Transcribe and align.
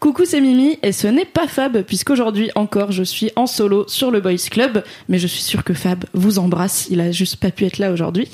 Coucou, 0.00 0.24
c'est 0.24 0.40
Mimi 0.40 0.78
et 0.82 0.92
ce 0.92 1.06
n'est 1.06 1.26
pas 1.26 1.46
Fab 1.46 1.82
puisqu'aujourd'hui 1.82 2.50
encore 2.54 2.90
je 2.90 3.02
suis 3.02 3.32
en 3.36 3.46
solo 3.46 3.84
sur 3.86 4.10
le 4.10 4.22
Boys 4.22 4.48
Club, 4.50 4.82
mais 5.10 5.18
je 5.18 5.26
suis 5.26 5.42
sûre 5.42 5.62
que 5.62 5.74
Fab 5.74 6.06
vous 6.14 6.38
embrasse, 6.38 6.88
il 6.88 7.02
a 7.02 7.12
juste 7.12 7.36
pas 7.36 7.50
pu 7.50 7.66
être 7.66 7.76
là 7.76 7.92
aujourd'hui. 7.92 8.26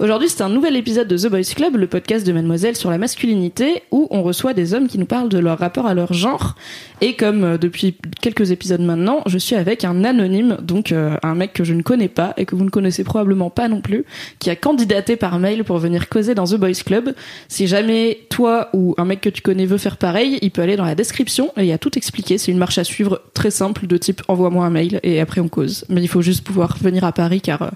Aujourd'hui 0.00 0.28
c'est 0.28 0.42
un 0.42 0.48
nouvel 0.48 0.74
épisode 0.74 1.06
de 1.06 1.16
The 1.16 1.30
Boys 1.30 1.54
Club, 1.54 1.76
le 1.76 1.86
podcast 1.86 2.26
de 2.26 2.32
Mademoiselle 2.32 2.74
sur 2.74 2.90
la 2.90 2.98
masculinité 2.98 3.84
où 3.92 4.08
on 4.10 4.24
reçoit 4.24 4.52
des 4.52 4.74
hommes 4.74 4.88
qui 4.88 4.98
nous 4.98 5.06
parlent 5.06 5.28
de 5.28 5.38
leur 5.38 5.60
rapport 5.60 5.86
à 5.86 5.94
leur 5.94 6.12
genre 6.12 6.56
et 7.00 7.14
comme 7.14 7.44
euh, 7.44 7.56
depuis 7.56 7.96
quelques 8.20 8.50
épisodes 8.50 8.80
maintenant, 8.80 9.20
je 9.26 9.38
suis 9.38 9.54
avec 9.54 9.84
un 9.84 10.02
anonyme, 10.02 10.56
donc 10.60 10.90
euh, 10.90 11.16
un 11.22 11.36
mec 11.36 11.52
que 11.52 11.62
je 11.62 11.72
ne 11.72 11.82
connais 11.82 12.08
pas 12.08 12.34
et 12.36 12.46
que 12.46 12.56
vous 12.56 12.64
ne 12.64 12.70
connaissez 12.70 13.04
probablement 13.04 13.48
pas 13.48 13.68
non 13.68 13.80
plus, 13.80 14.04
qui 14.40 14.50
a 14.50 14.56
candidaté 14.56 15.14
par 15.14 15.38
mail 15.38 15.62
pour 15.62 15.78
venir 15.78 16.08
causer 16.08 16.34
dans 16.34 16.46
The 16.46 16.56
Boys 16.56 16.82
Club. 16.84 17.14
Si 17.46 17.68
jamais 17.68 18.18
toi 18.28 18.70
ou 18.72 18.96
un 18.98 19.04
mec 19.04 19.20
que 19.20 19.28
tu 19.28 19.40
connais 19.40 19.66
veut 19.66 19.78
faire 19.78 19.98
pareil, 19.98 20.40
il 20.42 20.50
peut 20.50 20.62
aller 20.62 20.74
dans 20.74 20.84
la 20.84 20.96
description 20.96 21.11
et 21.20 21.62
il 21.62 21.66
y 21.66 21.72
a 21.72 21.78
tout 21.78 21.96
expliqué. 21.96 22.38
C'est 22.38 22.50
une 22.50 22.58
marche 22.58 22.78
à 22.78 22.84
suivre 22.84 23.22
très 23.34 23.50
simple 23.50 23.86
de 23.86 23.96
type 23.96 24.22
envoie-moi 24.28 24.64
un 24.64 24.70
mail 24.70 25.00
et 25.02 25.20
après 25.20 25.40
on 25.40 25.48
cause. 25.48 25.84
Mais 25.88 26.02
il 26.02 26.08
faut 26.08 26.22
juste 26.22 26.44
pouvoir 26.44 26.76
venir 26.78 27.04
à 27.04 27.12
Paris 27.12 27.40
car 27.40 27.62
euh, 27.62 27.70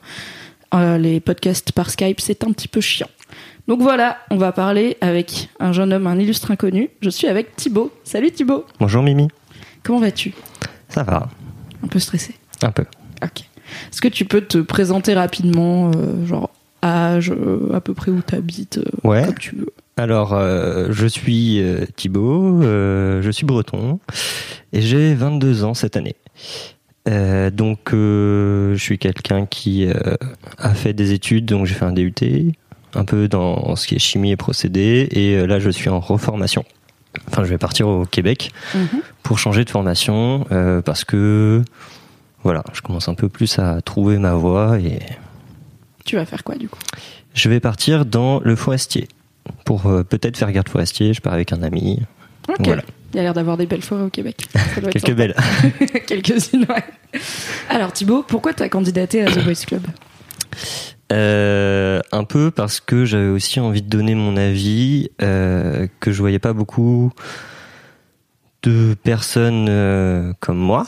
euh, 0.75 0.99
les 0.99 1.21
podcasts 1.21 1.73
par 1.73 1.91
Skype 1.91 2.21
c'est 2.21 2.45
un 2.45 2.53
petit 2.53 2.69
peu 2.69 2.81
chiant. 2.81 3.09
Donc 3.69 3.81
voilà, 3.81 4.19
on 4.31 4.37
va 4.37 4.53
parler 4.53 4.97
avec 5.01 5.49
un 5.59 5.73
jeune 5.73 5.93
homme, 5.93 6.07
un 6.07 6.19
illustre 6.19 6.51
inconnu. 6.51 6.91
Je 7.01 7.11
suis 7.11 7.27
avec 7.27 7.57
Thibaut. 7.57 7.93
Salut 8.05 8.31
Thibaut. 8.31 8.65
Bonjour 8.79 9.03
Mimi. 9.03 9.29
Comment 9.83 9.99
vas-tu? 9.99 10.35
Ça 10.89 11.03
va. 11.03 11.29
Un 11.83 11.89
peu 11.89 11.99
stressé? 11.99 12.35
Un 12.63 12.71
peu. 12.71 12.85
Ok. 13.23 13.41
Est-ce 13.91 14.01
que 14.01 14.09
tu 14.09 14.25
peux 14.25 14.43
te 14.43 14.59
présenter 14.59 15.15
rapidement, 15.15 15.91
euh, 15.91 16.25
genre 16.27 16.51
âge, 16.85 17.33
à 17.75 17.81
peu 17.81 17.95
près 17.95 18.13
où 18.13 18.23
tu 18.25 18.35
habites, 18.37 18.79
ouais. 19.03 19.25
comme 19.25 19.39
tu 19.39 19.57
veux? 19.57 19.73
Alors, 19.99 20.35
euh, 20.35 20.89
je 20.91 21.07
suis 21.07 21.59
euh, 21.63 21.87
Thibaut, 21.97 22.63
euh, 22.63 23.23
je 23.23 23.31
suis 23.31 23.47
breton 23.47 23.99
et 24.75 24.83
j'ai 24.83 25.15
22 25.15 25.65
ans 25.65 25.73
cette 25.73 25.97
année. 25.97 26.17
donc, 27.07 27.93
je 27.93 28.77
suis 28.79 28.99
quelqu'un 28.99 29.47
qui 29.47 29.89
a 30.59 30.75
fait 30.75 30.93
des 30.93 31.13
études, 31.13 31.47
donc 31.47 31.65
j'ai 31.65 31.75
fait 31.75 31.87
un 31.87 31.93
DUT, 31.93 32.13
un 32.95 33.05
peu 33.05 33.27
dans 33.27 33.75
ce 33.77 33.87
qui 33.87 33.95
est 33.95 33.99
chimie 33.99 34.33
et 34.33 34.37
procédés, 34.37 35.09
et 35.13 35.47
là 35.47 35.59
je 35.61 35.71
suis 35.71 35.89
en 35.89 36.01
reformation. 36.01 36.65
Enfin, 37.29 37.45
je 37.45 37.49
vais 37.49 37.59
partir 37.59 37.89
au 37.89 38.05
Québec 38.05 38.51
mhm. 38.75 39.01
pour 39.23 39.39
changer 39.39 39.65
de 39.65 39.71
formation 39.71 40.45
parce 40.85 41.05
que, 41.05 41.63
voilà, 42.43 42.65
je 42.75 42.83
commence 42.83 43.09
un 43.09 43.15
peu 43.15 43.29
plus 43.29 43.59
à 43.59 43.81
trouver 43.81 44.19
ma 44.19 44.35
voie 44.35 44.79
et. 44.79 44.99
Tu 46.05 46.17
vas 46.17 46.27
faire 46.27 46.45
quoi 46.45 46.57
du 46.57 46.69
coup? 46.69 46.81
Je 47.35 47.49
vais 47.49 47.61
partir 47.61 48.05
dans 48.05 48.41
le 48.41 48.57
forestier 48.57 49.09
pour 49.65 49.87
euh, 49.87 50.03
peut-être 50.03 50.37
faire 50.37 50.53
garde 50.53 50.69
forestier. 50.69 51.15
Je 51.15 51.21
pars 51.21 51.33
avec 51.33 51.53
un 51.53 51.63
ami. 51.63 52.03
Voilà. 52.61 52.83
Il 53.13 53.17
y 53.17 53.21
a 53.21 53.23
l'air 53.23 53.35
d'avoir 53.35 53.57
des 53.57 53.67
belles 53.67 53.83
forêts 53.83 54.03
au 54.03 54.11
Québec. 54.11 54.47
Quelques 54.91 55.15
belles. 55.15 55.35
Quelques-unes, 56.07 56.67
ouais. 56.69 57.21
Alors 57.71 57.93
Thibaut, 57.93 58.23
pourquoi 58.23 58.53
tu 58.53 58.63
as 58.63 58.69
candidaté 58.69 59.23
à 59.23 59.31
The 59.31 59.43
Boys 59.45 59.65
Club 59.67 59.83
euh, 61.13 62.01
un 62.11 62.25
peu 62.25 62.51
parce 62.51 62.81
que 62.81 63.05
j'avais 63.05 63.29
aussi 63.29 63.61
envie 63.61 63.83
de 63.83 63.89
donner 63.89 64.17
mon 64.17 64.37
avis, 64.37 65.11
euh, 65.23 65.87
que 66.01 66.11
je 66.11 66.19
voyais 66.19 66.41
pas 66.41 66.53
beaucoup 66.53 67.13
de 68.65 68.97
personnes 69.05 69.67
euh, 69.69 70.33
comme 70.41 70.59
moi. 70.59 70.85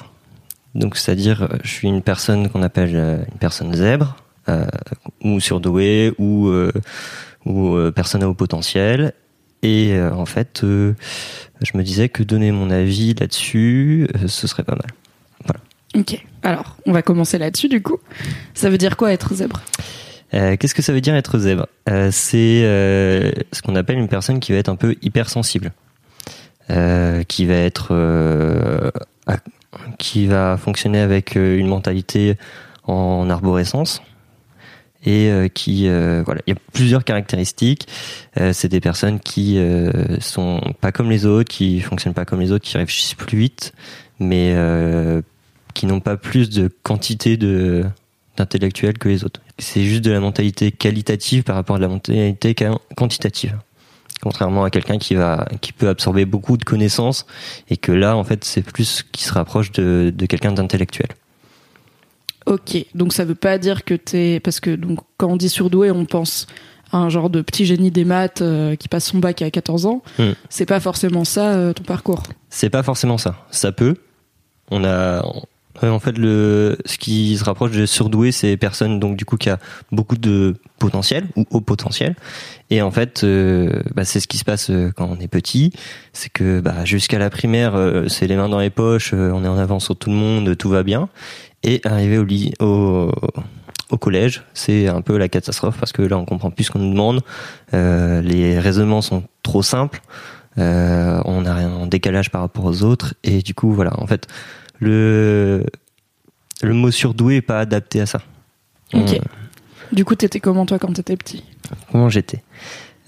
Donc, 0.75 0.97
c'est-à-dire, 0.97 1.49
je 1.63 1.71
suis 1.71 1.89
une 1.89 2.03
personne 2.03 2.49
qu'on 2.49 2.63
appelle 2.63 2.95
une 3.31 3.39
personne 3.39 3.73
zèbre, 3.75 4.17
ou 5.23 5.41
surdouée, 5.41 6.13
ou 6.19 6.51
ou 7.45 7.75
euh, 7.75 7.91
personne 7.91 8.23
à 8.23 8.29
haut 8.29 8.35
potentiel. 8.35 9.13
Et 9.63 9.93
euh, 9.93 10.13
en 10.13 10.27
fait, 10.27 10.63
euh, 10.63 10.95
je 11.63 11.77
me 11.77 11.83
disais 11.83 12.09
que 12.09 12.23
donner 12.23 12.53
mon 12.53 12.71
avis 12.71 13.15
là-dessus, 13.15 14.09
ce 14.27 14.47
serait 14.47 14.63
pas 14.63 14.77
mal. 14.77 14.87
Voilà. 15.45 15.61
Ok. 15.97 16.23
Alors, 16.43 16.77
on 16.87 16.93
va 16.93 17.03
commencer 17.03 17.39
là-dessus 17.39 17.69
du 17.69 17.83
coup. 17.83 17.99
Ça 18.55 18.71
veut 18.71 18.79
dire 18.79 18.97
quoi 18.97 19.13
être 19.13 19.35
zèbre? 19.35 19.63
Qu'est-ce 20.31 20.75
que 20.75 20.83
ça 20.83 20.93
veut 20.93 21.01
dire 21.01 21.15
être 21.15 21.39
zèbre? 21.39 21.67
C'est 21.87 22.61
ce 23.51 23.63
qu'on 23.63 23.75
appelle 23.77 23.97
une 23.99 24.09
personne 24.09 24.41
qui 24.41 24.53
va 24.53 24.59
être 24.59 24.69
un 24.69 24.77
peu 24.77 24.95
hypersensible, 25.01 25.73
qui 26.69 27.47
va 27.47 27.55
être, 27.55 28.93
qui 29.97 30.27
va 30.27 30.59
fonctionner 30.59 31.01
avec 31.01 31.35
une 31.35 31.67
mentalité 31.67 32.37
en 32.85 33.31
arborescence, 33.31 34.03
et 35.05 35.31
euh, 35.31 35.49
qui 35.49 35.89
euh, 35.89 36.23
voilà. 36.25 36.41
Il 36.47 36.55
y 36.55 36.57
a 36.57 36.61
plusieurs 36.73 37.05
caractéristiques. 37.05 37.87
Euh, 38.39 38.53
c'est 38.53 38.69
des 38.69 38.81
personnes 38.81 39.21
qui 39.21 39.59
sont 40.21 40.61
pas 40.81 40.93
comme 40.93 41.11
les 41.11 41.27
autres 41.27 41.49
qui 41.49 41.81
fonctionnent 41.81 42.15
pas 42.15 42.25
comme 42.25 42.41
les 42.41 42.53
autres 42.53 42.65
qui 42.65 42.77
réfléchissent 42.77 43.15
plus 43.15 43.39
vite 43.39 43.73
mais 44.21 44.55
qui 45.75 45.87
n'ont 45.87 46.01
pas 46.01 46.17
plus 46.17 46.51
de 46.51 46.69
quantité 46.83 47.37
de 47.37 47.85
d'intellectuels 48.37 48.99
que 48.99 49.09
les 49.09 49.25
autres. 49.25 49.41
C'est 49.59 49.83
juste 49.83 50.05
de 50.05 50.13
la 50.13 50.21
mentalité 50.21 50.71
qualitative 50.71 51.43
par 51.43 51.57
rapport 51.57 51.77
à 51.77 51.79
la 51.81 51.89
mentalité 51.89 52.55
quantitative. 52.97 53.57
Contrairement 54.21 54.65
à 54.65 54.71
quelqu'un 54.71 54.99
qui 54.99 55.15
va 55.15 55.47
qui 55.61 55.73
peut 55.73 55.89
absorber 55.89 56.25
beaucoup 56.25 56.57
de 56.57 56.65
connaissances 56.65 57.27
et 57.71 57.77
que 57.77 57.93
là 57.93 58.17
en 58.17 58.25
fait 58.25 58.45
c'est 58.45 58.63
plus 58.63 59.05
qui 59.13 59.23
se 59.23 59.33
rapproche 59.33 59.71
de, 59.73 60.13
de 60.15 60.27
quelqu'un 60.27 60.53
d'intellectuel 60.53 61.09
Ok, 62.49 62.87
donc 62.95 63.13
ça 63.13 63.27
veut 63.27 63.35
pas 63.35 63.59
dire 63.59 63.85
que 63.85 63.93
t'es 63.93 64.41
parce 64.41 64.59
que 64.59 64.75
donc 64.75 65.01
quand 65.19 65.29
on 65.29 65.37
dit 65.37 65.51
surdoué, 65.51 65.91
on 65.91 66.07
pense 66.07 66.47
à 66.93 66.97
un 66.97 67.11
genre 67.11 67.29
de 67.29 67.43
petit 67.43 67.67
génie 67.67 67.91
des 67.91 68.07
maths 68.07 68.41
euh, 68.41 68.75
qui 68.75 68.89
passe 68.89 69.05
son 69.05 69.19
bac 69.19 69.43
à 69.43 69.51
14 69.51 69.85
ans. 69.85 70.03
Hmm. 70.19 70.33
C'est 70.49 70.65
pas 70.65 70.81
forcément 70.81 71.25
ça 71.25 71.53
euh, 71.53 71.75
ton 71.75 71.85
parcours. 71.85 72.23
C'est 72.49 72.71
pas 72.71 72.83
forcément 72.83 73.19
ça. 73.19 73.37
Ça 73.51 73.71
peut. 73.71 73.97
On 74.71 74.83
a 74.83 75.23
en 75.83 76.01
fait 76.01 76.17
le 76.17 76.79
ce 76.87 76.97
qui 76.97 77.37
se 77.37 77.45
rapproche 77.45 77.71
de 77.73 77.85
surdoué, 77.85 78.33
c'est 78.33 78.57
personnes 78.57 78.99
donc 78.99 79.17
du 79.17 79.25
coup 79.25 79.37
qui 79.37 79.51
a 79.51 79.59
beaucoup 79.93 80.17
de 80.17 80.57
potentiel 80.79 81.27
ou 81.37 81.45
haut 81.51 81.61
potentiel. 81.61 82.17
Et 82.71 82.83
en 82.83 82.91
fait, 82.91 83.25
euh, 83.25 83.83
bah, 83.95 84.05
c'est 84.05 84.21
ce 84.21 84.27
qui 84.27 84.39
se 84.39 84.45
passe 84.45 84.71
quand 84.97 85.09
on 85.11 85.21
est 85.21 85.29
petit, 85.29 85.73
c'est 86.13 86.31
que 86.31 86.61
bah, 86.61 86.85
jusqu'à 86.85 87.19
la 87.19 87.31
primaire, 87.31 88.05
c'est 88.09 88.27
les 88.27 88.37
mains 88.37 88.49
dans 88.49 88.61
les 88.61 88.71
poches, 88.71 89.13
on 89.13 89.45
est 89.45 89.49
en 89.49 89.59
avance 89.59 89.85
sur 89.85 89.97
tout 89.97 90.11
le 90.11 90.17
monde, 90.17 90.57
tout 90.57 90.69
va 90.69 90.83
bien. 90.83 91.09
Et 91.63 91.81
arriver 91.85 92.19
au, 92.19 92.27
au, 92.65 93.13
au 93.91 93.99
collège, 93.99 94.43
c'est 94.55 94.87
un 94.89 95.01
peu 95.01 95.17
la 95.19 95.29
catastrophe 95.29 95.77
parce 95.79 95.93
que 95.93 96.03
là, 96.03 96.19
on 96.19 96.25
comprend 96.25 96.51
plus 96.51 96.65
ce 96.65 96.71
qu'on 96.71 96.79
nous 96.79 96.91
demande. 96.93 97.21
Euh, 97.75 98.21
les 98.23 98.59
raisonnements 98.59 99.03
sont 99.03 99.25
trop 99.43 99.63
simples. 99.63 100.01
Euh, 100.59 101.21
on 101.25 101.45
a 101.47 101.53
un 101.53 101.87
décalage 101.87 102.31
par 102.31 102.41
rapport 102.43 102.65
aux 102.65 102.83
autres. 102.83 103.15
Et 103.25 103.43
du 103.43 103.55
coup, 103.55 103.73
voilà, 103.73 103.99
en 104.01 104.07
fait, 104.07 104.27
le, 104.79 105.65
le 106.63 106.75
mot 106.75 106.91
surdoué 106.91 107.37
est 107.37 107.43
pas 107.43 107.61
adapté 107.61 108.01
à 108.01 108.07
ça. 108.07 108.21
Ok. 108.95 109.21
Du 109.93 110.05
coup, 110.05 110.15
t'étais 110.15 110.41
comment 110.41 110.67
toi 110.67 110.79
quand 110.79 110.93
t'étais 110.93 111.17
petit? 111.17 111.45
Comment 111.91 112.09
j'étais? 112.09 112.43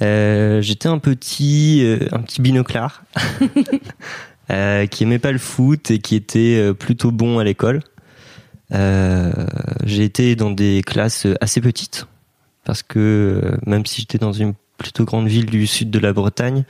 Euh, 0.03 0.63
J'étais 0.63 0.89
un 0.89 0.99
petit, 0.99 1.81
euh, 1.85 2.09
un 2.13 2.21
petit 2.21 2.41
binoclard 2.41 3.03
euh, 4.51 4.87
qui 4.87 5.03
aimait 5.03 5.19
pas 5.19 5.33
le 5.33 5.39
foot 5.39 5.91
et 5.91 5.99
qui 5.99 6.17
était 6.17 6.57
euh, 6.59 6.73
plutôt 6.73 7.11
bon 7.11 7.39
à 7.39 7.45
l'école. 7.45 7.83
Euh, 8.73 9.33
j'ai 9.85 10.05
été 10.05 10.37
dans 10.37 10.51
des 10.51 10.83
classes 10.87 11.27
assez 11.41 11.61
petites 11.61 12.07
parce 12.65 12.83
que 12.83 12.99
euh, 13.45 13.57
même 13.67 13.85
si 13.85 14.03
j'étais 14.03 14.19
dans 14.19 14.33
une 14.33 14.55
plutôt 14.79 15.05
grande 15.05 15.27
ville 15.27 15.47
du 15.47 15.67
sud 15.67 15.91
de 15.91 15.99
la 15.99 16.13
Bretagne, 16.13 16.65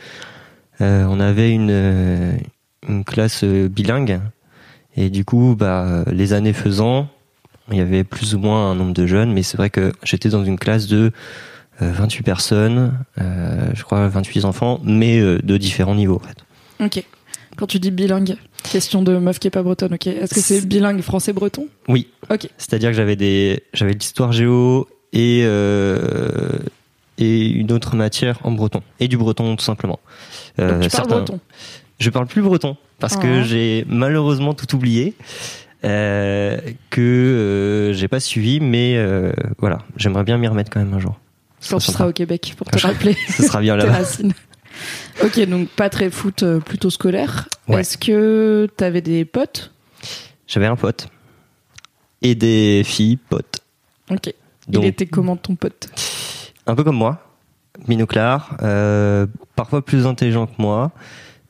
euh, 0.80 1.04
on 1.08 1.20
avait 1.20 1.52
une, 1.52 2.38
classe 3.06 3.44
bilingue 3.44 4.20
et 4.96 5.10
du 5.10 5.24
coup, 5.24 5.54
bah, 5.56 6.02
les 6.10 6.32
années 6.32 6.52
faisant, 6.52 7.08
il 7.70 7.76
y 7.76 7.80
avait 7.80 8.02
plus 8.02 8.34
ou 8.34 8.38
moins 8.38 8.72
un 8.72 8.74
nombre 8.74 8.94
de 8.94 9.06
jeunes, 9.06 9.32
mais 9.32 9.44
c'est 9.44 9.56
vrai 9.56 9.70
que 9.70 9.92
j'étais 10.02 10.30
dans 10.30 10.44
une 10.44 10.58
classe 10.58 10.88
de 10.88 11.12
28 11.80 12.22
personnes, 12.24 12.92
je 13.16 13.82
crois 13.84 14.08
28 14.08 14.44
enfants, 14.44 14.80
mais 14.82 15.20
de 15.20 15.56
différents 15.56 15.94
niveaux 15.94 16.16
en 16.16 16.18
fait. 16.26 16.44
Ok. 16.84 17.04
Quand 17.56 17.66
tu 17.66 17.78
dis 17.78 17.90
bilingue, 17.90 18.36
question 18.62 19.02
de 19.02 19.16
meuf 19.18 19.38
qui 19.38 19.48
est 19.48 19.50
pas 19.50 19.62
bretonne, 19.62 19.94
ok. 19.94 20.06
Est-ce 20.06 20.34
que 20.34 20.40
c'est 20.40 20.66
bilingue 20.66 21.00
français-breton 21.02 21.68
Oui. 21.88 22.08
Ok. 22.30 22.48
C'est-à-dire 22.58 22.90
que 22.90 22.96
j'avais 22.96 23.16
des, 23.16 23.64
j'avais 23.72 23.92
l'histoire 23.92 24.32
géo 24.32 24.88
et 25.12 25.42
euh, 25.44 26.58
et 27.18 27.48
une 27.48 27.72
autre 27.72 27.96
matière 27.96 28.38
en 28.44 28.52
breton 28.52 28.82
et 28.98 29.08
du 29.08 29.16
breton 29.16 29.56
tout 29.56 29.64
simplement. 29.64 30.00
Euh, 30.58 30.80
tu 30.80 30.88
parles 30.88 31.08
breton 31.08 31.40
Je 31.98 32.10
parle 32.10 32.26
plus 32.26 32.42
breton 32.42 32.76
parce 32.98 33.16
que 33.16 33.40
ah. 33.40 33.42
j'ai 33.42 33.84
malheureusement 33.88 34.54
tout 34.54 34.74
oublié. 34.74 35.14
Euh, 35.82 36.58
que 36.90 37.00
euh, 37.00 37.92
j'ai 37.94 38.06
pas 38.06 38.20
suivi, 38.20 38.60
mais 38.60 38.96
euh, 38.98 39.32
voilà, 39.58 39.78
j'aimerais 39.96 40.24
bien 40.24 40.36
m'y 40.36 40.46
remettre 40.46 40.70
quand 40.70 40.80
même 40.80 40.92
un 40.92 40.98
jour. 40.98 41.18
Quand 41.70 41.78
tu 41.78 41.90
seras 41.90 42.06
au 42.06 42.12
Québec, 42.12 42.54
pour 42.56 42.66
te 42.66 42.78
rappeler. 42.78 43.16
Ce 43.28 43.42
sera 43.44 43.60
bien 43.60 43.76
là. 43.78 44.02
Ok, 45.22 45.40
donc 45.46 45.68
pas 45.68 45.90
très 45.90 46.10
foot, 46.10 46.42
euh, 46.42 46.60
plutôt 46.60 46.90
scolaire. 46.90 47.48
Est-ce 47.68 47.98
que 47.98 48.68
t'avais 48.76 49.00
des 49.00 49.24
potes? 49.24 49.72
J'avais 50.46 50.66
un 50.66 50.76
pote. 50.76 51.08
Et 52.22 52.34
des 52.34 52.82
filles 52.84 53.16
potes. 53.16 53.60
Ok. 54.10 54.32
Il 54.72 54.84
était 54.84 55.06
comment 55.06 55.36
ton 55.36 55.54
pote? 55.54 55.88
Un 56.66 56.74
peu 56.74 56.84
comme 56.84 56.96
moi. 56.96 57.22
Binoclard, 57.86 58.56
euh, 58.62 59.26
parfois 59.56 59.84
plus 59.84 60.06
intelligent 60.06 60.46
que 60.46 60.54
moi. 60.58 60.92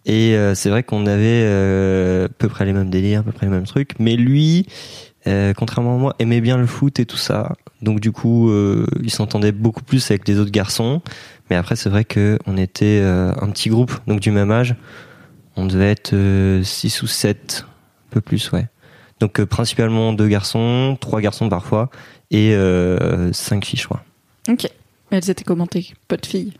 Et 0.04 0.34
euh, 0.34 0.54
c'est 0.54 0.70
vrai 0.70 0.82
qu'on 0.82 1.06
avait 1.06 1.42
euh, 1.44 2.26
à 2.26 2.28
peu 2.28 2.48
près 2.48 2.64
les 2.64 2.72
mêmes 2.72 2.90
délires, 2.90 3.20
à 3.20 3.22
peu 3.22 3.32
près 3.32 3.46
les 3.46 3.52
mêmes 3.52 3.66
trucs. 3.66 3.98
Mais 3.98 4.16
lui, 4.16 4.66
euh, 5.26 5.52
contrairement 5.54 5.96
à 5.96 5.98
moi, 5.98 6.16
aimait 6.18 6.40
bien 6.40 6.56
le 6.56 6.66
foot 6.66 7.00
et 7.00 7.06
tout 7.06 7.16
ça. 7.16 7.56
Donc 7.82 8.00
du 8.00 8.12
coup, 8.12 8.52
il 9.02 9.10
s'entendait 9.10 9.52
beaucoup 9.52 9.82
plus 9.82 10.10
avec 10.10 10.28
les 10.28 10.38
autres 10.38 10.50
garçons. 10.50 11.02
Mais 11.50 11.56
après, 11.56 11.76
c'est 11.76 11.90
vrai 11.90 12.04
que 12.04 12.38
on 12.46 12.56
était 12.56 13.00
euh, 13.02 13.32
un 13.40 13.50
petit 13.50 13.68
groupe, 13.68 13.92
donc 14.06 14.20
du 14.20 14.30
même 14.30 14.50
âge. 14.50 14.76
On 15.56 15.66
devait 15.66 15.90
être 15.90 16.14
6 16.62 17.02
ou 17.02 17.06
7, 17.06 17.66
un 17.66 18.10
peu 18.10 18.20
plus, 18.20 18.50
ouais. 18.52 18.68
Donc 19.20 19.38
euh, 19.38 19.46
principalement 19.46 20.12
deux 20.12 20.28
garçons, 20.28 20.96
trois 20.98 21.20
garçons 21.20 21.48
parfois, 21.48 21.90
et 22.30 22.54
euh, 22.54 23.32
cinq 23.32 23.66
filles, 23.66 23.78
je 23.78 23.84
crois. 23.84 24.02
Ok. 24.48 24.68
Elles 25.10 25.28
étaient 25.30 25.44
comment 25.44 25.66
tes 25.66 25.92
potes 26.08 26.26
filles? 26.26 26.54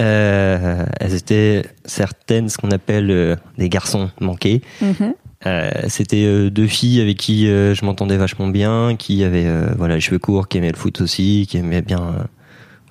Euh, 0.00 0.86
elles 1.00 1.14
étaient 1.14 1.64
certaines 1.84 2.48
ce 2.48 2.56
qu'on 2.56 2.70
appelle 2.70 3.10
euh, 3.10 3.36
des 3.58 3.68
garçons 3.68 4.10
manqués. 4.20 4.62
Mhm. 4.80 5.14
Euh, 5.46 5.70
C'était 5.88 6.24
euh, 6.24 6.50
deux 6.50 6.68
filles 6.68 7.00
avec 7.00 7.16
qui 7.16 7.48
euh, 7.48 7.74
je 7.74 7.84
m'entendais 7.84 8.16
vachement 8.16 8.46
bien, 8.46 8.94
qui 8.96 9.24
avaient 9.24 9.46
euh, 9.46 9.74
voilà 9.76 9.96
les 9.96 10.00
cheveux 10.00 10.20
courts, 10.20 10.48
qui 10.48 10.58
aimaient 10.58 10.70
le 10.70 10.78
foot 10.78 11.00
aussi, 11.00 11.46
qui 11.48 11.56
aimaient 11.56 11.82
bien, 11.82 12.00
euh, 12.00 12.24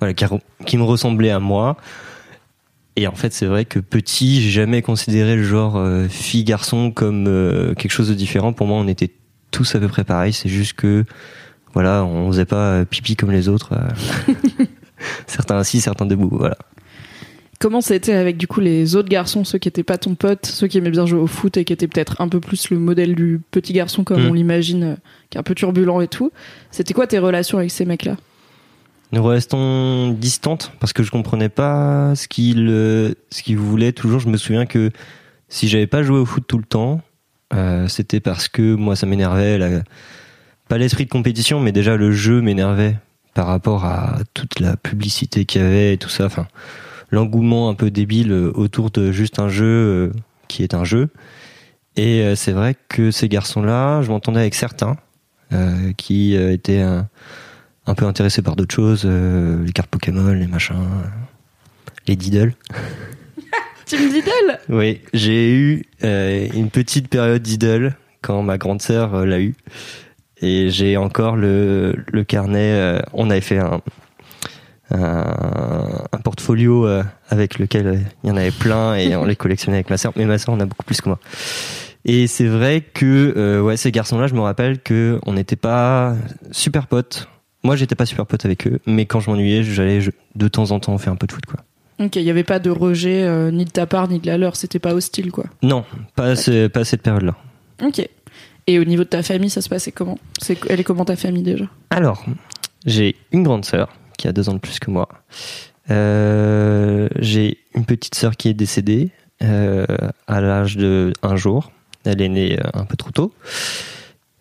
voilà, 0.02 0.14
qui, 0.14 0.24
qui 0.66 0.76
me 0.76 0.82
ressemblaient 0.82 1.30
à 1.30 1.38
moi. 1.38 1.76
Et 2.96 3.06
en 3.06 3.14
fait, 3.14 3.32
c'est 3.32 3.46
vrai 3.46 3.64
que 3.64 3.78
petit, 3.78 4.42
j'ai 4.42 4.50
jamais 4.50 4.82
considéré 4.82 5.36
le 5.36 5.44
genre 5.44 5.76
euh, 5.76 6.08
fille-garçon 6.08 6.90
comme 6.90 7.26
euh, 7.28 7.72
quelque 7.74 7.92
chose 7.92 8.08
de 8.08 8.14
différent. 8.14 8.52
Pour 8.52 8.66
moi, 8.66 8.78
on 8.78 8.88
était 8.88 9.10
tous 9.52 9.76
à 9.76 9.78
peu 9.78 9.86
près 9.86 10.02
pareils. 10.02 10.32
C'est 10.32 10.48
juste 10.48 10.72
que 10.72 11.04
voilà, 11.72 12.04
on 12.04 12.26
faisait 12.32 12.44
pas 12.44 12.72
euh, 12.72 12.84
pipi 12.84 13.14
comme 13.14 13.30
les 13.30 13.48
autres. 13.48 13.74
certains 15.28 15.56
assis, 15.56 15.80
certains 15.80 16.04
debout. 16.04 16.30
Voilà. 16.32 16.58
Comment 17.60 17.80
c'était 17.80 18.14
avec 18.14 18.36
du 18.38 18.48
coup 18.48 18.58
les 18.58 18.96
autres 18.96 19.08
garçons, 19.08 19.44
ceux 19.44 19.58
qui 19.58 19.68
étaient 19.68 19.84
pas 19.84 19.98
ton 19.98 20.16
pote, 20.16 20.46
ceux 20.46 20.66
qui 20.66 20.78
aimaient 20.78 20.90
bien 20.90 21.06
jouer 21.06 21.20
au 21.20 21.28
foot 21.28 21.56
et 21.56 21.64
qui 21.64 21.72
étaient 21.72 21.86
peut-être 21.86 22.20
un 22.20 22.26
peu 22.26 22.40
plus 22.40 22.70
le 22.70 22.78
modèle 22.78 23.14
du 23.14 23.40
petit 23.52 23.72
garçon 23.72 24.02
comme 24.02 24.24
Mm. 24.24 24.30
on 24.30 24.32
l'imagine, 24.32 24.96
qui 25.30 25.38
est 25.38 25.40
un 25.40 25.44
peu 25.44 25.54
turbulent 25.54 26.00
et 26.00 26.08
tout. 26.08 26.32
C'était 26.72 26.92
quoi 26.92 27.06
tes 27.06 27.20
relations 27.20 27.58
avec 27.58 27.70
ces 27.70 27.84
mecs-là? 27.84 28.16
Nous 29.12 29.22
restons 29.22 30.12
distantes 30.12 30.72
parce 30.80 30.94
que 30.94 31.02
je 31.02 31.10
comprenais 31.10 31.50
pas 31.50 32.14
ce 32.16 32.26
qu'il 32.28 32.68
euh, 32.70 33.12
ce 33.30 33.42
qu'il 33.42 33.58
voulait 33.58 33.92
toujours. 33.92 34.20
Je 34.20 34.28
me 34.28 34.38
souviens 34.38 34.64
que 34.64 34.90
si 35.50 35.68
j'avais 35.68 35.86
pas 35.86 36.02
joué 36.02 36.18
au 36.18 36.24
foot 36.24 36.44
tout 36.46 36.56
le 36.56 36.64
temps, 36.64 37.02
euh, 37.52 37.88
c'était 37.88 38.20
parce 38.20 38.48
que 38.48 38.74
moi 38.74 38.96
ça 38.96 39.04
m'énervait. 39.04 39.82
Pas 40.66 40.78
l'esprit 40.78 41.04
de 41.04 41.10
compétition, 41.10 41.60
mais 41.60 41.72
déjà 41.72 41.98
le 41.98 42.10
jeu 42.10 42.40
m'énervait 42.40 42.96
par 43.34 43.48
rapport 43.48 43.84
à 43.84 44.20
toute 44.32 44.60
la 44.60 44.78
publicité 44.78 45.44
qu'il 45.44 45.60
y 45.60 45.64
avait 45.64 45.92
et 45.92 45.98
tout 45.98 46.08
ça. 46.08 46.24
Enfin, 46.24 46.48
l'engouement 47.10 47.68
un 47.68 47.74
peu 47.74 47.90
débile 47.90 48.32
euh, 48.32 48.50
autour 48.54 48.90
de 48.90 49.12
juste 49.12 49.38
un 49.38 49.50
jeu 49.50 50.10
qui 50.48 50.62
est 50.62 50.72
un 50.72 50.84
jeu. 50.84 51.10
Et 51.96 52.32
c'est 52.36 52.52
vrai 52.52 52.74
que 52.88 53.10
ces 53.10 53.28
garçons-là, 53.28 54.00
je 54.00 54.08
m'entendais 54.08 54.40
avec 54.40 54.54
certains 54.54 54.96
qui 55.98 56.34
étaient 56.34 56.82
un 57.86 57.94
peu 57.94 58.04
intéressés 58.06 58.42
par 58.42 58.56
d'autres 58.56 58.74
choses, 58.74 59.02
euh, 59.04 59.64
les 59.64 59.72
cartes 59.72 59.90
Pokémon, 59.90 60.32
les 60.32 60.46
machins, 60.46 60.76
euh, 60.76 61.06
les 62.06 62.16
Diddle. 62.16 62.54
Team 63.86 64.08
Diddle 64.10 64.58
Oui, 64.68 65.00
j'ai 65.12 65.52
eu 65.52 65.84
euh, 66.04 66.48
une 66.54 66.70
petite 66.70 67.08
période 67.08 67.42
Diddle 67.42 67.96
quand 68.22 68.42
ma 68.42 68.56
grande 68.56 68.80
sœur 68.80 69.26
l'a 69.26 69.40
eu. 69.40 69.54
Et 70.40 70.70
j'ai 70.70 70.96
encore 70.96 71.36
le, 71.36 71.94
le 72.10 72.24
carnet. 72.24 73.00
on 73.12 73.30
avait 73.30 73.40
fait 73.40 73.58
un, 73.58 73.80
un, 74.90 76.04
un 76.12 76.18
portfolio 76.18 76.88
avec 77.28 77.60
lequel 77.60 78.04
il 78.24 78.28
y 78.28 78.32
en 78.32 78.36
avait 78.36 78.50
plein 78.50 78.96
et 78.96 79.14
on 79.14 79.24
les 79.24 79.36
collectionnait 79.36 79.76
avec 79.76 79.90
ma 79.90 79.98
sœur. 79.98 80.12
Mais 80.16 80.24
ma 80.24 80.38
sœur 80.38 80.54
en 80.54 80.60
a 80.60 80.64
beaucoup 80.64 80.84
plus 80.84 81.00
que 81.00 81.08
moi. 81.08 81.20
Et 82.04 82.26
c'est 82.26 82.48
vrai 82.48 82.80
que 82.80 83.60
ouais, 83.60 83.76
ces 83.76 83.92
garçons-là, 83.92 84.26
je 84.26 84.34
me 84.34 84.40
rappelle 84.40 84.80
que 84.80 85.20
on 85.26 85.34
n'était 85.34 85.54
pas 85.54 86.16
super 86.50 86.88
potes. 86.88 87.28
Moi, 87.64 87.76
j'étais 87.76 87.94
pas 87.94 88.06
super 88.06 88.26
pote 88.26 88.44
avec 88.44 88.66
eux, 88.66 88.80
mais 88.86 89.06
quand 89.06 89.20
je 89.20 89.30
m'ennuyais, 89.30 89.62
j'allais 89.62 90.00
de 90.34 90.48
temps 90.48 90.70
en 90.72 90.80
temps 90.80 90.96
faire 90.98 91.12
un 91.12 91.16
peu 91.16 91.26
de 91.26 91.32
foot, 91.32 91.46
quoi. 91.46 91.60
Ok, 92.00 92.16
il 92.16 92.22
y 92.22 92.30
avait 92.30 92.42
pas 92.42 92.58
de 92.58 92.70
rejet 92.70 93.22
euh, 93.22 93.50
ni 93.50 93.64
de 93.64 93.70
ta 93.70 93.86
part 93.86 94.08
ni 94.08 94.18
de 94.18 94.26
la 94.26 94.38
leur, 94.38 94.56
c'était 94.56 94.78
pas 94.78 94.94
hostile 94.94 95.30
quoi. 95.30 95.44
Non, 95.62 95.84
pas 96.16 96.34
pas 96.72 96.80
à 96.80 96.84
cette 96.84 97.02
période-là. 97.02 97.36
Ok. 97.82 98.08
Et 98.66 98.78
au 98.78 98.84
niveau 98.84 99.04
de 99.04 99.08
ta 99.08 99.22
famille, 99.22 99.50
ça 99.50 99.60
se 99.60 99.68
passait 99.68 99.92
comment? 99.92 100.18
Elle 100.68 100.80
est 100.80 100.84
comment 100.84 101.04
ta 101.04 101.16
famille 101.16 101.42
déjà? 101.42 101.66
Alors, 101.90 102.24
j'ai 102.86 103.16
une 103.30 103.42
grande 103.42 103.64
sœur 103.64 103.92
qui 104.18 104.26
a 104.26 104.32
deux 104.32 104.48
ans 104.48 104.54
de 104.54 104.58
plus 104.58 104.78
que 104.78 104.90
moi. 104.90 105.08
Euh, 105.90 107.08
j'ai 107.18 107.58
une 107.74 107.84
petite 107.84 108.14
sœur 108.14 108.36
qui 108.36 108.48
est 108.48 108.54
décédée 108.54 109.10
euh, 109.42 109.84
à 110.26 110.40
l'âge 110.40 110.76
de 110.76 111.12
un 111.22 111.36
jour. 111.36 111.72
Elle 112.04 112.22
est 112.22 112.28
née 112.28 112.58
un 112.74 112.84
peu 112.84 112.96
trop 112.96 113.10
tôt. 113.10 113.32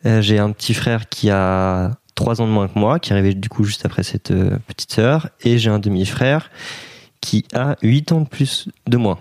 J'ai 0.03 0.39
un 0.39 0.51
petit 0.51 0.73
frère 0.73 1.09
qui 1.09 1.29
a 1.29 1.91
trois 2.15 2.41
ans 2.41 2.47
de 2.47 2.51
moins 2.51 2.67
que 2.67 2.77
moi, 2.77 2.99
qui 2.99 3.13
arrivé 3.13 3.33
du 3.33 3.49
coup 3.49 3.63
juste 3.63 3.85
après 3.85 4.03
cette 4.03 4.31
euh, 4.31 4.57
petite 4.67 4.91
sœur, 4.91 5.29
et 5.41 5.57
j'ai 5.57 5.69
un 5.69 5.79
demi-frère 5.79 6.51
qui 7.21 7.45
a 7.53 7.75
huit 7.81 8.11
ans 8.11 8.21
de 8.21 8.27
plus 8.27 8.69
de 8.87 8.97
moi. 8.97 9.19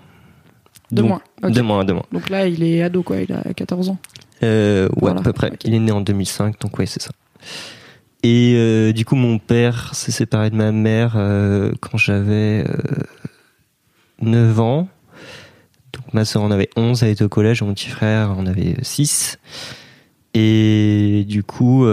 De 0.90 1.02
moins. 1.02 1.20
De 1.42 1.60
moins, 1.60 1.84
de 1.84 1.92
moins. 1.92 2.06
Donc 2.12 2.28
là, 2.30 2.46
il 2.46 2.62
est 2.64 2.82
ado 2.82 3.02
quoi, 3.02 3.20
il 3.20 3.32
a 3.32 3.54
14 3.54 3.90
ans. 3.90 3.98
Euh, 4.42 4.88
ouais, 4.88 4.94
Voilà, 4.96 5.20
à 5.20 5.22
peu 5.22 5.32
près. 5.32 5.52
Il 5.64 5.74
est 5.74 5.78
né 5.78 5.92
en 5.92 6.00
2005, 6.00 6.60
donc 6.60 6.78
ouais, 6.78 6.86
c'est 6.86 7.02
ça. 7.02 7.10
Et 8.22 8.54
euh, 8.56 8.92
du 8.92 9.04
coup, 9.04 9.16
mon 9.16 9.38
père 9.38 9.94
s'est 9.94 10.12
séparé 10.12 10.50
de 10.50 10.56
ma 10.56 10.72
mère 10.72 11.14
euh, 11.16 11.72
quand 11.80 11.96
j'avais 11.96 12.64
euh, 12.68 13.04
9 14.20 14.60
ans. 14.60 14.88
Donc 15.92 16.12
ma 16.12 16.24
soeur 16.24 16.42
en 16.42 16.50
avait 16.50 16.68
11, 16.76 17.02
elle 17.02 17.10
était 17.10 17.24
au 17.24 17.28
collège, 17.28 17.62
mon 17.62 17.72
petit 17.72 17.88
frère 17.88 18.32
en 18.32 18.46
avait 18.46 18.76
6. 18.82 19.38
Et 20.34 21.24
du 21.28 21.42
coup, 21.42 21.84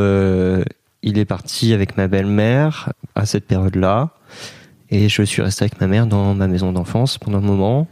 il 1.04 1.18
est 1.18 1.26
parti 1.26 1.74
avec 1.74 1.98
ma 1.98 2.08
belle-mère 2.08 2.94
à 3.16 3.26
cette 3.26 3.46
période-là. 3.46 4.10
Et 4.90 5.10
je 5.10 5.22
suis 5.24 5.42
resté 5.42 5.64
avec 5.64 5.82
ma 5.82 5.88
mère 5.88 6.08
dans 6.08 6.34
ma 6.34 6.48
maison 6.48 6.72
d'enfance 6.72 7.18
pendant 7.18 7.40
un 7.40 7.42
moment, 7.42 7.88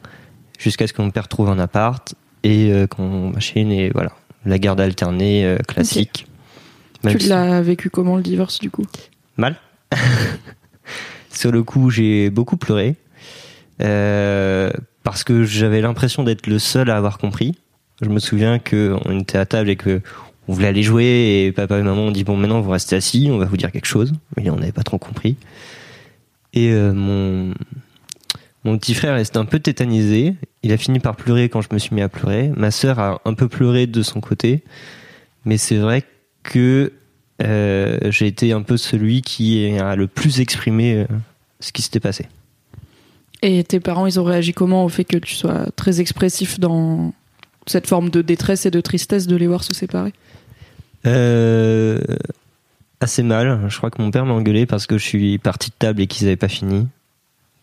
jusqu'à 0.58 0.88
ce 0.88 0.94
que 0.94 1.02
mon 1.02 1.12
père 1.12 1.28
trouve 1.28 1.50
un 1.50 1.60
appart 1.60 2.16
et 2.44 2.72
euh, 2.72 2.88
qu'on 2.88 3.32
machine 3.32 3.72
et 3.72 3.90
voilà. 3.90 4.12
La 4.46 4.60
garde 4.60 4.80
alternée 4.80 5.46
euh, 5.46 5.58
classique. 5.58 6.28
Tu 7.08 7.20
si- 7.20 7.30
l'as 7.30 7.62
vécu 7.62 7.90
comment 7.90 8.16
le 8.16 8.22
divorce 8.24 8.60
du 8.60 8.70
coup? 8.70 8.86
Mal. 9.38 9.56
Sur 11.30 11.52
le 11.52 11.64
coup, 11.64 11.90
j'ai 11.90 12.30
beaucoup 12.30 12.58
pleuré. 12.58 12.96
Euh, 13.82 14.72
parce 15.04 15.24
que 15.24 15.44
j'avais 15.44 15.82
l'impression 15.82 16.24
d'être 16.24 16.48
le 16.48 16.60
seul 16.60 16.90
à 16.90 16.96
avoir 16.98 17.18
compris. 17.18 17.56
Je 18.02 18.10
me 18.10 18.20
souviens 18.20 18.60
que 18.60 18.96
on 19.06 19.20
était 19.20 19.38
à 19.38 19.46
table 19.46 19.70
et 19.70 19.76
que 19.76 20.02
on 20.48 20.54
voulait 20.54 20.68
aller 20.68 20.84
jouer 20.84 21.46
et 21.46 21.52
papa 21.52 21.80
et 21.80 21.82
maman 21.82 22.04
ont 22.04 22.12
dit 22.12 22.24
bon 22.24 22.38
maintenant 22.38 22.62
vous 22.62 22.72
restez 22.72 22.96
assis, 22.96 23.30
on 23.32 23.38
va 23.38 23.46
vous 23.46 23.58
dire 23.58 23.72
quelque 23.72 23.88
chose. 23.88 24.14
Mais 24.38 24.50
on 24.50 24.58
n'avait 24.58 24.72
pas 24.72 24.84
trop 24.84 24.98
compris. 24.98 25.38
Et 26.54 26.72
euh, 26.72 26.94
mon 26.94 27.54
mon 28.64 28.78
petit 28.80 28.96
frère 28.96 29.14
restait 29.14 29.38
un 29.38 29.46
peu 29.46 29.60
tétanisé. 29.60 30.36
Il 30.64 30.72
a 30.72 30.78
fini 30.78 31.00
par 31.00 31.16
pleurer 31.16 31.50
quand 31.50 31.62
je 31.62 31.70
me 31.72 31.78
suis 31.78 31.94
mis 31.94 32.02
à 32.02 32.10
pleurer. 32.10 32.52
Ma 32.56 32.72
sœur 32.72 33.00
a 33.00 33.22
un 33.26 33.34
peu 33.34 33.48
pleuré 33.48 33.86
de 33.86 34.02
son 34.02 34.22
côté. 34.22 34.64
Mais 35.46 35.58
c'est 35.58 35.78
vrai 35.78 36.04
que 36.42 36.92
euh, 37.44 37.98
j'ai 38.10 38.28
été 38.28 38.54
un 38.54 38.64
peu 38.64 38.78
celui 38.78 39.22
qui 39.22 39.78
a 39.78 39.96
le 39.96 40.08
plus 40.08 40.40
exprimé 40.40 40.96
euh, 40.96 41.06
ce 41.60 41.72
qui 41.72 41.84
s'était 41.84 42.00
passé. 42.00 42.26
Et 43.44 43.64
tes 43.64 43.80
parents, 43.80 44.08
ils 44.08 44.20
ont 44.20 44.24
réagi 44.24 44.54
comment 44.54 44.86
au 44.86 44.90
fait 44.90 45.04
que 45.04 45.18
tu 45.18 45.36
sois 45.36 45.68
très 45.76 46.02
expressif 46.02 46.60
dans 46.60 47.14
cette 47.68 47.88
forme 47.88 48.10
de 48.10 48.22
détresse 48.22 48.66
et 48.66 48.72
de 48.72 48.82
tristesse 48.82 49.28
de 49.28 49.36
les 49.36 49.48
voir 49.48 49.64
se 49.64 49.74
séparer 49.74 50.14
Euh, 51.06 52.00
assez 53.00 53.24
mal. 53.24 53.62
Je 53.70 53.78
crois 53.78 53.92
que 53.92 54.02
mon 54.02 54.12
père 54.12 54.26
m'a 54.26 54.34
engueulé 54.34 54.66
parce 54.66 54.88
que 54.88 54.98
je 54.98 55.04
suis 55.04 55.38
parti 55.38 55.70
de 55.70 55.76
table 55.78 56.02
et 56.02 56.08
qu'ils 56.08 56.26
n'avaient 56.26 56.36
pas 56.38 56.48
fini 56.48 56.88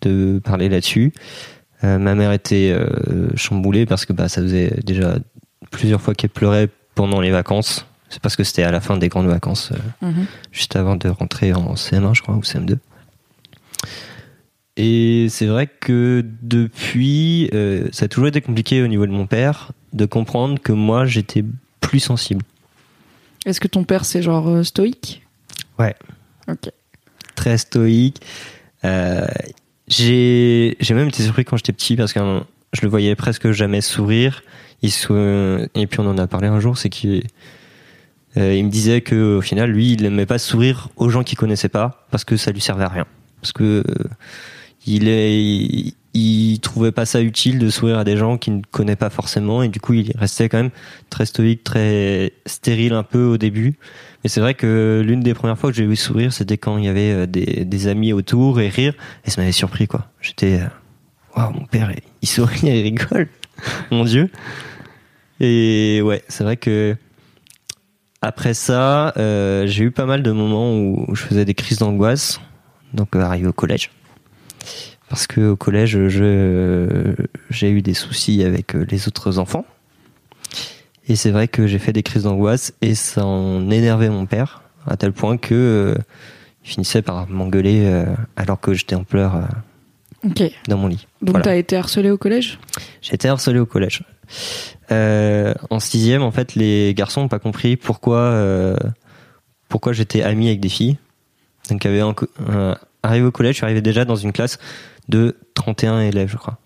de 0.03 0.41
parler 0.45 0.69
là-dessus. 0.69 1.13
Euh, 1.85 1.99
ma 1.99 2.15
mère 2.15 2.33
était 2.33 2.71
euh, 2.73 3.29
chamboulée 3.37 3.87
parce 3.87 4.07
que 4.07 4.13
bah, 4.13 4.29
ça 4.29 4.41
faisait 4.43 4.75
déjà 4.85 5.17
plusieurs 5.71 6.01
fois 6.01 6.15
qu'elle 6.15 6.31
pleurait 6.31 6.69
pendant 6.95 7.21
les 7.21 7.31
vacances. 7.31 7.87
C'est 8.09 8.21
parce 8.21 8.37
que 8.37 8.45
c'était 8.45 8.63
à 8.63 8.71
la 8.71 8.81
fin 8.81 8.97
des 8.99 9.09
grandes 9.09 9.27
vacances, 9.29 9.73
Mhm. 10.03 10.27
juste 10.53 10.77
avant 10.77 10.97
de 10.97 11.09
rentrer 11.09 11.55
en 11.55 11.75
CM1, 11.77 12.13
je 12.15 12.21
crois, 12.23 12.35
ou 12.37 12.43
CM2. 12.43 12.77
Et 14.76 15.26
c'est 15.29 15.47
vrai 15.47 15.67
que 15.67 16.25
depuis, 16.43 17.50
euh, 17.52 17.88
ça 17.93 18.07
a 18.07 18.09
toujours 18.09 18.29
été 18.29 18.41
compliqué 18.41 18.83
au 18.83 18.87
niveau 18.87 19.07
de 19.07 19.12
mon 19.12 19.26
père 19.26 19.73
de 19.93 20.07
comprendre 20.07 20.59
que 20.61 20.73
moi 20.73 21.05
j'étais 21.05 21.45
plus 21.81 22.00
sensible. 22.00 22.43
Est-ce 23.45 23.61
que 23.61 23.69
ton 23.69 23.85
père, 23.85 24.05
c'est 24.05 24.23
genre 24.23 24.49
euh, 24.49 24.62
stoïque? 24.62 25.26
Ouais. 25.79 25.95
Ok. 26.49 26.71
très 27.35 27.59
stoïque. 27.59 28.21
Euh, 28.85 29.26
j'ai 29.88 30.76
même 30.91 31.09
été 31.09 31.23
surpris 31.23 31.45
quand 31.45 31.57
j'étais 31.57 31.73
petit 31.73 31.97
parce 31.97 32.12
que 32.12 32.21
je 32.73 32.81
le 32.83 32.88
voyais 32.88 33.14
presque 33.14 33.50
jamais 33.50 33.81
sourire. 33.81 34.43
Il 34.83 34.91
se, 34.91 35.69
et 35.75 35.87
puis 35.87 36.00
on 36.00 36.07
en 36.09 36.19
a 36.19 36.26
parlé 36.26 36.49
un 36.49 36.61
jour, 36.61 36.79
c'est 36.79 36.88
qu'il 36.88 37.23
euh, 38.37 38.55
il 38.55 38.64
me 38.64 38.71
disait 38.71 39.02
que 39.02 39.37
au 39.37 39.41
final 39.41 39.71
lui 39.71 39.93
il 39.93 40.02
n'aimait 40.02 40.26
pas 40.26 40.38
sourire 40.38 40.88
aux 40.97 41.09
gens 41.09 41.23
qu'il 41.23 41.38
connaissait 41.38 41.69
pas 41.69 42.07
parce 42.11 42.25
que 42.25 42.37
ça 42.37 42.50
lui 42.50 42.61
servait 42.61 42.85
à 42.85 42.88
rien. 42.88 43.07
Parce 43.41 43.52
que 43.52 43.85
il 44.87 45.09
est, 45.09 45.95
trouvait 46.61 46.93
pas 46.93 47.07
ça 47.07 47.21
utile 47.21 47.59
de 47.59 47.71
sourire 47.71 47.99
à 47.99 48.05
des 48.05 48.17
gens 48.17 48.39
qu'il 48.39 48.57
ne 48.57 48.62
connaît 48.71 48.97
pas 48.97 49.11
forcément 49.11 49.62
et 49.62 49.69
du 49.69 49.81
coup 49.81 49.95
il 49.95 50.12
restait 50.17 50.49
quand 50.49 50.59
même 50.59 50.71
très 51.11 51.27
stoïque, 51.27 51.65
très 51.65 52.33
stérile 52.47 52.93
un 52.93 53.03
peu 53.03 53.25
au 53.25 53.37
début. 53.37 53.75
Mais 54.23 54.31
c'est 54.31 54.41
vrai 54.41 54.55
que 54.55 55.03
l'une 55.05 55.21
des 55.21 55.35
premières 55.35 55.59
fois 55.59 55.71
que 55.71 55.77
j'ai 55.77 55.87
vu 55.87 55.97
sourire, 55.97 56.33
c'était 56.33 56.57
quand 56.57 56.79
il 56.79 56.85
y 56.85 56.89
avait 56.89 57.12
euh, 57.12 57.27
des, 57.27 57.89
amis 57.89 58.12
autour 58.12 58.61
et 58.61 58.69
rire 58.69 58.95
et 59.25 59.31
ça 59.31 59.41
m'avait 59.41 59.53
surpris 59.53 59.89
quoi. 59.89 60.07
J'étais, 60.21 60.61
euh, 60.61 60.67
waouh, 61.37 61.53
mon 61.53 61.67
père, 61.67 61.93
il 62.23 62.29
sourit, 62.29 62.61
il 62.62 62.83
rigole, 62.83 63.29
mon 63.91 64.05
dieu. 64.05 64.31
Et 65.41 66.01
ouais, 66.03 66.23
c'est 66.29 66.45
vrai 66.45 66.57
que 66.57 66.97
après 68.21 68.55
ça, 68.55 69.12
euh, 69.17 69.67
j'ai 69.67 69.85
eu 69.85 69.91
pas 69.91 70.07
mal 70.07 70.23
de 70.23 70.31
moments 70.31 70.77
où 70.77 71.07
je 71.15 71.23
faisais 71.23 71.45
des 71.45 71.55
crises 71.55 71.79
d'angoisse, 71.79 72.41
donc 72.95 73.17
arrivé 73.17 73.49
au 73.49 73.53
collège 73.53 73.91
parce 75.12 75.26
que 75.26 75.50
au 75.50 75.57
collège, 75.57 75.99
j'ai 77.50 77.71
eu 77.71 77.83
des 77.83 77.92
soucis 77.92 78.42
avec 78.45 78.75
euh, 78.75 78.87
les 78.88 79.09
autres 79.09 79.38
enfants. 79.38 79.66
Et 81.07 81.16
c'est 81.16 81.31
vrai 81.31 81.49
que 81.49 81.66
j'ai 81.66 81.78
fait 81.78 81.92
des 81.92 82.02
crises 82.02 82.23
d'angoisse 82.23 82.73
et 82.81 82.95
ça 82.95 83.26
en 83.26 83.71
énervait 83.71 84.09
mon 84.09 84.25
père 84.25 84.62
à 84.87 84.97
tel 84.97 85.12
point 85.12 85.37
que 85.37 85.54
euh, 85.54 85.95
il 86.64 86.71
finissait 86.71 87.02
par 87.02 87.28
m'engueuler 87.28 87.83
euh, 87.85 88.07
alors 88.37 88.59
que 88.59 88.73
j'étais 88.73 88.95
en 88.95 89.04
pleurs 89.04 89.49
dans 90.69 90.78
mon 90.78 90.87
lit. 90.87 91.07
Donc 91.21 91.42
tu 91.42 91.49
as 91.50 91.57
été 91.57 91.76
harcelé 91.76 92.11
au 92.11 92.16
collège? 92.16 92.59
J'ai 93.02 93.14
été 93.14 93.28
harcelé 93.28 93.59
au 93.59 93.66
collège. 93.66 94.04
en 94.90 95.78
sixième, 95.78 96.23
en 96.23 96.31
fait, 96.31 96.54
les 96.54 96.95
garçons 96.95 97.21
n'ont 97.21 97.28
pas 97.28 97.38
compris 97.38 97.76
pourquoi 97.76 98.78
pourquoi 99.69 99.92
j'étais 99.92 100.23
ami 100.23 100.47
avec 100.49 100.61
des 100.61 100.71
filles. 100.71 100.97
Donc, 101.69 101.85
avait 101.85 102.02
arrivé 103.03 103.27
au 103.27 103.31
collège, 103.31 103.55
je 103.55 103.59
suis 103.59 103.65
arrivé 103.65 103.81
déjà 103.81 104.05
dans 104.05 104.17
une 104.17 104.33
classe 104.33 104.59
de 105.09 105.37
31 105.55 106.01
élèves, 106.01 106.29
je 106.31 106.37
crois. 106.37 106.59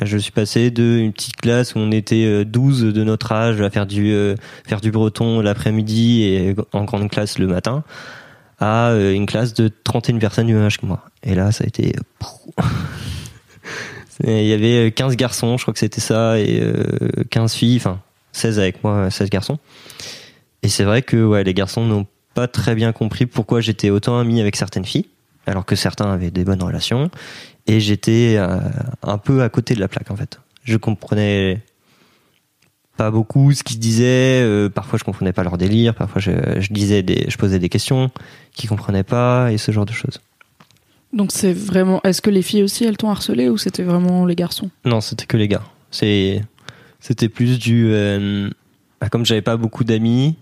Je 0.00 0.16
suis 0.16 0.32
passé 0.32 0.70
de 0.70 0.82
une 0.82 1.12
petite 1.12 1.36
classe 1.36 1.74
où 1.74 1.78
on 1.78 1.92
était 1.92 2.44
12 2.44 2.84
euh, 2.84 2.92
de 2.92 3.04
notre 3.04 3.30
âge 3.32 3.60
à 3.60 3.68
faire 3.68 3.86
du 3.86 4.12
euh, 4.12 4.36
faire 4.66 4.80
du 4.80 4.90
breton 4.90 5.40
l'après-midi 5.40 6.22
et 6.22 6.56
en 6.72 6.84
grande 6.84 7.10
classe 7.10 7.38
le 7.38 7.46
matin 7.46 7.84
à 8.58 8.90
euh, 8.90 9.12
une 9.12 9.26
classe 9.26 9.52
de 9.52 9.70
31 9.84 10.18
personnes 10.18 10.46
du 10.46 10.54
même 10.54 10.64
âge 10.64 10.78
que 10.78 10.86
moi. 10.86 11.04
Et 11.22 11.34
là, 11.34 11.52
ça 11.52 11.64
a 11.64 11.66
été 11.66 11.92
il 14.24 14.46
y 14.46 14.52
avait 14.52 14.92
15 14.92 15.16
garçons, 15.16 15.56
je 15.56 15.62
crois 15.64 15.74
que 15.74 15.80
c'était 15.80 16.00
ça 16.00 16.38
et 16.38 16.62
15 17.30 17.54
filles, 17.54 17.76
enfin 17.78 18.00
16 18.32 18.58
avec 18.60 18.84
moi, 18.84 19.10
16 19.10 19.30
garçons. 19.30 19.58
Et 20.62 20.68
c'est 20.68 20.84
vrai 20.84 21.02
que 21.02 21.22
ouais, 21.24 21.42
les 21.42 21.54
garçons 21.54 21.84
n'ont 21.84 22.06
pas 22.34 22.46
très 22.46 22.74
bien 22.74 22.92
compris 22.92 23.26
pourquoi 23.26 23.60
j'étais 23.60 23.90
autant 23.90 24.18
ami 24.18 24.40
avec 24.40 24.54
certaines 24.54 24.84
filles 24.84 25.06
alors 25.46 25.64
que 25.64 25.76
certains 25.76 26.10
avaient 26.12 26.30
des 26.30 26.44
bonnes 26.44 26.62
relations 26.62 27.10
et 27.66 27.80
j'étais 27.80 28.36
euh, 28.38 28.58
un 29.02 29.18
peu 29.18 29.42
à 29.42 29.48
côté 29.48 29.74
de 29.74 29.80
la 29.80 29.88
plaque 29.88 30.10
en 30.10 30.16
fait. 30.16 30.40
Je 30.64 30.76
comprenais 30.76 31.62
pas 32.96 33.10
beaucoup 33.10 33.52
ce 33.52 33.62
qu'ils 33.62 33.78
disaient. 33.78 34.42
Euh, 34.42 34.68
parfois, 34.68 34.98
je 34.98 35.04
comprenais 35.04 35.32
pas 35.32 35.42
leur 35.42 35.58
délire. 35.58 35.94
Parfois, 35.94 36.20
je, 36.20 36.30
je, 36.60 36.72
disais 36.72 37.02
des, 37.02 37.26
je 37.28 37.36
posais 37.36 37.58
des 37.58 37.68
questions 37.68 38.10
qu'ils 38.52 38.68
comprenaient 38.68 39.02
pas 39.02 39.50
et 39.52 39.58
ce 39.58 39.72
genre 39.72 39.86
de 39.86 39.92
choses. 39.92 40.20
Donc, 41.12 41.30
c'est 41.32 41.52
vraiment. 41.52 42.00
Est-ce 42.04 42.22
que 42.22 42.30
les 42.30 42.42
filles 42.42 42.62
aussi, 42.62 42.84
elles 42.84 42.96
t'ont 42.96 43.10
harcelé 43.10 43.48
ou 43.48 43.58
c'était 43.58 43.82
vraiment 43.82 44.24
les 44.24 44.34
garçons? 44.34 44.70
Non, 44.84 45.00
c'était 45.00 45.26
que 45.26 45.36
les 45.36 45.48
gars. 45.48 45.64
C'est, 45.90 46.42
c'était 47.00 47.28
plus 47.28 47.58
du. 47.58 47.88
Euh, 47.92 48.48
bah, 49.00 49.08
comme 49.08 49.26
j'avais 49.26 49.42
pas 49.42 49.56
beaucoup 49.56 49.84
d'amis, 49.84 50.36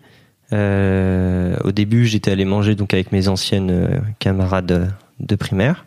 euh, 0.52 1.56
au 1.64 1.72
début, 1.72 2.06
j'étais 2.06 2.30
allé 2.30 2.44
manger 2.44 2.74
donc 2.74 2.94
avec 2.94 3.12
mes 3.12 3.28
anciennes 3.28 4.02
camarades 4.18 4.92
de 5.20 5.36
primaire. 5.36 5.84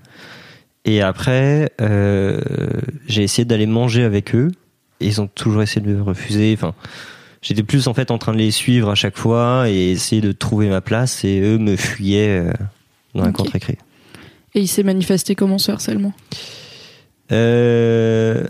Et 0.86 1.02
après, 1.02 1.72
euh, 1.82 2.42
j'ai 3.08 3.24
essayé 3.24 3.46
d'aller 3.46 3.66
manger 3.66 4.04
avec 4.04 4.36
eux. 4.36 4.52
Et 5.00 5.08
ils 5.08 5.22
ont 5.22 5.28
toujours 5.28 5.62
essayé 5.62 5.82
de 5.86 5.94
me 5.94 6.02
refuser. 6.02 6.54
Enfin, 6.58 6.74
j'étais 7.42 7.64
plus 7.64 7.88
en 7.88 7.94
fait 7.94 8.12
en 8.12 8.18
train 8.18 8.34
de 8.34 8.38
les 8.38 8.52
suivre 8.52 8.90
à 8.90 8.96
chaque 8.96 9.18
fois 9.18 9.70
et 9.70 9.92
essayer 9.92 10.22
de 10.22 10.32
trouver 10.32 10.70
ma 10.70 10.82
place. 10.82 11.24
Et 11.24 11.40
eux 11.40 11.58
me 11.58 11.76
fuyaient 11.76 12.40
euh, 12.40 12.54
dans 13.16 13.24
un 13.24 13.32
contre-écrit. 13.32 13.78
Et 14.56 14.62
il 14.62 14.68
s'est 14.68 14.84
manifesté 14.84 15.36
comment 15.36 15.58
ce 15.58 15.72
harcèlement? 15.72 16.14
Euh, 17.32 18.46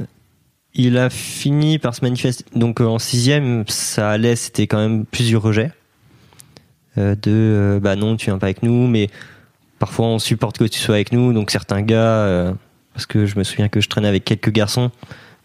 Il 0.74 0.98
a 0.98 1.10
fini 1.10 1.80
par 1.80 1.96
se 1.96 2.02
manifester. 2.02 2.46
Donc 2.56 2.82
en 2.82 3.00
sixième, 3.00 3.64
ça 3.68 4.10
allait. 4.10 4.36
C'était 4.36 4.68
quand 4.68 4.80
même 4.80 5.06
plusieurs 5.06 5.44
rejets. 5.44 5.72
Euh, 6.98 7.16
de 7.16 7.32
euh, 7.32 7.80
bah 7.80 7.96
non, 7.96 8.16
tu 8.16 8.26
viens 8.26 8.38
pas 8.38 8.48
avec 8.48 8.64
nous, 8.64 8.88
mais 8.88 9.10
Parfois, 9.80 10.06
on 10.06 10.20
supporte 10.20 10.58
que 10.58 10.64
tu 10.64 10.80
sois 10.80 10.96
avec 10.96 11.12
nous. 11.12 11.34
Donc, 11.34 11.52
certains 11.52 11.82
gars, 11.82 11.98
euh, 11.98 12.54
parce 12.94 13.06
que 13.06 13.26
je 13.26 13.38
me 13.38 13.44
souviens 13.44 13.68
que 13.68 13.82
je 13.82 13.90
traînais 13.90 14.08
avec 14.08 14.24
quelques 14.24 14.52
garçons, 14.52 14.92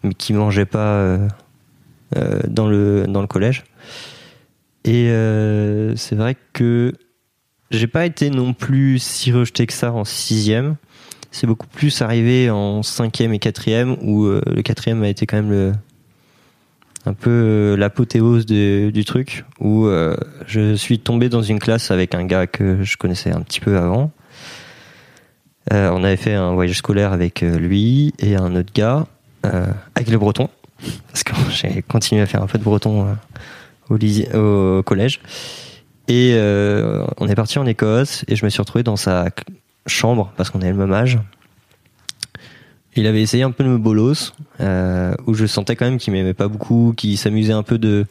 mais 0.01 0.13
qui 0.13 0.31
mangeaient 0.31 0.65
pas 0.65 1.17
dans 2.47 2.69
le 2.69 3.05
dans 3.05 3.19
le 3.19 3.27
collège. 3.27 3.65
Et 4.85 5.09
c'est 5.97 6.15
vrai 6.15 6.37
que 6.53 6.93
j'ai 7.69 7.87
pas 7.87 8.05
été 8.05 8.29
non 8.29 8.53
plus 8.53 8.99
si 8.99 9.33
rejeté 9.33 9.67
que 9.67 9.73
ça 9.73 9.91
en 9.91 10.05
sixième. 10.05 10.77
C'est 11.31 11.47
beaucoup 11.47 11.67
plus 11.67 12.01
arrivé 12.01 12.49
en 12.49 12.81
cinquième 12.81 13.33
et 13.33 13.39
quatrième, 13.39 13.97
où 14.01 14.25
le 14.25 14.61
quatrième 14.61 15.03
a 15.03 15.09
été 15.09 15.25
quand 15.25 15.35
même 15.35 15.51
le 15.51 15.73
un 17.05 17.13
peu 17.13 17.75
l'apothéose 17.77 18.45
du 18.45 19.05
truc, 19.05 19.45
où 19.59 19.87
je 20.45 20.75
suis 20.75 20.99
tombé 20.99 21.29
dans 21.29 21.41
une 21.41 21.59
classe 21.59 21.91
avec 21.91 22.13
un 22.13 22.25
gars 22.25 22.47
que 22.47 22.83
je 22.83 22.97
connaissais 22.97 23.31
un 23.31 23.41
petit 23.41 23.59
peu 23.59 23.77
avant, 23.77 24.11
euh, 25.71 25.89
on 25.91 26.03
avait 26.03 26.17
fait 26.17 26.33
un 26.33 26.53
voyage 26.53 26.77
scolaire 26.77 27.13
avec 27.13 27.43
euh, 27.43 27.57
lui 27.57 28.13
et 28.19 28.35
un 28.35 28.55
autre 28.55 28.71
gars, 28.73 29.05
euh, 29.45 29.67
avec 29.95 30.09
le 30.09 30.17
breton, 30.17 30.49
parce 31.07 31.23
que 31.23 31.33
j'ai 31.51 31.81
continué 31.83 32.21
à 32.21 32.25
faire 32.25 32.41
un 32.41 32.47
peu 32.47 32.57
de 32.57 32.63
breton 32.63 33.17
au, 33.89 33.95
au 33.95 34.83
collège. 34.83 35.19
Et 36.07 36.33
on 37.17 37.27
est 37.27 37.35
parti 37.35 37.59
en 37.59 37.67
Écosse 37.67 38.25
et 38.27 38.35
je 38.35 38.43
me 38.43 38.49
suis 38.49 38.59
retrouvé 38.59 38.81
dans 38.81 38.95
sa 38.95 39.27
chambre 39.85 40.33
parce 40.37 40.49
qu'on 40.49 40.59
avait 40.61 40.71
le 40.71 40.77
même 40.77 40.91
âge. 40.91 41.19
Il 42.99 43.07
avait 43.07 43.21
essayé 43.21 43.43
un 43.43 43.51
peu 43.51 43.63
de 43.63 43.69
me 43.69 43.77
bolos, 43.77 44.33
où 44.59 45.33
je 45.33 45.45
sentais 45.45 45.75
quand 45.75 45.85
même 45.85 45.97
qu'il 45.97 46.11
m'aimait 46.13 46.33
pas 46.33 46.47
beaucoup, 46.47 46.93
qu'il 46.97 47.17
s'amusait 47.17 47.53
un 47.53 47.63
peu 47.63 47.77
de, 47.77 48.05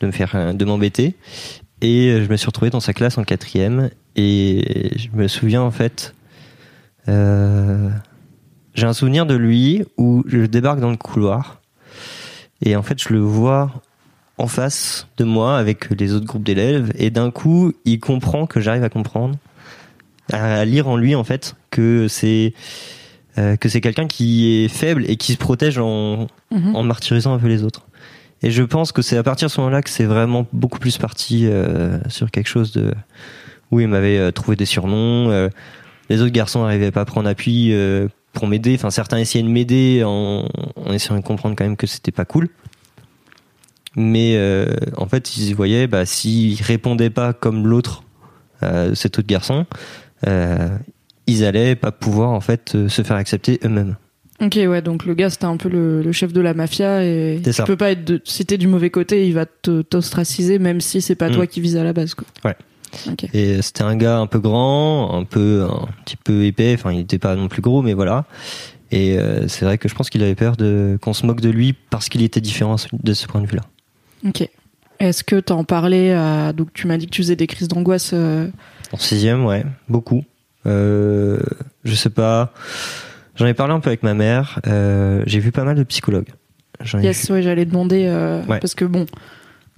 de 0.00 0.06
me 0.06 0.12
faire, 0.12 0.54
de 0.54 0.64
m'embêter. 0.64 1.14
Et 1.82 2.22
je 2.24 2.30
me 2.30 2.36
suis 2.36 2.46
retrouvé 2.46 2.70
dans 2.70 2.80
sa 2.80 2.94
classe 2.94 3.18
en 3.18 3.24
quatrième. 3.24 3.90
Et 4.16 4.92
je 4.96 5.08
me 5.14 5.28
souviens 5.28 5.62
en 5.62 5.70
fait 5.70 6.14
euh, 7.08 7.90
j'ai 8.74 8.86
un 8.86 8.92
souvenir 8.92 9.26
de 9.26 9.34
lui 9.34 9.84
où 9.96 10.22
je 10.26 10.46
débarque 10.46 10.80
dans 10.80 10.90
le 10.90 10.96
couloir. 10.96 11.60
Et 12.64 12.76
en 12.76 12.82
fait 12.82 13.02
je 13.02 13.12
le 13.12 13.18
vois 13.18 13.72
en 14.38 14.46
face 14.46 15.06
de 15.18 15.24
moi 15.24 15.58
avec 15.58 15.90
les 15.90 16.14
autres 16.14 16.26
groupes 16.26 16.44
d'élèves. 16.44 16.92
Et 16.96 17.10
d'un 17.10 17.30
coup 17.30 17.72
il 17.84 18.00
comprend 18.00 18.46
que 18.46 18.60
j'arrive 18.60 18.84
à 18.84 18.88
comprendre 18.88 19.36
à 20.32 20.64
lire 20.64 20.88
en 20.88 20.96
lui 20.96 21.14
en 21.14 21.24
fait 21.24 21.56
que 21.70 22.06
c'est 22.08 22.54
euh, 23.38 23.56
que 23.56 23.68
c'est 23.68 23.80
quelqu'un 23.80 24.06
qui 24.06 24.64
est 24.64 24.68
faible 24.68 25.04
et 25.08 25.16
qui 25.16 25.32
se 25.32 25.38
protège 25.38 25.78
en, 25.78 26.26
mhm. 26.50 26.76
en 26.76 26.82
martyrisant 26.82 27.34
un 27.34 27.38
peu 27.38 27.48
les 27.48 27.62
autres 27.62 27.86
et 28.42 28.50
je 28.50 28.62
pense 28.62 28.92
que 28.92 29.02
c'est 29.02 29.16
à 29.16 29.22
partir 29.22 29.48
de 29.48 29.52
ce 29.52 29.60
moment-là 29.60 29.82
que 29.82 29.90
c'est 29.90 30.04
vraiment 30.04 30.46
beaucoup 30.52 30.78
plus 30.78 30.98
parti 30.98 31.46
euh, 31.46 31.98
sur 32.08 32.30
quelque 32.30 32.48
chose 32.48 32.72
de 32.72 32.92
où 33.70 33.80
il 33.80 33.88
m'avait 33.88 34.18
euh, 34.18 34.32
trouvé 34.32 34.56
des 34.56 34.66
surnoms 34.66 35.30
euh, 35.30 35.48
les 36.12 36.20
autres 36.20 36.32
garçons 36.32 36.62
n'arrivaient 36.62 36.90
pas 36.90 37.02
à 37.02 37.04
prendre 37.04 37.28
appui 37.28 37.72
euh, 37.72 38.08
pour 38.32 38.46
m'aider. 38.46 38.74
Enfin, 38.74 38.90
certains 38.90 39.18
essayaient 39.18 39.44
de 39.44 39.48
m'aider 39.48 40.02
en, 40.04 40.46
essayant 40.90 41.18
de 41.18 41.24
comprendre 41.24 41.56
quand 41.56 41.64
même 41.64 41.76
que 41.76 41.86
c'était 41.86 42.12
pas 42.12 42.24
cool. 42.24 42.48
Mais 43.96 44.36
euh, 44.36 44.74
en 44.96 45.06
fait, 45.06 45.36
ils 45.36 45.54
voyaient, 45.54 45.86
bah, 45.86 46.06
s'ils 46.06 46.60
répondaient 46.62 47.10
pas 47.10 47.32
comme 47.32 47.66
l'autre, 47.66 48.04
euh, 48.62 48.94
cet 48.94 49.18
autre 49.18 49.28
garçon, 49.28 49.66
ils 51.32 51.44
allaient 51.44 51.74
pas 51.74 51.92
pouvoir 51.92 52.30
en 52.30 52.40
fait 52.40 52.88
se 52.88 53.02
faire 53.02 53.16
accepter 53.16 53.58
eux-mêmes. 53.64 53.96
Ok, 54.40 54.54
ouais, 54.56 54.82
donc 54.82 55.04
le 55.04 55.14
gars 55.14 55.30
c'était 55.30 55.44
un 55.44 55.56
peu 55.56 55.68
le, 55.68 56.10
chef 56.12 56.32
de 56.32 56.40
la 56.40 56.52
mafia 56.52 57.04
et 57.04 57.40
tu 57.44 57.62
peux 57.62 57.76
pas 57.76 57.92
être 57.92 58.04
de, 58.04 58.20
si 58.24 58.44
t'es 58.44 58.58
du 58.58 58.66
mauvais 58.66 58.90
côté, 58.90 59.26
il 59.26 59.34
va 59.34 59.46
t'ostraciser 59.46 60.58
même 60.58 60.80
si 60.80 61.00
c'est 61.00 61.14
pas 61.14 61.28
mm. 61.28 61.34
toi 61.34 61.46
qui 61.46 61.60
vise 61.60 61.76
à 61.76 61.84
la 61.84 61.92
base. 61.92 62.14
Quoi. 62.14 62.26
Ouais. 62.44 62.56
Et 63.32 63.62
c'était 63.62 63.82
un 63.82 63.96
gars 63.96 64.18
un 64.18 64.26
peu 64.26 64.38
grand, 64.38 65.14
un 65.14 65.24
peu 65.24 65.66
un 65.68 65.88
petit 66.04 66.16
peu 66.16 66.44
épais. 66.44 66.74
Enfin, 66.74 66.92
il 66.92 66.98
n'était 66.98 67.18
pas 67.18 67.36
non 67.36 67.48
plus 67.48 67.62
gros, 67.62 67.82
mais 67.82 67.94
voilà. 67.94 68.24
Et 68.90 69.18
euh, 69.18 69.48
c'est 69.48 69.64
vrai 69.64 69.78
que 69.78 69.88
je 69.88 69.94
pense 69.94 70.10
qu'il 70.10 70.22
avait 70.22 70.34
peur 70.34 70.56
de 70.56 70.98
qu'on 71.00 71.14
se 71.14 71.24
moque 71.24 71.40
de 71.40 71.48
lui 71.48 71.72
parce 71.72 72.08
qu'il 72.08 72.22
était 72.22 72.42
différent 72.42 72.76
de 72.92 73.14
ce 73.14 73.26
point 73.26 73.40
de 73.40 73.46
vue-là. 73.46 73.62
Ok. 74.26 74.46
Est-ce 74.98 75.24
que 75.24 75.40
tu 75.40 75.52
en 75.52 75.64
parlais 75.64 76.12
à... 76.12 76.52
Donc 76.52 76.72
tu 76.74 76.86
m'as 76.86 76.98
dit 76.98 77.06
que 77.06 77.10
tu 77.10 77.22
faisais 77.22 77.36
des 77.36 77.46
crises 77.46 77.68
d'angoisse. 77.68 78.10
Euh, 78.12 78.48
en 78.92 78.98
sixième, 78.98 79.46
ouais, 79.46 79.64
beaucoup. 79.88 80.24
Euh, 80.66 81.38
je 81.84 81.94
sais 81.94 82.10
pas. 82.10 82.52
J'en 83.36 83.46
ai 83.46 83.54
parlé 83.54 83.72
un 83.74 83.80
peu 83.80 83.88
avec 83.88 84.02
ma 84.02 84.14
mère. 84.14 84.60
Euh, 84.66 85.22
j'ai 85.26 85.40
vu 85.40 85.52
pas 85.52 85.64
mal 85.64 85.76
de 85.76 85.82
psychologues. 85.84 86.28
Yes, 86.94 87.28
ouais, 87.30 87.42
j'allais 87.42 87.64
demander 87.64 88.08
parce 88.48 88.74
que 88.74 88.84
bon, 88.84 89.06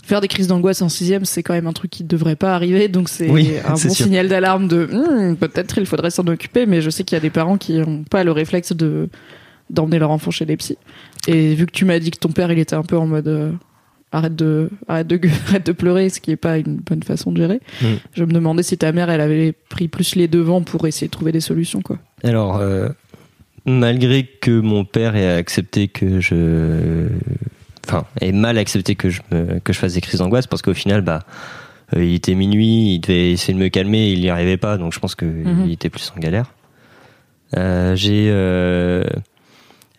faire 0.02 0.20
des 0.22 0.28
crises 0.28 0.46
d'angoisse 0.46 0.80
en 0.80 0.88
sixième, 0.88 1.24
c'est 1.26 1.42
quand 1.42 1.52
même 1.52 1.66
un 1.66 1.72
truc 1.74 1.90
qui 1.90 2.02
ne 2.02 2.08
devrait 2.08 2.36
pas 2.36 2.54
arriver, 2.54 2.88
donc 2.88 3.08
c'est 3.10 3.28
Oui, 3.28 3.52
un 3.64 3.70
bon 3.72 3.76
sûr. 3.76 3.90
signal 3.90 4.28
d'alarme 4.28 4.68
de 4.68 4.86
Hmm, 4.86 5.36
peut-être 5.36 5.76
il 5.78 5.86
faudrait 5.86 6.10
s'en 6.10 6.26
occuper, 6.26 6.64
mais 6.66 6.80
je 6.80 6.88
sais 6.90 7.04
qu'il 7.04 7.16
y 7.16 7.18
a 7.18 7.20
des 7.20 7.30
parents 7.30 7.58
qui 7.58 7.74
n'ont 7.78 8.04
pas 8.04 8.24
le 8.24 8.32
réflexe 8.32 8.72
de 8.72 9.08
d'emmener 9.70 9.98
leur 9.98 10.10
enfant 10.10 10.30
chez 10.30 10.44
les 10.46 10.56
psys. 10.56 10.78
Et 11.26 11.54
vu 11.54 11.66
que 11.66 11.72
tu 11.72 11.84
m'as 11.84 11.98
dit 11.98 12.10
que 12.10 12.18
ton 12.18 12.30
père 12.30 12.50
il 12.52 12.58
était 12.58 12.76
un 12.76 12.82
peu 12.82 12.96
en 12.98 13.06
mode 13.06 13.28
euh, 13.28 13.52
arrête 14.14 14.35
de 14.37 14.71
arrête 14.88 15.06
de 15.06 15.21
arrête 15.49 15.66
de 15.66 15.73
pleurer, 15.73 16.09
ce 16.09 16.21
qui 16.21 16.30
est 16.30 16.37
pas 16.37 16.59
une 16.59 16.76
bonne 16.76 17.02
façon 17.02 17.33
de 17.33 17.37
gérer, 17.38 17.61
Mm. 17.83 17.87
je 18.14 18.25
me 18.25 18.33
demandais 18.33 18.62
si 18.62 18.76
ta 18.78 18.92
mère 18.92 19.11
elle 19.11 19.21
avait 19.21 19.52
pris 19.52 19.88
plus 19.88 20.14
les 20.16 20.28
devants 20.28 20.62
pour 20.62 20.87
essayer 20.87 21.09
de 21.09 21.12
trouver 21.12 21.33
des 21.33 21.40
solutions 21.40 21.83
quoi. 21.83 21.99
Alors, 22.23 22.56
euh, 22.56 22.88
malgré 23.66 24.25
que 24.25 24.59
mon 24.61 24.85
père 24.85 25.16
ait 25.16 25.35
accepté 25.37 25.88
que 25.88 26.21
je, 26.21 27.09
enfin, 27.87 28.04
ait 28.21 28.33
mal 28.33 28.56
accepté 28.59 28.94
que 28.94 29.11
je 29.11 29.21
me, 29.30 29.59
que 29.61 29.73
je 29.73 29.78
fasse 29.78 29.94
des 29.94 30.00
crises 30.00 30.21
d'angoisse, 30.21 30.47
parce 30.47 30.62
qu'au 30.62 30.75
final, 30.75 31.00
bah, 31.02 31.21
euh, 31.94 32.04
il 32.04 32.14
était 32.14 32.35
minuit, 32.35 32.94
il 32.94 32.99
devait 33.00 33.33
essayer 33.33 33.52
de 33.54 33.59
me 33.59 33.68
calmer, 33.68 34.11
il 34.12 34.21
n'y 34.21 34.30
arrivait 34.30 34.56
pas, 34.56 34.78
donc 34.78 34.92
je 34.94 35.00
pense 35.00 35.14
que 35.14 35.25
Mhm. 35.26 35.64
il 35.66 35.73
était 35.73 35.90
plus 35.90 36.12
en 36.16 36.21
galère. 36.21 36.52
Euh, 37.56 37.94
j'ai, 37.94 38.28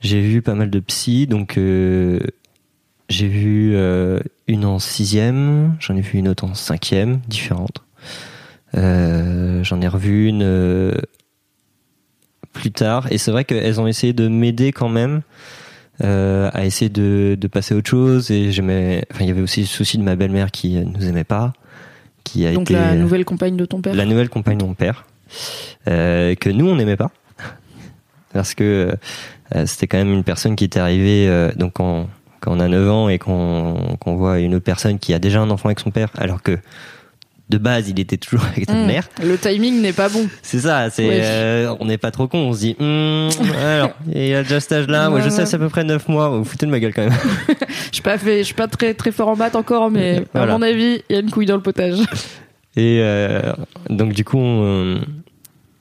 j'ai 0.02 0.22
vu 0.22 0.42
pas 0.42 0.56
mal 0.56 0.70
de 0.70 0.80
psy, 0.80 1.26
donc 1.28 1.58
j'ai 3.10 3.28
vu 3.28 3.76
euh, 3.76 4.20
une 4.48 4.66
en 4.66 4.80
sixième, 4.80 5.76
j'en 5.80 5.96
ai 5.96 6.02
vu 6.02 6.20
une 6.20 6.28
autre 6.28 6.44
en 6.46 6.54
cinquième, 6.54 7.20
différente. 7.28 7.84
Euh, 8.76 9.64
j'en 9.64 9.80
ai 9.82 9.88
revu 9.88 10.28
une 10.28 10.44
euh, 10.44 10.94
plus 12.52 12.72
tard. 12.72 13.08
Et 13.12 13.18
c'est 13.18 13.32
vrai 13.32 13.46
qu'elles 13.46 13.80
ont 13.80 13.88
essayé 13.88 14.14
de 14.14 14.28
m'aider 14.28 14.72
quand 14.72 14.90
même 14.90 15.22
euh, 16.04 16.50
à 16.54 16.66
essayer 16.66 16.90
de, 16.90 17.38
de 17.40 17.48
passer 17.48 17.74
à 17.74 17.78
autre 17.78 17.90
chose. 17.90 18.32
Et 18.32 18.52
j'aimais. 18.52 19.06
Enfin, 19.12 19.24
il 19.24 19.28
y 19.28 19.32
avait 19.32 19.42
aussi 19.42 19.62
le 19.62 19.68
souci 19.68 19.98
de 19.98 20.04
ma 20.04 20.16
belle-mère 20.16 20.52
qui 20.52 20.78
euh, 20.78 20.84
nous 20.84 21.08
aimait 21.08 21.24
pas, 21.24 21.54
qui 22.24 22.46
a 22.46 22.54
Donc 22.54 22.72
été 22.72 22.74
la 22.74 22.96
nouvelle 22.96 23.24
compagne 23.24 23.56
de 23.56 23.66
ton 23.66 23.82
père? 23.82 23.94
la 23.94 24.06
nouvelle 24.06 24.30
compagne 24.30 24.58
de 24.58 24.66
mon 24.66 24.74
père, 24.74 25.06
euh, 25.88 26.36
que 26.36 26.50
nous 26.50 26.68
on 26.68 26.76
n'aimait 26.76 26.98
pas, 26.98 27.12
parce 28.34 28.56
que 28.56 28.94
euh, 29.56 29.66
c'était 29.68 29.88
quand 29.88 30.00
même 30.00 30.12
une 30.12 30.24
personne 30.24 30.56
qui 30.56 30.66
était 30.66 30.80
arrivée. 30.80 31.28
euh, 31.30 31.52
donc 31.56 31.74
quand, 31.74 32.10
quand 32.46 32.56
on 32.56 32.60
a 32.62 32.68
9 32.70 32.90
ans 32.90 33.10
et 33.10 33.18
qu'on 33.20 33.98
qu'on 34.00 34.16
voit 34.16 34.40
une 34.40 34.56
autre 34.56 34.64
personne 34.64 35.00
qui 35.00 35.14
a 35.14 35.20
déjà 35.20 35.42
un 35.42 35.50
enfant 35.50 35.68
avec 35.70 35.80
son 35.82 35.92
père, 35.92 36.10
alors 36.18 36.42
que 36.42 36.58
de 37.50 37.58
base 37.60 37.90
il 37.90 38.00
était 38.00 38.18
toujours 38.18 38.44
avec 38.46 38.68
notre 38.68 38.82
Hmm. 38.82 38.88
mère. 38.88 39.08
Le 39.24 39.38
timing 39.38 39.82
n'est 39.82 39.94
pas 39.94 40.10
bon. 40.10 40.28
C'est 40.42 40.60
ça, 40.60 40.90
c'est 40.90 41.08
euh, 41.12 41.76
on 41.80 41.86
n'est 41.86 41.98
pas 42.00 42.10
trop 42.12 42.28
con, 42.28 42.40
on 42.40 42.54
se 42.54 42.60
dit 42.60 42.76
hum, 42.80 43.30
alors, 43.64 43.92
il 44.16 44.34
a 44.34 44.44
déjà 44.44 44.60
cet 44.60 44.72
âge-là, 44.72 45.10
moi 45.10 45.22
je 45.22 45.30
sais 45.30 45.46
c'est 45.46 45.56
à 45.56 45.60
peu 45.60 45.70
près 45.70 45.84
9 45.84 46.08
mois, 46.08 46.30
vous 46.30 46.40
vous 46.40 46.46
foutez 46.46 46.66
de 46.66 46.72
ma 46.72 46.80
gueule 46.80 46.94
quand 46.94 47.04
même. 47.04 47.14
Je 47.92 47.98
suis 47.98 48.02
pas 48.04 48.18
fait, 48.18 48.40
je 48.40 48.44
suis 48.44 48.54
pas 48.56 48.68
très 48.68 48.94
très 48.94 49.12
fort 49.12 49.30
en 49.30 49.36
maths 49.38 49.56
encore, 49.56 49.90
mais 49.92 50.24
Voilà. 50.34 50.54
à 50.54 50.58
mon 50.58 50.62
avis, 50.64 51.02
il 51.10 51.14
y 51.14 51.18
a 51.18 51.22
une 51.22 51.30
couille 51.32 51.46
dans 51.46 51.56
le 51.56 51.62
potage. 51.62 52.00
Et 52.76 53.00
euh, 53.02 53.54
donc 53.90 54.12
du 54.12 54.26
coup, 54.26 54.38
on- 54.38 55.00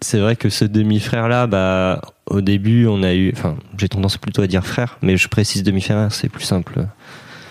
c'est 0.04 0.18
vrai 0.20 0.37
que 0.37 0.49
ce 0.49 0.64
demi-frère 0.64 1.28
là, 1.28 1.46
bah 1.46 2.00
au 2.26 2.40
début 2.40 2.87
on 2.87 3.02
a 3.02 3.14
eu, 3.14 3.32
enfin 3.37 3.56
j'ai 3.78 3.88
tendance 3.88 4.16
plutôt 4.18 4.42
à 4.42 4.46
dire 4.46 4.64
frère, 4.66 4.99
mais 5.02 5.16
je 5.16 5.28
précise 5.28 5.62
demi-frère, 5.62 6.12
c'est 6.12 6.28
plus 6.28 6.44
simple. 6.44 6.87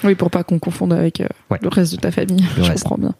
Oui, 0.04 0.16
pour 0.16 0.30
pas 0.32 0.44
qu'on 0.44 0.60
confonde 0.60 0.94
avec 0.94 1.22
euh, 1.22 1.28
Ouais. 1.50 1.60
le 1.62 1.70
reste 1.70 1.94
de 1.94 2.00
ta 2.00 2.12
famille. 2.12 2.46
Le 2.58 2.64
je 2.64 2.70
reste. 2.72 2.84
comprends 2.84 2.98
bien. 2.98 3.16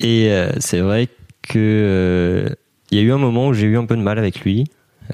Et 0.00 0.30
euh, 0.30 0.50
c'est 0.58 0.80
vrai 0.80 1.08
que 1.42 1.58
euh, 1.58 2.48
il 2.90 2.98
y 2.98 3.00
a 3.00 3.04
eu 3.04 3.12
un 3.12 3.18
moment 3.18 3.48
où 3.48 3.52
j'ai 3.54 3.66
eu 3.66 3.76
un 3.78 3.84
peu 3.86 3.96
de 3.96 4.02
mal 4.02 4.18
avec 4.18 4.40
lui. 4.40 4.64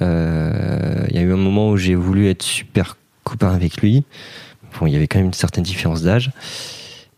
Il 0.01 0.05
y 0.05 1.19
a 1.19 1.23
eu 1.23 1.33
un 1.33 1.37
moment 1.37 1.71
où 1.71 1.77
j'ai 1.77 1.95
voulu 1.95 2.29
être 2.29 2.43
super 2.43 2.97
copain 3.25 3.55
avec 3.55 3.79
lui. 3.79 4.05
Bon, 4.79 4.87
il 4.87 4.93
y 4.93 4.97
avait 4.97 5.07
quand 5.07 5.19
même 5.19 5.29
une 5.29 5.33
certaine 5.33 5.65
différence 5.65 6.03
d'âge. 6.03 6.31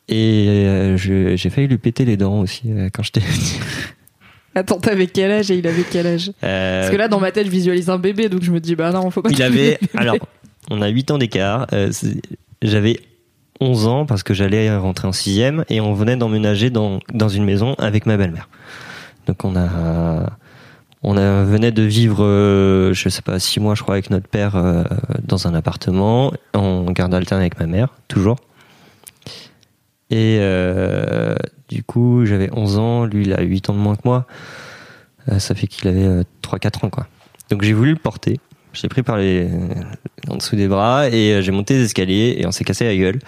Et 0.08 0.46
euh, 0.48 0.96
j'ai 0.96 1.50
failli 1.50 1.66
lui 1.68 1.76
péter 1.78 2.04
les 2.04 2.16
dents 2.16 2.40
aussi 2.40 2.70
euh, 2.72 2.88
quand 2.92 3.02
j'étais. 3.02 3.20
Attends, 4.58 4.78
t'avais 4.78 5.06
quel 5.06 5.30
âge 5.30 5.50
et 5.50 5.56
il 5.56 5.66
avait 5.66 5.84
quel 5.90 6.06
âge 6.06 6.32
Euh, 6.42 6.80
Parce 6.80 6.92
que 6.92 6.96
là, 6.96 7.08
dans 7.08 7.20
ma 7.20 7.30
tête, 7.32 7.46
je 7.46 7.50
visualise 7.50 7.88
un 7.90 7.98
bébé, 7.98 8.28
donc 8.28 8.42
je 8.42 8.50
me 8.50 8.60
dis, 8.60 8.74
bah 8.74 8.90
non, 8.92 9.10
faut 9.10 9.22
pas. 9.22 9.30
Il 9.30 9.42
avait. 9.42 9.78
Alors, 9.96 10.16
on 10.70 10.82
a 10.82 10.88
8 10.88 11.10
ans 11.12 11.18
d'écart. 11.18 11.66
Euh, 11.72 11.90
J'avais 12.62 13.00
11 13.60 13.86
ans 13.86 14.06
parce 14.06 14.22
que 14.22 14.34
j'allais 14.34 14.74
rentrer 14.76 15.06
en 15.08 15.12
6 15.12 15.42
et 15.68 15.80
on 15.80 15.92
venait 15.94 16.16
d'emménager 16.16 16.70
dans, 16.70 17.00
dans 17.12 17.28
une 17.28 17.44
maison 17.44 17.74
avec 17.78 18.06
ma 18.06 18.16
belle-mère. 18.16 18.48
Donc, 19.26 19.44
on 19.44 19.54
a. 19.56 20.26
On 21.04 21.16
a, 21.16 21.44
venait 21.44 21.70
de 21.70 21.84
vivre, 21.84 22.24
euh, 22.24 22.92
je 22.92 23.08
sais 23.08 23.22
pas, 23.22 23.38
6 23.38 23.60
mois, 23.60 23.76
je 23.76 23.82
crois, 23.84 23.94
avec 23.94 24.10
notre 24.10 24.26
père 24.26 24.56
euh, 24.56 24.82
dans 25.22 25.46
un 25.46 25.54
appartement, 25.54 26.32
en 26.54 26.90
garde 26.90 27.14
alterne 27.14 27.40
avec 27.40 27.56
ma 27.60 27.66
mère, 27.66 27.90
toujours. 28.08 28.34
Et 30.10 30.38
euh, 30.40 31.34
du 31.68 31.82
coup, 31.82 32.24
j'avais 32.24 32.50
11 32.52 32.78
ans, 32.78 33.04
lui, 33.04 33.24
il 33.24 33.32
a 33.34 33.42
8 33.42 33.70
ans 33.70 33.74
de 33.74 33.78
moins 33.78 33.96
que 33.96 34.02
moi. 34.04 34.26
Euh, 35.30 35.38
ça 35.38 35.54
fait 35.54 35.66
qu'il 35.66 35.88
avait 35.88 36.06
euh, 36.06 36.22
3-4 36.42 36.86
ans, 36.86 36.90
quoi. 36.90 37.06
Donc 37.50 37.62
j'ai 37.62 37.72
voulu 37.72 37.90
le 37.92 37.98
porter. 37.98 38.40
Je 38.72 38.82
l'ai 38.82 38.88
pris 38.88 39.02
par 39.02 39.16
les 39.16 39.48
en 40.28 40.36
dessous 40.36 40.56
des 40.56 40.68
bras 40.68 41.08
et 41.08 41.32
euh, 41.32 41.42
j'ai 41.42 41.52
monté 41.52 41.74
les 41.74 41.84
escaliers 41.84 42.36
et 42.38 42.46
on 42.46 42.52
s'est 42.52 42.64
cassé 42.64 42.84
la 42.84 42.96
gueule. 42.96 43.18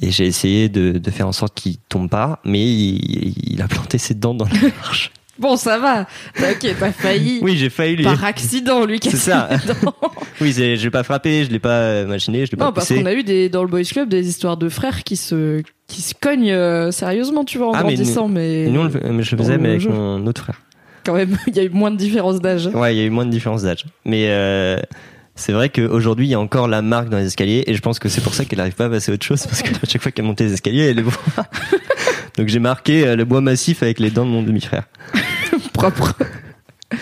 Et 0.00 0.10
j'ai 0.10 0.26
essayé 0.26 0.68
de, 0.68 0.92
de 0.92 1.10
faire 1.10 1.28
en 1.28 1.32
sorte 1.32 1.54
qu'il 1.54 1.78
tombe 1.78 2.10
pas, 2.10 2.40
mais 2.44 2.60
il, 2.60 3.34
il 3.52 3.62
a 3.62 3.68
planté 3.68 3.98
ses 3.98 4.14
dents 4.14 4.34
dans 4.34 4.46
la 4.46 4.68
marche. 4.76 5.12
Bon, 5.38 5.56
ça 5.56 5.78
va. 5.78 6.06
T'as- 6.34 6.52
Ok, 6.52 6.74
pas 6.78 6.92
failli. 6.92 7.40
Oui, 7.42 7.56
j'ai 7.56 7.70
failli 7.70 7.96
lui. 7.96 8.04
Par 8.04 8.22
accident, 8.24 8.84
lui, 8.84 9.00
C'est 9.02 9.16
ça. 9.16 9.48
Oui, 10.40 10.52
je 10.52 10.82
l'ai 10.82 10.90
pas 10.90 11.02
frappé, 11.04 11.44
je 11.44 11.50
l'ai 11.50 11.58
pas 11.60 11.70
euh, 11.80 12.06
machiné, 12.06 12.44
je 12.46 12.50
l'ai 12.52 12.56
pas 12.56 12.66
Non, 12.66 12.72
parce 12.72 12.88
qu'on 12.88 13.06
a 13.06 13.12
eu 13.12 13.22
des, 13.22 13.48
dans 13.48 13.62
le 13.62 13.68
Boys 13.68 13.82
Club 13.84 14.08
des 14.08 14.28
histoires 14.28 14.56
de 14.56 14.68
frères 14.68 15.04
qui 15.04 15.16
se, 15.16 15.62
qui 15.86 16.02
se 16.02 16.12
cognent 16.20 16.50
euh, 16.50 16.90
sérieusement, 16.90 17.44
tu 17.44 17.58
vois, 17.58 17.68
en 17.68 17.72
Ah, 17.72 17.84
mais 17.84 17.94
grandissant, 17.94 18.26
mais, 18.28 18.66
nous, 18.66 18.80
on 18.80 18.84
le 18.84 18.90
fait- 18.90 19.00
mais 19.10 19.22
je 19.22 19.30
le 19.32 19.36
Dans 19.38 19.44
faisais, 19.44 19.58
mais 19.58 19.68
avec 19.70 19.80
jeu. 19.80 19.90
mon 19.90 20.26
autre 20.26 20.42
frère. 20.42 20.60
quand 21.04 21.14
même, 21.14 21.36
il 21.46 21.56
y 21.56 21.60
a 21.60 21.62
eu 21.62 21.68
moins 21.70 21.90
de 21.92 21.96
différence 21.96 22.40
d'âge. 22.40 22.66
Ouais, 22.74 22.94
il 22.94 22.98
y 22.98 23.02
a 23.02 23.04
eu 23.04 23.10
moins 23.10 23.26
de 23.26 23.30
différence 23.30 23.62
d'âge. 23.62 23.84
Mais 24.04 24.26
euh, 24.28 24.80
c'est 25.36 25.52
vrai 25.52 25.68
qu'aujourd'hui, 25.68 26.26
il 26.26 26.30
y 26.30 26.34
a 26.34 26.40
encore 26.40 26.66
la 26.68 26.82
marque 26.82 27.08
dans 27.10 27.18
les 27.18 27.26
escaliers 27.26 27.62
et 27.66 27.74
je 27.74 27.80
pense 27.80 27.98
que 28.00 28.08
c'est 28.08 28.20
pour 28.22 28.34
ça 28.34 28.44
qu'elle 28.44 28.58
n'arrive 28.58 28.74
pas 28.74 28.86
à 28.86 28.90
passer 28.90 29.12
à 29.12 29.14
autre 29.14 29.24
chose 29.26 29.46
parce 29.46 29.62
qu'à 29.62 29.70
chaque 29.88 30.02
fois 30.02 30.10
qu'elle 30.10 30.24
montait 30.24 30.44
les 30.44 30.52
escaliers, 30.54 30.86
elle 30.90 30.96
les 30.96 31.02
voit. 31.02 31.14
Donc 32.38 32.48
j'ai 32.48 32.58
marqué 32.58 33.14
le 33.14 33.24
bois 33.24 33.40
massif 33.40 33.82
avec 33.84 34.00
les 34.00 34.10
dents 34.10 34.24
de 34.26 34.30
mon 34.30 34.42
demi-frère. 34.42 34.84
Propre. 35.90 36.14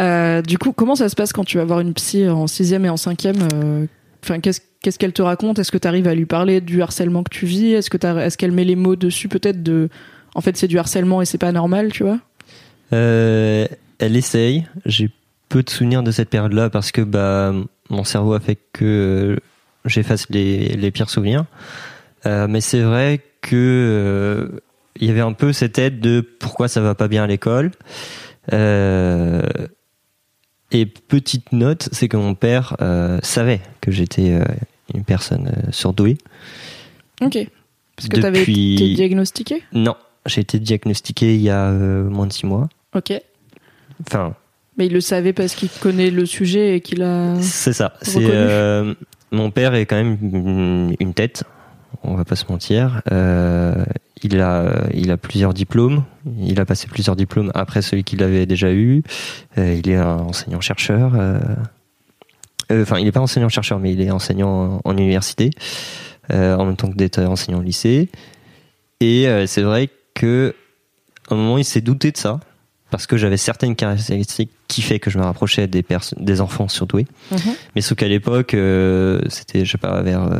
Euh, 0.00 0.40
du 0.40 0.56
coup, 0.56 0.72
comment 0.72 0.94
ça 0.94 1.10
se 1.10 1.14
passe 1.14 1.30
quand 1.34 1.44
tu 1.44 1.58
vas 1.58 1.66
voir 1.66 1.80
une 1.80 1.92
psy 1.92 2.26
en 2.26 2.46
sixième 2.46 2.86
et 2.86 2.88
en 2.88 2.96
cinquième 2.96 3.36
euh, 3.52 3.84
Enfin, 4.24 4.40
qu'est-ce 4.40 4.62
qu'est-ce 4.82 4.98
qu'elle 4.98 5.12
te 5.12 5.22
raconte? 5.22 5.58
Est-ce 5.58 5.70
que 5.70 5.78
tu 5.78 5.86
arrives 5.86 6.08
à 6.08 6.14
lui 6.14 6.26
parler 6.26 6.60
du 6.60 6.82
harcèlement 6.82 7.22
que 7.22 7.30
tu 7.30 7.46
vis? 7.46 7.72
Est-ce 7.72 7.90
que 7.90 7.98
est-ce 8.18 8.38
qu'elle 8.38 8.52
met 8.52 8.64
les 8.64 8.76
mots 8.76 8.96
dessus 8.96 9.28
peut-être 9.28 9.62
de 9.62 9.88
en 10.34 10.40
fait 10.40 10.56
c'est 10.56 10.68
du 10.68 10.78
harcèlement 10.78 11.20
et 11.20 11.24
c'est 11.24 11.38
pas 11.38 11.52
normal, 11.52 11.92
tu 11.92 12.02
vois? 12.02 12.18
Euh, 12.92 13.66
elle 13.98 14.16
essaye. 14.16 14.66
J'ai 14.86 15.10
peu 15.48 15.62
de 15.62 15.70
souvenirs 15.70 16.02
de 16.02 16.10
cette 16.10 16.30
période-là 16.30 16.70
parce 16.70 16.92
que 16.92 17.02
bah 17.02 17.52
mon 17.88 18.04
cerveau 18.04 18.34
a 18.34 18.40
fait 18.40 18.58
que 18.72 19.38
j'efface 19.84 20.26
les, 20.30 20.76
les 20.76 20.90
pires 20.90 21.10
souvenirs. 21.10 21.44
Euh, 22.26 22.46
mais 22.48 22.60
c'est 22.60 22.82
vrai 22.82 23.20
que 23.40 23.56
euh, 23.56 24.60
il 25.00 25.08
y 25.08 25.10
avait 25.10 25.20
un 25.20 25.32
peu 25.32 25.52
cette 25.52 25.78
aide 25.78 26.00
de 26.00 26.20
pourquoi 26.20 26.68
ça 26.68 26.80
va 26.80 26.94
pas 26.94 27.08
bien 27.08 27.24
à 27.24 27.26
l'école. 27.26 27.70
Euh, 28.52 29.42
et 30.72 30.86
petite 30.86 31.52
note, 31.52 31.88
c'est 31.92 32.08
que 32.08 32.16
mon 32.16 32.34
père 32.34 32.76
euh, 32.80 33.18
savait 33.22 33.60
que 33.80 33.90
j'étais 33.90 34.32
euh, 34.32 34.44
une 34.94 35.04
personne 35.04 35.52
surdouée. 35.70 36.18
Ok. 37.20 37.38
Parce 37.96 38.08
que 38.08 38.20
Depuis- 38.20 38.74
été 38.74 38.94
diagnostiqué? 38.94 39.62
Non, 39.72 39.96
j'ai 40.26 40.40
été 40.42 40.58
diagnostiqué 40.58 41.34
il 41.34 41.40
y 41.42 41.50
a 41.50 41.70
moins 41.70 42.26
de 42.26 42.32
six 42.32 42.46
mois. 42.46 42.68
Ok. 42.94 43.12
Enfin, 44.06 44.34
Mais 44.78 44.86
il 44.86 44.92
le 44.92 45.00
savait 45.00 45.32
parce 45.32 45.54
qu'il 45.54 45.68
connaît 45.68 46.10
le 46.10 46.24
sujet 46.24 46.76
et 46.76 46.80
qu'il 46.80 47.02
a. 47.02 47.34
C'est 47.42 47.72
ça. 47.74 47.94
C'est 48.02 48.20
mon 49.32 49.50
père 49.52 49.74
est 49.74 49.86
quand 49.86 49.96
même 49.96 50.18
une- 50.22 50.96
une 50.98 51.14
tête. 51.14 51.44
On 52.02 52.14
va 52.14 52.24
pas 52.24 52.34
se 52.36 52.44
mentir. 52.50 53.02
Il 54.22 54.40
a 54.40 54.86
il 54.92 55.10
a 55.10 55.16
plusieurs 55.16 55.54
diplômes. 55.54 56.04
Il 56.38 56.60
a 56.60 56.64
passé 56.66 56.86
plusieurs 56.88 57.16
diplômes 57.16 57.50
après 57.54 57.82
celui 57.82 58.04
qu'il 58.04 58.22
avait 58.22 58.46
déjà 58.46 58.72
eu. 58.72 59.02
Euh, 59.58 59.74
il 59.82 59.88
est 59.90 59.96
un 59.96 60.18
enseignant 60.18 60.60
chercheur. 60.60 61.14
euh, 61.14 61.38
euh, 62.70 62.82
Enfin, 62.82 62.98
il 62.98 63.04
n'est 63.04 63.12
pas 63.12 63.20
enseignant 63.20 63.48
chercheur, 63.48 63.78
mais 63.78 63.92
il 63.92 64.00
est 64.00 64.10
enseignant 64.10 64.80
en, 64.84 64.90
en 64.90 64.96
université 64.96 65.50
en 66.32 66.64
même 66.64 66.76
temps 66.76 66.88
que 66.90 66.96
d'être 66.96 67.18
enseignant 67.20 67.58
au 67.58 67.62
lycée. 67.62 68.08
Et 69.00 69.26
c'est 69.46 69.62
vrai 69.62 69.88
que 70.14 70.54
à 71.28 71.34
un 71.34 71.36
moment, 71.36 71.58
il 71.58 71.64
s'est 71.64 71.80
douté 71.80 72.12
de 72.12 72.16
ça 72.16 72.38
parce 72.90 73.06
que 73.06 73.16
j'avais 73.16 73.36
certaines 73.36 73.74
caractéristiques 73.76 74.50
qui 74.68 74.82
fait 74.82 74.98
que 75.00 75.10
je 75.10 75.18
me 75.18 75.24
rapprochais 75.24 75.66
des 75.66 75.84
des 76.18 76.40
enfants 76.40 76.68
surdoués. 76.68 77.06
Mhm. 77.32 77.38
Mais 77.74 77.80
sauf 77.80 77.96
qu'à 77.98 78.06
l'époque, 78.08 78.54
euh, 78.54 79.20
c'était, 79.28 79.64
je 79.64 79.72
sais 79.72 79.78
pas, 79.78 80.02
vers 80.02 80.22
euh, 80.24 80.38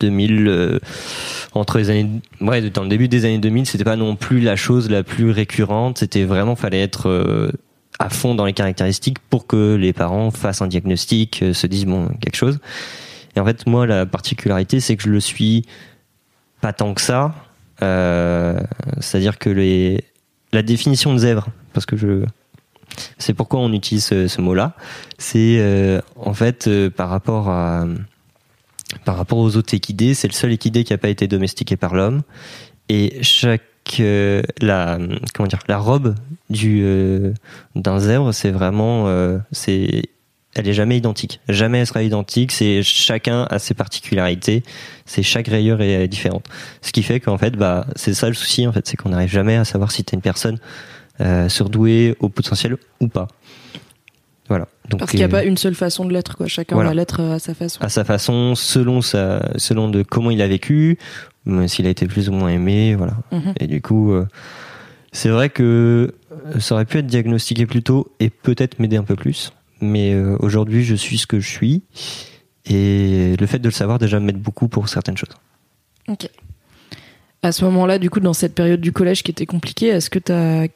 2000, 0.00 0.48
euh, 0.48 0.78
entre 1.52 1.78
les 1.78 1.90
années, 1.90 2.08
ouais, 2.40 2.70
dans 2.70 2.82
le 2.82 2.88
début 2.88 3.08
des 3.08 3.24
années 3.24 3.38
2000, 3.38 3.66
c'était 3.66 3.84
pas 3.84 3.96
non 3.96 4.16
plus 4.16 4.40
la 4.40 4.56
chose 4.56 4.90
la 4.90 5.02
plus 5.02 5.30
récurrente. 5.30 5.98
C'était 5.98 6.24
vraiment, 6.24 6.56
fallait 6.56 6.82
être 6.82 7.08
euh, 7.08 7.50
à 7.98 8.08
fond 8.08 8.34
dans 8.34 8.44
les 8.44 8.52
caractéristiques 8.52 9.18
pour 9.30 9.46
que 9.46 9.74
les 9.74 9.92
parents 9.92 10.30
fassent 10.30 10.62
un 10.62 10.68
diagnostic, 10.68 11.42
euh, 11.42 11.52
se 11.52 11.66
disent 11.66 11.86
bon 11.86 12.08
quelque 12.20 12.36
chose. 12.36 12.58
Et 13.36 13.40
en 13.40 13.44
fait, 13.44 13.66
moi, 13.66 13.86
la 13.86 14.06
particularité, 14.06 14.80
c'est 14.80 14.96
que 14.96 15.02
je 15.02 15.10
le 15.10 15.20
suis 15.20 15.64
pas 16.60 16.72
tant 16.72 16.94
que 16.94 17.00
ça. 17.00 17.34
Euh, 17.82 18.58
C'est-à-dire 19.00 19.38
que 19.38 19.50
les, 19.50 20.04
la 20.52 20.62
définition 20.62 21.12
de 21.12 21.18
zèbre, 21.18 21.48
parce 21.72 21.86
que 21.86 21.96
je, 21.96 22.24
c'est 23.18 23.34
pourquoi 23.34 23.60
on 23.60 23.72
utilise 23.72 24.04
ce, 24.04 24.28
ce 24.28 24.40
mot-là, 24.40 24.72
c'est 25.18 25.56
euh, 25.58 26.00
en 26.16 26.34
fait 26.34 26.66
euh, 26.66 26.90
par 26.90 27.08
rapport 27.08 27.48
à 27.48 27.86
par 29.04 29.16
rapport 29.16 29.38
aux 29.38 29.56
autres 29.56 29.74
équidés, 29.74 30.14
c'est 30.14 30.28
le 30.28 30.32
seul 30.32 30.52
équidé 30.52 30.84
qui 30.84 30.92
n'a 30.92 30.98
pas 30.98 31.08
été 31.08 31.26
domestiqué 31.26 31.76
par 31.76 31.94
l'homme 31.94 32.22
et 32.88 33.18
chaque 33.22 33.62
euh, 34.00 34.42
la 34.60 34.98
comment 35.34 35.46
dire 35.46 35.60
la 35.68 35.78
robe 35.78 36.14
du 36.50 36.80
euh, 36.82 37.32
d'un 37.74 37.98
zèbre, 37.98 38.32
c'est 38.32 38.50
vraiment 38.50 39.08
euh, 39.08 39.38
c'est 39.52 40.10
elle 40.54 40.68
est 40.68 40.74
jamais 40.74 40.96
identique. 40.96 41.40
Jamais 41.48 41.78
elle 41.78 41.86
sera 41.86 42.02
identique. 42.02 42.52
C'est 42.52 42.82
chacun 42.82 43.44
a 43.50 43.58
ses 43.58 43.74
particularités. 43.74 44.62
C'est 45.06 45.22
chaque 45.22 45.46
rayure 45.46 45.80
est 45.80 46.08
différente. 46.08 46.46
Ce 46.82 46.90
qui 46.90 47.02
fait 47.02 47.20
qu'en 47.20 47.38
fait, 47.38 47.56
bah, 47.56 47.86
c'est 47.96 48.14
ça 48.14 48.28
le 48.28 48.34
souci 48.34 48.66
en 48.66 48.72
fait, 48.72 48.86
c'est 48.86 48.96
qu'on 48.96 49.10
n'arrive 49.10 49.30
jamais 49.30 49.56
à 49.56 49.64
savoir 49.64 49.92
si 49.92 50.02
t'es 50.04 50.16
une 50.16 50.22
personne 50.22 50.58
euh, 51.20 51.48
surdouée 51.48 52.16
au 52.20 52.28
potentiel 52.28 52.76
ou 53.00 53.08
pas. 53.08 53.28
Voilà. 54.48 54.66
Donc, 54.88 55.00
Parce 55.00 55.10
qu'il 55.10 55.20
n'y 55.20 55.24
a 55.24 55.28
euh, 55.28 55.30
pas 55.30 55.44
une 55.44 55.56
seule 55.58 55.74
façon 55.74 56.04
de 56.04 56.12
l'être, 56.12 56.36
quoi. 56.36 56.46
Chacun 56.46 56.74
Voilà. 56.74 56.90
va 56.90 56.94
l'être 56.94 57.20
à 57.20 57.38
sa 57.38 57.54
façon. 57.54 57.80
à 57.82 57.88
sa 57.88 58.04
façon, 58.04 58.54
selon 58.54 59.02
sa, 59.02 59.46
selon 59.56 59.88
de 59.88 60.02
comment 60.02 60.30
il 60.30 60.40
a 60.40 60.48
vécu, 60.48 60.98
euh, 61.46 61.66
s'il 61.68 61.86
a 61.86 61.90
été 61.90 62.06
plus 62.06 62.28
ou 62.28 62.32
moins 62.32 62.48
aimé, 62.48 62.94
voilà. 62.94 63.14
Mhm. 63.32 63.54
Et 63.60 63.66
du 63.66 63.82
coup, 63.82 64.12
euh, 64.12 64.26
c'est 65.12 65.28
vrai 65.28 65.50
que 65.50 66.14
euh, 66.54 66.60
ça 66.60 66.74
aurait 66.74 66.84
pu 66.84 66.98
être 66.98 67.06
diagnostiqué 67.06 67.66
plus 67.66 67.82
tôt 67.82 68.12
et 68.20 68.30
peut-être 68.30 68.78
m'aider 68.78 68.96
un 68.96 69.02
peu 69.04 69.16
plus. 69.16 69.52
Mais 69.80 70.12
euh, 70.14 70.36
aujourd'hui, 70.40 70.82
je 70.84 70.94
suis 70.94 71.18
ce 71.18 71.26
que 71.26 71.40
je 71.40 71.48
suis. 71.48 71.82
Et 72.66 73.34
le 73.38 73.46
fait 73.46 73.58
de 73.58 73.64
le 73.68 73.72
savoir 73.72 73.98
déjà 73.98 74.20
m'aide 74.20 74.38
beaucoup 74.38 74.68
pour 74.68 74.88
certaines 74.88 75.16
choses. 75.16 75.30
Ok. 76.08 76.28
À 77.42 77.52
ce 77.52 77.64
moment-là, 77.66 77.98
du 77.98 78.10
coup, 78.10 78.20
dans 78.20 78.32
cette 78.32 78.54
période 78.54 78.80
du 78.80 78.92
collège 78.92 79.22
qui 79.22 79.30
était 79.30 79.46
compliquée, 79.46 79.86
est-ce 79.86 80.10
que 80.10 80.18
t'as 80.18 80.66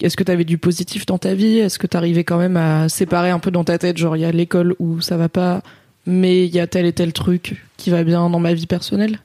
est-ce 0.00 0.16
que 0.16 0.24
tu 0.24 0.32
avais 0.32 0.44
du 0.44 0.58
positif 0.58 1.06
dans 1.06 1.18
ta 1.18 1.34
vie? 1.34 1.58
Est-ce 1.58 1.78
que 1.78 1.86
tu 1.86 1.96
arrivais 1.96 2.24
quand 2.24 2.38
même 2.38 2.56
à 2.56 2.88
séparer 2.88 3.30
un 3.30 3.38
peu 3.38 3.50
dans 3.50 3.64
ta 3.64 3.78
tête 3.78 3.96
Genre, 3.96 4.16
il 4.16 4.20
y 4.20 4.24
a 4.24 4.32
l'école 4.32 4.74
où 4.78 5.00
ça 5.00 5.16
va 5.16 5.28
pas, 5.28 5.62
mais 6.06 6.46
il 6.46 6.54
y 6.54 6.60
a 6.60 6.66
tel 6.66 6.86
et 6.86 6.92
tel 6.92 7.12
truc 7.12 7.64
qui 7.76 7.90
va 7.90 8.02
bien 8.02 8.28
dans 8.28 8.40
ma 8.40 8.54
vie 8.54 8.66
personnelle? 8.66 9.20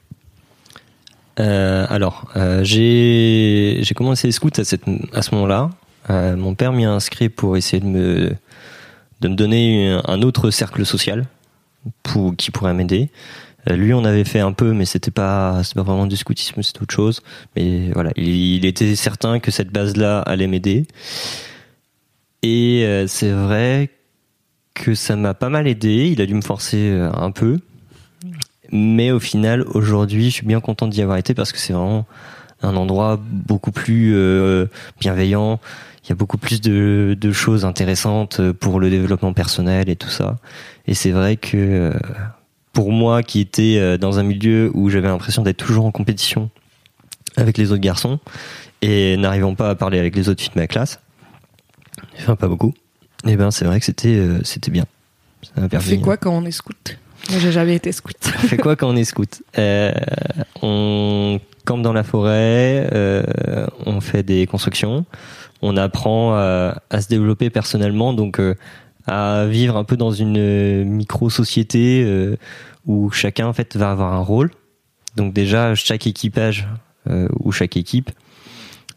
Euh, 1.40 1.86
alors, 1.88 2.30
euh, 2.36 2.62
j'ai 2.64 3.94
commencé 3.94 4.28
les 4.28 4.32
scouts 4.32 4.50
à, 4.58 4.64
cette, 4.64 4.84
à 5.12 5.22
ce 5.22 5.34
moment-là. 5.34 5.70
Euh, 6.08 6.36
mon 6.36 6.54
père 6.54 6.72
m'y 6.72 6.84
a 6.84 6.92
inscrit 6.92 7.28
pour 7.28 7.56
essayer 7.56 7.80
de 7.80 7.86
me, 7.86 8.32
de 9.20 9.28
me 9.28 9.34
donner 9.34 9.98
un 10.06 10.22
autre 10.22 10.50
cercle 10.50 10.84
social 10.84 11.26
pour, 12.02 12.36
qui 12.36 12.50
pourrait 12.50 12.74
m'aider. 12.74 13.10
Euh, 13.70 13.76
lui, 13.76 13.94
on 13.94 14.04
avait 14.04 14.24
fait 14.24 14.40
un 14.40 14.52
peu, 14.52 14.72
mais 14.72 14.84
c'était 14.84 15.10
pas, 15.10 15.62
pas 15.74 15.82
vraiment 15.82 16.06
du 16.06 16.16
scoutisme, 16.16 16.62
c'était 16.62 16.82
autre 16.82 16.94
chose. 16.94 17.22
Mais 17.56 17.90
voilà, 17.92 18.10
il, 18.16 18.64
était 18.64 18.94
certain 18.96 19.40
que 19.40 19.50
cette 19.50 19.70
base-là 19.70 20.20
allait 20.20 20.46
m'aider. 20.46 20.86
Et 22.42 22.84
euh, 22.84 23.06
c'est 23.06 23.30
vrai 23.30 23.90
que 24.74 24.94
ça 24.94 25.16
m'a 25.16 25.34
pas 25.34 25.48
mal 25.48 25.66
aidé. 25.66 26.10
Il 26.12 26.20
a 26.20 26.26
dû 26.26 26.34
me 26.34 26.42
forcer 26.42 26.90
euh, 26.90 27.10
un 27.12 27.30
peu. 27.30 27.58
Mais 28.72 29.10
au 29.10 29.20
final, 29.20 29.62
aujourd'hui, 29.62 30.26
je 30.26 30.34
suis 30.36 30.46
bien 30.46 30.60
content 30.60 30.86
d'y 30.86 31.02
avoir 31.02 31.18
été 31.18 31.34
parce 31.34 31.52
que 31.52 31.58
c'est 31.58 31.72
vraiment 31.72 32.06
un 32.62 32.76
endroit 32.76 33.18
beaucoup 33.20 33.72
plus 33.72 34.14
bienveillant. 35.00 35.58
Il 36.04 36.10
y 36.10 36.12
a 36.12 36.14
beaucoup 36.14 36.38
plus 36.38 36.60
de, 36.60 37.32
choses 37.32 37.64
intéressantes 37.64 38.40
pour 38.52 38.78
le 38.78 38.88
développement 38.88 39.32
personnel 39.32 39.88
et 39.88 39.96
tout 39.96 40.08
ça. 40.08 40.38
Et 40.86 40.94
c'est 40.94 41.10
vrai 41.10 41.36
que 41.36 41.92
pour 42.72 42.92
moi, 42.92 43.22
qui 43.22 43.40
était 43.40 43.76
euh, 43.78 43.98
dans 43.98 44.18
un 44.18 44.22
milieu 44.22 44.70
où 44.74 44.90
j'avais 44.90 45.08
l'impression 45.08 45.42
d'être 45.42 45.56
toujours 45.56 45.84
en 45.86 45.90
compétition 45.90 46.50
avec 47.36 47.58
les 47.58 47.72
autres 47.72 47.80
garçons 47.80 48.18
et 48.82 49.16
n'arrivant 49.16 49.54
pas 49.54 49.70
à 49.70 49.74
parler 49.74 49.98
avec 49.98 50.16
les 50.16 50.28
autres 50.28 50.40
filles 50.42 50.52
de 50.54 50.60
ma 50.60 50.66
classe, 50.66 51.00
enfin 52.18 52.36
pas 52.36 52.48
beaucoup, 52.48 52.72
et 53.26 53.36
ben 53.36 53.50
c'est 53.50 53.64
vrai 53.64 53.78
que 53.78 53.86
c'était 53.86 54.16
euh, 54.16 54.40
c'était 54.44 54.70
bien. 54.70 54.86
Ça 55.42 55.52
m'a 55.60 55.66
On 55.66 55.68
permis- 55.68 55.84
fait 55.86 55.98
quoi 56.00 56.16
quand 56.16 56.32
on 56.36 56.44
est 56.44 56.50
scout? 56.50 56.98
Moi, 57.30 57.38
j'ai 57.38 57.52
jamais 57.52 57.74
été 57.76 57.92
scout. 57.92 58.16
on 58.24 58.46
fait 58.46 58.56
quoi 58.56 58.76
quand 58.76 58.88
on 58.88 58.96
est 58.96 59.04
scout? 59.04 59.42
Euh, 59.58 59.92
On 60.62 61.38
campe 61.64 61.82
dans 61.82 61.92
la 61.92 62.02
forêt, 62.02 62.88
euh, 62.92 63.22
on 63.86 64.00
fait 64.00 64.22
des 64.22 64.46
constructions, 64.46 65.04
on 65.62 65.76
apprend 65.76 66.34
à, 66.34 66.82
à 66.90 67.00
se 67.00 67.08
développer 67.08 67.50
personnellement, 67.50 68.12
donc 68.14 68.40
euh, 68.40 68.54
à 69.06 69.46
vivre 69.46 69.76
un 69.76 69.84
peu 69.84 69.96
dans 69.96 70.12
une 70.12 70.84
micro-société 70.84 72.04
euh, 72.04 72.36
où 72.86 73.10
chacun 73.10 73.46
en 73.46 73.52
fait 73.52 73.76
va 73.76 73.90
avoir 73.90 74.12
un 74.12 74.20
rôle. 74.20 74.50
Donc 75.16 75.32
déjà 75.32 75.74
chaque 75.74 76.06
équipage 76.06 76.68
euh, 77.08 77.28
ou 77.40 77.52
chaque 77.52 77.76
équipe 77.76 78.10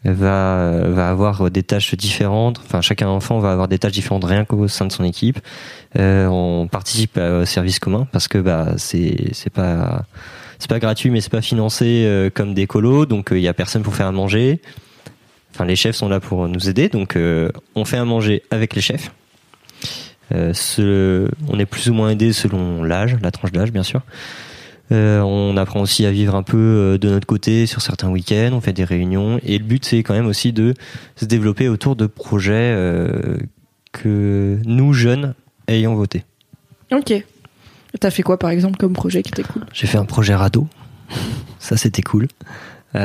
va 0.04 0.82
va 0.88 1.08
avoir 1.08 1.50
des 1.50 1.62
tâches 1.62 1.94
différentes. 1.94 2.60
Enfin 2.64 2.80
chacun 2.80 3.08
enfant 3.08 3.38
va 3.38 3.52
avoir 3.52 3.68
des 3.68 3.78
tâches 3.78 3.92
différentes 3.92 4.24
rien 4.24 4.44
qu'au 4.44 4.68
sein 4.68 4.86
de 4.86 4.92
son 4.92 5.04
équipe. 5.04 5.40
Euh, 5.98 6.26
on 6.26 6.68
participe 6.68 7.18
au 7.18 7.44
service 7.44 7.78
commun 7.78 8.06
parce 8.12 8.28
que 8.28 8.38
bah 8.38 8.74
c'est 8.76 9.32
c'est 9.32 9.52
pas 9.52 10.04
c'est 10.58 10.68
pas 10.68 10.78
gratuit 10.78 11.10
mais 11.10 11.20
c'est 11.20 11.30
pas 11.30 11.42
financé 11.42 12.04
euh, 12.06 12.30
comme 12.30 12.54
des 12.54 12.66
colos 12.66 13.06
donc 13.06 13.28
il 13.32 13.40
y 13.40 13.48
a 13.48 13.54
personne 13.54 13.82
pour 13.82 13.94
faire 13.94 14.06
à 14.06 14.12
manger. 14.12 14.60
Enfin 15.54 15.64
les 15.64 15.76
chefs 15.76 15.96
sont 15.96 16.08
là 16.08 16.20
pour 16.20 16.48
nous 16.48 16.68
aider 16.68 16.88
donc 16.88 17.16
euh, 17.16 17.50
on 17.74 17.84
fait 17.84 17.96
à 17.96 18.04
manger 18.04 18.42
avec 18.50 18.74
les 18.74 18.82
chefs. 18.82 19.10
Euh, 20.34 20.52
ce- 20.52 21.28
on 21.48 21.58
est 21.58 21.66
plus 21.66 21.88
ou 21.90 21.94
moins 21.94 22.10
aidé 22.10 22.32
selon 22.32 22.82
l'âge, 22.82 23.16
la 23.22 23.30
tranche 23.30 23.52
d'âge 23.52 23.70
bien 23.72 23.82
sûr. 23.84 24.02
Euh, 24.92 25.20
on 25.20 25.56
apprend 25.56 25.80
aussi 25.80 26.04
à 26.04 26.10
vivre 26.10 26.34
un 26.34 26.42
peu 26.42 26.58
euh, 26.58 26.98
de 26.98 27.08
notre 27.08 27.26
côté 27.26 27.64
sur 27.66 27.80
certains 27.80 28.10
week-ends, 28.10 28.50
on 28.52 28.60
fait 28.60 28.74
des 28.74 28.84
réunions 28.84 29.40
et 29.42 29.56
le 29.58 29.64
but 29.64 29.82
c'est 29.84 30.02
quand 30.02 30.12
même 30.12 30.26
aussi 30.26 30.52
de 30.52 30.74
se 31.16 31.24
développer 31.24 31.68
autour 31.68 31.96
de 31.96 32.06
projets 32.06 32.52
euh, 32.74 33.38
que 33.92 34.58
nous 34.66 34.92
jeunes 34.92 35.34
ayons 35.68 35.94
voté. 35.94 36.24
Ok. 36.92 37.14
T'as 38.00 38.10
fait 38.10 38.22
quoi, 38.22 38.38
par 38.38 38.50
exemple, 38.50 38.76
comme 38.76 38.92
projet 38.92 39.22
qui 39.22 39.30
était 39.30 39.44
cool? 39.44 39.62
J'ai 39.72 39.86
fait 39.86 39.98
un 39.98 40.04
projet 40.04 40.34
radeau, 40.34 40.66
ça 41.60 41.76
c'était 41.76 42.02
cool, 42.02 42.26
où 42.94 42.98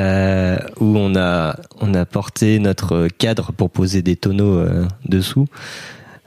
on 0.97 1.15
a 1.15 1.55
on 1.79 1.93
a 1.93 2.05
porté 2.05 2.59
notre 2.59 3.07
cadre 3.07 3.51
pour 3.53 3.69
poser 3.69 4.01
des 4.01 4.15
tonneaux 4.15 4.61
dessous 5.05 5.47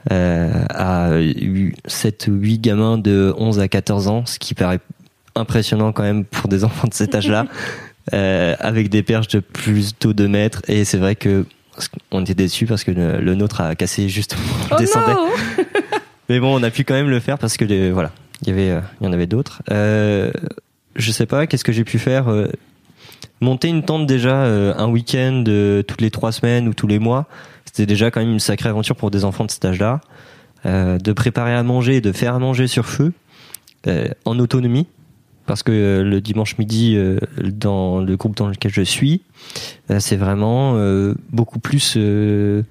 à 0.09 1.11
7 1.85 2.27
ou 2.27 2.33
8 2.33 2.59
gamins 2.59 2.97
de 2.97 3.33
11 3.37 3.59
à 3.59 3.67
14 3.67 4.07
ans, 4.07 4.25
ce 4.25 4.39
qui 4.39 4.53
paraît 4.53 4.79
impressionnant 5.35 5.91
quand 5.91 6.03
même 6.03 6.25
pour 6.25 6.47
des 6.49 6.63
enfants 6.65 6.87
de 6.87 6.93
cet 6.93 7.15
âge-là, 7.15 7.45
euh, 8.13 8.55
avec 8.59 8.89
des 8.89 9.03
perches 9.03 9.29
de 9.29 9.39
plus 9.39 9.93
de 9.99 10.11
2 10.11 10.27
mètres. 10.27 10.61
Et 10.67 10.83
c'est 10.85 10.97
vrai 10.97 11.15
que 11.15 11.45
on 12.11 12.21
était 12.21 12.35
déçus 12.35 12.65
parce 12.67 12.83
que 12.83 12.91
le, 12.91 13.19
le 13.19 13.33
nôtre 13.35 13.61
a 13.61 13.73
cassé 13.75 14.07
juste 14.09 14.35
Oh 14.71 14.75
descendait. 14.77 15.15
Mais 16.29 16.39
bon, 16.39 16.59
on 16.59 16.63
a 16.63 16.69
pu 16.69 16.83
quand 16.83 16.93
même 16.93 17.09
le 17.09 17.19
faire 17.19 17.37
parce 17.39 17.57
que 17.57 17.65
les- 17.65 17.91
voilà, 17.91 18.11
il 18.43 18.49
y 18.49 18.51
avait, 18.51 18.69
euh, 18.69 18.79
il 19.01 19.05
y 19.05 19.07
en 19.09 19.13
avait 19.13 19.25
d'autres. 19.27 19.61
Euh, 19.71 20.31
je 20.95 21.11
sais 21.11 21.25
pas, 21.25 21.47
qu'est-ce 21.47 21.63
que 21.63 21.71
j'ai 21.71 21.83
pu 21.83 21.97
faire 21.99 22.29
euh, 22.29 22.47
Monter 23.41 23.67
une 23.69 23.83
tente 23.83 24.05
déjà 24.05 24.43
euh, 24.43 24.73
un 24.77 24.87
week-end 24.87 25.43
euh, 25.47 25.81
toutes 25.81 25.99
les 26.01 26.11
trois 26.11 26.31
semaines 26.31 26.67
ou 26.67 26.73
tous 26.73 26.87
les 26.87 26.99
mois, 26.99 27.25
c'était 27.73 27.87
déjà 27.87 28.09
quand 28.11 28.21
même 28.21 28.31
une 28.31 28.39
sacrée 28.39 28.69
aventure 28.69 28.95
pour 28.95 29.11
des 29.11 29.25
enfants 29.25 29.43
de 29.43 29.51
cet 29.51 29.65
âge-là. 29.65 29.99
Euh, 30.65 30.97
de 30.97 31.11
préparer 31.11 31.53
à 31.53 31.61
manger, 31.61 31.99
de 31.99 32.13
faire 32.13 32.35
à 32.35 32.39
manger 32.39 32.67
sur 32.67 32.85
feu, 32.85 33.11
euh, 33.85 34.07
en 34.23 34.39
autonomie, 34.39 34.87
parce 35.45 35.61
que 35.61 35.73
euh, 35.73 36.03
le 36.05 36.21
dimanche 36.21 36.57
midi, 36.57 36.95
euh, 36.95 37.19
dans 37.41 37.99
le 37.99 38.15
groupe 38.15 38.37
dans 38.37 38.47
lequel 38.47 38.71
je 38.71 38.81
suis, 38.81 39.23
euh, 39.91 39.99
c'est 39.99 40.15
vraiment 40.15 40.75
euh, 40.77 41.15
beaucoup 41.33 41.59
plus 41.59 41.95
euh, 41.97 42.63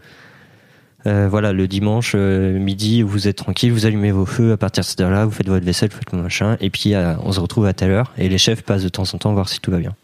euh, 1.06 1.28
voilà, 1.28 1.52
le 1.52 1.68
dimanche 1.68 2.12
euh, 2.14 2.58
midi, 2.58 3.02
vous 3.02 3.28
êtes 3.28 3.36
tranquille, 3.36 3.70
vous 3.70 3.84
allumez 3.84 4.10
vos 4.10 4.24
feux, 4.24 4.52
à 4.52 4.56
partir 4.56 4.84
de 4.84 4.86
cette 4.86 5.00
heure-là, 5.02 5.26
vous 5.26 5.32
faites 5.32 5.48
votre 5.48 5.66
vaisselle, 5.66 5.90
vous 5.90 5.98
faites 5.98 6.14
machin, 6.14 6.56
et 6.60 6.70
puis 6.70 6.94
euh, 6.94 7.12
on 7.24 7.32
se 7.32 7.40
retrouve 7.40 7.66
à 7.66 7.74
telle 7.74 7.90
heure, 7.90 8.14
et 8.16 8.30
les 8.30 8.38
chefs 8.38 8.62
passent 8.62 8.84
de 8.84 8.88
temps 8.88 9.02
en 9.02 9.18
temps 9.18 9.34
voir 9.34 9.50
si 9.50 9.60
tout 9.60 9.70
va 9.70 9.80
bien. 9.80 9.94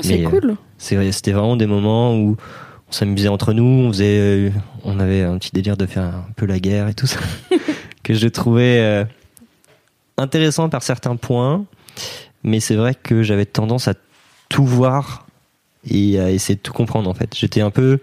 C'est 0.00 0.22
cool. 0.22 0.56
C'était 0.78 1.32
vraiment 1.32 1.56
des 1.56 1.66
moments 1.66 2.16
où 2.16 2.38
on 2.88 2.92
s'amusait 2.92 3.28
entre 3.28 3.52
nous, 3.52 3.64
on 3.64 3.88
faisait, 3.92 4.18
euh, 4.18 4.50
on 4.84 4.98
avait 5.00 5.22
un 5.22 5.36
petit 5.38 5.50
délire 5.52 5.76
de 5.76 5.86
faire 5.86 6.04
un 6.04 6.26
peu 6.36 6.46
la 6.46 6.58
guerre 6.58 6.88
et 6.88 6.94
tout 6.94 7.06
ça, 7.06 7.20
que 8.02 8.14
je 8.14 8.28
trouvais 8.28 8.80
euh, 8.80 9.04
intéressant 10.16 10.68
par 10.68 10.82
certains 10.82 11.16
points, 11.16 11.64
mais 12.42 12.60
c'est 12.60 12.76
vrai 12.76 12.94
que 12.94 13.22
j'avais 13.22 13.46
tendance 13.46 13.88
à 13.88 13.94
tout 14.48 14.64
voir 14.64 15.26
et 15.88 16.18
à 16.18 16.30
essayer 16.30 16.56
de 16.56 16.60
tout 16.60 16.72
comprendre 16.72 17.08
en 17.08 17.14
fait. 17.14 17.34
J'étais 17.34 17.60
un 17.60 17.70
peu, 17.70 17.98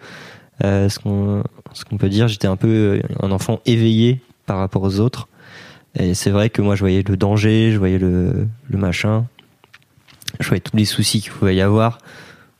euh, 0.63 0.89
ce 0.89 0.99
qu'on 0.99 1.97
peut 1.97 2.09
dire, 2.09 2.27
j'étais 2.27 2.47
un 2.47 2.55
peu 2.55 2.67
euh, 2.67 3.01
un 3.21 3.31
enfant 3.31 3.59
éveillé 3.65 4.21
par 4.45 4.57
rapport 4.57 4.83
aux 4.83 4.99
autres. 4.99 5.27
Et 5.97 6.13
c'est 6.13 6.29
vrai 6.29 6.49
que 6.49 6.61
moi 6.61 6.75
je 6.75 6.81
voyais 6.81 7.03
le 7.07 7.17
danger, 7.17 7.71
je 7.71 7.77
voyais 7.77 7.97
le, 7.97 8.47
le 8.69 8.77
machin, 8.77 9.25
je 10.39 10.47
voyais 10.47 10.61
tous 10.61 10.75
les 10.75 10.85
soucis 10.85 11.21
qu'il 11.21 11.31
pouvait 11.31 11.55
y 11.55 11.61
avoir. 11.61 11.99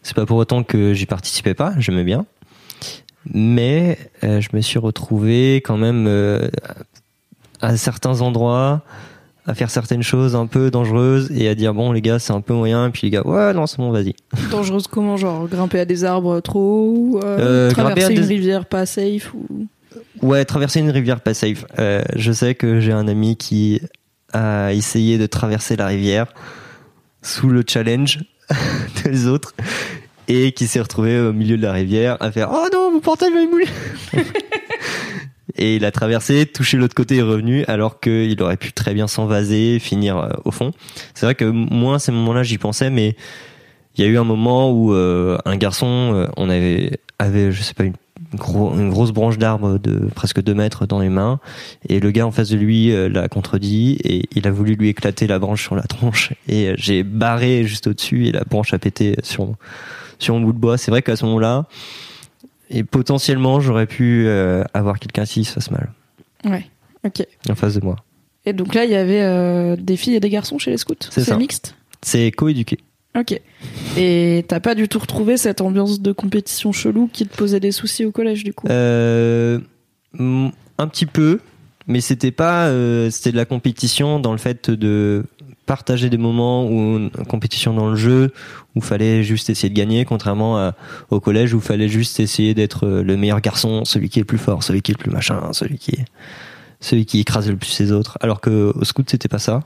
C'est 0.07 0.13
pas 0.15 0.27
pour 0.27 0.37
autant 0.37 0.61
que 0.63 0.93
j'y 0.93 1.07
participais 1.07 1.55
pas, 1.55 1.73
j'aimais 1.79 2.03
bien. 2.03 2.27
Mais 3.33 3.97
euh, 4.23 4.39
je 4.39 4.49
me 4.53 4.61
suis 4.61 4.77
retrouvé 4.77 5.55
quand 5.65 5.77
même 5.77 6.05
euh, 6.07 6.47
à 7.59 7.75
certains 7.75 8.21
endroits 8.21 8.83
à 9.47 9.53
faire 9.55 9.69
certaines 9.71 10.01
choses 10.03 10.35
un 10.35 10.45
peu 10.47 10.69
dangereuses 10.71 11.31
et 11.31 11.47
à 11.49 11.53
dire 11.55 11.73
bon 11.73 11.91
les 11.91 12.01
gars 12.01 12.17
c'est 12.19 12.33
un 12.33 12.41
peu 12.41 12.53
moyen, 12.53 12.87
et 12.87 12.89
puis 12.91 13.01
les 13.03 13.09
gars 13.11 13.25
ouais 13.25 13.53
non 13.53 13.65
c'est 13.67 13.77
bon 13.77 13.91
vas-y. 13.91 14.15
Dangereuse 14.51 14.87
comment 14.87 15.17
genre 15.17 15.47
grimper 15.47 15.79
à 15.79 15.85
des 15.85 16.03
arbres 16.03 16.39
trop, 16.39 17.19
euh, 17.23 17.69
Euh, 17.69 17.71
traverser 17.71 18.13
une 18.15 18.21
des- 18.21 18.27
rivière 18.27 18.65
pas 18.65 18.85
safe 18.85 19.33
ou 19.33 19.67
Ouais, 20.21 20.45
traverser 20.45 20.79
une 20.79 20.89
rivière 20.91 21.21
pas 21.21 21.33
safe. 21.33 21.65
Je 22.15 22.31
sais 22.31 22.53
que 22.55 22.79
j'ai 22.79 22.91
un 22.91 23.07
ami 23.07 23.37
qui 23.37 23.81
a 24.33 24.71
essayé 24.73 25.17
de 25.17 25.25
traverser 25.27 25.75
la 25.75 25.87
rivière 25.87 26.27
sous 27.21 27.49
le 27.49 27.63
challenge 27.67 28.19
des 29.03 29.27
autres 29.27 29.53
et 30.27 30.51
qui 30.51 30.67
s'est 30.67 30.81
retrouvé 30.81 31.19
au 31.19 31.34
milieu 31.34 31.58
de 31.58 31.62
la 31.62 31.71
rivière 31.71 32.17
à 32.19 32.31
faire 32.31 32.49
Oh 32.51 32.67
non, 32.73 32.91
mon 32.91 32.99
portail 32.99 33.31
va 33.31 33.41
y 33.41 33.47
mouiller 33.47 33.67
Et 35.58 35.77
il 35.77 35.86
a 35.86 35.91
traversé, 35.91 36.45
touché 36.45 36.75
l'autre 36.75 36.95
côté 36.95 37.15
et 37.17 37.21
revenu, 37.21 37.63
alors 37.67 38.01
qu'il 38.01 38.41
aurait 38.41 38.58
pu 38.58 38.73
très 38.73 38.93
bien 38.93 39.08
s'envaser, 39.08 39.79
finir 39.79 40.17
euh, 40.17 40.29
au 40.43 40.51
fond. 40.51 40.71
C'est 41.13 41.25
vrai 41.25 41.36
que 41.36 41.45
moi, 41.45 41.95
à 41.95 41.99
ces 41.99 42.12
moments-là, 42.12 42.43
j'y 42.43 42.58
pensais, 42.58 42.89
mais 42.89 43.15
il 43.95 44.03
y 44.03 44.08
a 44.08 44.12
eu 44.12 44.17
un 44.17 44.25
moment 44.25 44.71
où 44.71 44.93
euh, 44.93 45.38
un 45.45 45.55
garçon, 45.55 46.12
euh, 46.13 46.27
on 46.36 46.49
avait, 46.49 46.99
avait, 47.19 47.53
je 47.53 47.62
sais 47.62 47.73
pas, 47.73 47.86
une, 47.86 47.93
gros- 48.35 48.73
une 48.77 48.89
grosse 48.89 49.11
branche 49.11 49.37
d'arbre 49.37 49.77
de 49.77 50.07
presque 50.15 50.41
2 50.41 50.53
mètres 50.53 50.85
dans 50.85 50.99
les 50.99 51.09
mains, 51.09 51.39
et 51.89 51.99
le 51.99 52.11
gars 52.11 52.25
en 52.27 52.31
face 52.31 52.49
de 52.49 52.57
lui 52.57 52.91
euh, 52.91 53.09
l'a 53.09 53.27
contredit, 53.27 53.97
et 54.03 54.23
il 54.35 54.47
a 54.47 54.51
voulu 54.51 54.75
lui 54.75 54.89
éclater 54.89 55.27
la 55.27 55.39
branche 55.39 55.63
sur 55.63 55.75
la 55.75 55.83
tronche, 55.83 56.33
et 56.47 56.69
euh, 56.69 56.75
j'ai 56.77 57.03
barré 57.03 57.63
juste 57.65 57.87
au-dessus, 57.87 58.27
et 58.27 58.31
la 58.31 58.43
branche 58.43 58.73
a 58.73 58.79
pété 58.79 59.15
sur, 59.23 59.47
sur 60.19 60.35
mon 60.35 60.41
bout 60.41 60.53
de 60.53 60.57
bois. 60.59 60.77
C'est 60.77 60.91
vrai 60.91 61.01
qu'à 61.01 61.15
ce 61.15 61.25
moment-là, 61.25 61.65
et 62.69 62.83
potentiellement, 62.83 63.59
j'aurais 63.59 63.85
pu 63.87 64.25
euh, 64.27 64.63
avoir 64.73 64.99
quelqu'un 64.99 65.25
qui 65.25 65.43
se 65.43 65.53
fasse 65.53 65.69
mal 65.71 65.91
Ouais, 66.45 66.65
ok. 67.05 67.25
en 67.49 67.55
face 67.55 67.75
de 67.75 67.83
moi. 67.83 67.95
Et 68.45 68.53
donc 68.53 68.73
là, 68.75 68.85
il 68.85 68.91
y 68.91 68.95
avait 68.95 69.21
euh, 69.23 69.75
des 69.75 69.97
filles 69.97 70.15
et 70.15 70.19
des 70.19 70.29
garçons 70.29 70.57
chez 70.59 70.71
les 70.71 70.77
scouts? 70.77 70.93
C'est 71.09 71.35
mixte? 71.37 71.75
C'est 72.01 72.29
coéduqué. 72.31 72.77
Ok. 73.15 73.39
Et 73.97 74.43
t'as 74.47 74.60
pas 74.60 74.75
du 74.75 74.88
tout 74.88 74.99
retrouvé 74.99 75.38
cette 75.38 75.62
ambiance 75.62 76.01
de 76.01 76.12
compétition 76.12 76.71
chelou 76.71 77.10
qui 77.12 77.25
te 77.25 77.36
posait 77.36 77.60
des 77.60 77.71
soucis 77.71 78.06
au 78.06 78.12
collège 78.12 78.43
du 78.43 78.54
coup? 78.54 78.67
Euh, 78.69 79.60
un 80.19 80.88
petit 80.88 81.06
peu, 81.06 81.39
mais 81.88 82.01
c'était 82.01 82.32
pas, 82.32 82.67
euh, 82.67 83.10
c'était 83.10 83.32
de 83.32 83.38
la 83.38 83.45
compétition 83.45 84.19
dans 84.19 84.34
le 84.34 84.38
fait 84.38 84.69
de 84.69 85.23
partager 85.65 86.10
des 86.10 86.17
moments 86.17 86.65
ou 86.65 86.97
une 86.97 87.10
compétition 87.10 87.73
dans 87.73 87.89
le 87.89 87.95
jeu 87.95 88.34
où 88.75 88.82
fallait 88.82 89.23
juste 89.23 89.49
essayer 89.49 89.69
de 89.69 89.75
gagner, 89.75 90.06
contrairement 90.06 90.71
au 91.10 91.19
collège 91.19 91.54
où 91.54 91.60
fallait 91.60 91.89
juste 91.89 92.19
essayer 92.19 92.54
d'être 92.54 92.86
euh, 92.86 93.04
le 93.04 93.17
meilleur 93.17 93.41
garçon, 93.41 93.86
celui 93.86 94.10
qui 94.10 94.19
est 94.19 94.21
le 94.21 94.28
plus 94.28 94.38
fort, 94.38 94.62
celui 94.63 94.82
qui 94.82 94.91
est 94.91 94.97
le 94.97 95.01
plus 95.01 95.12
machin, 95.12 95.41
celui 95.54 95.78
qui 95.78 95.97
celui 96.82 97.06
qui 97.06 97.19
écrase 97.19 97.49
le 97.49 97.56
plus 97.56 97.80
les 97.80 97.91
autres. 97.91 98.17
Alors 98.21 98.41
que 98.41 98.73
au 98.75 98.84
scout 98.84 99.10
c'était 99.10 99.30
pas 99.30 99.39
ça, 99.39 99.62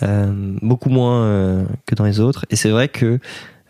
beaucoup 0.00 0.88
moins 0.88 1.24
euh, 1.24 1.64
que 1.86 1.94
dans 1.94 2.04
les 2.04 2.20
autres. 2.20 2.46
Et 2.50 2.56
c'est 2.56 2.70
vrai 2.70 2.88
que 2.88 3.18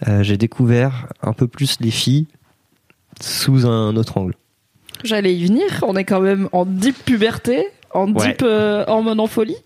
euh, 0.09 0.23
j'ai 0.23 0.37
découvert 0.37 1.09
un 1.23 1.33
peu 1.33 1.47
plus 1.47 1.79
les 1.81 1.91
filles 1.91 2.27
sous 3.21 3.67
un 3.67 3.97
autre 3.97 4.19
angle. 4.19 4.35
J'allais 5.05 5.35
y 5.35 5.45
venir. 5.47 5.65
On 5.83 5.97
est 5.97 6.05
quand 6.05 6.21
même 6.21 6.49
en 6.53 6.65
deep 6.65 6.97
puberté, 7.05 7.67
en 7.93 8.13
Ouais. 8.13 8.29
deep 8.29 8.43
euh, 8.43 8.85
hormone 8.87 9.21
en 9.21 9.27
folie. 9.27 9.57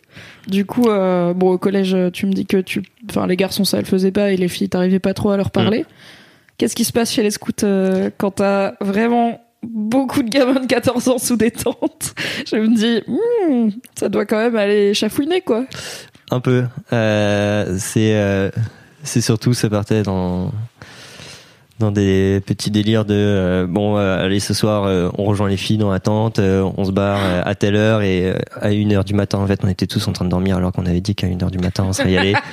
Du 0.49 0.65
coup, 0.65 0.89
euh, 0.89 1.35
bon, 1.35 1.53
au 1.53 1.59
collège, 1.59 1.97
tu 2.13 2.27
me 2.27 2.33
dis 2.33 2.47
que 2.47 2.59
tu, 2.59 2.83
enfin, 3.11 3.27
les 3.27 3.37
garçons 3.37 3.65
ça 3.65 3.79
le 3.79 3.85
faisait 3.85 4.13
pas 4.13 4.31
et 4.33 4.37
les 4.37 4.49
filles 4.49 4.69
t'arrivais 4.69 4.99
pas 4.99 5.15
trop 5.15 5.31
à 5.31 5.37
leur 5.37 5.51
parler. 5.51 5.81
Mm. 5.81 5.87
Qu'est-ce 6.59 6.75
qui 6.77 6.85
se 6.85 6.93
passe 6.93 7.13
chez 7.13 7.23
les 7.23 7.31
scouts 7.31 7.53
euh, 7.65 8.11
quand 8.17 8.31
t'as 8.33 8.75
vraiment 8.81 9.41
beaucoup 9.63 10.23
de 10.23 10.31
gamins 10.31 10.61
de 10.61 10.67
14 10.67 11.09
ans 11.09 11.19
sous 11.19 11.37
des 11.37 11.51
tentes 11.51 12.15
Je 12.51 12.57
me 12.57 12.75
dis, 12.75 13.03
hmm, 13.07 13.71
ça 13.99 14.09
doit 14.09 14.25
quand 14.25 14.39
même 14.39 14.57
aller 14.57 14.95
chafouiner 14.95 15.41
quoi. 15.43 15.67
Un 16.31 16.41
peu. 16.41 16.65
Euh, 16.93 17.77
c'est 17.79 18.15
euh, 18.17 18.51
c'est 19.03 19.21
surtout 19.21 19.55
ça 19.55 19.69
partait 19.71 20.03
dans 20.03 20.53
dans 21.79 21.93
des 21.93 22.43
petits 22.45 22.71
délires 22.71 23.05
de 23.05 23.15
euh, 23.15 23.67
bon 23.69 23.97
allez 23.97 24.41
ce 24.41 24.55
soir 24.55 25.13
on 25.19 25.25
rejoint 25.25 25.49
les 25.49 25.59
filles 25.59 25.77
dans 25.77 25.91
la 25.91 26.01
tente 26.01 26.39
on 26.41 26.85
se 26.85 26.91
barre 26.91 27.47
à 27.47 27.55
telle 27.55 27.77
heure 27.77 28.01
et 28.01 28.35
à 28.61 28.73
une 28.73 28.95
heure 28.95 29.05
du 29.05 29.13
matin 29.13 29.39
en 29.39 29.47
fait 29.47 29.61
on 29.63 29.69
était 29.69 29.87
tous 29.87 30.09
en 30.09 30.13
train 30.13 30.25
de 30.25 30.31
dormir 30.31 30.57
alors 30.57 30.73
qu'on 30.73 30.87
avait 30.87 31.03
dit 31.03 31.15
qu'à 31.15 31.27
une 31.27 31.43
heure 31.43 31.51
du 31.51 31.59
matin 31.59 31.85
on 31.87 31.93
serait 31.93 32.13
y 32.13 32.17
aller 32.17 32.35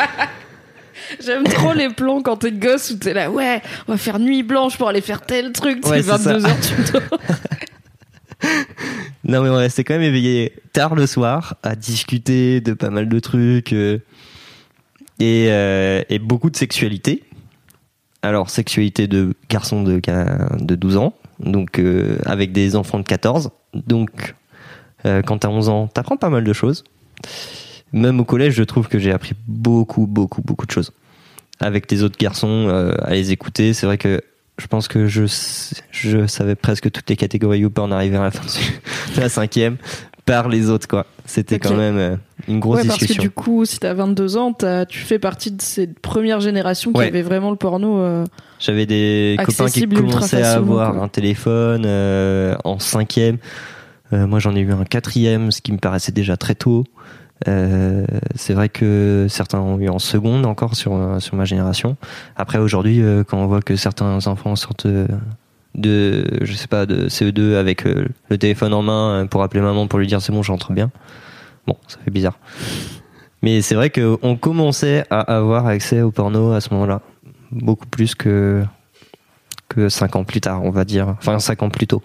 J'aime 1.24 1.44
trop 1.44 1.74
les 1.74 1.90
plans 1.90 2.22
quand 2.22 2.38
t'es 2.38 2.52
gosse 2.52 2.92
où 2.92 2.98
t'es 2.98 3.14
là, 3.14 3.30
ouais, 3.30 3.62
on 3.88 3.92
va 3.92 3.98
faire 3.98 4.20
nuit 4.20 4.42
blanche 4.42 4.78
pour 4.78 4.88
aller 4.90 5.02
faire 5.02 5.22
tel 5.22 5.52
truc. 5.52 5.86
Ouais, 5.86 6.02
c'est 6.02 6.18
c'est 6.18 6.18
ça. 6.18 6.40
22h, 6.40 6.52
tu 6.62 6.92
dors. 6.92 7.02
non 9.24 9.42
mais 9.42 9.50
on 9.50 9.56
restait 9.56 9.84
quand 9.84 9.94
même 9.94 10.04
éveillé 10.04 10.54
tard 10.72 10.96
le 10.96 11.08
soir 11.08 11.56
à 11.64 11.76
discuter 11.76 12.62
de 12.62 12.74
pas 12.74 12.90
mal 12.90 13.08
de 13.10 13.20
trucs 13.20 13.74
euh, 13.74 14.00
et, 15.20 15.48
euh, 15.50 16.04
et 16.10 16.20
beaucoup 16.20 16.50
de 16.50 16.58
sexualité. 16.58 17.24
Alors 18.22 18.50
sexualité 18.50 19.08
de 19.08 19.34
garçons 19.50 19.84
de, 19.84 20.00
de 20.00 20.76
12 20.76 20.98
ans, 20.98 21.14
donc 21.40 21.80
euh, 21.80 22.18
avec 22.26 22.54
des 22.54 22.76
enfants 22.76 23.00
de 23.00 23.04
14. 23.04 23.52
Donc 23.74 24.36
quand 25.04 25.40
t'as 25.40 25.50
11 25.50 25.68
ans, 25.68 25.88
t'apprends 25.88 26.16
pas 26.16 26.30
mal 26.30 26.46
de 26.46 26.54
choses. 26.54 26.86
Même 27.92 28.22
au 28.22 28.24
collège, 28.24 28.54
je 28.54 28.64
trouve 28.64 28.88
que 28.88 28.98
j'ai 28.98 29.12
appris 29.12 29.34
beaucoup, 29.48 30.08
beaucoup, 30.08 30.42
beaucoup 30.42 30.66
de 30.66 30.72
choses. 30.72 30.94
Avec 31.60 31.92
les 31.92 32.04
autres 32.04 32.18
garçons, 32.18 32.70
à 33.02 33.12
les 33.12 33.34
écouter, 33.34 33.74
c'est 33.74 33.86
vrai 33.86 33.98
que 33.98 34.22
je 34.60 34.68
pense 34.68 34.88
que 34.88 35.08
je, 35.08 35.24
je 35.92 36.28
savais 36.28 36.56
presque 36.56 36.92
toutes 36.92 37.10
les 37.10 37.16
catégories 37.16 37.60
YouPorn 37.60 37.92
arriver 37.92 38.18
à 38.18 38.24
la 38.24 38.32
fin 38.32 38.44
de 39.16 39.20
la 39.22 39.30
cinquième 39.30 39.78
par 40.26 40.48
les 40.48 40.70
autres, 40.70 40.88
quoi. 40.88 41.06
C'était 41.26 41.60
quand 41.60 41.76
même 41.76 41.98
euh, 41.98 42.16
une 42.48 42.60
grosse 42.60 42.78
ouais, 42.82 42.88
parce 42.88 42.96
que 43.00 43.06
discussion. 43.06 43.24
du 43.24 43.30
coup, 43.30 43.66
si 43.66 43.80
t'as 43.80 43.94
22 43.94 44.38
ans, 44.38 44.54
t'as- 44.54 44.86
tu 44.86 45.00
fais 45.00 45.20
partie 45.20 45.52
de 45.52 45.62
ces 45.62 45.88
premières 45.88 46.40
générations 46.40 46.94
qui 46.94 47.00
Ouais. 47.00 47.08
avaient 47.08 47.22
vraiment 47.24 47.50
le 47.50 47.58
porno. 47.58 47.98
euh, 48.00 48.26
J'avais 48.60 48.86
des 48.86 49.36
copains 49.44 49.68
qui 49.70 49.88
commençaient 49.88 50.42
à 50.44 50.54
avoir 50.54 50.94
quoi. 50.94 51.04
un 51.04 51.08
téléphone 51.10 51.84
euh, 51.86 52.56
en 52.64 52.80
cinquième. 52.80 53.38
Moi, 54.12 54.38
j'en 54.40 54.56
ai 54.56 54.60
eu 54.60 54.72
un 54.72 54.84
quatrième, 54.86 55.50
ce 55.52 55.60
qui 55.62 55.72
me 55.72 55.80
paraissait 55.80 56.12
déjà 56.12 56.38
très 56.38 56.54
tôt. 56.54 56.84
Euh, 57.48 58.06
c'est 58.36 58.54
vrai 58.54 58.70
que 58.70 59.28
certains 59.30 59.60
ont 59.60 59.80
eu 59.80 59.90
en 59.90 60.00
seconde 60.00 60.46
encore 60.46 60.76
sur 60.76 60.94
euh, 60.94 61.20
sur 61.20 61.36
ma 61.36 61.46
génération. 61.46 61.98
Après, 62.36 62.58
aujourd'hui, 62.58 63.02
euh, 63.02 63.24
quand 63.24 63.38
on 63.38 63.48
voit 63.48 63.62
que 63.62 63.76
certains 63.76 64.26
enfants 64.28 64.56
sortent 64.56 64.88
de, 65.76 66.26
je 66.42 66.54
sais 66.54 66.68
pas, 66.68 66.86
de 66.86 67.10
CE2 67.10 67.56
avec 67.56 67.84
le 67.84 68.38
téléphone 68.38 68.74
en 68.74 68.82
main 68.82 69.28
pour 69.30 69.44
appeler 69.44 69.62
maman 69.62 69.88
pour 69.88 70.00
lui 70.00 70.08
dire 70.08 70.22
c'est 70.22 70.32
bon, 70.32 70.44
j'entre 70.44 70.72
bien. 70.72 70.92
Bon, 71.68 71.78
ça 71.88 71.98
fait 72.04 72.12
bizarre. 72.12 72.38
Mais 73.42 73.62
c'est 73.62 73.76
vrai 73.76 73.90
qu'on 73.90 74.38
commençait 74.38 75.06
à 75.10 75.20
avoir 75.20 75.68
accès 75.68 76.02
au 76.02 76.12
porno 76.12 76.54
à 76.54 76.62
ce 76.62 76.74
moment-là, 76.74 77.02
beaucoup 77.52 77.88
plus 77.88 78.16
que 78.16 78.64
que 79.68 79.90
cinq 79.90 80.16
ans 80.16 80.24
plus 80.24 80.40
tard, 80.40 80.64
on 80.64 80.70
va 80.70 80.86
dire, 80.86 81.16
enfin 81.18 81.40
cinq 81.40 81.64
ans 81.64 81.70
plus 81.70 81.88
tôt. 81.88 82.04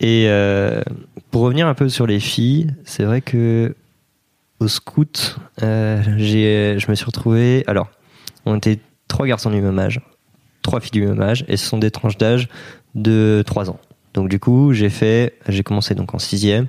Et 0.00 0.28
pour 1.30 1.42
revenir 1.42 1.66
un 1.68 1.74
peu 1.74 1.88
sur 1.88 2.06
les 2.06 2.20
filles, 2.20 2.74
c'est 2.84 3.04
vrai 3.04 3.20
que 3.20 3.74
au 4.60 4.68
scout, 4.68 5.36
euh, 5.62 6.02
j'ai, 6.16 6.78
je 6.78 6.90
me 6.90 6.94
suis 6.94 7.04
retrouvé. 7.04 7.64
Alors, 7.66 7.88
on 8.46 8.56
était 8.56 8.78
trois 9.08 9.26
garçons 9.26 9.50
du 9.50 9.60
même 9.60 9.78
âge, 9.78 10.00
trois 10.62 10.80
filles 10.80 10.92
du 10.92 11.06
même 11.06 11.20
âge, 11.20 11.44
et 11.48 11.56
ce 11.56 11.66
sont 11.66 11.78
des 11.78 11.90
tranches 11.90 12.18
d'âge 12.18 12.48
de 12.94 13.42
3 13.46 13.70
ans. 13.70 13.80
Donc 14.14 14.28
du 14.28 14.38
coup, 14.38 14.72
j'ai 14.72 14.90
fait, 14.90 15.34
j'ai 15.48 15.62
commencé 15.62 15.94
donc 15.94 16.14
en 16.14 16.18
sixième, 16.18 16.66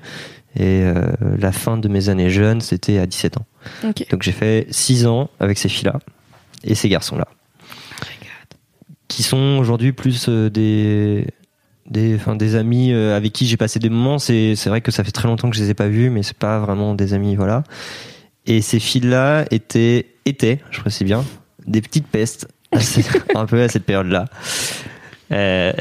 et 0.56 0.82
euh, 0.84 1.12
la 1.38 1.52
fin 1.52 1.78
de 1.78 1.88
mes 1.88 2.10
années 2.10 2.30
jeunes, 2.30 2.62
c'était 2.62 2.98
à 2.98 3.06
17 3.06 3.38
ans. 3.38 3.45
Donc 4.10 4.24
j'ai 4.24 4.32
fait 4.32 4.67
6 4.71 5.06
ans 5.06 5.30
avec 5.39 5.58
ces 5.58 5.69
filles-là 5.69 6.00
et 6.63 6.76
ces 6.76 6.89
garçons-là. 6.89 7.28
Qui 9.08 9.21
sont 9.21 9.58
aujourd'hui 9.60 9.91
plus 9.91 10.28
euh, 10.30 10.50
des, 10.50 11.28
des, 11.89 12.15
enfin, 12.15 12.36
des 12.36 12.56
amis 12.56 12.91
euh, 12.91 13.15
avec 13.15 13.32
qui 13.34 13.45
j'ai 13.45 13.58
passé 13.58 13.80
des 13.80 13.89
moments. 13.89 14.19
C'est, 14.19 14.56
c'est 14.56 14.69
vrai 14.69 14.82
que 14.82 14.91
ça 14.91 15.04
fait 15.04 15.12
très 15.12 15.28
longtemps 15.28 15.50
que 15.50 15.56
je 15.56 15.62
les 15.63 15.69
ai 15.69 15.74
pas 15.74 15.88
vus, 15.88 16.10
mais 16.10 16.24
c'est 16.24 16.38
pas 16.38 16.60
vraiment 16.60 16.95
des 16.95 17.13
amis, 17.13 17.36
voilà. 17.36 17.63
Et 18.45 18.62
ces 18.62 18.80
filles-là 18.80 19.45
étaient, 19.52 20.08
étaient, 20.26 20.60
je 20.71 20.80
précise 20.80 21.04
bien, 21.06 21.24
des 21.67 21.82
petites 21.82 22.08
pestes, 22.08 22.48
un 23.36 23.45
peu 23.45 23.62
à 23.62 23.67
cette 23.69 23.86
période-là. 23.86 24.26
Euh, 25.32 25.74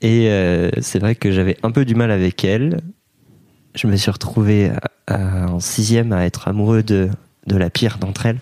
et 0.00 0.28
euh, 0.30 0.70
c'est 0.80 0.98
vrai 0.98 1.14
que 1.14 1.30
j'avais 1.30 1.56
un 1.62 1.70
peu 1.70 1.84
du 1.84 1.94
mal 1.94 2.10
avec 2.10 2.44
elles. 2.44 2.80
Je 3.74 3.86
me 3.86 3.96
suis 3.96 4.10
retrouvé 4.10 4.70
à- 5.06 5.14
à- 5.14 5.46
en 5.48 5.60
sixième 5.60 6.12
à 6.12 6.26
être 6.26 6.48
amoureux 6.48 6.82
de, 6.82 7.08
de 7.46 7.56
la 7.56 7.70
pire 7.70 7.98
d'entre 7.98 8.26
elles. 8.26 8.40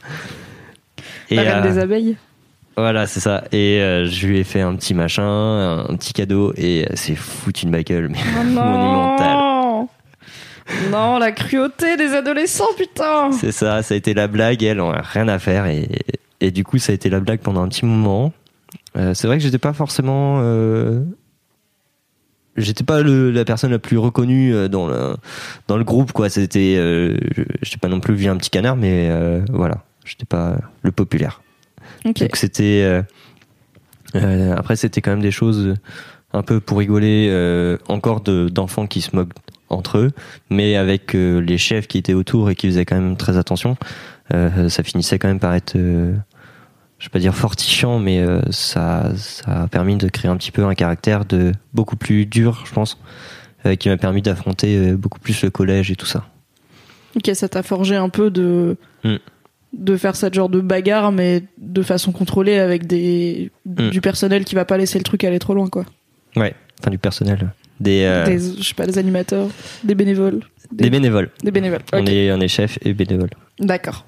Et, 1.31 1.37
La 1.37 1.43
reine 1.43 1.65
euh, 1.67 1.73
des 1.73 1.79
abeilles. 1.79 2.17
Voilà, 2.81 3.07
c'est 3.07 3.21
ça. 3.21 3.45
Et 3.53 3.81
euh, 3.81 4.07
je 4.07 4.27
lui 4.27 4.39
ai 4.39 4.45
fait 4.45 4.61
un 4.61 4.75
petit 4.75 4.95
machin, 4.95 5.85
un 5.89 5.97
petit 5.97 6.13
cadeau, 6.13 6.53
et 6.57 6.87
c'est 6.95 7.15
foutu 7.17 7.67
de 7.67 7.71
ma 7.71 7.83
gueule, 7.83 8.09
mais 8.11 8.19
Oh 8.39 8.45
non 8.45 8.65
monumental. 8.65 9.37
Non, 10.91 11.19
la 11.19 11.33
cruauté 11.33 11.97
des 11.97 12.15
adolescents, 12.15 12.73
putain 12.77 13.33
c'est 13.33 13.51
ça, 13.53 13.83
ça 13.83 13.95
a 13.95 13.97
été 13.97 14.15
la 14.15 14.29
blague, 14.29 14.63
et 14.63 14.67
elles 14.67 14.81
ont 14.81 14.93
rien 14.95 15.27
à 15.29 15.39
faire, 15.39 15.67
et, 15.67 15.89
et 16.41 16.51
du 16.51 16.63
coup, 16.65 16.79
ça 16.79 16.93
a 16.93 16.95
été 16.95 17.11
la 17.11 17.21
blague 17.21 17.41
pendant 17.41 17.63
un 17.63 17.69
petit 17.69 17.85
moment. 17.87 18.33
Euh, 18.97 19.15
c'est 19.15 19.27
vrai 19.27 19.39
que 19.39 19.43
j'étais 19.43 19.59
pas 19.59 19.73
forcément. 19.73 20.41
euh, 20.43 21.01
j'étais 22.57 22.85
pas 22.85 23.03
le, 23.03 23.31
la 23.31 23.45
personne 23.45 23.71
la 23.71 23.79
plus 23.79 23.99
reconnue 23.99 24.55
euh, 24.55 24.69
dans 24.69 24.87
le 24.87 25.17
dans 25.69 25.77
le 25.77 25.85
groupe 25.85 26.13
quoi 26.13 26.29
c'était 26.29 26.75
je 26.77 27.43
j'étais 27.63 27.79
pas 27.79 27.89
non 27.89 28.01
plus 28.01 28.15
vu 28.15 28.27
un 28.27 28.37
petit 28.37 28.51
canard 28.51 28.77
mais 28.77 29.09
voilà 29.51 29.85
j'étais 30.05 30.25
pas 30.27 30.57
le 30.83 30.91
populaire 30.91 31.41
Donc 32.05 32.37
c'était 32.37 32.83
euh, 32.83 33.03
euh, 34.15 34.55
après 34.57 34.77
c'était 34.77 35.01
quand 35.01 35.11
même 35.11 35.21
des 35.21 35.31
choses 35.31 35.75
un 36.33 36.43
peu 36.43 36.61
pour 36.61 36.79
rigoler 36.79 37.29
euh, 37.31 37.77
encore 37.89 38.21
de 38.21 38.49
d'enfants 38.49 38.87
qui 38.87 39.01
se 39.01 39.15
moquent 39.15 39.35
entre 39.69 39.99
eux 39.99 40.11
mais 40.49 40.77
avec 40.77 41.15
euh, 41.15 41.39
les 41.39 41.59
chefs 41.59 41.87
qui 41.87 41.99
étaient 41.99 42.15
autour 42.15 42.51
et 42.51 42.55
qui 42.55 42.67
faisaient 42.67 42.85
quand 42.85 43.01
même 43.01 43.17
très 43.17 43.37
attention 43.37 43.77
ça 44.33 44.85
finissait 44.85 45.19
quand 45.19 45.27
même 45.27 45.41
par 45.41 45.55
être 45.55 45.77
je 45.77 47.07
vais 47.07 47.11
pas 47.11 47.19
dire 47.19 47.35
fortifiant, 47.35 47.99
mais 47.99 48.25
ça, 48.51 49.11
ça 49.17 49.63
a 49.63 49.67
permis 49.67 49.97
de 49.97 50.09
créer 50.09 50.31
un 50.31 50.37
petit 50.37 50.53
peu 50.53 50.65
un 50.67 50.75
caractère 50.77 51.25
de 51.25 51.51
beaucoup 51.75 51.97
plus 51.97 52.27
dur, 52.27 52.63
je 52.65 52.73
pense, 52.73 52.97
qui 53.81 53.89
m'a 53.89 53.97
permis 53.97 54.23
d'affronter 54.23 54.93
beaucoup 54.93 55.19
plus 55.19 55.43
le 55.43 55.51
collège 55.51 55.91
et 55.91 55.97
tout 55.97 56.07
ça. 56.07 56.29
Ok, 57.17 57.35
ça 57.35 57.49
t'a 57.49 57.65
forgé 57.65 57.97
un 57.97 58.09
peu 58.09 58.31
de 58.31 58.77
Mm. 59.05 59.17
De 59.73 59.97
faire 59.97 60.17
cette 60.17 60.35
genre 60.35 60.49
de 60.49 60.61
bagarre, 60.61 61.13
mais 61.13 61.43
de 61.59 61.83
façon 61.83 62.11
contrôlée 62.13 62.59
avec 62.59 62.87
des 62.87 63.51
Mm. 63.67 63.91
du 63.91 64.01
personnel 64.01 64.45
qui 64.45 64.55
va 64.55 64.65
pas 64.65 64.77
laisser 64.77 64.99
le 64.99 65.05
truc 65.05 65.23
aller 65.25 65.39
trop 65.39 65.55
loin, 65.55 65.69
quoi. 65.69 65.85
Ouais, 66.37 66.55
enfin 66.81 66.91
du 66.91 66.99
personnel, 66.99 67.53
des, 67.79 68.05
euh, 68.05 68.25
Des, 68.25 68.39
je 68.59 68.63
sais 68.63 68.75
pas, 68.75 68.87
des 68.87 68.99
animateurs, 68.99 69.49
des 69.85 69.95
bénévoles, 69.95 70.41
des 70.73 70.91
bénévoles. 70.91 71.31
des 71.45 71.51
bénévoles. 71.51 71.83
On 71.93 72.05
est 72.07 72.33
on 72.33 72.41
est 72.41 72.49
chef 72.49 72.79
et 72.83 72.93
bénévole. 72.95 73.31
D'accord. 73.61 74.07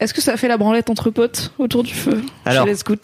Est-ce 0.00 0.12
que 0.14 0.20
ça 0.20 0.36
fait 0.36 0.48
la 0.48 0.56
branlette 0.56 0.90
entre 0.90 1.10
potes 1.10 1.52
autour 1.58 1.82
du 1.84 1.94
feu 1.94 2.20
Alors. 2.44 2.64
chez 2.64 2.70
les 2.70 2.76
scouts 2.76 2.96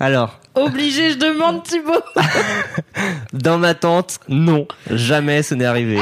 Alors, 0.00 0.40
Obligé, 0.54 1.10
je 1.10 1.18
demande 1.18 1.62
Thibaut. 1.62 1.92
dans 3.32 3.58
ma 3.58 3.74
tente, 3.74 4.18
non, 4.28 4.66
jamais 4.90 5.42
ce 5.42 5.54
n'est 5.54 5.66
arrivé. 5.66 5.98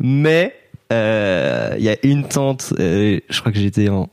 Mais 0.00 0.54
il 1.78 1.84
y 1.84 1.88
a 1.88 1.96
une 2.02 2.26
tente, 2.28 2.72
euh, 2.78 3.20
je 3.28 3.40
crois 3.40 3.52
que 3.52 3.58
j'étais 3.58 3.88
en 3.88 4.08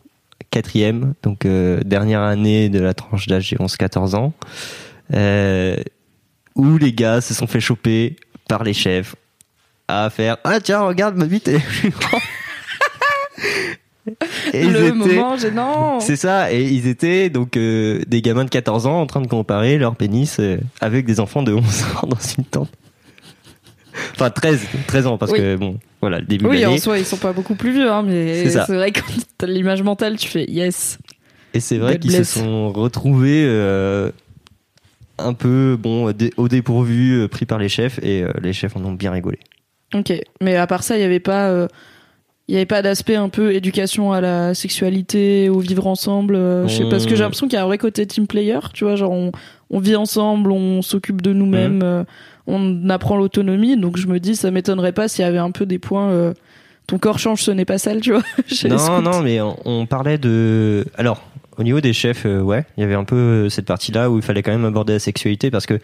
quatrième, 0.52 1.14
donc 1.24 1.46
euh, 1.46 1.80
dernière 1.86 2.22
année 2.22 2.70
de 2.70 2.80
la 2.80 2.94
tranche 2.94 3.28
d'âge, 3.28 3.48
j'ai 3.50 3.56
11-14 3.58 4.16
ans, 4.16 4.34
euh, 5.14 5.76
où 6.56 6.78
les 6.78 6.94
gars 6.94 7.22
se 7.22 7.34
sont 7.34 7.48
fait 7.48 7.60
choper 7.60 8.16
par 8.48 8.64
les 8.64 8.74
chefs 8.74 9.16
à 9.88 10.10
faire 10.10 10.38
ah 10.44 10.60
tiens 10.60 10.82
regarde 10.82 11.16
ma 11.18 11.26
bite 11.26 11.48
est 11.48 11.60
plus 11.60 11.90
grande. 11.92 12.22
Et 14.54 14.66
le 14.66 14.86
étaient- 14.88 14.92
moment 14.94 15.38
gênant. 15.38 16.00
c'est 16.00 16.16
ça, 16.16 16.52
et 16.52 16.64
ils 16.64 16.88
étaient 16.88 17.30
donc 17.30 17.58
euh, 17.58 18.02
des 18.08 18.22
gamins 18.24 18.44
de 18.46 18.50
14 18.50 18.88
ans 18.88 19.02
en 19.02 19.06
train 19.06 19.22
de 19.22 19.28
comparer 19.28 19.78
leur 19.78 19.96
pénis 19.96 20.38
euh, 20.40 20.58
avec 20.82 21.06
des 21.06 21.20
enfants 21.20 21.44
de 21.44 21.54
11 21.54 21.64
ans 22.04 22.08
dans 22.08 22.18
une 22.38 22.44
tente. 22.46 22.72
Enfin 24.14 24.30
13, 24.30 24.62
13 24.88 25.08
ans 25.08 25.18
parce 25.18 25.32
Oui. 25.32 25.40
que 25.40 25.56
bon, 25.56 25.78
voilà, 26.02 26.20
le 26.20 26.26
début 26.26 26.46
de 26.46 26.50
Oui, 26.50 26.66
en 26.66 26.78
soi, 26.78 27.00
ils 27.00 27.06
sont 27.06 27.18
pas 27.18 27.34
beaucoup 27.34 27.56
plus 27.56 27.72
vieux, 27.72 27.90
hein, 27.92 28.04
mais 28.04 28.50
C'est 28.50 28.74
vrai 28.76 28.92
que 28.92 29.00
quand 29.02 29.14
t'as 29.38 29.48
l'image 29.48 29.84
mentale, 29.84 30.18
tu 30.18 30.28
fais 30.28 30.46
yes. 30.46 30.98
Et 31.54 31.60
c'est 31.60 31.78
vrai 31.78 31.98
qu'ils 31.98 32.12
se 32.12 32.24
sont 32.24 32.72
retrouvés 32.72 33.44
euh, 33.46 34.12
un 35.18 35.34
peu 35.34 35.78
bon 35.80 36.14
au 36.38 36.48
dépourvu, 36.48 37.22
euh, 37.22 37.28
pris 37.28 37.46
par 37.46 37.58
les 37.58 37.70
chefs 37.70 38.00
et 38.04 38.24
euh, 38.24 38.32
les 38.42 38.54
chefs 38.54 38.76
en 38.76 38.84
ont 38.86 38.94
bien 38.94 39.12
rigolé. 39.12 39.40
Ok, 39.94 40.14
mais 40.42 40.56
à 40.56 40.68
part 40.68 40.84
ça, 40.84 40.98
il 40.98 41.02
y 41.02 41.04
avait 41.04 41.20
pas, 41.20 41.50
euh, 41.50 41.68
il 42.48 42.54
y 42.54 42.58
avait 42.58 42.66
pas 42.68 42.82
d'aspect 42.82 43.16
un 43.16 43.30
peu 43.30 43.54
éducation 43.54 44.12
à 44.14 44.22
la 44.22 44.54
sexualité, 44.54 45.50
au 45.50 45.60
vivre 45.60 45.88
ensemble. 45.88 46.36
je 46.36 46.76
sais 46.84 46.90
parce 46.90 47.06
que 47.06 47.16
j'ai 47.16 47.24
l'impression 47.24 47.48
qu'il 47.48 47.56
y 47.56 47.60
a 47.60 47.64
un 47.64 47.68
vrai 47.68 47.78
côté 47.80 48.06
team 48.06 48.28
player, 48.28 48.60
tu 48.74 48.84
vois, 48.84 48.96
genre 48.96 49.12
on, 49.12 49.32
on 49.70 49.80
vit 49.80 49.96
ensemble, 49.96 50.52
on 50.52 50.82
s'occupe 50.82 51.22
de 51.22 51.34
nous-mêmes, 51.34 51.82
euh, 51.84 52.04
on 52.48 52.90
apprend 52.90 53.16
l'autonomie. 53.18 53.78
Donc 53.78 53.98
je 53.98 54.08
me 54.08 54.20
dis, 54.20 54.36
ça 54.36 54.52
m'étonnerait 54.52 54.94
pas 54.94 55.08
s'il 55.08 55.24
y 55.24 55.28
avait 55.28 55.38
un 55.38 55.52
peu 55.52 55.66
des 55.66 55.80
points. 55.80 56.10
euh, 56.10 56.34
ton 56.88 56.98
corps 56.98 57.20
change, 57.20 57.44
ce 57.44 57.52
n'est 57.52 57.66
pas 57.66 57.78
sale, 57.78 58.02
tu 58.02 58.12
vois. 58.12 58.24
chez 58.48 58.68
Non, 58.68 59.02
non, 59.02 59.22
mais 59.22 59.40
on, 59.42 59.56
on 59.66 59.86
parlait 59.86 60.18
de. 60.18 60.86
Alors, 60.98 61.22
au 61.58 61.64
niveau 61.64 61.82
des 61.82 61.94
chefs, 61.94 62.26
euh, 62.26 62.42
ouais, 62.42 62.66
il 62.78 62.82
y 62.82 62.84
avait 62.84 62.96
un 62.96 63.04
peu 63.04 63.16
euh, 63.16 63.50
cette 63.50 63.66
partie-là 63.66 64.10
où 64.10 64.16
il 64.18 64.24
fallait 64.24 64.42
quand 64.42 64.52
même 64.52 64.66
aborder 64.66 64.94
la 64.94 65.00
sexualité 65.00 65.52
parce 65.52 65.68
que, 65.68 65.76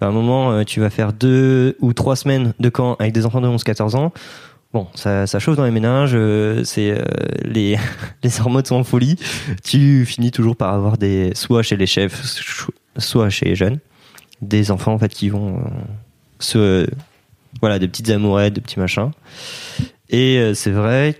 à 0.00 0.06
un 0.06 0.10
moment, 0.10 0.50
euh, 0.50 0.64
tu 0.64 0.80
vas 0.80 0.90
faire 0.90 1.12
deux 1.12 1.76
ou 1.80 1.92
trois 1.92 2.16
semaines 2.16 2.52
de 2.58 2.68
camp 2.68 2.96
avec 2.98 3.12
des 3.12 3.26
enfants 3.26 3.40
de 3.40 3.46
11-14 3.46 3.94
ans. 3.96 4.12
Bon, 4.72 4.88
ça, 4.96 5.28
ça 5.28 5.38
chauffe 5.38 5.56
dans 5.56 5.64
les 5.64 5.70
ménages, 5.70 6.14
euh, 6.14 6.64
c'est 6.64 6.90
euh, 6.90 7.04
les 7.44 7.78
les 8.24 8.40
hormones 8.40 8.64
sont 8.64 8.74
en 8.74 8.82
folie. 8.82 9.14
Tu 9.62 10.04
finis 10.04 10.32
toujours 10.32 10.56
par 10.56 10.74
avoir 10.74 10.98
des 10.98 11.30
soit 11.36 11.62
chez 11.62 11.76
les 11.76 11.86
chefs, 11.86 12.20
soit 12.96 13.30
chez 13.30 13.46
les 13.46 13.56
jeunes, 13.56 13.78
des 14.42 14.70
enfants 14.70 14.92
en 14.92 14.98
fait 14.98 15.12
qui 15.12 15.28
vont 15.28 15.58
euh, 15.58 15.68
se 16.38 16.86
voilà 17.60 17.78
des 17.78 17.88
petites 17.88 18.10
amourettes, 18.10 18.54
des 18.54 18.60
petits 18.60 18.80
machins. 18.80 19.10
Et 20.10 20.38
euh, 20.38 20.54
c'est 20.54 20.70
vrai 20.70 21.16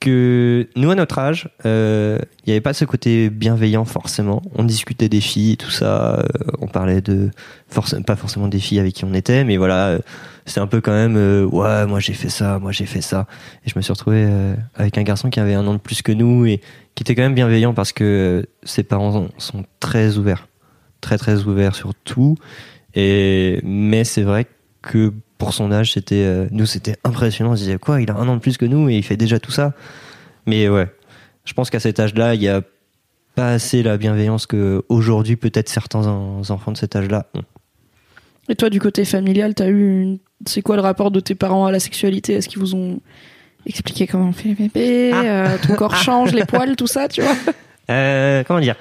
que 0.00 0.68
nous 0.76 0.90
à 0.90 0.94
notre 0.94 1.18
âge, 1.18 1.48
euh, 1.64 2.18
il 2.44 2.50
n'y 2.50 2.52
avait 2.52 2.60
pas 2.60 2.74
ce 2.74 2.84
côté 2.84 3.30
bienveillant 3.30 3.84
forcément. 3.84 4.42
On 4.54 4.64
discutait 4.64 5.08
des 5.08 5.20
filles 5.20 5.56
tout 5.56 5.70
ça. 5.70 6.24
on 6.60 6.66
parlait 6.66 7.00
de 7.00 7.30
pas 8.06 8.16
forcément 8.16 8.48
des 8.48 8.58
filles 8.58 8.80
avec 8.80 8.94
qui 8.94 9.04
on 9.04 9.14
était, 9.14 9.44
mais 9.44 9.56
voilà, 9.56 9.98
c'était 10.44 10.60
un 10.60 10.66
peu 10.66 10.80
quand 10.82 10.92
même 10.92 11.16
ouais, 11.50 11.86
moi 11.86 12.00
j'ai 12.00 12.12
fait 12.12 12.28
ça, 12.28 12.58
moi 12.58 12.70
j'ai 12.70 12.84
fait 12.84 13.00
ça. 13.00 13.26
Et 13.64 13.70
je 13.70 13.74
me 13.76 13.82
suis 13.82 13.92
retrouvé 13.92 14.28
avec 14.74 14.98
un 14.98 15.02
garçon 15.02 15.30
qui 15.30 15.40
avait 15.40 15.54
un 15.54 15.66
an 15.66 15.72
de 15.72 15.78
plus 15.78 16.02
que 16.02 16.12
nous 16.12 16.44
et 16.44 16.60
qui 16.94 17.02
était 17.02 17.14
quand 17.14 17.22
même 17.22 17.34
bienveillant 17.34 17.72
parce 17.72 17.92
que 17.92 18.46
ses 18.62 18.82
parents 18.82 19.28
sont 19.38 19.64
très 19.80 20.18
ouverts, 20.18 20.46
très 21.04 21.18
très 21.18 21.44
ouverts 21.44 21.74
sur 21.76 21.94
tout. 21.94 22.34
Et 22.94 23.60
mais 23.62 24.04
c'est 24.04 24.22
vrai 24.22 24.46
que 24.82 25.12
pour 25.38 25.52
son 25.52 25.70
âge, 25.72 25.92
c'était 25.92 26.24
euh, 26.24 26.46
nous 26.50 26.66
c'était 26.66 26.96
impressionnant. 27.04 27.52
On 27.52 27.56
se 27.56 27.62
disait 27.62 27.78
quoi, 27.78 28.00
il 28.00 28.10
a 28.10 28.14
un 28.14 28.26
an 28.28 28.34
de 28.36 28.40
plus 28.40 28.56
que 28.56 28.64
nous 28.66 28.88
et 28.88 28.96
il 28.96 29.02
fait 29.04 29.16
déjà 29.16 29.38
tout 29.38 29.50
ça. 29.52 29.72
Mais 30.46 30.68
ouais, 30.68 30.88
je 31.44 31.52
pense 31.52 31.70
qu'à 31.70 31.80
cet 31.80 32.00
âge-là, 32.00 32.34
il 32.34 32.42
y 32.42 32.48
a 32.48 32.62
pas 33.34 33.50
assez 33.52 33.82
la 33.82 33.96
bienveillance 33.96 34.46
que 34.46 34.84
aujourd'hui 34.88 35.36
peut-être 35.36 35.68
certains 35.68 36.06
en- 36.06 36.42
enfants 36.48 36.70
de 36.72 36.76
cet 36.76 36.94
âge-là 36.96 37.26
ont. 37.34 37.42
Et 38.48 38.54
toi, 38.54 38.68
du 38.70 38.78
côté 38.78 39.04
familial, 39.04 39.54
t'as 39.54 39.68
eu, 39.68 40.02
une... 40.02 40.18
c'est 40.46 40.60
quoi 40.62 40.76
le 40.76 40.82
rapport 40.82 41.10
de 41.10 41.18
tes 41.18 41.34
parents 41.34 41.64
à 41.66 41.72
la 41.72 41.80
sexualité? 41.80 42.34
Est-ce 42.34 42.48
qu'ils 42.48 42.58
vous 42.60 42.74
ont 42.74 43.00
expliqué 43.66 44.06
comment 44.06 44.28
on 44.28 44.32
fait 44.32 44.50
les 44.50 44.54
bébés, 44.54 45.10
Ah. 45.14 45.22
euh, 45.24 45.56
ton 45.66 45.74
corps 45.74 45.96
change, 46.08 46.32
les 46.34 46.44
poils, 46.44 46.76
tout 46.76 46.86
ça, 46.86 47.08
tu 47.08 47.22
vois? 47.22 47.34
Euh, 47.90 48.44
comment 48.46 48.60
dire? 48.60 48.76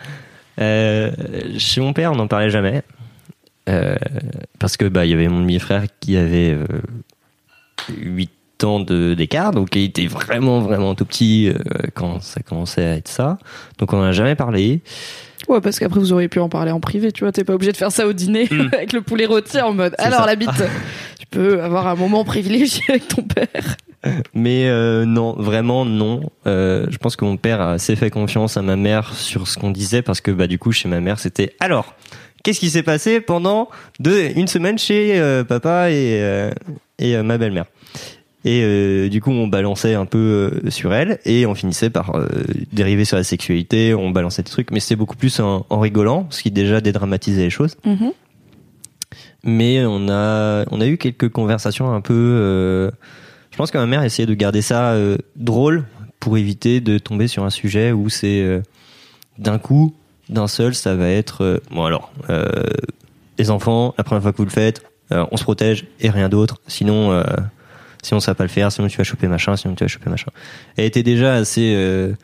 Euh, 0.59 1.11
Chez 1.57 1.81
mon 1.81 1.93
père, 1.93 2.11
on 2.11 2.15
n'en 2.15 2.27
parlait 2.27 2.49
jamais. 2.49 2.83
Euh, 3.69 3.95
parce 4.59 4.75
que 4.75 4.85
bah 4.85 5.05
il 5.05 5.11
y 5.11 5.13
avait 5.13 5.29
mon 5.29 5.39
demi-frère 5.39 5.83
qui 6.01 6.17
avait 6.17 6.51
euh, 6.51 6.65
8 7.97 8.29
ans 8.65 8.79
de- 8.81 9.13
d'écart, 9.13 9.51
donc 9.51 9.73
il 9.75 9.83
était 9.85 10.05
vraiment 10.07 10.59
vraiment 10.59 10.95
tout 10.95 11.05
petit 11.05 11.47
euh, 11.49 11.53
quand 11.93 12.21
ça 12.21 12.41
commençait 12.41 12.83
à 12.83 12.95
être 12.95 13.07
ça. 13.07 13.37
Donc 13.77 13.93
on 13.93 13.97
n'en 13.97 14.03
a 14.03 14.11
jamais 14.11 14.35
parlé. 14.35 14.81
Ouais, 15.47 15.61
parce 15.61 15.79
qu'après 15.79 15.99
vous 15.99 16.11
auriez 16.13 16.27
pu 16.27 16.39
en 16.39 16.49
parler 16.49 16.71
en 16.71 16.79
privé, 16.81 17.11
tu 17.13 17.23
vois, 17.23 17.31
t'es 17.31 17.43
pas 17.45 17.53
obligé 17.53 17.71
de 17.71 17.77
faire 17.77 17.91
ça 17.91 18.05
au 18.07 18.13
dîner 18.13 18.49
avec 18.73 18.91
le 18.93 19.01
poulet 19.01 19.25
rôti 19.25 19.59
en 19.61 19.73
mode. 19.73 19.93
Mm. 19.93 20.01
Alors 20.03 20.19
ça. 20.21 20.25
la 20.25 20.35
bite, 20.35 20.49
tu 21.19 21.25
peux 21.27 21.61
avoir 21.63 21.87
un 21.87 21.95
moment 21.95 22.23
privilégié 22.25 22.81
avec 22.89 23.07
ton 23.07 23.23
père. 23.23 23.47
Mais 24.33 24.67
euh, 24.67 25.05
non, 25.05 25.33
vraiment 25.33 25.85
non. 25.85 26.29
Euh, 26.45 26.87
je 26.89 26.97
pense 26.97 27.15
que 27.15 27.23
mon 27.25 27.37
père 27.37 27.61
a 27.61 27.71
assez 27.73 27.95
fait 27.95 28.09
confiance 28.09 28.57
à 28.57 28.61
ma 28.61 28.75
mère 28.75 29.13
sur 29.13 29.47
ce 29.47 29.57
qu'on 29.57 29.71
disait 29.71 30.01
parce 30.01 30.19
que 30.21 30.31
bah 30.31 30.47
du 30.47 30.59
coup 30.59 30.71
chez 30.71 30.89
ma 30.89 30.99
mère 30.99 31.19
c'était 31.19 31.55
alors 31.59 31.95
qu'est-ce 32.43 32.59
qui 32.59 32.69
s'est 32.69 32.83
passé 32.83 33.21
pendant 33.21 33.69
deux, 33.99 34.29
une 34.35 34.47
semaine 34.47 34.77
chez 34.77 35.19
euh, 35.19 35.43
papa 35.45 35.89
et 35.89 36.19
euh, 36.21 36.51
et 36.99 37.15
euh, 37.15 37.23
ma 37.23 37.37
belle-mère? 37.37 37.65
Et 38.45 38.61
euh, 38.61 39.07
du 39.07 39.21
coup 39.21 39.31
on 39.31 39.47
balançait 39.47 39.93
un 39.93 40.05
peu 40.05 40.61
sur 40.67 40.93
elle 40.93 41.19
et 41.23 41.45
on 41.45 41.55
finissait 41.55 41.89
par 41.89 42.15
euh, 42.15 42.27
dériver 42.73 43.05
sur 43.05 43.15
la 43.15 43.23
sexualité, 43.23 43.93
on 43.93 44.09
balançait 44.09 44.43
des 44.43 44.51
trucs, 44.51 44.71
mais 44.71 44.81
c'était 44.81 44.97
beaucoup 44.97 45.15
plus 45.15 45.39
en, 45.39 45.65
en 45.69 45.79
rigolant, 45.79 46.27
ce 46.29 46.43
qui 46.43 46.51
déjà 46.51 46.81
dédramatisait 46.81 47.43
les 47.43 47.49
choses 47.49 47.77
mais 49.45 49.85
on 49.85 50.09
a 50.09 50.65
on 50.71 50.81
a 50.81 50.87
eu 50.87 50.97
quelques 50.97 51.29
conversations 51.29 51.93
un 51.93 52.01
peu 52.01 52.13
euh, 52.13 52.91
je 53.53 53.57
pense 53.57 53.69
que 53.69 53.77
ma 53.77 53.85
mère 53.85 54.03
essayait 54.03 54.25
de 54.25 54.33
garder 54.33 54.63
ça 54.63 54.93
euh, 54.93 55.15
drôle 55.35 55.85
pour 56.19 56.39
éviter 56.39 56.81
de 56.81 56.97
tomber 56.97 57.27
sur 57.27 57.43
un 57.43 57.51
sujet 57.51 57.91
où 57.91 58.09
c'est 58.09 58.41
euh, 58.41 58.63
d'un 59.37 59.59
coup 59.59 59.93
d'un 60.27 60.47
seul 60.47 60.73
ça 60.73 60.95
va 60.95 61.07
être 61.07 61.43
euh, 61.43 61.59
bon 61.69 61.85
alors 61.85 62.11
les 63.37 63.51
enfants 63.51 63.93
la 63.95 64.03
première 64.03 64.23
fois 64.23 64.31
que 64.31 64.37
vous 64.37 64.45
le 64.45 64.49
faites 64.49 64.83
on 65.11 65.37
se 65.37 65.43
protège 65.43 65.85
et 65.99 66.09
rien 66.09 66.27
d'autre. 66.27 66.59
Sinon 66.65 67.23
sinon 68.01 68.19
ça 68.19 68.31
va 68.31 68.35
pas 68.35 68.45
le 68.45 68.49
faire. 68.49 68.71
Sinon 68.71 68.87
tu 68.87 68.97
vas 68.97 69.03
choper 69.03 69.27
machin. 69.27 69.55
Sinon 69.55 69.75
tu 69.75 69.83
vas 69.83 69.87
choper 69.87 70.09
machin. 70.09 70.31
Elle 70.75 70.85
était 70.85 71.03
déjà 71.03 71.35
assez 71.35 71.75
euh, 71.75 72.15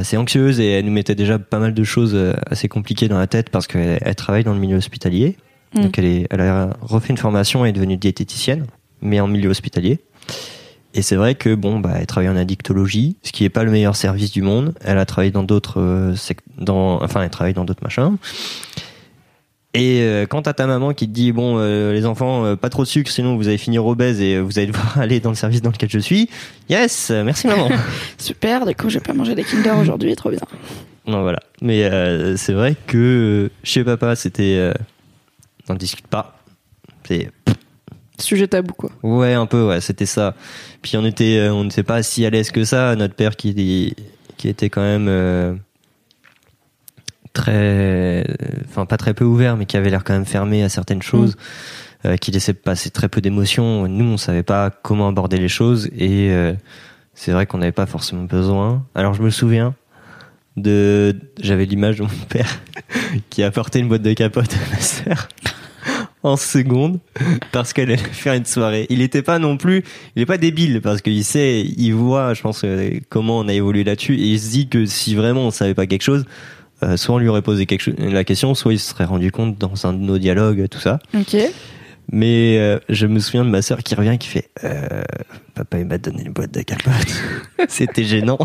assez 0.00 0.16
anxieuse 0.16 0.60
et 0.60 0.68
elle 0.68 0.84
nous 0.84 0.92
mettait 0.92 1.16
déjà 1.16 1.40
pas 1.40 1.58
mal 1.58 1.74
de 1.74 1.82
choses 1.82 2.16
assez 2.48 2.68
compliquées 2.68 3.08
dans 3.08 3.18
la 3.18 3.26
tête 3.26 3.50
parce 3.50 3.66
qu'elle 3.66 3.98
elle 4.00 4.14
travaille 4.14 4.44
dans 4.44 4.54
le 4.54 4.60
milieu 4.60 4.76
hospitalier. 4.76 5.36
Mm. 5.74 5.82
donc 5.82 5.98
elle, 5.98 6.04
est, 6.04 6.26
elle 6.30 6.40
a 6.40 6.76
refait 6.80 7.08
une 7.08 7.16
formation 7.16 7.66
et 7.66 7.70
est 7.70 7.72
devenue 7.72 7.96
diététicienne, 7.96 8.66
mais 9.04 9.20
en 9.20 9.28
milieu 9.28 9.50
hospitalier. 9.50 10.00
Et 10.94 11.02
c'est 11.02 11.16
vrai 11.16 11.34
que 11.34 11.54
bon, 11.54 11.80
bah, 11.80 11.92
elle 11.98 12.06
travaille 12.06 12.28
en 12.28 12.36
addictologie, 12.36 13.16
ce 13.22 13.32
qui 13.32 13.44
est 13.44 13.48
pas 13.48 13.64
le 13.64 13.70
meilleur 13.70 13.96
service 13.96 14.30
du 14.30 14.42
monde. 14.42 14.74
Elle 14.84 14.98
a 14.98 15.06
travaillé 15.06 15.32
dans 15.32 15.42
d'autres, 15.42 15.80
euh, 15.80 16.14
dans, 16.58 17.02
enfin, 17.02 17.22
elle 17.22 17.30
travaille 17.30 17.54
dans 17.54 17.64
d'autres 17.64 17.82
machins. 17.82 18.16
Et 19.74 20.02
euh, 20.02 20.24
quand 20.24 20.42
t'as 20.42 20.52
ta 20.52 20.68
maman 20.68 20.94
qui 20.94 21.08
te 21.08 21.12
dit 21.12 21.32
bon 21.32 21.56
euh, 21.58 21.92
les 21.92 22.06
enfants 22.06 22.44
euh, 22.44 22.54
pas 22.54 22.70
trop 22.70 22.84
de 22.84 22.88
sucre 22.88 23.10
sinon 23.10 23.36
vous 23.36 23.48
allez 23.48 23.58
finir 23.58 23.84
obèse 23.84 24.20
et 24.20 24.38
vous 24.40 24.56
allez 24.56 24.68
devoir 24.68 24.98
aller 25.00 25.18
dans 25.18 25.30
le 25.30 25.34
service 25.34 25.62
dans 25.62 25.70
lequel 25.70 25.90
je 25.90 25.98
suis. 25.98 26.30
Yes, 26.68 27.10
merci 27.10 27.48
maman. 27.48 27.68
Super, 28.18 28.66
du 28.66 28.76
coup, 28.76 28.88
j'ai 28.88 29.00
pas 29.00 29.12
mangé 29.12 29.34
des 29.34 29.42
Kinder 29.42 29.76
aujourd'hui, 29.76 30.14
trop 30.14 30.30
bien. 30.30 30.38
non 31.08 31.22
voilà. 31.22 31.40
Mais 31.60 31.90
c'est 32.36 32.52
vrai 32.52 32.76
que 32.86 33.50
chez 33.64 33.82
papa 33.82 34.14
c'était 34.14 34.72
on 35.68 35.74
discute 35.74 36.06
pas. 36.06 36.38
C'est 37.06 37.30
Sujet 38.18 38.46
tabou, 38.46 38.74
quoi. 38.74 38.90
ouais 39.02 39.34
un 39.34 39.46
peu 39.46 39.66
ouais 39.66 39.80
c'était 39.80 40.06
ça. 40.06 40.34
Puis 40.82 40.96
on 40.96 41.04
était 41.04 41.38
euh, 41.38 41.52
on 41.52 41.64
n'était 41.64 41.82
pas 41.82 42.02
si 42.02 42.24
à 42.24 42.30
l'aise 42.30 42.50
que 42.52 42.64
ça. 42.64 42.94
Notre 42.96 43.14
père 43.14 43.36
qui 43.36 43.94
qui 44.36 44.48
était 44.48 44.70
quand 44.70 44.82
même 44.82 45.06
euh, 45.08 45.54
très 47.32 48.24
enfin 48.68 48.86
pas 48.86 48.96
très 48.96 49.14
peu 49.14 49.24
ouvert 49.24 49.56
mais 49.56 49.66
qui 49.66 49.76
avait 49.76 49.90
l'air 49.90 50.04
quand 50.04 50.12
même 50.14 50.26
fermé 50.26 50.62
à 50.62 50.68
certaines 50.68 51.02
choses. 51.02 51.36
euh, 52.06 52.16
qui 52.18 52.30
laissait 52.30 52.52
passer 52.52 52.90
très 52.90 53.08
peu 53.08 53.22
d'émotions. 53.22 53.88
Nous, 53.88 54.04
on 54.04 54.18
savait 54.18 54.42
pas 54.42 54.68
comment 54.70 55.08
aborder 55.08 55.38
les 55.38 55.48
choses 55.48 55.88
et 55.96 56.30
euh, 56.32 56.52
c'est 57.14 57.32
vrai 57.32 57.46
qu'on 57.46 57.56
n'avait 57.58 57.72
pas 57.72 57.86
forcément 57.86 58.24
besoin. 58.24 58.84
Alors 58.94 59.14
je 59.14 59.22
me 59.22 59.30
souviens 59.30 59.74
de, 60.58 61.16
j'avais 61.40 61.64
l'image 61.64 61.96
de 61.96 62.02
mon 62.02 62.08
père 62.28 62.60
qui 63.30 63.42
a 63.42 63.46
apporté 63.46 63.78
une 63.78 63.88
boîte 63.88 64.02
de 64.02 64.12
capote 64.12 64.52
à 64.52 64.74
ma 64.74 64.80
sœur 64.80 65.28
en 66.24 66.36
seconde 66.36 66.98
parce 67.52 67.72
qu'elle 67.72 67.90
allait 67.92 67.96
faire 68.12 68.34
une 68.34 68.44
soirée. 68.46 68.86
Il 68.90 69.00
était 69.00 69.22
pas 69.22 69.38
non 69.38 69.56
plus, 69.56 69.84
il 70.16 70.22
est 70.22 70.26
pas 70.26 70.38
débile 70.38 70.80
parce 70.80 71.00
qu'il 71.02 71.22
sait, 71.24 71.60
il 71.60 71.92
voit, 71.92 72.34
je 72.34 72.42
pense 72.42 72.62
euh, 72.64 72.98
comment 73.08 73.38
on 73.38 73.46
a 73.46 73.52
évolué 73.52 73.84
là-dessus 73.84 74.14
et 74.16 74.26
il 74.32 74.40
se 74.40 74.50
dit 74.50 74.68
que 74.68 74.86
si 74.86 75.14
vraiment 75.14 75.42
on 75.42 75.50
savait 75.52 75.74
pas 75.74 75.86
quelque 75.86 76.02
chose. 76.02 76.24
euh, 76.82 76.96
soit 76.96 77.14
on 77.14 77.18
lui 77.18 77.28
aurait 77.28 77.42
posé 77.42 77.66
quelque 77.66 77.82
chose, 77.82 77.94
la 77.98 78.24
question, 78.24 78.54
soit 78.54 78.72
il 78.72 78.80
se 78.80 78.90
serait 78.90 79.04
rendu 79.04 79.30
compte 79.30 79.56
dans 79.58 79.86
un 79.86 79.92
de 79.92 79.98
nos 79.98 80.18
dialogues, 80.18 80.66
tout 80.68 80.80
ça. 80.80 80.98
Ok. 81.14 81.36
Mais 82.12 82.58
euh, 82.58 82.78
je 82.90 83.06
me 83.06 83.18
souviens 83.18 83.44
de 83.44 83.50
ma 83.50 83.62
sœur 83.62 83.82
qui 83.82 83.94
revient 83.94 84.10
et 84.10 84.18
qui 84.18 84.28
fait 84.28 84.50
euh, 84.64 85.02
Papa, 85.54 85.78
il 85.78 85.86
m'a 85.86 85.96
donné 85.98 86.24
une 86.24 86.32
boîte 86.32 86.52
de 86.52 86.60
capote. 86.60 86.92
C'était 87.68 88.04
gênant. 88.04 88.38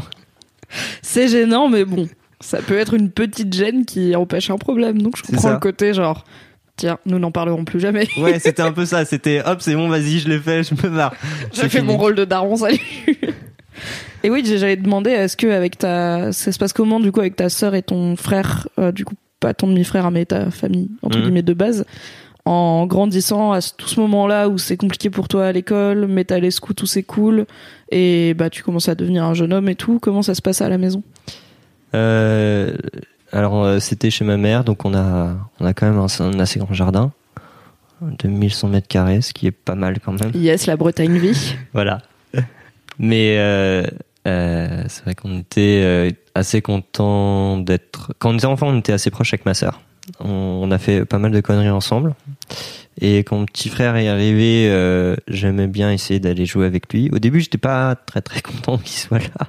C'est 1.01 1.27
gênant, 1.27 1.67
mais 1.67 1.83
bon, 1.83 2.07
ça 2.39 2.61
peut 2.61 2.77
être 2.77 2.93
une 2.93 3.09
petite 3.09 3.53
gêne 3.53 3.85
qui 3.85 4.15
empêche 4.15 4.49
un 4.49 4.57
problème. 4.57 5.01
Donc 5.01 5.17
je 5.17 5.23
comprends 5.23 5.51
le 5.51 5.59
côté 5.59 5.93
genre, 5.93 6.23
tiens, 6.79 6.97
nous 7.05 7.19
n'en 7.19 7.31
parlerons 7.31 7.65
plus 7.65 7.79
jamais. 7.79 8.07
Ouais, 8.17 8.39
c'était 8.39 8.61
un 8.63 8.71
peu 8.71 8.85
ça. 8.85 9.05
C'était 9.05 9.41
hop, 9.45 9.61
c'est 9.61 9.75
bon, 9.75 9.87
vas-y, 9.89 10.19
je 10.19 10.27
l'ai 10.29 10.39
fait, 10.39 10.63
je 10.63 10.73
me 10.73 10.89
marre. 10.89 11.13
J'ai 11.53 11.63
fait 11.63 11.69
fini. 11.79 11.83
mon 11.83 11.97
rôle 11.97 12.15
de 12.15 12.25
daron, 12.25 12.55
salut. 12.55 12.79
Et 14.23 14.29
oui, 14.29 14.43
j'allais 14.45 14.75
te 14.75 14.81
demander, 14.81 15.11
est-ce 15.11 15.37
que 15.37 15.47
avec 15.47 15.77
ta, 15.77 16.31
ça 16.33 16.51
se 16.51 16.57
passe 16.59 16.73
comment 16.73 16.99
du 16.99 17.11
coup 17.13 17.21
avec 17.21 17.37
ta 17.37 17.47
sœur 17.47 17.75
et 17.75 17.81
ton 17.81 18.17
frère, 18.17 18.67
euh, 18.77 18.91
du 18.91 19.05
coup 19.05 19.15
pas 19.39 19.53
ton 19.53 19.67
demi-frère 19.67 20.05
hein, 20.05 20.11
mais 20.11 20.25
ta 20.25 20.51
famille 20.51 20.89
entre 21.01 21.17
Mhm. 21.17 21.23
guillemets 21.23 21.41
de 21.43 21.53
base, 21.53 21.85
en 22.43 22.85
grandissant 22.85 23.53
à 23.53 23.61
tout 23.61 23.87
ce 23.87 23.97
moment-là 24.01 24.49
où 24.49 24.57
c'est 24.57 24.75
compliqué 24.75 25.09
pour 25.09 25.29
toi 25.29 25.45
à 25.45 25.51
l'école, 25.53 26.07
mais 26.09 26.25
t'as 26.25 26.39
les 26.39 26.51
scouts 26.51 26.73
où 26.81 26.85
c'est 26.85 27.03
cool 27.03 27.45
et 27.91 28.33
bah 28.33 28.49
tu 28.49 28.61
commences 28.63 28.89
à 28.89 28.95
devenir 28.95 29.23
un 29.23 29.33
jeune 29.33 29.53
homme 29.53 29.69
et 29.69 29.75
tout. 29.75 29.99
Comment 30.01 30.21
ça 30.23 30.35
se 30.35 30.41
passe 30.41 30.59
à 30.61 30.67
la 30.67 30.77
maison? 30.77 31.01
Euh, 31.95 32.73
alors, 33.31 33.63
euh, 33.63 33.79
c'était 33.79 34.09
chez 34.09 34.25
ma 34.25 34.37
mère, 34.37 34.63
donc 34.63 34.85
on 34.85 34.93
a, 34.93 35.35
on 35.59 35.65
a 35.65 35.73
quand 35.73 35.87
même 35.87 35.99
un, 35.99 36.07
un 36.25 36.39
assez 36.39 36.59
grand 36.59 36.73
jardin 36.73 37.11
de 38.01 38.27
1100 38.27 38.69
mètres 38.69 38.87
carrés, 38.87 39.21
ce 39.21 39.33
qui 39.33 39.47
est 39.47 39.51
pas 39.51 39.75
mal 39.75 39.99
quand 39.99 40.13
même. 40.13 40.31
Yes, 40.33 40.65
la 40.65 40.77
Bretagne 40.77 41.17
vie. 41.17 41.55
Voilà. 41.73 41.99
Mais 42.97 43.37
euh, 43.37 43.83
euh, 44.27 44.83
c'est 44.87 45.03
vrai 45.03 45.15
qu'on 45.15 45.39
était 45.39 46.13
assez 46.35 46.61
content 46.61 47.57
d'être. 47.57 48.13
Quand 48.19 48.31
on 48.31 48.37
était 48.37 48.45
enfant, 48.45 48.67
on 48.67 48.79
était 48.79 48.93
assez 48.93 49.09
proche 49.09 49.33
avec 49.33 49.45
ma 49.45 49.53
sœur. 49.53 49.81
On, 50.19 50.27
on 50.63 50.71
a 50.71 50.77
fait 50.77 51.05
pas 51.05 51.17
mal 51.17 51.31
de 51.31 51.39
conneries 51.39 51.69
ensemble. 51.69 52.15
Et 53.01 53.19
quand 53.19 53.37
mon 53.37 53.45
petit 53.45 53.69
frère 53.69 53.95
est 53.95 54.07
arrivé, 54.07 54.67
euh, 54.69 55.15
j'aimais 55.27 55.67
bien 55.67 55.91
essayer 55.91 56.19
d'aller 56.19 56.45
jouer 56.45 56.65
avec 56.65 56.91
lui. 56.91 57.09
Au 57.11 57.19
début, 57.19 57.39
j'étais 57.39 57.57
pas 57.57 57.95
très 57.95 58.21
très 58.21 58.41
content 58.41 58.77
qu'il 58.83 58.97
soit 58.97 59.19
là. 59.19 59.47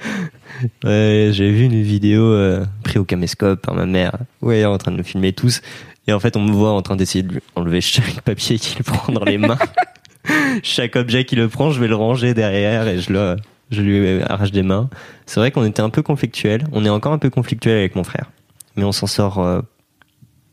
Ouais, 0.84 1.30
j'ai 1.32 1.50
vu 1.50 1.64
une 1.64 1.80
vidéo 1.80 2.22
euh, 2.22 2.66
prise 2.84 2.98
au 2.98 3.04
caméscope 3.04 3.62
par 3.62 3.74
ma 3.74 3.86
mère, 3.86 4.18
ouais, 4.42 4.64
en 4.66 4.76
train 4.76 4.92
de 4.92 4.98
nous 4.98 5.04
filmer 5.04 5.32
tous. 5.32 5.62
Et 6.06 6.12
en 6.12 6.20
fait, 6.20 6.36
on 6.36 6.42
me 6.42 6.52
voit 6.52 6.72
en 6.72 6.82
train 6.82 6.96
d'essayer 6.96 7.22
de 7.22 7.32
lui 7.34 7.40
enlever 7.56 7.80
chaque 7.80 8.20
papier 8.24 8.58
qu'il 8.58 8.84
prend 8.84 9.10
dans 9.10 9.24
les 9.24 9.38
mains. 9.38 9.58
chaque 10.62 10.96
objet 10.96 11.24
qu'il 11.24 11.46
prend, 11.48 11.70
je 11.70 11.80
vais 11.80 11.88
le 11.88 11.94
ranger 11.94 12.34
derrière 12.34 12.86
et 12.88 12.98
je 12.98 13.12
le, 13.12 13.36
je 13.70 13.80
lui 13.80 14.22
arrache 14.22 14.52
des 14.52 14.62
mains. 14.62 14.90
C'est 15.24 15.40
vrai 15.40 15.50
qu'on 15.50 15.64
était 15.64 15.82
un 15.82 15.90
peu 15.90 16.02
conflictuel. 16.02 16.64
On 16.72 16.84
est 16.84 16.90
encore 16.90 17.12
un 17.12 17.18
peu 17.18 17.30
conflictuel 17.30 17.78
avec 17.78 17.96
mon 17.96 18.04
frère, 18.04 18.30
mais 18.76 18.84
on 18.84 18.92
s'en 18.92 19.06
sort 19.06 19.38
euh, 19.38 19.62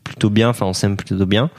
plutôt 0.04 0.30
bien. 0.30 0.48
Enfin, 0.48 0.66
on 0.66 0.72
s'aime 0.72 0.96
plutôt 0.96 1.26
bien. 1.26 1.50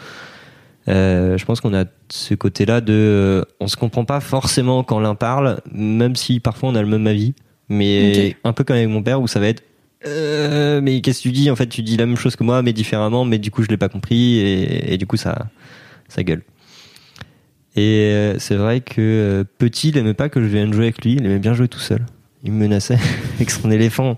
Euh, 0.88 1.38
je 1.38 1.46
pense 1.46 1.62
qu'on 1.62 1.74
a 1.76 1.86
ce 2.10 2.34
côté-là 2.34 2.82
de, 2.82 2.94
euh, 2.94 3.44
on 3.60 3.68
se 3.68 3.76
comprend 3.76 4.06
pas 4.06 4.20
forcément 4.22 4.84
quand 4.84 5.00
l'un 5.00 5.16
parle, 5.16 5.62
même 5.72 6.16
si 6.16 6.40
parfois 6.40 6.70
on 6.70 6.76
a 6.76 6.82
le 6.82 6.88
même 6.88 7.06
avis, 7.06 7.36
mais 7.70 8.36
un 8.44 8.54
peu 8.54 8.64
comme 8.64 8.76
avec 8.76 8.90
mon 8.90 9.04
père 9.04 9.22
où 9.22 9.28
ça 9.28 9.40
va 9.40 9.48
être. 9.48 9.64
Euh, 10.06 10.82
mais 10.82 11.02
qu'est-ce 11.02 11.20
que 11.20 11.24
tu 11.24 11.32
dis? 11.32 11.52
En 11.52 11.56
fait, 11.56 11.68
tu 11.68 11.82
dis 11.82 11.98
la 11.98 12.06
même 12.06 12.18
chose 12.18 12.36
que 12.36 12.44
moi, 12.44 12.62
mais 12.62 12.74
différemment. 12.74 13.26
Mais 13.26 13.38
du 13.38 13.52
coup, 13.52 13.64
je 13.64 13.68
l'ai 13.68 13.78
pas 13.78 13.90
compris 13.90 14.38
et, 14.40 14.94
et 14.94 14.98
du 14.98 15.06
coup, 15.06 15.18
ça, 15.18 15.48
ça 16.08 16.24
gueule. 16.24 16.44
Et 17.76 18.12
euh, 18.12 18.40
c'est 18.40 18.56
vrai 18.56 18.82
que 18.82 19.00
euh, 19.00 19.44
petit, 19.58 19.90
il 19.90 19.98
aimait 19.98 20.14
pas 20.14 20.30
que 20.30 20.42
je 20.42 20.48
vienne 20.48 20.74
jouer 20.74 20.86
avec 20.86 21.04
lui. 21.04 21.14
Il 21.14 21.26
aimait 21.26 21.40
bien 21.40 21.54
jouer 21.54 21.68
tout 21.68 21.80
seul. 21.80 22.06
Il 22.44 22.52
me 22.52 22.58
menaçait 22.58 22.98
avec 23.36 23.52
son 23.52 23.70
éléphant 23.70 24.18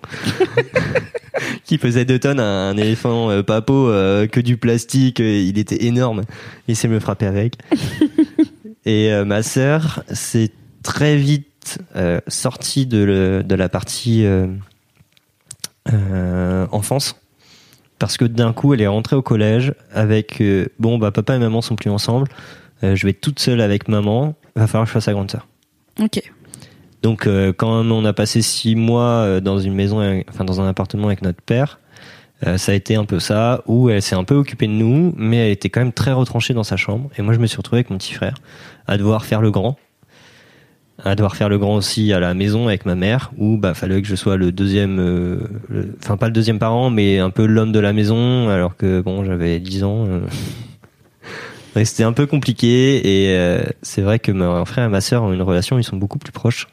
qui 1.65 1.77
pesait 1.77 2.05
deux 2.05 2.19
tonnes, 2.19 2.39
un, 2.39 2.69
un 2.69 2.77
éléphant 2.77 3.29
euh, 3.29 3.43
papo 3.43 3.87
que 4.31 4.39
du 4.39 4.57
plastique. 4.57 5.19
il 5.19 5.57
était 5.57 5.83
énorme. 5.85 6.21
Il 6.67 6.75
sait 6.75 6.87
me 6.87 6.99
frapper 6.99 7.25
avec. 7.25 7.55
Et 8.85 9.11
ma 9.25 9.43
sœur, 9.43 10.03
c'est 10.11 10.51
très 10.81 11.15
vite 11.15 11.50
euh, 11.95 12.19
sortie 12.27 12.85
de, 12.85 13.03
le- 13.03 13.43
de 13.43 13.55
la 13.55 13.69
partie 13.69 14.25
euh, 14.25 14.47
euh, 15.91 16.67
enfance. 16.71 17.15
Parce 17.99 18.17
que 18.17 18.25
d'un 18.25 18.53
coup, 18.53 18.73
elle 18.73 18.81
est 18.81 18.87
rentrée 18.87 19.15
au 19.15 19.21
collège 19.21 19.73
avec 19.93 20.41
euh, 20.41 20.67
bon 20.79 20.97
bah 20.97 21.11
papa 21.11 21.35
et 21.35 21.39
maman 21.39 21.61
sont 21.61 21.75
plus 21.75 21.89
ensemble. 21.91 22.27
Euh, 22.83 22.95
je 22.95 23.05
vais 23.05 23.13
toute 23.13 23.39
seule 23.39 23.61
avec 23.61 23.87
maman. 23.87 24.35
Va 24.55 24.67
falloir 24.67 24.85
que 24.85 24.89
je 24.89 24.93
fasse 24.93 25.05
sa 25.05 25.13
grande 25.13 25.29
sœur. 25.29 25.47
Ok. 25.99 26.21
Donc 27.03 27.27
euh, 27.27 27.53
quand 27.53 27.85
on 27.85 28.05
a 28.05 28.13
passé 28.13 28.41
six 28.41 28.75
mois 28.75 29.39
dans 29.39 29.59
une 29.59 29.73
maison, 29.73 30.01
enfin 30.29 30.45
dans 30.45 30.61
un 30.61 30.67
appartement 30.67 31.07
avec 31.07 31.21
notre 31.21 31.41
père, 31.41 31.79
ça 32.57 32.71
a 32.71 32.75
été 32.75 32.95
un 32.95 33.05
peu 33.05 33.19
ça 33.19 33.61
où 33.67 33.89
elle 33.91 34.01
s'est 34.01 34.15
un 34.15 34.23
peu 34.23 34.33
occupée 34.33 34.65
de 34.65 34.71
nous, 34.71 35.13
mais 35.15 35.37
elle 35.37 35.51
était 35.51 35.69
quand 35.69 35.79
même 35.81 35.93
très 35.93 36.11
retranchée 36.11 36.55
dans 36.55 36.63
sa 36.63 36.75
chambre. 36.75 37.09
Et 37.17 37.21
moi 37.21 37.33
je 37.35 37.39
me 37.39 37.45
suis 37.45 37.57
retrouvé 37.57 37.77
avec 37.79 37.91
mon 37.91 37.97
petit 37.99 38.13
frère 38.13 38.33
à 38.87 38.97
devoir 38.97 39.25
faire 39.25 39.41
le 39.41 39.51
grand, 39.51 39.77
à 41.03 41.15
devoir 41.15 41.35
faire 41.35 41.49
le 41.49 41.57
grand 41.57 41.75
aussi 41.75 42.13
à 42.13 42.19
la 42.19 42.33
maison 42.33 42.67
avec 42.67 42.85
ma 42.85 42.95
mère, 42.95 43.31
où 43.37 43.57
bah 43.57 43.73
fallait 43.73 44.01
que 44.01 44.07
je 44.07 44.15
sois 44.15 44.37
le 44.37 44.51
deuxième, 44.51 44.99
euh, 44.99 45.39
enfin 46.03 46.17
pas 46.17 46.27
le 46.27 46.33
deuxième 46.33 46.59
parent, 46.59 46.89
mais 46.89 47.19
un 47.19 47.29
peu 47.31 47.45
l'homme 47.45 47.71
de 47.71 47.79
la 47.79 47.93
maison, 47.93 48.49
alors 48.49 48.75
que 48.75 49.01
bon 49.01 49.23
j'avais 49.25 49.59
10 49.59 49.83
ans. 49.83 50.05
euh. 50.07 50.19
Ouais, 51.75 51.85
C'était 51.85 52.03
un 52.03 52.11
peu 52.11 52.25
compliqué 52.25 52.97
et 53.29 53.37
euh, 53.37 53.63
c'est 53.81 54.01
vrai 54.01 54.19
que 54.19 54.33
mon 54.33 54.65
frère 54.65 54.85
et 54.85 54.89
ma 54.89 54.99
sœur 54.99 55.23
ont 55.23 55.31
une 55.31 55.41
relation, 55.41 55.79
ils 55.79 55.85
sont 55.85 55.95
beaucoup 55.95 56.19
plus 56.19 56.33
proches 56.33 56.67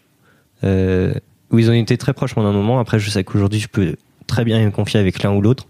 euh, 0.65 1.15
où 1.53 1.59
ils 1.61 1.71
ont 1.71 1.73
été 1.73 1.97
très 1.97 2.13
proches 2.13 2.35
pendant 2.35 2.49
un 2.49 2.53
moment. 2.53 2.81
Après, 2.81 2.99
je 2.99 3.09
sais 3.09 3.23
qu'aujourd'hui, 3.23 3.61
je 3.61 3.69
peux 3.69 3.95
très 4.27 4.45
bien 4.45 4.61
me 4.65 4.73
confier 4.73 4.99
avec 4.99 5.23
l'un 5.23 5.31
ou 5.33 5.41
l'autre 5.41 5.69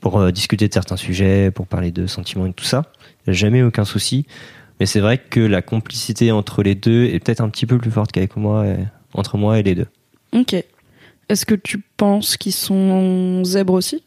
pour 0.00 0.20
euh, 0.20 0.30
discuter 0.30 0.68
de 0.68 0.72
certains 0.72 0.96
sujets, 0.96 1.50
pour 1.50 1.66
parler 1.66 1.90
de 1.90 2.06
sentiments 2.06 2.46
et 2.46 2.52
tout 2.52 2.64
ça. 2.64 2.84
Jamais 3.26 3.62
aucun 3.62 3.84
souci. 3.84 4.24
Mais 4.80 4.86
c'est 4.86 5.00
vrai 5.00 5.18
que 5.18 5.40
la 5.40 5.60
complicité 5.62 6.32
entre 6.32 6.62
les 6.62 6.74
deux 6.74 7.04
est 7.04 7.20
peut-être 7.20 7.42
un 7.42 7.50
petit 7.50 7.66
peu 7.66 7.78
plus 7.78 7.90
forte 7.90 8.10
qu'avec 8.12 8.34
moi, 8.36 8.66
et- 8.66 8.76
entre 9.14 9.36
moi 9.36 9.58
et 9.58 9.62
les 9.62 9.74
deux. 9.74 9.86
Ok. 10.32 10.54
Est-ce 11.28 11.46
que 11.46 11.54
tu 11.54 11.78
penses 11.96 12.36
qu'ils 12.36 12.52
sont 12.54 13.44
zèbres 13.44 13.74
aussi? 13.74 14.02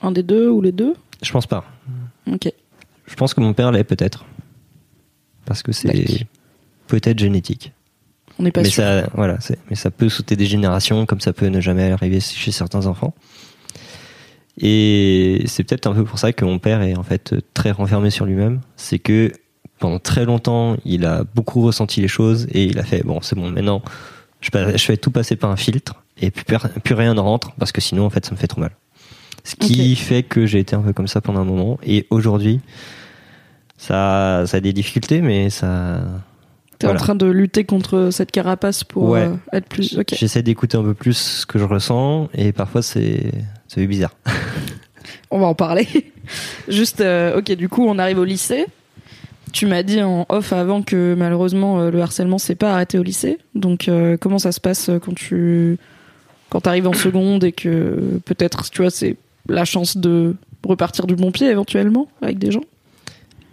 Un 0.00 0.10
des 0.10 0.22
deux 0.22 0.48
ou 0.48 0.60
les 0.62 0.72
deux? 0.72 0.94
Je 1.22 1.30
pense 1.30 1.46
pas. 1.46 1.64
Ok. 2.26 2.50
Je 3.06 3.14
pense 3.14 3.34
que 3.34 3.40
mon 3.40 3.52
père 3.52 3.70
l'est 3.70 3.84
peut-être. 3.84 4.24
Parce 5.44 5.62
que 5.62 5.72
c'est 5.72 6.26
peut-être 6.88 7.18
génétique. 7.18 7.72
On 8.38 8.44
n'est 8.44 8.50
pas 8.50 8.62
mais 8.62 8.68
sûr. 8.70 8.82
ça, 8.82 9.08
voilà, 9.14 9.38
c'est- 9.40 9.58
mais 9.68 9.76
ça 9.76 9.90
peut 9.90 10.08
sauter 10.08 10.36
des 10.36 10.46
générations, 10.46 11.04
comme 11.04 11.20
ça 11.20 11.32
peut 11.32 11.46
ne 11.48 11.60
jamais 11.60 11.92
arriver 11.92 12.18
chez 12.20 12.50
certains 12.50 12.86
enfants. 12.86 13.12
Et 14.58 15.42
c'est 15.46 15.64
peut-être 15.64 15.86
un 15.86 15.94
peu 15.94 16.04
pour 16.04 16.18
ça 16.18 16.32
que 16.32 16.44
mon 16.44 16.58
père 16.58 16.82
est 16.82 16.96
en 16.96 17.02
fait 17.02 17.34
très 17.54 17.70
renfermé 17.70 18.10
sur 18.10 18.24
lui-même. 18.26 18.60
C'est 18.76 18.98
que 18.98 19.32
pendant 19.82 19.98
très 19.98 20.24
longtemps, 20.24 20.76
il 20.84 21.04
a 21.04 21.24
beaucoup 21.34 21.60
ressenti 21.62 22.00
les 22.00 22.06
choses 22.06 22.46
et 22.52 22.62
il 22.62 22.78
a 22.78 22.84
fait 22.84 23.02
bon, 23.02 23.20
c'est 23.20 23.34
bon, 23.34 23.50
maintenant, 23.50 23.82
je, 24.40 24.48
fais 24.78 24.96
tout 24.96 25.10
passer 25.10 25.34
par 25.34 25.50
un 25.50 25.56
filtre 25.56 25.94
et 26.20 26.30
plus, 26.30 26.94
rien 26.94 27.14
ne 27.14 27.20
rentre 27.20 27.50
parce 27.58 27.72
que 27.72 27.80
sinon, 27.80 28.06
en 28.06 28.10
fait, 28.10 28.24
ça 28.24 28.30
me 28.30 28.36
fait 28.36 28.46
trop 28.46 28.60
mal. 28.60 28.70
Ce 29.42 29.56
qui 29.56 29.96
fait 29.96 30.22
que 30.22 30.46
j'ai 30.46 30.60
été 30.60 30.76
un 30.76 30.82
peu 30.82 30.92
comme 30.92 31.08
ça 31.08 31.20
pendant 31.20 31.40
un 31.40 31.44
moment 31.44 31.80
et 31.84 32.06
aujourd'hui, 32.10 32.60
ça, 33.76 34.44
ça 34.46 34.58
a 34.58 34.60
des 34.60 34.72
difficultés, 34.72 35.20
mais 35.20 35.50
ça, 35.50 36.00
T'es 36.78 36.86
voilà. 36.86 37.00
en 37.00 37.02
train 37.02 37.14
de 37.16 37.26
lutter 37.26 37.64
contre 37.64 38.10
cette 38.12 38.30
carapace 38.30 38.84
pour 38.84 39.08
Ouais. 39.10 39.22
euh, 39.22 39.34
être 39.52 39.66
plus. 39.68 39.98
J'essaie 40.12 40.44
d'écouter 40.44 40.76
un 40.76 40.84
peu 40.84 40.94
plus 40.94 41.16
ce 41.40 41.46
que 41.46 41.58
je 41.58 41.64
ressens 41.64 42.28
et 42.34 42.52
parfois 42.52 42.82
c'est 42.82 43.32
c'est 43.66 43.84
bizarre. 43.88 44.14
On 45.32 45.40
va 45.40 45.46
en 45.46 45.54
parler. 45.56 45.88
Juste, 46.68 47.00
euh, 47.00 47.38
ok, 47.38 47.50
du 47.56 47.68
coup, 47.68 47.84
on 47.84 47.98
arrive 47.98 48.18
au 48.18 48.24
lycée. 48.24 48.66
Tu 49.52 49.66
m'as 49.66 49.82
dit 49.82 50.02
en 50.02 50.24
off 50.30 50.52
avant 50.52 50.82
que 50.82 51.14
malheureusement 51.16 51.80
euh, 51.80 51.90
le 51.90 52.00
harcèlement 52.00 52.38
s'est 52.38 52.54
pas 52.54 52.72
arrêté 52.72 52.98
au 52.98 53.02
lycée. 53.02 53.38
Donc, 53.54 53.88
euh, 53.88 54.16
comment 54.16 54.38
ça 54.38 54.50
se 54.50 54.60
passe 54.60 54.88
euh, 54.88 54.98
quand 54.98 55.14
tu 55.14 55.78
quand 56.48 56.66
arrives 56.66 56.88
en 56.88 56.92
seconde 56.92 57.44
et 57.44 57.52
que 57.52 58.20
peut-être, 58.24 58.70
tu 58.70 58.82
vois, 58.82 58.90
c'est 58.90 59.16
la 59.48 59.64
chance 59.64 59.96
de 59.96 60.36
repartir 60.66 61.06
du 61.06 61.16
bon 61.16 61.30
pied 61.32 61.48
éventuellement 61.48 62.08
avec 62.20 62.38
des 62.38 62.50
gens? 62.50 62.64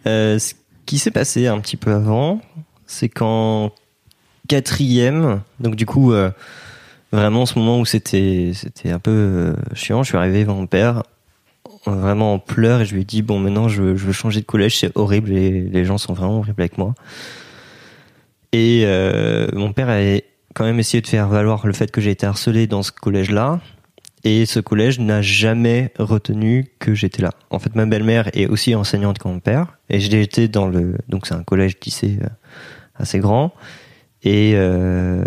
Ce 0.05 0.53
qui 0.85 0.97
s'est 0.97 1.11
passé 1.11 1.47
un 1.47 1.59
petit 1.59 1.77
peu 1.77 1.93
avant, 1.93 2.41
c'est 2.87 3.07
qu'en 3.07 3.71
quatrième, 4.47 5.41
donc 5.61 5.75
du 5.75 5.85
coup, 5.85 6.13
vraiment 7.13 7.45
ce 7.45 7.57
moment 7.57 7.79
où 7.79 7.85
c'était 7.85 8.51
c'était 8.53 8.89
un 8.89 8.99
peu 8.99 9.53
chiant, 9.75 10.03
je 10.03 10.09
suis 10.09 10.17
arrivé 10.17 10.41
devant 10.41 10.55
mon 10.55 10.67
père, 10.67 11.03
vraiment 11.85 12.33
en 12.33 12.39
pleurs, 12.39 12.81
et 12.81 12.85
je 12.85 12.93
lui 12.95 13.01
ai 13.01 13.05
dit 13.05 13.21
bon 13.21 13.39
maintenant 13.39 13.67
je, 13.67 13.81
veux- 13.83 14.11
changer 14.11 14.41
de 14.41 14.45
collège, 14.45 14.77
c'est 14.77 14.91
horrible 14.95 15.31
et 15.31 15.61
les 15.61 15.85
gens 15.85 15.97
sont 15.97 16.13
vraiment 16.13 16.37
horribles 16.39 16.61
avec 16.61 16.77
moi. 16.77 16.93
Et 18.51 18.83
euh, 18.85 19.47
mon 19.53 19.73
père 19.73 19.89
a 19.89 19.99
quand 20.55 20.65
même 20.65 20.79
essayé 20.79 21.01
de 21.01 21.07
faire 21.07 21.27
valoir 21.27 21.67
le 21.67 21.73
fait 21.73 21.91
que 21.91 22.01
j'ai 22.01 22.11
été 22.11 22.25
harcelé 22.25 22.67
dans 22.67 22.83
ce 22.83 22.91
collège-là. 22.91 23.59
Et 24.25 24.45
ce 24.45 24.59
collège 24.59 24.99
n'a 24.99 25.21
jamais 25.21 25.93
retenu 25.97 26.65
que 26.79 26.93
j'étais 26.93 27.21
là. 27.21 27.29
En 27.51 27.59
fait, 27.59 27.73
ma 27.75 27.85
belle-mère 27.85 28.29
est 28.33 28.47
aussi 28.47 28.75
enseignante 28.75 29.17
comme 29.17 29.33
mon 29.33 29.39
père, 29.39 29.77
et 29.89 30.01
j'ai 30.01 30.21
été 30.21 30.49
dans 30.49 30.67
le 30.67 30.97
donc 31.07 31.25
c'est 31.25 31.35
un 31.35 31.43
collège 31.43 31.77
lycée 31.85 32.19
euh, 32.21 32.27
assez 32.95 33.19
grand, 33.19 33.53
et 34.23 34.51
euh, 34.55 35.23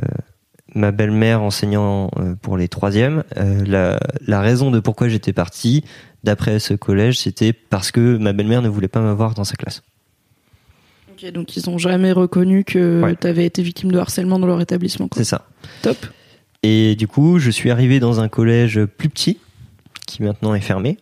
ma 0.74 0.90
belle-mère 0.90 1.40
enseignant 1.42 2.10
pour 2.42 2.58
les 2.58 2.68
troisièmes. 2.68 3.24
euh, 3.38 3.64
la, 3.66 3.98
la 4.26 4.40
raison 4.42 4.70
de 4.70 4.78
pourquoi 4.78 5.08
j'étais 5.08 5.32
parti 5.32 5.84
d'après 6.24 6.58
ce 6.58 6.74
collège, 6.74 7.18
c'était 7.18 7.52
parce 7.52 7.90
que 7.90 8.16
ma 8.16 8.32
belle-mère 8.32 8.62
ne 8.62 8.68
voulait 8.68 8.88
pas 8.88 9.00
m'avoir 9.00 9.34
dans 9.34 9.44
sa 9.44 9.56
classe. 9.56 9.82
Ok, 11.12 11.30
donc 11.32 11.56
ils 11.56 11.68
ont 11.68 11.78
jamais 11.78 12.12
reconnu 12.12 12.64
que 12.64 13.02
Ouais. 13.02 13.16
tu 13.20 13.26
avais 13.26 13.44
été 13.46 13.62
victime 13.62 13.92
de 13.92 13.98
harcèlement 13.98 14.38
dans 14.38 14.46
leur 14.46 14.60
établissement. 14.60 15.08
quoi. 15.08 15.18
C'est 15.18 15.28
ça. 15.28 15.46
Top. 15.82 15.96
Et 16.62 16.94
du 16.96 17.08
coup, 17.08 17.38
je 17.38 17.50
suis 17.50 17.70
arrivé 17.70 17.98
dans 18.00 18.20
un 18.20 18.28
collège 18.28 18.84
plus 18.84 19.08
petit, 19.08 19.38
qui 20.06 20.22
maintenant 20.22 20.54
est 20.54 20.60
fermé, 20.60 20.98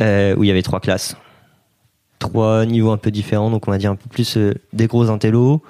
euh, 0.00 0.34
où 0.36 0.44
il 0.44 0.48
y 0.48 0.50
avait 0.50 0.62
trois 0.62 0.80
classes. 0.80 1.16
Trois 2.18 2.64
niveaux 2.66 2.90
un 2.92 2.96
peu 2.96 3.10
différents, 3.10 3.50
donc 3.50 3.68
on 3.68 3.70
va 3.70 3.78
dire 3.78 3.90
un 3.90 3.96
peu 3.96 4.08
plus 4.08 4.36
euh, 4.36 4.54
des 4.72 4.86
gros 4.86 5.10
intellos, 5.10 5.62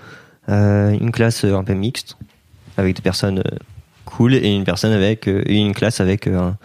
euh, 0.49 0.91
une 0.91 1.11
classe 1.13 1.45
un 1.45 1.65
peu 1.65 1.75
mixte, 1.75 2.17
avec 2.77 2.95
des 2.97 3.03
personnes 3.03 3.43
cool, 4.05 4.35
et 4.35 4.55
une 4.55 4.65
personne 4.65 4.93
avec 4.93 5.27
une 5.27 5.73
classe 5.75 6.01
avec 6.01 6.27
un- 6.29 6.57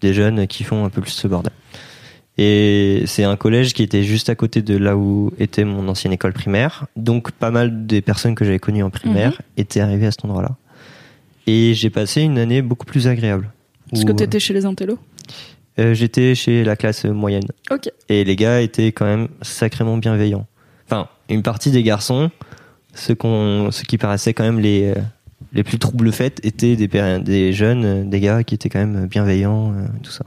des 0.00 0.14
jeunes 0.14 0.46
qui 0.46 0.64
font 0.64 0.84
un 0.84 0.88
peu 0.90 1.00
plus 1.00 1.10
ce 1.12 1.28
bordel. 1.28 1.52
Et 2.38 3.02
c'est 3.06 3.24
un 3.24 3.36
collège 3.36 3.74
qui 3.74 3.82
était 3.82 4.02
juste 4.02 4.30
à 4.30 4.34
côté 4.34 4.62
de 4.62 4.76
là 4.76 4.96
où 4.96 5.30
était 5.38 5.64
mon 5.64 5.88
ancienne 5.88 6.12
école 6.12 6.32
primaire. 6.32 6.86
Donc 6.96 7.32
pas 7.32 7.50
mal 7.50 7.86
des 7.86 8.00
personnes 8.00 8.34
que 8.34 8.44
j'avais 8.44 8.58
connues 8.58 8.82
en 8.82 8.90
primaire 8.90 9.42
étaient 9.56 9.80
arrivées 9.80 10.06
à 10.06 10.10
cet 10.10 10.24
endroit-là. 10.24 10.56
Et 11.46 11.74
j'ai 11.74 11.90
passé 11.90 12.22
une 12.22 12.38
année 12.38 12.62
beaucoup 12.62 12.86
plus 12.86 13.08
agréable. 13.08 13.50
Où, 13.92 14.04
que 14.04 14.12
t'étais 14.12 14.38
chez 14.40 14.54
les 14.54 14.64
intellos. 14.64 14.98
euh, 15.80 15.92
J'étais 15.94 16.34
chez 16.34 16.64
la 16.64 16.76
classe 16.76 17.04
moyenne. 17.04 17.44
Et 18.08 18.24
les 18.24 18.36
gars 18.36 18.60
étaient 18.60 18.92
quand 18.92 19.04
même 19.06 19.28
sacrément 19.42 19.98
bienveillants. 19.98 20.46
Enfin, 20.86 21.08
une 21.28 21.42
partie 21.42 21.70
des 21.70 21.82
garçons, 21.82 22.30
ceux, 22.94 23.14
qu'on, 23.16 23.70
ceux 23.70 23.84
qui 23.84 23.98
paraissaient 23.98 24.32
quand 24.32 24.44
même 24.44 24.60
les, 24.60 24.94
euh, 24.96 25.00
les 25.52 25.62
plus 25.62 25.78
troubles 25.78 26.12
faits, 26.12 26.40
étaient 26.44 26.76
des, 26.76 27.52
jeunes, 27.52 27.84
euh, 27.84 28.04
des 28.04 28.20
gars 28.20 28.44
qui 28.44 28.54
étaient 28.54 28.68
quand 28.68 28.78
même 28.78 29.06
bienveillants, 29.06 29.72
euh, 29.72 29.86
tout 30.02 30.10
ça. 30.10 30.24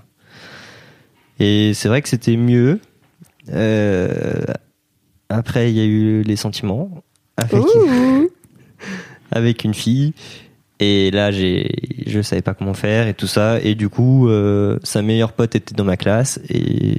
Et 1.39 1.73
c'est 1.73 1.87
vrai 1.87 2.01
que 2.01 2.09
c'était 2.09 2.37
mieux. 2.37 2.79
Euh, 3.51 4.41
après, 5.29 5.71
il 5.71 5.77
y 5.77 5.81
a 5.81 5.85
eu 5.85 6.21
les 6.21 6.35
sentiments 6.35 7.03
avec 9.31 9.63
une 9.63 9.73
fille. 9.73 10.13
Et 10.79 11.11
là, 11.11 11.31
j'ai, 11.31 11.69
je 12.07 12.21
savais 12.21 12.41
pas 12.41 12.53
comment 12.53 12.73
faire 12.73 13.07
et 13.07 13.13
tout 13.13 13.27
ça. 13.27 13.59
Et 13.61 13.75
du 13.75 13.89
coup, 13.89 14.27
euh, 14.27 14.79
sa 14.83 15.01
meilleure 15.01 15.33
pote 15.33 15.55
était 15.55 15.75
dans 15.75 15.85
ma 15.85 15.97
classe. 15.97 16.39
Et 16.49 16.97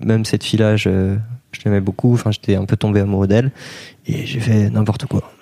même 0.00 0.24
cette 0.24 0.44
fille-là, 0.44 0.76
je, 0.76 1.16
je 1.52 1.60
l'aimais 1.64 1.80
beaucoup. 1.80 2.12
Enfin, 2.14 2.30
j'étais 2.30 2.56
un 2.56 2.64
peu 2.64 2.76
tombé 2.76 3.00
amoureux 3.00 3.26
d'elle. 3.26 3.50
Et 4.06 4.26
j'ai 4.26 4.40
fait 4.40 4.70
n'importe 4.70 5.06
quoi. 5.06 5.32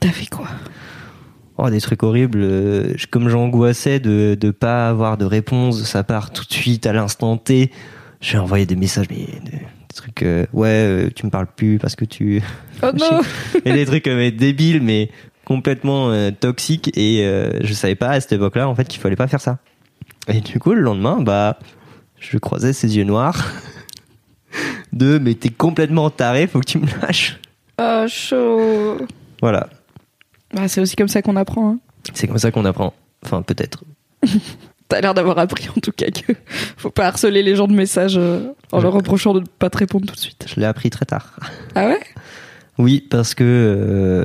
T'as 0.00 0.10
fait 0.10 0.26
quoi? 0.26 0.48
Oh, 1.60 1.70
des 1.70 1.80
trucs 1.80 2.04
horribles. 2.04 2.38
euh, 2.40 2.94
Comme 3.10 3.28
j'angoissais 3.28 3.98
de 3.98 4.38
ne 4.40 4.50
pas 4.52 4.88
avoir 4.88 5.18
de 5.18 5.24
réponse 5.24 5.80
de 5.80 5.84
sa 5.84 6.04
part 6.04 6.30
tout 6.30 6.44
de 6.44 6.52
suite 6.52 6.86
à 6.86 6.92
l'instant 6.92 7.36
T, 7.36 7.72
j'ai 8.20 8.38
envoyé 8.38 8.64
des 8.64 8.76
messages, 8.76 9.06
mais 9.10 9.26
des, 9.44 9.58
trucs, 9.92 10.22
euh, 10.22 10.46
ouais, 10.52 10.68
euh, 10.68 11.10
tu 11.12 11.26
me 11.26 11.30
parles 11.32 11.48
plus 11.48 11.78
parce 11.78 11.96
que 11.96 12.04
tu. 12.04 12.40
Oh 12.82 12.90
non 12.96 13.20
et 13.64 13.72
des 13.72 13.84
trucs 13.86 14.06
mais 14.06 14.30
débiles, 14.30 14.80
mais 14.80 15.10
complètement 15.44 16.12
toxiques. 16.38 16.96
Et 16.96 17.24
je 17.60 17.72
savais 17.72 17.96
pas 17.96 18.10
à 18.10 18.20
cette 18.20 18.32
époque-là, 18.32 18.68
en 18.68 18.74
fait, 18.76 18.86
qu'il 18.86 19.00
fallait 19.00 19.16
pas 19.16 19.26
faire 19.26 19.40
ça. 19.40 19.58
Et 20.28 20.40
du 20.40 20.60
coup, 20.60 20.74
le 20.74 20.82
lendemain, 20.82 21.20
bah, 21.20 21.58
je 22.20 22.38
croisais 22.38 22.72
ses 22.72 22.96
yeux 22.96 23.04
noirs. 23.04 23.50
De, 24.92 25.18
mais 25.18 25.34
t'es 25.34 25.50
complètement 25.50 26.08
taré, 26.10 26.46
faut 26.46 26.60
que 26.60 26.66
tu 26.66 26.78
me 26.78 26.86
lâches. 27.02 27.38
Ah, 27.78 28.06
chaud 28.08 28.98
Voilà. 29.42 29.68
Bah, 30.54 30.68
c'est 30.68 30.80
aussi 30.80 30.96
comme 30.96 31.08
ça 31.08 31.22
qu'on 31.22 31.36
apprend. 31.36 31.70
Hein. 31.72 31.78
C'est 32.14 32.26
comme 32.26 32.38
ça 32.38 32.50
qu'on 32.50 32.64
apprend. 32.64 32.94
Enfin, 33.24 33.42
peut-être. 33.42 33.84
T'as 34.88 35.02
l'air 35.02 35.12
d'avoir 35.12 35.38
appris 35.38 35.68
en 35.68 35.80
tout 35.80 35.92
cas 35.92 36.10
que 36.10 36.32
faut 36.78 36.88
pas 36.90 37.06
harceler 37.08 37.42
les 37.42 37.54
gens 37.56 37.68
de 37.68 37.74
messages 37.74 38.16
euh, 38.16 38.52
en 38.72 38.80
leur 38.80 38.94
reprochant 38.94 39.34
de 39.34 39.40
ne 39.40 39.44
pas 39.44 39.68
te 39.68 39.76
répondre 39.76 40.06
tout 40.06 40.14
de 40.14 40.20
suite. 40.20 40.46
Je 40.48 40.58
l'ai 40.58 40.64
appris 40.66 40.88
très 40.90 41.04
tard. 41.04 41.38
Ah 41.74 41.86
ouais? 41.88 42.00
Oui, 42.78 43.06
parce 43.10 43.34
que 43.34 43.44
euh, 43.44 44.24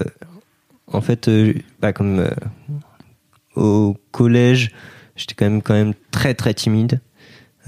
en 0.87 1.01
fait, 1.01 1.27
euh, 1.27 1.53
bah, 1.81 1.91
comme 1.91 2.25
au 3.55 3.97
collège, 4.11 4.71
j'étais 5.15 5.35
quand 5.35 5.45
même 5.45 5.61
quand 5.61 5.73
même 5.73 5.93
très 6.11 6.33
très 6.33 6.53
timide, 6.53 7.01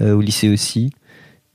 au 0.00 0.20
lycée 0.20 0.48
aussi. 0.48 0.92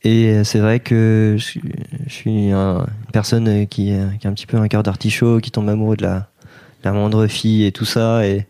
Et 0.03 0.43
c'est 0.43 0.59
vrai 0.59 0.79
que 0.79 1.35
je, 1.37 1.43
suis- 1.43 1.61
je 2.07 2.13
suis 2.13 2.51
un- 2.51 2.79
une 3.05 3.11
personne 3.13 3.67
qui, 3.67 3.93
qui 4.19 4.27
a 4.27 4.29
un 4.29 4.33
petit 4.33 4.47
peu 4.47 4.57
un 4.57 4.67
cœur 4.67 4.81
d'artichaut, 4.83 5.39
qui 5.39 5.51
tombe 5.51 5.69
amoureux 5.69 5.95
de 5.97 6.03
la, 6.03 6.29
la 6.84 6.91
moindre 6.91 7.27
fille 7.27 7.65
et 7.65 7.71
tout 7.71 7.86
ça. 7.86 8.25
Et, 8.27 8.45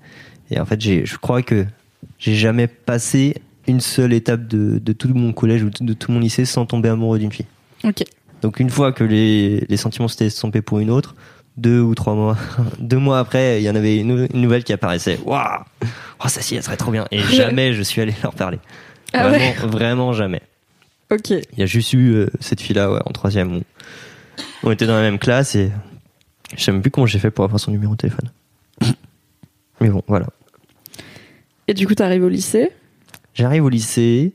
et 0.50 0.60
en 0.60 0.66
fait, 0.66 0.82
je 0.82 1.18
crois 1.18 1.42
que 1.42 1.66
j'ai 2.20 2.36
jamais 2.36 2.68
passé 2.68 3.36
une 3.68 3.80
seule 3.82 4.14
étape 4.14 4.48
de, 4.48 4.80
de 4.80 4.94
tout 4.94 5.10
mon 5.14 5.34
collège 5.34 5.64
ou 5.64 5.70
de 5.70 5.94
tout 5.94 6.12
mon 6.12 6.20
lycée 6.20 6.46
sans 6.46 6.66
tomber 6.66 6.90
amoureux 6.90 7.20
d'une 7.20 7.32
fille. 7.32 7.46
Ok. 7.84 8.04
Donc 8.42 8.60
une 8.60 8.70
fois 8.70 8.92
que 8.92 9.04
les, 9.04 9.66
les 9.70 9.78
sentiments 9.78 10.08
s'étaient 10.08 10.26
estompés 10.26 10.62
pour 10.62 10.80
une 10.80 10.90
autre, 10.90 11.16
deux 11.58 11.80
ou 11.80 11.96
trois 11.96 12.16
mois, 12.16 12.38
deux 12.80 12.98
mois 12.98 13.20
après, 13.20 13.62
il 13.62 13.64
y 13.64 13.70
en 13.70 13.76
avait 13.76 13.98
une, 13.98 14.28
une 14.34 14.42
nouvelle 14.42 14.64
qui 14.64 14.74
apparaissait. 14.74 15.20
Waouh, 15.26 15.64
oh, 15.84 16.28
ça 16.28 16.42
si, 16.42 16.56
elle 16.56 16.64
serait 16.64 16.78
trop 16.78 16.92
bien. 16.92 17.06
Et 17.12 17.20
jamais 17.20 17.74
je 17.74 17.82
suis 17.82 18.02
allé 18.02 18.14
leur 18.24 18.34
parler. 18.34 18.60
Ah 19.14 19.28
vraiment, 19.28 19.68
vraiment 19.68 20.14
jamais. 20.14 20.42
Ok. 21.12 21.30
Il 21.30 21.60
y 21.60 21.64
a 21.64 21.66
juste 21.66 21.94
eu 21.94 22.14
euh, 22.14 22.30
cette 22.40 22.62
fille-là, 22.62 22.90
ouais, 22.92 23.02
en 23.06 23.12
troisième, 23.12 23.58
où 23.58 23.62
on 24.64 24.72
était 24.72 24.88
dans 24.88 24.96
la 24.96 25.02
même 25.02 25.20
classe 25.20 25.56
et 25.56 25.72
je 26.56 26.64
sais 26.64 26.72
même 26.72 26.82
plus 26.82 26.92
comment 26.92 27.08
j'ai 27.08 27.20
fait 27.20 27.32
pour 27.32 27.46
avoir 27.46 27.60
son 27.60 27.72
numéro 27.72 27.94
de 27.94 27.98
téléphone. 27.98 28.30
Mais 29.80 29.90
bon, 29.90 30.04
voilà. 30.08 30.28
Et 31.68 31.74
du 31.74 31.88
coup, 31.88 31.96
t'arrives 31.96 32.24
au 32.24 32.30
lycée? 32.30 32.72
J'arrive 33.34 33.66
au 33.66 33.70
lycée, 33.70 34.34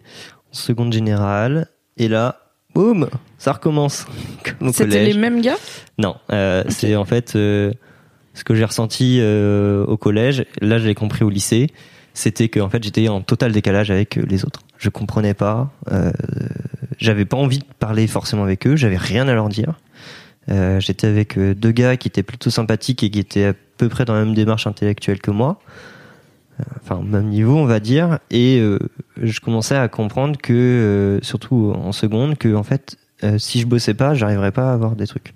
en 0.51 0.55
seconde 0.55 0.93
générale, 0.93 1.69
et 1.97 2.09
là, 2.09 2.41
boum, 2.75 3.09
ça 3.39 3.53
recommence. 3.53 4.07
C'était 4.73 5.05
les 5.05 5.15
mêmes 5.15 5.41
gars? 5.41 5.57
Non, 5.99 6.17
euh, 6.33 6.65
c'est 6.69 6.97
en 6.97 7.05
fait 7.05 7.37
euh, 7.37 7.73
ce 8.35 8.45
que 8.45 8.55
j'ai 8.55 8.65
ressenti 8.65 9.19
euh, 9.21 9.85
au 9.85 9.97
collège. 9.97 10.45
Là, 10.61 10.79
je 10.79 10.87
l'ai 10.87 10.95
compris 10.95 11.25
au 11.25 11.31
lycée. 11.31 11.69
C'était 12.15 12.49
que 12.49 12.61
en 12.61 12.71
fait, 12.71 12.83
j'étais 12.83 13.09
en 13.09 13.21
total 13.21 13.53
décalage 13.53 13.91
avec 13.91 14.17
les 14.17 14.45
autres. 14.45 14.61
Je 14.79 14.89
comprenais 14.89 15.35
pas. 15.35 15.71
J'avais 16.99 17.27
pas 17.27 17.37
envie 17.37 17.59
de 17.59 17.65
parler 17.79 18.07
forcément 18.07 18.43
avec 18.43 18.67
eux. 18.67 18.75
J'avais 18.77 18.97
rien 18.97 19.29
à 19.29 19.35
leur 19.35 19.51
dire. 19.51 19.75
Euh, 20.51 20.81
j'étais 20.81 21.07
avec 21.07 21.37
euh, 21.39 21.55
deux 21.55 21.73
gars 21.73 21.97
qui 21.97 22.09
étaient 22.09 22.23
plutôt 22.23 22.51
sympathiques 22.51 23.03
et 23.03 23.11
qui 23.11 23.19
étaient 23.19 23.47
à 23.47 23.55
peu 23.79 23.89
près 23.89 24.05
dans 24.05 24.15
la 24.15 24.25
même 24.25 24.35
démarche 24.35 24.67
intellectuelle 24.67 25.21
que 25.21 25.31
moi. 25.31 25.61
Euh, 26.61 26.65
Enfin, 26.83 27.03
même 27.03 27.27
niveau, 27.27 27.57
on 27.57 27.67
va 27.67 27.81
dire. 27.81 28.19
Et 28.31 28.59
euh, 28.61 28.79
je 29.21 29.41
commençais 29.41 29.77
à 29.77 29.89
comprendre 29.89 30.39
que, 30.39 30.53
euh, 30.53 31.19
surtout 31.23 31.73
en 31.77 31.93
seconde, 31.93 32.39
que 32.39 32.55
en 32.55 32.63
fait, 32.63 32.97
si 33.39 33.61
je 33.61 33.67
bossais 33.67 33.95
pas, 33.95 34.15
j'arriverais 34.15 34.53
pas 34.53 34.71
à 34.71 34.75
avoir 34.75 34.95
des 34.95 35.07
trucs. 35.07 35.33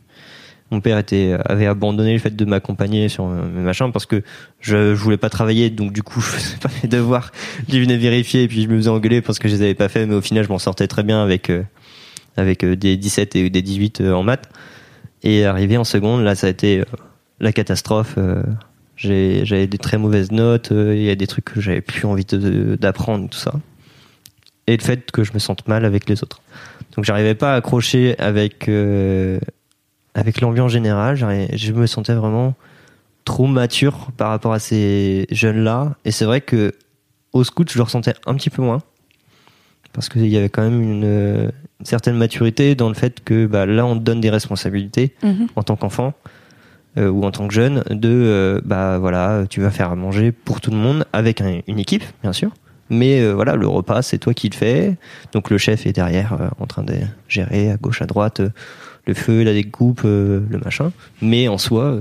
Mon 0.71 0.81
père 0.81 0.99
était, 0.99 1.37
avait 1.47 1.67
abandonné 1.67 2.13
le 2.13 2.19
fait 2.21 2.37
de 2.37 2.45
m'accompagner 2.45 3.09
sur 3.09 3.27
mes 3.27 3.63
machins 3.63 3.91
parce 3.91 4.07
que 4.07 4.23
je, 4.61 4.95
je 4.95 5.03
voulais 5.03 5.17
pas 5.17 5.31
travailler, 5.31 5.71
donc 5.71 5.93
du 5.93 6.03
coup 6.03 6.21
je 6.21 6.27
faisais 6.27 6.57
pas 6.59 6.69
mes 6.83 6.89
devoirs. 6.89 7.33
Je 7.69 7.79
venais 7.79 7.97
vérifier 7.97 8.45
et 8.45 8.49
puis 8.49 8.63
je 8.63 8.69
me 8.69 8.77
faisais 8.77 8.91
engueuler 8.91 9.23
parce 9.23 9.39
que 9.39 9.49
je 9.49 9.55
les 9.55 9.63
avais 9.63 9.75
pas 9.75 9.89
fait, 9.89 10.07
mais 10.07 10.15
au 10.15 10.21
final 10.21 10.45
je 10.45 10.51
m'en 10.51 10.59
sortais 10.59 10.87
très 10.87 11.03
bien 11.03 11.23
avec 11.23 11.51
avec 12.37 12.65
des 12.65 12.97
17 12.97 13.37
et 13.37 13.51
des 13.51 13.63
18 13.63 14.01
euh, 14.01 14.13
en 14.13 14.23
maths. 14.23 14.49
Et 15.23 15.45
arrivé 15.45 15.77
en 15.77 15.85
seconde, 15.85 16.23
là 16.23 16.35
ça 16.35 16.47
a 16.47 16.51
été 16.51 16.81
euh, 16.81 16.85
la 17.41 17.53
catastrophe. 17.53 18.15
euh, 18.19 18.43
J'avais 18.97 19.67
des 19.67 19.79
très 19.79 19.99
mauvaises 19.99 20.31
notes, 20.33 20.73
euh, 20.73 20.95
il 20.95 21.03
y 21.03 21.11
a 21.11 21.15
des 21.15 21.27
trucs 21.27 21.47
que 21.47 21.61
j'avais 21.61 21.81
plus 21.81 22.05
envie 22.07 22.25
d'apprendre, 22.25 23.29
tout 23.29 23.39
ça. 23.39 23.55
Et 24.67 24.77
le 24.77 24.83
fait 24.83 25.11
que 25.11 25.25
je 25.25 25.33
me 25.33 25.39
sente 25.39 25.67
mal 25.69 25.85
avec 25.85 26.09
les 26.09 26.23
autres. 26.23 26.41
Donc 26.95 27.05
j'arrivais 27.05 27.35
pas 27.35 27.55
à 27.55 27.57
accrocher 27.57 28.15
avec 28.19 28.69
euh, 28.69 29.41
avec 30.15 30.41
l'ambiance 30.41 30.73
générale. 30.73 31.17
Je 31.17 31.73
me 31.73 31.87
sentais 31.87 32.15
vraiment 32.15 32.55
trop 33.25 33.47
mature 33.47 34.09
par 34.17 34.31
rapport 34.31 34.53
à 34.53 34.59
ces 34.59 35.27
jeunes-là. 35.31 35.97
Et 36.05 36.11
c'est 36.11 36.25
vrai 36.25 36.41
que 36.41 36.73
au 37.33 37.45
scout, 37.45 37.71
je 37.71 37.79
le 37.79 37.85
ressentais 37.85 38.15
un 38.27 38.35
petit 38.35 38.51
peu 38.51 38.63
moins 38.63 38.83
parce 39.93 40.09
qu'il 40.09 40.27
y 40.29 40.37
avait 40.37 40.49
quand 40.49 40.63
même 40.63 40.81
une, 40.83 41.05
une 41.81 41.87
certaine 41.87 42.17
maturité 42.17 42.75
dans 42.75 42.89
le 42.89 42.95
fait 42.95 43.23
que 43.25 43.47
bah, 43.47 43.67
là, 43.67 43.85
on 43.87 43.97
te 43.97 44.03
donne 44.03 44.21
des 44.21 44.31
responsabilités 44.31 45.15
Mhm. 45.23 45.47
en 45.57 45.63
tant 45.63 45.77
qu'enfant 45.77 46.15
euh, 46.99 47.09
ou 47.09 47.25
en 47.25 47.31
tant 47.31 47.47
que 47.49 47.55
jeune 47.55 47.85
de 47.91 48.09
euh, 48.11 48.61
bah 48.65 48.99
voilà 48.99 49.45
tu 49.49 49.61
vas 49.61 49.71
faire 49.71 49.91
à 49.93 49.95
manger 49.97 50.33
pour 50.33 50.61
tout 50.61 50.71
le 50.73 50.77
monde 50.77 51.05
avec 51.13 51.41
un- 51.41 51.61
une 51.69 51.79
équipe 51.79 52.03
bien 52.23 52.33
sûr. 52.33 52.51
Mais 52.93 53.21
euh, 53.21 53.33
voilà 53.33 53.55
le 53.55 53.69
repas 53.69 54.03
c'est 54.03 54.19
toi 54.19 54.35
qui 54.35 54.49
le 54.49 54.57
fais. 54.57 54.97
Donc 55.33 55.51
le 55.51 55.59
chef 55.59 55.87
est 55.87 55.93
derrière 55.93 56.51
en 56.59 56.67
train 56.67 56.83
de 56.83 56.95
gérer 57.29 57.71
à 57.71 57.77
gauche 57.77 58.03
à 58.03 58.07
droite 58.07 58.41
le 59.07 59.15
feu 59.15 59.45
la 59.45 59.53
découpe 59.53 60.03
le 60.03 60.43
machin. 60.65 60.91
Mais 61.23 61.47
en 61.49 61.59
soi 61.59 62.01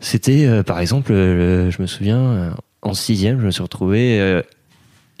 c'était 0.00 0.62
par 0.64 0.78
exemple 0.80 1.12
je 1.12 1.80
me 1.82 1.86
souviens 1.86 2.54
en 2.82 2.94
sixième 2.94 3.40
je 3.40 3.46
me 3.46 3.50
suis 3.50 3.62
retrouvé 3.62 4.42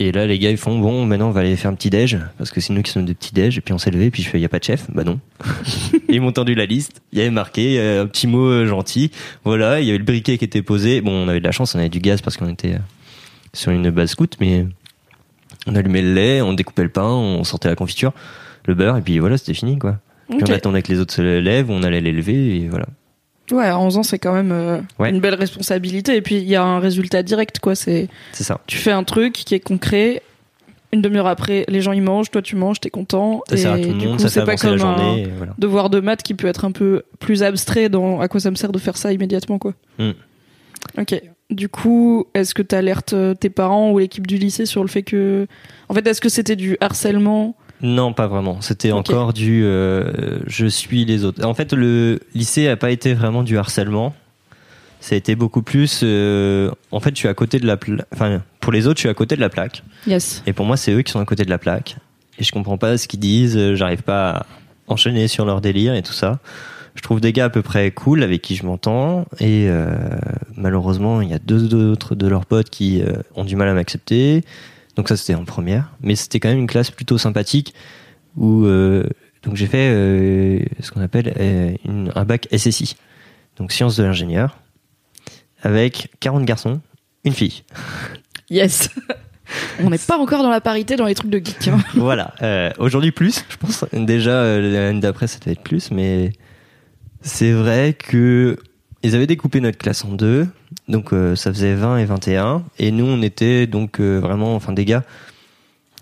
et 0.00 0.12
là, 0.12 0.26
les 0.26 0.38
gars, 0.38 0.50
ils 0.50 0.56
font 0.56 0.78
bon, 0.78 1.04
maintenant 1.06 1.28
on 1.28 1.32
va 1.32 1.40
aller 1.40 1.56
faire 1.56 1.72
un 1.72 1.74
petit 1.74 1.90
déj 1.90 2.18
parce 2.36 2.52
que 2.52 2.60
c'est 2.60 2.72
nous 2.72 2.82
qui 2.82 2.92
sommes 2.92 3.04
de 3.04 3.12
petits 3.12 3.34
déj. 3.34 3.58
Et 3.58 3.60
puis 3.60 3.74
on 3.74 3.78
s'est 3.78 3.90
levé, 3.90 4.10
puis 4.12 4.22
je 4.22 4.28
fais, 4.28 4.38
y 4.38 4.44
a 4.44 4.48
pas 4.48 4.60
de 4.60 4.64
chef? 4.64 4.88
Bah 4.92 5.02
non. 5.02 5.18
Et 6.08 6.14
ils 6.14 6.20
m'ont 6.20 6.30
tendu 6.30 6.54
la 6.54 6.66
liste. 6.66 7.02
Il 7.12 7.18
y 7.18 7.20
avait 7.20 7.30
marqué 7.30 7.80
euh, 7.80 8.04
un 8.04 8.06
petit 8.06 8.28
mot 8.28 8.46
euh, 8.46 8.66
gentil. 8.66 9.10
Voilà, 9.44 9.80
il 9.80 9.86
y 9.86 9.90
avait 9.90 9.98
le 9.98 10.04
briquet 10.04 10.38
qui 10.38 10.44
était 10.44 10.62
posé. 10.62 11.00
Bon, 11.00 11.10
on 11.10 11.28
avait 11.28 11.40
de 11.40 11.44
la 11.44 11.50
chance, 11.50 11.74
on 11.74 11.80
avait 11.80 11.88
du 11.88 11.98
gaz 11.98 12.22
parce 12.22 12.36
qu'on 12.36 12.48
était 12.48 12.74
euh, 12.74 12.78
sur 13.52 13.72
une 13.72 13.90
base 13.90 14.10
scout, 14.10 14.36
mais 14.40 14.66
on 15.66 15.74
allumait 15.74 16.02
le 16.02 16.14
lait, 16.14 16.42
on 16.42 16.52
découpait 16.52 16.84
le 16.84 16.90
pain, 16.90 17.08
on 17.08 17.42
sortait 17.42 17.68
la 17.68 17.74
confiture, 17.74 18.12
le 18.66 18.74
beurre, 18.74 18.98
et 18.98 19.02
puis 19.02 19.18
voilà, 19.18 19.36
c'était 19.36 19.54
fini 19.54 19.78
quoi. 19.78 19.98
Puis 20.30 20.38
on 20.46 20.52
attendait 20.52 20.82
que 20.82 20.92
les 20.92 21.00
autres 21.00 21.14
se 21.14 21.22
lèvent, 21.22 21.70
on 21.70 21.82
allait 21.82 22.02
les 22.02 22.12
lever, 22.12 22.56
et 22.56 22.68
voilà. 22.68 22.86
Ouais, 23.52 23.66
à 23.66 23.78
11 23.78 23.96
ans, 23.98 24.02
c'est 24.02 24.18
quand 24.18 24.32
même 24.34 24.52
euh, 24.52 24.78
Ouais. 24.98 25.10
une 25.10 25.20
belle 25.20 25.34
responsabilité. 25.34 26.16
Et 26.16 26.22
puis, 26.22 26.36
il 26.36 26.48
y 26.48 26.56
a 26.56 26.62
un 26.62 26.78
résultat 26.80 27.22
direct, 27.22 27.58
quoi. 27.60 27.74
C'est, 27.74 28.08
ça. 28.32 28.60
tu 28.66 28.76
fais 28.78 28.90
un 28.92 29.04
truc 29.04 29.32
qui 29.32 29.54
est 29.54 29.60
concret. 29.60 30.22
Une 30.92 31.02
demi-heure 31.02 31.26
après, 31.26 31.66
les 31.68 31.82
gens 31.82 31.92
ils 31.92 32.00
mangent, 32.00 32.30
toi 32.30 32.40
tu 32.40 32.56
manges, 32.56 32.80
t'es 32.80 32.88
content. 32.88 33.42
Ça 33.50 33.56
sert 33.58 33.72
à 33.72 33.78
et 33.78 33.82
tout 33.82 33.88
le 33.92 33.98
du 33.98 34.06
monde, 34.06 34.16
coup, 34.16 34.22
ça 34.22 34.30
fait 34.30 34.40
pas 34.46 34.52
la 34.52 34.56
comme 34.56 34.78
journée, 34.78 35.02
un 35.02 35.16
et 35.16 35.28
voilà. 35.36 35.54
devoir 35.58 35.90
de 35.90 36.00
maths 36.00 36.22
qui 36.22 36.32
peut 36.32 36.46
être 36.46 36.64
un 36.64 36.72
peu 36.72 37.02
plus 37.18 37.42
abstrait 37.42 37.90
dans 37.90 38.20
à 38.20 38.28
quoi 38.28 38.40
ça 38.40 38.50
me 38.50 38.56
sert 38.56 38.72
de 38.72 38.78
faire 38.78 38.96
ça 38.96 39.12
immédiatement, 39.12 39.58
quoi. 39.58 39.74
Mm. 39.98 40.12
Ok. 40.98 41.20
Du 41.50 41.68
coup, 41.68 42.26
est-ce 42.32 42.54
que 42.54 42.62
t'alertes 42.62 43.12
euh, 43.12 43.34
tes 43.34 43.50
parents 43.50 43.90
ou 43.90 43.98
l'équipe 43.98 44.26
du 44.26 44.38
lycée 44.38 44.64
sur 44.64 44.80
le 44.82 44.88
fait 44.88 45.02
que, 45.02 45.46
en 45.90 45.94
fait, 45.94 46.06
est-ce 46.06 46.22
que 46.22 46.30
c'était 46.30 46.56
du 46.56 46.78
harcèlement 46.80 47.54
Non, 47.80 48.12
pas 48.12 48.26
vraiment. 48.26 48.60
C'était 48.60 48.90
encore 48.92 49.32
du 49.32 49.62
euh, 49.64 50.38
je 50.46 50.66
suis 50.66 51.04
les 51.04 51.24
autres. 51.24 51.44
En 51.44 51.54
fait, 51.54 51.72
le 51.72 52.20
lycée 52.34 52.68
a 52.68 52.76
pas 52.76 52.90
été 52.90 53.14
vraiment 53.14 53.42
du 53.42 53.56
harcèlement. 53.58 54.14
Ça 55.00 55.14
a 55.14 55.18
été 55.18 55.36
beaucoup 55.36 55.62
plus. 55.62 56.00
euh, 56.02 56.70
en 56.90 56.98
fait, 56.98 57.10
je 57.10 57.18
suis 57.20 57.28
à 57.28 57.34
côté 57.34 57.60
de 57.60 57.66
la 57.66 57.76
plaque. 57.76 58.04
Enfin, 58.12 58.42
pour 58.60 58.72
les 58.72 58.86
autres, 58.88 58.96
je 58.98 59.02
suis 59.02 59.08
à 59.08 59.14
côté 59.14 59.36
de 59.36 59.40
la 59.40 59.48
plaque. 59.48 59.84
Yes. 60.08 60.42
Et 60.46 60.52
pour 60.52 60.66
moi, 60.66 60.76
c'est 60.76 60.92
eux 60.92 61.02
qui 61.02 61.12
sont 61.12 61.20
à 61.20 61.24
côté 61.24 61.44
de 61.44 61.50
la 61.50 61.58
plaque. 61.58 61.96
Et 62.40 62.44
je 62.44 62.50
comprends 62.52 62.78
pas 62.78 62.98
ce 62.98 63.06
qu'ils 63.06 63.20
disent. 63.20 63.56
euh, 63.56 63.76
J'arrive 63.76 64.02
pas 64.02 64.30
à 64.30 64.46
enchaîner 64.88 65.28
sur 65.28 65.44
leur 65.44 65.60
délire 65.60 65.94
et 65.94 66.02
tout 66.02 66.12
ça. 66.12 66.40
Je 66.96 67.02
trouve 67.02 67.20
des 67.20 67.32
gars 67.32 67.44
à 67.44 67.48
peu 67.48 67.62
près 67.62 67.92
cool 67.92 68.24
avec 68.24 68.42
qui 68.42 68.56
je 68.56 68.66
m'entends. 68.66 69.24
Et 69.38 69.66
euh, 69.68 69.96
malheureusement, 70.56 71.20
il 71.20 71.28
y 71.28 71.34
a 71.34 71.38
deux 71.38 71.72
autres 71.74 72.16
de 72.16 72.26
leurs 72.26 72.44
potes 72.46 72.70
qui 72.70 73.02
euh, 73.02 73.12
ont 73.36 73.44
du 73.44 73.54
mal 73.54 73.68
à 73.68 73.74
m'accepter. 73.74 74.42
Donc 74.98 75.08
ça, 75.08 75.16
c'était 75.16 75.34
en 75.34 75.44
première. 75.46 75.92
Mais 76.02 76.14
c'était 76.16 76.40
quand 76.40 76.48
même 76.50 76.58
une 76.58 76.66
classe 76.66 76.90
plutôt 76.90 77.16
sympathique 77.16 77.72
où 78.36 78.66
euh, 78.66 79.04
donc 79.42 79.54
j'ai 79.56 79.66
fait 79.66 79.88
euh, 79.90 80.58
ce 80.80 80.90
qu'on 80.90 81.00
appelle 81.00 81.32
euh, 81.40 81.72
une- 81.86 82.12
un 82.14 82.24
bac 82.26 82.46
SSI, 82.54 82.96
donc 83.56 83.72
sciences 83.72 83.96
de 83.96 84.02
l'ingénieur, 84.02 84.58
avec 85.62 86.10
40 86.20 86.44
garçons, 86.44 86.80
une 87.24 87.32
fille. 87.32 87.62
Yes. 88.50 88.88
On 89.80 89.90
n'est 89.90 89.98
pas 89.98 90.16
encore 90.18 90.42
dans 90.42 90.48
la 90.50 90.60
parité 90.62 90.96
dans 90.96 91.04
les 91.04 91.14
trucs 91.14 91.30
de 91.30 91.38
geek. 91.38 91.68
hein. 91.68 91.78
voilà. 91.94 92.34
Aujourd'hui 92.78 93.12
plus, 93.12 93.44
je 93.50 93.56
pense. 93.58 93.84
Déjà 93.92 94.58
l'année 94.58 95.00
d'après, 95.00 95.26
ça 95.26 95.38
devait 95.38 95.52
être 95.52 95.62
plus, 95.62 95.90
mais 95.90 96.32
c'est 97.20 97.52
vrai 97.52 97.92
que 97.92 98.58
ils 99.02 99.14
avaient 99.14 99.26
découpé 99.26 99.60
notre 99.60 99.78
classe 99.78 100.04
en 100.04 100.12
deux, 100.12 100.46
donc 100.88 101.12
euh, 101.12 101.36
ça 101.36 101.52
faisait 101.52 101.74
20 101.74 101.98
et 101.98 102.04
21, 102.04 102.64
et 102.78 102.90
nous 102.90 103.06
on 103.06 103.22
était 103.22 103.66
donc 103.66 104.00
euh, 104.00 104.18
vraiment, 104.18 104.54
enfin 104.54 104.72
des 104.72 104.84
gars 104.84 105.04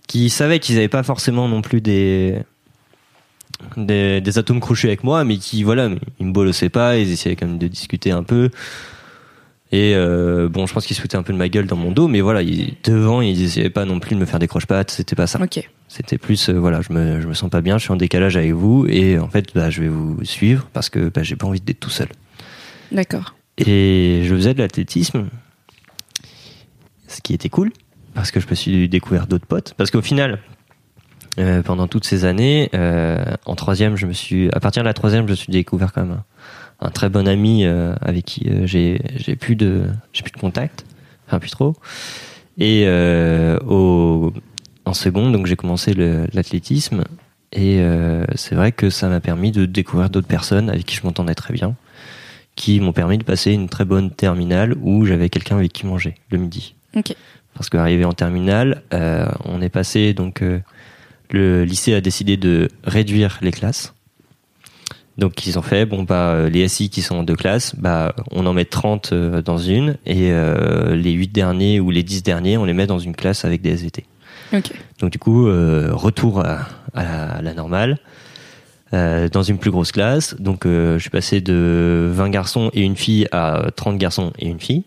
qui 0.07 0.31
savaient 0.31 0.61
qu'ils 0.61 0.77
n'avaient 0.77 0.89
pas 0.89 1.03
forcément 1.03 1.49
non 1.49 1.63
plus 1.63 1.81
des, 1.81 2.39
des 3.77 4.21
des 4.21 4.39
atomes 4.39 4.61
crochus 4.61 4.87
avec 4.87 5.05
moi, 5.05 5.25
mais 5.25 5.37
qui 5.37 5.63
voilà, 5.63 5.91
ils 6.21 6.27
me 6.27 6.33
bolossaient 6.33 6.69
pas, 6.69 6.97
ils 6.97 7.11
essayaient 7.11 7.37
quand 7.37 7.47
même 7.47 7.59
de 7.59 7.69
discuter 7.69 8.13
un 8.13 8.23
peu. 8.23 8.51
Et 9.73 9.95
euh, 9.97 10.49
bon, 10.49 10.67
je 10.67 10.73
pense 10.73 10.87
qu'ils 10.87 10.95
se 10.95 11.01
foutaient 11.01 11.17
un 11.17 11.25
peu 11.25 11.33
de 11.33 11.39
ma 11.39 11.49
gueule 11.49 11.67
dans 11.67 11.77
mon 11.77 11.91
dos, 11.91 12.07
mais 12.07 12.21
voilà, 12.21 12.43
ils, 12.43 12.75
devant, 12.85 13.21
ils 13.21 13.43
essayaient 13.43 13.69
pas 13.69 13.85
non 13.85 13.99
plus 13.99 14.15
de 14.15 14.21
me 14.21 14.25
faire 14.25 14.39
des 14.39 14.47
croche-pattes, 14.47 14.93
c'était 14.93 15.17
pas 15.17 15.27
ça. 15.27 15.43
Ok. 15.43 15.69
C'était 15.89 16.19
plus, 16.19 16.49
euh, 16.49 16.53
voilà, 16.53 16.83
je 16.83 16.93
me, 16.93 17.21
je 17.21 17.27
me 17.27 17.35
sens 17.35 17.51
pas 17.51 17.61
bien, 17.61 17.77
je 17.79 17.83
suis 17.83 17.93
en 17.93 17.97
décalage 17.97 18.37
avec 18.37 18.53
vous, 18.53 18.87
et 18.89 19.19
en 19.19 19.29
fait, 19.29 19.53
bah, 19.55 19.71
je 19.71 19.83
vais 19.83 19.89
vous 19.89 20.25
suivre 20.25 20.69
parce 20.73 20.89
que 20.89 21.09
bah, 21.09 21.25
j'ai 21.25 21.35
pas 21.35 21.47
envie 21.47 21.61
d'être 21.61 21.81
tout 21.81 21.91
seul. 21.91 22.09
D'accord. 22.93 23.35
Et 23.59 24.23
je 24.25 24.35
faisais 24.35 24.55
de 24.55 24.59
l'athlétisme, 24.59 25.29
ce 27.09 27.21
qui 27.21 27.35
était 27.35 27.49
cool, 27.49 27.73
parce 28.15 28.31
que 28.31 28.41
je 28.41 28.47
me 28.49 28.55
suis 28.55 28.89
découvert 28.89 29.27
d'autres 29.27 29.47
potes. 29.47 29.75
Parce 29.77 29.91
qu'au 29.91 30.03
final, 30.03 30.41
euh, 31.39 31.63
pendant 31.63 31.87
toutes 31.87 32.05
ces 32.05 32.25
années, 32.25 32.71
euh, 32.75 33.23
en 33.45 33.55
troisième, 33.55 33.97
je 33.97 34.07
me 34.07 34.13
suis, 34.13 34.49
à 34.53 34.61
partir 34.61 34.83
de 34.83 34.89
la 34.89 34.95
troisième, 34.95 35.27
je 35.27 35.33
me 35.33 35.37
suis 35.37 35.53
découvert 35.53 35.93
quand 35.93 36.03
même 36.03 36.23
un, 36.81 36.91
très 36.91 37.09
bon 37.09 37.29
ami 37.29 37.65
euh, 37.65 37.95
avec 38.01 38.25
qui 38.25 38.49
j'ai, 38.65 38.99
plus 39.39 39.57
de, 39.57 39.85
plus 40.13 40.33
de 40.33 40.39
contact, 40.39 40.85
enfin 41.27 41.39
plus 41.39 41.51
trop. 41.51 41.75
Et 42.59 42.87
au, 43.67 44.33
en 44.87 44.95
seconde, 44.95 45.33
donc 45.33 45.47
j'ai 45.47 45.57
commencé 45.57 45.93
l'athlétisme. 46.33 47.05
Et 47.53 47.83
c'est 48.35 48.55
vrai 48.55 48.73
que 48.73 48.89
ça 48.89 49.09
m'a 49.09 49.21
permis 49.21 49.53
de 49.53 49.67
découvrir 49.67 50.09
d'autres 50.09 50.27
personnes 50.27 50.71
avec 50.71 50.87
qui 50.87 50.97
je 50.97 51.03
m'entendais 51.05 51.35
très 51.35 51.53
bien 51.53 51.77
qui 52.57 52.81
m'ont 52.81 52.93
permis 52.93 53.19
de 53.19 53.25
passer 53.25 53.53
une 53.53 53.69
très 53.69 53.85
bonne 53.85 54.11
terminale 54.11 54.75
où 54.83 55.05
j'avais 55.05 55.29
quelqu'un 55.29 55.59
avec 55.59 55.73
qui 55.73 55.87
manger 55.87 56.15
le 56.31 56.39
midi. 56.39 56.75
Ok. 56.97 57.15
Parce 57.55 57.71
qu'arrivé 57.71 58.05
en 58.05 58.13
terminale, 58.13 58.83
euh, 58.93 59.29
on 59.45 59.63
est 59.63 59.69
passé 59.69 60.15
donc 60.15 60.43
euh, 60.43 60.61
le 61.31 61.65
lycée 61.65 61.95
a 61.95 62.01
décidé 62.01 62.37
de 62.37 62.69
réduire 62.85 63.39
les 63.43 63.53
classes. 63.53 63.95
Donc 65.19 65.47
ils 65.47 65.59
ont 65.59 65.63
fait 65.63 65.87
bon 65.87 66.03
bah 66.03 66.33
euh, 66.33 66.51
les 66.51 66.67
SI 66.69 66.91
qui 66.91 67.01
sont 67.01 67.17
en 67.17 67.23
deux 67.23 67.37
classes, 67.37 67.75
bah 67.77 68.15
on 68.33 68.45
en 68.45 68.53
met 68.53 68.67
30 68.67 69.13
euh, 69.13 69.43
dans 69.43 69.57
une 69.57 69.97
et 70.05 70.31
euh, 70.31 70.95
les 70.95 71.13
8 71.13 71.29
derniers 71.29 71.81
ou 71.81 71.91
les 71.91 72.03
10 72.03 72.23
derniers, 72.23 72.59
on 72.59 72.65
les 72.65 72.75
met 72.75 72.87
dans 72.87 72.99
une 72.99 73.17
classe 73.17 73.45
avec 73.45 73.63
des 73.63 73.71
SVT. 73.71 74.05
Ok. 74.53 74.73
Donc 75.01 75.11
du 75.11 75.19
coup, 75.19 75.49
euh, 75.49 75.91
retour 75.93 76.41
à, 76.41 76.69
à 76.95 77.05
la, 77.05 77.31
à 77.33 77.43
la 77.43 77.55
normale, 77.55 77.99
euh, 78.97 79.29
dans 79.29 79.43
une 79.43 79.59
plus 79.59 79.71
grosse 79.71 79.93
classe. 79.93 80.35
Donc 80.41 80.65
euh, 80.65 80.95
je 80.95 81.03
suis 81.03 81.11
passé 81.11 81.43
de 81.43 82.09
20 82.15 82.31
garçons 82.31 82.71
et 82.73 82.81
une 82.81 82.97
fille 82.97 83.27
à 83.31 83.67
30 83.77 83.99
garçons 83.99 84.33
et 84.39 84.47
une 84.47 84.59
fille. 84.59 84.85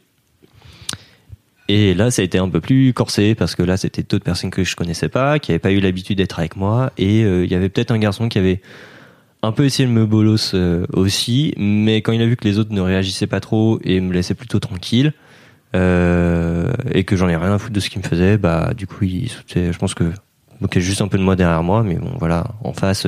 Et 1.67 1.93
là, 1.93 2.09
ça 2.09 2.23
a 2.23 2.25
été 2.25 2.39
un 2.39 2.49
peu 2.49 2.59
plus 2.59 2.91
corsé 2.93 3.35
parce 3.35 3.53
que 3.53 3.61
là, 3.61 3.77
c'était 3.77 4.01
d'autres 4.01 4.25
personnes 4.25 4.49
que 4.49 4.63
je 4.63 4.75
connaissais 4.75 5.09
pas, 5.09 5.37
qui 5.37 5.51
n'avaient 5.51 5.59
pas 5.59 5.71
eu 5.71 5.79
l'habitude 5.79 6.17
d'être 6.17 6.39
avec 6.39 6.55
moi. 6.55 6.91
Et 6.97 7.23
euh, 7.23 7.45
il 7.45 7.51
y 7.51 7.55
avait 7.55 7.69
peut-être 7.69 7.91
un 7.91 7.99
garçon 7.99 8.29
qui 8.29 8.39
avait 8.39 8.61
un 9.43 9.51
peu 9.51 9.65
essayé 9.65 9.87
de 9.87 9.93
me 9.93 10.07
bolos 10.07 10.55
aussi, 10.91 11.53
mais 11.57 12.01
quand 12.01 12.11
il 12.11 12.21
a 12.21 12.25
vu 12.25 12.35
que 12.35 12.45
les 12.45 12.57
autres 12.57 12.73
ne 12.73 12.81
réagissaient 12.81 13.27
pas 13.27 13.39
trop 13.39 13.79
et 13.83 14.01
me 14.01 14.11
laissaient 14.11 14.33
plutôt 14.33 14.59
tranquille, 14.59 15.13
et 15.73 17.03
que 17.05 17.15
j'en 17.15 17.29
ai 17.29 17.37
rien 17.37 17.53
à 17.53 17.57
foutre 17.57 17.71
de 17.71 17.79
ce 17.79 17.89
qu'il 17.89 18.01
me 18.01 18.07
faisait, 18.07 18.37
bah 18.37 18.73
du 18.75 18.85
coup, 18.85 19.05
il, 19.05 19.31
je 19.47 19.77
pense 19.77 19.93
que 19.93 20.03
il 20.03 20.63
moquait 20.63 20.81
juste 20.81 21.01
un 21.01 21.07
peu 21.07 21.17
de 21.17 21.23
moi 21.23 21.37
derrière 21.37 21.63
moi, 21.63 21.83
mais 21.83 21.95
bon, 21.95 22.11
voilà, 22.19 22.47
en 22.65 22.73
face, 22.73 23.07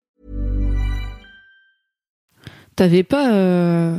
T'avais 2.81 3.03
pas. 3.03 3.31
euh, 3.35 3.95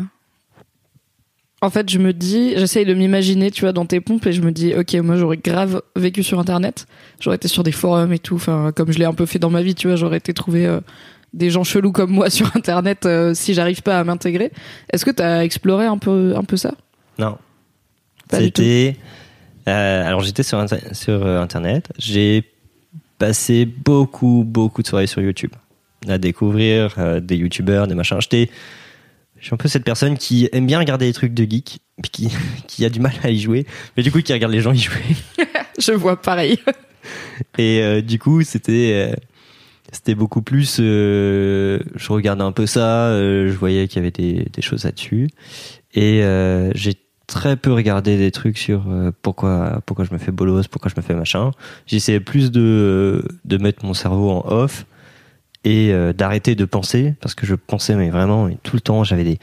En 1.60 1.70
fait, 1.70 1.88
je 1.88 2.00
me 2.00 2.12
dis, 2.12 2.54
j'essaye 2.56 2.84
de 2.84 2.94
m'imaginer, 2.94 3.52
tu 3.52 3.60
vois, 3.60 3.70
dans 3.72 3.86
tes 3.86 4.00
pompes, 4.00 4.26
et 4.26 4.32
je 4.32 4.42
me 4.42 4.50
dis, 4.50 4.74
ok, 4.74 4.94
moi 4.94 5.14
j'aurais 5.14 5.36
grave 5.36 5.82
vécu 5.94 6.24
sur 6.24 6.40
Internet. 6.40 6.86
J'aurais 7.20 7.36
été 7.36 7.46
sur 7.46 7.62
des 7.62 7.70
forums 7.70 8.12
et 8.12 8.18
tout, 8.18 8.34
enfin, 8.34 8.72
comme 8.74 8.90
je 8.92 8.98
l'ai 8.98 9.04
un 9.04 9.14
peu 9.14 9.24
fait 9.24 9.38
dans 9.38 9.50
ma 9.50 9.62
vie, 9.62 9.76
tu 9.76 9.86
vois, 9.86 9.94
j'aurais 9.94 10.16
été 10.16 10.34
trouver 10.34 10.66
euh, 10.66 10.80
des 11.32 11.48
gens 11.50 11.62
chelous 11.62 11.92
comme 11.92 12.10
moi 12.10 12.28
sur 12.38 12.50
Internet 12.56 13.06
euh, 13.06 13.34
si 13.34 13.54
j'arrive 13.54 13.82
pas 13.82 14.00
à 14.00 14.02
m'intégrer. 14.02 14.50
Est-ce 14.92 15.04
que 15.04 15.12
t'as 15.12 15.44
exploré 15.44 15.86
un 15.86 15.98
peu, 15.98 16.34
un 16.36 16.42
peu 16.42 16.56
ça? 16.56 16.74
Non. 17.20 17.38
C'était. 18.32 18.96
alors 19.66 20.22
j'étais 20.22 20.42
sur, 20.42 20.58
inter- 20.58 20.92
sur 20.92 21.24
internet. 21.24 21.92
J'ai 21.98 22.42
passé 23.18 23.64
beaucoup, 23.64 24.42
beaucoup 24.44 24.82
de 24.82 24.88
soirées 24.88 25.06
sur 25.06 25.22
YouTube 25.22 25.52
à 26.08 26.18
découvrir 26.18 26.94
euh, 26.98 27.20
des 27.20 27.36
youtubeurs, 27.36 27.86
des 27.86 27.94
machins. 27.94 28.20
J'étais. 28.20 28.50
Je 29.38 29.46
suis 29.46 29.54
un 29.54 29.56
peu 29.56 29.68
cette 29.68 29.84
personne 29.84 30.16
qui 30.16 30.48
aime 30.52 30.66
bien 30.66 30.78
regarder 30.78 31.06
les 31.06 31.12
trucs 31.12 31.34
de 31.34 31.42
geek, 31.44 31.80
puis 32.00 32.10
qui, 32.10 32.28
qui 32.68 32.84
a 32.84 32.88
du 32.90 33.00
mal 33.00 33.12
à 33.24 33.30
y 33.30 33.40
jouer, 33.40 33.66
mais 33.96 34.02
du 34.02 34.12
coup 34.12 34.20
qui 34.22 34.32
regarde 34.32 34.52
les 34.52 34.60
gens 34.60 34.72
y 34.72 34.78
jouer. 34.78 35.02
Je 35.78 35.92
vois 35.92 36.20
pareil. 36.20 36.58
Et 37.58 37.80
euh, 37.82 38.02
du 38.02 38.18
coup, 38.20 38.42
c'était 38.42 39.10
euh, 39.10 39.16
c'était 39.90 40.14
beaucoup 40.14 40.42
plus. 40.42 40.76
euh, 40.80 41.80
je 41.96 42.12
regardais 42.12 42.44
un 42.44 42.52
peu 42.52 42.66
ça, 42.66 43.06
euh, 43.08 43.50
je 43.50 43.56
voyais 43.58 43.88
qu'il 43.88 43.96
y 43.96 44.00
avait 44.00 44.12
des, 44.12 44.46
des 44.52 44.62
choses 44.62 44.84
là-dessus, 44.84 45.28
et 45.94 46.22
euh, 46.22 46.70
j'ai 46.74 46.94
très 47.26 47.56
peu 47.56 47.72
regardé 47.72 48.16
des 48.16 48.30
trucs 48.30 48.58
sur 48.58 48.84
euh, 48.88 49.10
pourquoi 49.22 49.82
pourquoi 49.86 50.04
je 50.04 50.12
me 50.12 50.18
fais 50.18 50.30
bolos, 50.32 50.68
pourquoi 50.68 50.90
je 50.94 51.00
me 51.00 51.04
fais 51.04 51.14
machin. 51.14 51.50
J'essayais 51.86 52.20
plus 52.20 52.52
de 52.52 53.24
de 53.44 53.56
mettre 53.58 53.84
mon 53.84 53.94
cerveau 53.94 54.30
en 54.30 54.44
off 54.52 54.86
et 55.64 55.92
euh, 55.92 56.12
d'arrêter 56.12 56.54
de 56.54 56.64
penser 56.64 57.14
parce 57.20 57.34
que 57.34 57.46
je 57.46 57.54
pensais 57.54 57.94
mais 57.94 58.10
vraiment 58.10 58.46
mais 58.46 58.56
tout 58.62 58.76
le 58.76 58.80
temps 58.80 59.04
j'avais 59.04 59.24
des 59.24 59.38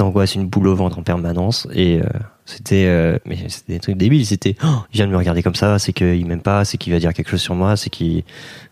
angoisses, 0.00 0.34
une 0.34 0.46
boule 0.46 0.68
au 0.68 0.74
ventre 0.74 0.98
en 0.98 1.02
permanence 1.02 1.66
et 1.72 2.00
euh, 2.00 2.04
c'était 2.44 2.86
euh, 2.86 3.18
mais 3.24 3.36
c'était 3.48 3.74
des 3.74 3.80
trucs 3.80 3.96
débiles. 3.96 4.26
C'était 4.26 4.56
oh, 4.62 4.82
il 4.92 4.96
vient 4.96 5.06
de 5.06 5.12
me 5.12 5.16
regarder 5.16 5.42
comme 5.42 5.54
ça 5.54 5.78
c'est 5.78 5.92
qu'il 5.92 6.26
m'aime 6.26 6.42
pas 6.42 6.64
c'est 6.64 6.78
qu'il 6.78 6.92
va 6.92 6.98
dire 6.98 7.12
quelque 7.12 7.30
chose 7.30 7.40
sur 7.40 7.54
moi 7.54 7.76
c'est 7.76 7.90
qu'il 7.90 8.24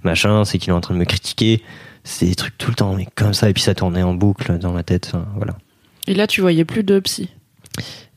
machin 0.02 0.44
c'est 0.44 0.58
qu'il 0.58 0.70
est 0.70 0.76
en 0.76 0.80
train 0.80 0.94
de 0.94 0.98
me 0.98 1.04
critiquer. 1.04 1.62
C'est 2.04 2.26
des 2.26 2.34
trucs 2.34 2.56
tout 2.56 2.70
le 2.70 2.76
temps 2.76 2.94
mais 2.94 3.06
comme 3.14 3.34
ça 3.34 3.50
et 3.50 3.52
puis 3.52 3.62
ça 3.62 3.74
tournait 3.74 4.02
en 4.02 4.14
boucle 4.14 4.58
dans 4.58 4.72
ma 4.72 4.82
tête 4.82 5.10
enfin, 5.12 5.26
voilà. 5.36 5.56
Et 6.08 6.14
là, 6.14 6.28
tu 6.28 6.40
voyais 6.40 6.64
plus 6.64 6.84
de 6.84 7.00
psy? 7.00 7.30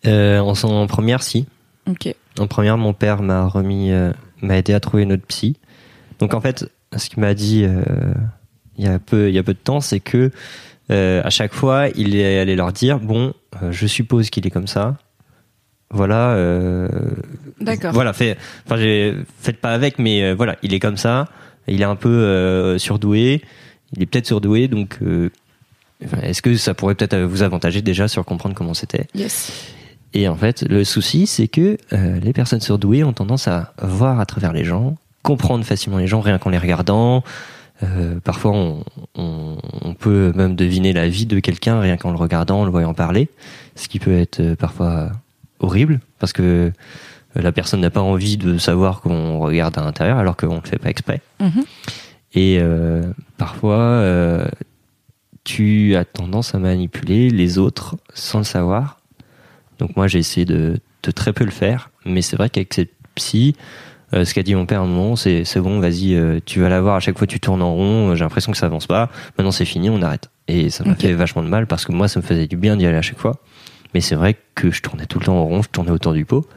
en, 0.05 0.53
en 0.63 0.87
première 0.87 1.23
si. 1.23 1.47
Ok. 1.89 2.13
en 2.37 2.47
première 2.47 2.77
mon 2.77 2.93
père 2.93 3.23
m'a 3.23 3.47
remis 3.47 3.91
m'a 4.41 4.57
aidé 4.57 4.73
à 4.73 4.79
trouver 4.79 5.03
une 5.03 5.13
autre 5.13 5.25
psy. 5.27 5.57
Donc 6.19 6.33
en 6.33 6.41
fait 6.41 6.69
ce 6.95 7.09
qu'il 7.09 7.19
m'a 7.19 7.33
dit 7.33 7.65
il 8.79 8.85
y 8.85 8.87
a 8.87 8.97
peu 8.97 9.29
il 9.29 9.35
y 9.35 9.37
a 9.37 9.43
peu 9.43 9.53
de 9.53 9.59
temps 9.59 9.81
c'est 9.81 9.99
que 9.99 10.31
euh, 10.89 11.21
à 11.23 11.29
chaque 11.29 11.53
fois 11.53 11.87
il 11.95 12.15
est 12.15 12.39
allé 12.39 12.55
leur 12.55 12.71
dire 12.71 12.99
bon 12.99 13.33
euh, 13.61 13.71
je 13.71 13.85
suppose 13.85 14.29
qu'il 14.29 14.47
est 14.47 14.49
comme 14.49 14.67
ça 14.67 14.97
voilà 15.91 16.31
euh, 16.31 16.87
D'accord. 17.59 17.93
voilà 17.93 18.13
fait 18.13 18.37
enfin 18.65 18.81
faites 19.39 19.57
pas 19.57 19.73
avec 19.73 19.99
mais 19.99 20.33
voilà 20.33 20.55
il 20.63 20.73
est 20.73 20.79
comme 20.79 20.97
ça 20.97 21.27
il 21.67 21.81
est 21.81 21.85
un 21.85 21.97
peu 21.97 22.77
surdoué 22.79 23.43
il 23.95 24.01
est 24.01 24.05
peut-être 24.05 24.27
surdoué 24.27 24.67
donc 24.67 24.99
est-ce 26.23 26.41
que 26.41 26.55
ça 26.55 26.73
pourrait 26.73 26.95
peut-être 26.95 27.17
vous 27.17 27.43
avantager 27.43 27.81
déjà 27.81 28.07
sur 28.07 28.23
comprendre 28.23 28.55
comment 28.55 28.73
c'était? 28.73 29.07
Yes. 29.13 29.51
et 30.13 30.29
en 30.29 30.35
fait, 30.37 30.61
le 30.61 30.85
souci, 30.85 31.27
c'est 31.27 31.49
que 31.49 31.77
les 31.91 32.31
personnes 32.31 32.61
surdouées 32.61 33.03
ont 33.03 33.11
tendance 33.11 33.49
à 33.49 33.73
voir 33.81 34.21
à 34.21 34.25
travers 34.25 34.53
les 34.53 34.63
gens, 34.63 34.95
comprendre 35.23 35.65
facilement 35.65 35.97
les 35.97 36.07
gens 36.07 36.21
rien 36.21 36.37
qu'en 36.37 36.51
les 36.51 36.57
regardant. 36.57 37.21
Euh, 37.83 38.19
parfois, 38.19 38.51
on, 38.51 38.83
on, 39.15 39.57
on 39.81 39.93
peut 39.93 40.33
même 40.35 40.55
deviner 40.55 40.91
la 40.91 41.07
vie 41.07 41.25
de 41.25 41.39
quelqu'un 41.39 41.79
rien 41.79 41.97
qu'en 41.97 42.11
le 42.11 42.17
regardant, 42.17 42.61
en 42.61 42.65
le 42.65 42.71
voyant 42.71 42.93
parler, 42.93 43.29
ce 43.75 43.87
qui 43.87 43.99
peut 43.99 44.17
être 44.17 44.41
euh, 44.41 44.55
parfois 44.55 45.11
horrible 45.59 45.99
parce 46.19 46.33
que 46.33 46.71
euh, 47.37 47.41
la 47.41 47.51
personne 47.51 47.81
n'a 47.81 47.89
pas 47.89 48.01
envie 48.01 48.37
de 48.37 48.57
savoir 48.57 49.01
qu'on 49.01 49.39
regarde 49.39 49.77
à 49.77 49.81
l'intérieur 49.81 50.17
alors 50.17 50.35
qu'on 50.37 50.55
ne 50.55 50.61
le 50.61 50.67
fait 50.67 50.79
pas 50.79 50.89
exprès. 50.89 51.21
Mhm. 51.39 51.63
Et 52.33 52.57
euh, 52.59 53.03
parfois, 53.37 53.79
euh, 53.79 54.47
tu 55.43 55.95
as 55.95 56.05
tendance 56.05 56.53
à 56.53 56.59
manipuler 56.59 57.29
les 57.29 57.57
autres 57.57 57.97
sans 58.13 58.39
le 58.39 58.43
savoir. 58.43 58.99
Donc 59.79 59.95
moi, 59.95 60.07
j'ai 60.07 60.19
essayé 60.19 60.45
de, 60.45 60.79
de 61.03 61.11
très 61.11 61.33
peu 61.33 61.45
le 61.45 61.51
faire, 61.51 61.89
mais 62.05 62.21
c'est 62.21 62.35
vrai 62.35 62.49
qu'avec 62.49 62.73
cette 62.73 62.91
psy, 63.15 63.55
euh, 64.13 64.25
ce 64.25 64.33
qu'a 64.33 64.43
dit 64.43 64.55
mon 64.55 64.65
père 64.65 64.81
à 64.81 64.83
un 64.83 64.87
moment, 64.87 65.15
c'est 65.15 65.43
c'est 65.45 65.59
bon, 65.59 65.79
vas-y, 65.79 66.15
euh, 66.15 66.39
tu 66.45 66.59
vas 66.59 66.69
la 66.69 66.81
voir 66.81 66.95
à 66.95 66.99
chaque 66.99 67.17
fois 67.17 67.27
tu 67.27 67.39
tournes 67.39 67.61
en 67.61 67.73
rond, 67.73 68.15
j'ai 68.15 68.23
l'impression 68.23 68.51
que 68.51 68.57
ça 68.57 68.65
avance 68.65 68.87
pas. 68.87 69.09
Maintenant 69.37 69.51
c'est 69.51 69.65
fini, 69.65 69.89
on 69.89 70.01
arrête. 70.01 70.29
Et 70.47 70.71
ça 70.71 70.83
m'a 70.83 70.95
fait 70.95 71.13
vachement 71.13 71.43
de 71.43 71.47
mal 71.47 71.67
parce 71.67 71.85
que 71.85 71.91
moi, 71.91 72.07
ça 72.07 72.19
me 72.19 72.25
faisait 72.25 72.47
du 72.47 72.57
bien 72.57 72.75
d'y 72.75 72.85
aller 72.87 72.97
à 72.97 73.03
chaque 73.03 73.19
fois. 73.19 73.37
Mais 73.93 74.01
c'est 74.01 74.15
vrai 74.15 74.35
que 74.55 74.71
je 74.71 74.81
tournais 74.81 75.05
tout 75.05 75.19
le 75.19 75.25
temps 75.25 75.37
en 75.37 75.45
rond, 75.45 75.61
je 75.61 75.69
tournais 75.69 75.91
autour 75.91 76.13
du 76.13 76.25
pot. 76.25 76.47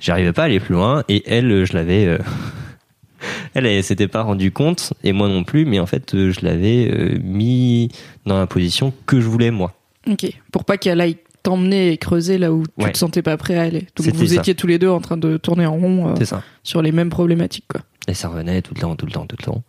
J'arrivais 0.00 0.32
pas 0.32 0.42
à 0.42 0.44
aller 0.46 0.60
plus 0.60 0.74
loin 0.74 1.02
et 1.08 1.22
elle, 1.26 1.50
euh, 1.50 1.64
je 1.64 1.72
l'avais. 1.72 2.06
euh, 2.06 2.18
elle, 3.54 3.66
elle 3.66 3.82
s'était 3.82 4.08
pas 4.08 4.22
rendu 4.22 4.52
compte 4.52 4.92
et 5.02 5.12
moi 5.12 5.28
non 5.28 5.44
plus, 5.44 5.64
mais 5.64 5.80
en 5.80 5.86
fait, 5.86 6.14
euh, 6.14 6.30
je 6.30 6.44
l'avais 6.44 6.90
euh, 6.90 7.18
mis 7.22 7.88
dans 8.26 8.38
la 8.38 8.46
position 8.46 8.92
que 9.06 9.20
je 9.20 9.26
voulais 9.26 9.50
moi. 9.50 9.72
Ok. 10.06 10.26
Pour 10.52 10.64
pas 10.64 10.76
qu'elle 10.76 11.00
aille 11.00 11.16
t'emmener 11.48 11.92
et 11.92 11.96
creuser 11.96 12.36
là 12.38 12.52
où 12.52 12.62
tu 12.78 12.84
Ouais. 12.84 12.92
te 12.92 12.98
sentais 12.98 13.22
pas 13.22 13.36
prêt 13.38 13.56
à 13.56 13.62
aller. 13.62 13.86
Donc 13.96 14.06
vous 14.14 14.26
ça. 14.26 14.34
étiez 14.36 14.54
tous 14.54 14.66
les 14.66 14.78
deux 14.78 14.88
en 14.90 15.00
train 15.00 15.16
de 15.16 15.36
tourner 15.38 15.64
en 15.66 15.76
rond 15.76 16.08
euh, 16.14 16.24
ça. 16.24 16.42
sur 16.62 16.82
les 16.82 16.92
mêmes 16.92 17.08
problématiques, 17.10 17.64
quoi. 17.68 17.80
Et 18.06 18.14
ça 18.14 18.28
revenait 18.28 18.60
tout 18.62 18.74
le 18.74 18.80
temps, 18.80 18.96
tout 18.96 19.06
le 19.06 19.12
temps, 19.12 19.26
tout 19.26 19.36
le 19.38 19.44
temps. 19.44 19.62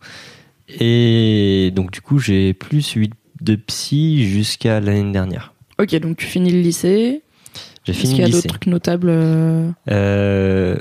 Et 0.78 1.72
donc 1.74 1.90
du 1.90 2.00
coup, 2.00 2.18
j'ai 2.18 2.52
plus 2.54 2.96
eu 2.96 3.08
de 3.40 3.54
psy 3.56 4.24
jusqu'à 4.28 4.80
l'année 4.80 5.10
dernière. 5.12 5.52
Ok, 5.80 5.94
donc 6.00 6.18
tu 6.18 6.26
finis 6.26 6.52
le 6.52 6.60
lycée. 6.60 7.22
J'ai 7.84 7.92
Est-ce 7.92 8.00
fini 8.00 8.14
qu'il 8.14 8.18
y 8.18 8.22
le 8.22 8.24
a 8.24 8.26
lycée. 8.28 8.42
d'autres 8.42 8.48
trucs 8.58 8.66
notables 8.66 9.08
euh, 9.10 9.70
Euh, 9.90 10.76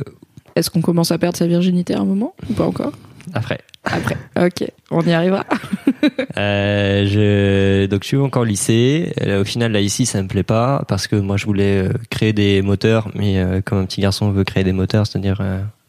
Est-ce 0.56 0.70
qu'on 0.70 0.82
commence 0.82 1.12
à 1.12 1.18
perdre 1.18 1.38
sa 1.38 1.48
virginité 1.48 1.94
à 1.96 2.00
un 2.02 2.06
moment 2.06 2.36
ou 2.50 2.54
pas 2.54 2.66
encore? 2.66 2.92
après. 3.34 3.60
Après. 3.84 4.18
Ok, 4.40 4.68
on 4.92 5.02
y 5.02 5.12
arrivera. 5.14 5.46
Euh, 6.38 7.06
je, 7.08 7.86
donc 7.88 8.04
je 8.04 8.08
suis 8.08 8.18
encore 8.18 8.44
au 8.44 8.46
lycée. 8.46 9.12
Euh, 9.22 9.42
Au 9.42 9.44
final, 9.44 9.74
là 9.74 9.82
ici, 9.82 10.06
ça 10.06 10.22
me 10.22 10.30
plaît 10.30 10.44
pas 10.44 10.86
parce 10.88 11.08
que 11.08 11.18
moi, 11.18 11.36
je 11.36 11.46
voulais 11.46 11.84
euh, 11.88 11.94
créer 12.10 12.32
des 12.32 12.62
moteurs, 12.62 13.10
mais 13.16 13.40
euh, 13.40 13.60
comme 13.62 13.80
un 13.80 13.86
petit 13.86 14.00
garçon 14.00 14.32
veut 14.32 14.46
créer 14.46 14.64
des 14.64 14.72
moteurs, 14.72 15.06
c'est-à-dire, 15.08 15.42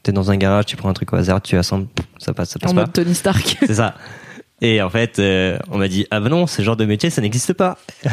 t'es 0.02 0.10
dans 0.10 0.32
un 0.32 0.36
garage, 0.36 0.66
tu 0.66 0.76
prends 0.76 0.88
un 0.88 0.94
truc 0.94 1.12
au 1.12 1.16
hasard, 1.16 1.42
tu 1.42 1.56
assembles, 1.56 1.86
ça 2.18 2.32
passe, 2.32 2.50
ça 2.50 2.58
passe 2.58 2.72
en 2.72 2.74
pas. 2.74 2.80
mode 2.82 2.92
Tony 2.92 3.14
Stark. 3.14 3.58
C'est 3.66 3.74
ça. 3.74 3.94
Et 4.60 4.82
en 4.82 4.90
fait, 4.90 5.20
on 5.70 5.78
m'a 5.78 5.86
dit 5.86 6.06
ah 6.10 6.18
ben 6.18 6.30
non, 6.30 6.48
ce 6.48 6.62
genre 6.62 6.76
de 6.76 6.86
métier, 6.86 7.10
ça 7.10 7.22
n'existe 7.22 7.52
pas. 7.52 7.78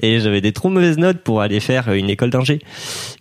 Et 0.00 0.20
j'avais 0.20 0.40
des 0.40 0.52
trop 0.52 0.68
mauvaises 0.68 0.98
notes 0.98 1.22
pour 1.22 1.40
aller 1.40 1.58
faire 1.58 1.92
une 1.92 2.08
école 2.10 2.30
d'ingé. 2.30 2.60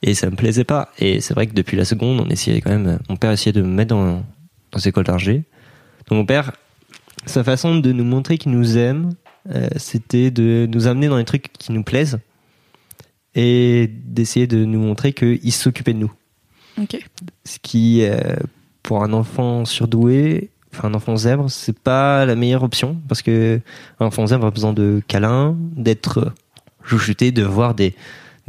Et 0.04 0.14
ça 0.14 0.30
me 0.30 0.36
plaisait 0.36 0.64
pas. 0.64 0.89
Et 0.99 1.20
c'est 1.22 1.34
vrai 1.34 1.47
que 1.47 1.54
depuis 1.54 1.76
la 1.78 1.86
seconde, 1.86 2.22
on 2.24 2.30
essayait 2.30 2.62
quand 2.62 2.70
même. 2.72 2.99
Mon 3.10 3.16
père 3.16 3.32
essayait 3.32 3.54
de 3.54 3.62
me 3.62 3.68
mettre 3.68 3.95
dans 3.95 4.24
dans 4.72 4.78
cette 4.80 4.88
école 4.88 5.06
d'ingé. 5.06 5.43
Donc 6.12 6.18
mon 6.18 6.26
père, 6.26 6.51
sa 7.26 7.41
façon 7.41 7.78
de 7.78 7.93
nous 7.93 8.03
montrer 8.03 8.38
qu'il 8.38 8.51
nous 8.51 8.78
aime, 8.78 9.12
euh, 9.49 9.70
c'était 9.78 10.30
de 10.30 10.68
nous 10.70 10.88
amener 10.88 11.07
dans 11.07 11.16
les 11.16 11.24
trucs 11.24 11.53
qui 11.53 11.72
nous 11.72 11.84
plaisent 11.84 12.20
et 13.34 13.89
d'essayer 14.05 14.45
de 14.45 14.66
nous 14.66 14.80
montrer 14.80 15.14
qu'il 15.14 15.53
s'occupait 15.53 15.93
de 15.93 15.99
nous 15.99 16.12
ok. 16.78 16.97
ce 17.45 17.59
qui 17.62 18.03
euh, 18.03 18.36
pour 18.84 19.05
un 19.05 19.14
enfant 19.14 19.64
surdoué 19.64 20.49
enfin 20.74 20.89
un 20.89 20.93
enfant 20.93 21.16
zèbre 21.16 21.49
c'est 21.49 21.80
pas 21.80 22.26
la 22.26 22.36
meilleure 22.36 22.64
option 22.64 22.97
parce 23.07 23.22
que 23.22 23.62
un 24.01 24.07
enfant 24.07 24.28
zèbre 24.28 24.45
a 24.45 24.51
besoin 24.51 24.74
de 24.74 25.01
câlins 25.07 25.55
d'être 25.57 26.34
chouchouté 26.84 27.32
de 27.32 27.43
voir 27.43 27.74
des 27.74 27.95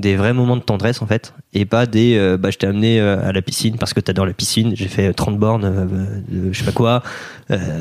des 0.03 0.17
vrais 0.17 0.35
moments 0.35 0.57
de 0.59 0.63
tendresse 0.63 1.01
en 1.01 1.07
fait 1.07 1.33
et 1.55 1.65
pas 1.65 1.87
des 1.87 2.17
euh, 2.19 2.37
bah 2.37 2.51
je 2.51 2.59
t'ai 2.59 2.67
amené 2.67 3.01
euh, 3.01 3.27
à 3.27 3.33
la 3.33 3.41
piscine 3.41 3.77
parce 3.79 3.95
que 3.95 4.01
t'adores 4.01 4.27
la 4.27 4.35
piscine 4.35 4.73
j'ai 4.77 4.89
fait 4.89 5.13
30 5.15 5.39
bornes 5.39 5.65
euh, 5.65 5.87
de 6.29 6.53
je 6.53 6.59
sais 6.59 6.65
pas 6.65 6.73
quoi 6.73 7.03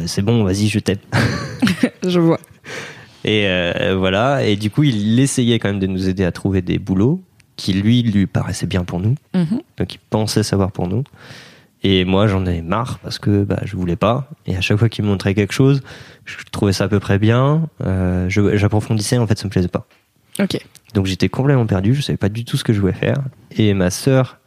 c'est 0.05 0.22
bon 0.22 0.43
vas-y 0.43 0.67
je 0.67 0.80
t'aime 0.80 0.97
Je 2.07 2.19
vois. 2.19 2.39
et 3.26 3.45
voilà 3.97 4.43
et 4.45 4.55
du 4.55 4.69
coup 4.72 4.84
il 4.84 5.19
essayait 5.19 5.59
quand 5.59 5.69
même 5.69 5.80
de 5.80 5.88
nous 5.88 6.07
aider 6.09 6.24
à 6.24 6.32
trouver 6.32 6.61
des 6.61 6.80
boulots 6.80 7.22
qui 7.57 7.74
lui 7.74 8.01
lui 8.03 8.26
paraissaient 8.28 8.67
bien 8.67 8.84
pour 8.84 8.99
nous 8.99 9.15
Mhm. 9.34 9.61
donc 9.78 9.93
il 9.93 9.99
pensait 10.09 10.43
savoir 10.43 10.72
pour 10.72 10.88
nous. 10.88 11.03
Et 11.84 12.05
moi 12.05 12.28
j'en 12.28 12.45
ai 12.45 12.61
marre 12.61 12.99
parce 12.99 13.17
que 13.17 13.43
bah, 13.43 13.59
je 13.65 13.76
voulais 13.76 13.95
pas. 13.95 14.30
Et 14.45 14.55
à 14.55 14.61
chaque 14.61 14.78
fois 14.78 14.88
qu'il 14.88 15.03
me 15.03 15.09
montrait 15.09 15.34
quelque 15.34 15.51
chose, 15.53 15.82
je 16.26 16.36
trouvais 16.51 16.74
ça 16.74 16.84
à 16.84 16.88
peu 16.88 16.99
près 16.99 17.17
bien. 17.17 17.67
Je- 17.84 18.55
J'approfondissais, 18.55 19.17
en 19.17 19.26
fait 19.26 19.39
ça 19.39 19.45
me 19.45 19.49
plaisait 19.49 19.67
pas. 19.67 19.88
Ok. 20.41 20.59
Donc 20.93 21.05
j'étais 21.05 21.29
complètement 21.29 21.65
perdu, 21.65 21.95
je 21.95 22.01
savais 22.01 22.17
pas 22.17 22.29
du 22.29 22.43
tout 22.43 22.57
ce 22.57 22.63
que 22.63 22.73
je 22.73 22.81
voulais 22.81 22.93
faire. 22.93 23.17
Et 23.55 23.73
ma 23.73 23.89
sœur 23.89 24.39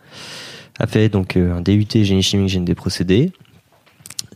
a 0.79 0.87
fait 0.87 1.09
donc 1.09 1.37
euh, 1.37 1.55
un 1.55 1.61
DUT 1.61 1.87
génie 1.93 2.23
chimique, 2.23 2.49
génie 2.49 2.65
des 2.65 2.75
procédés. 2.75 3.33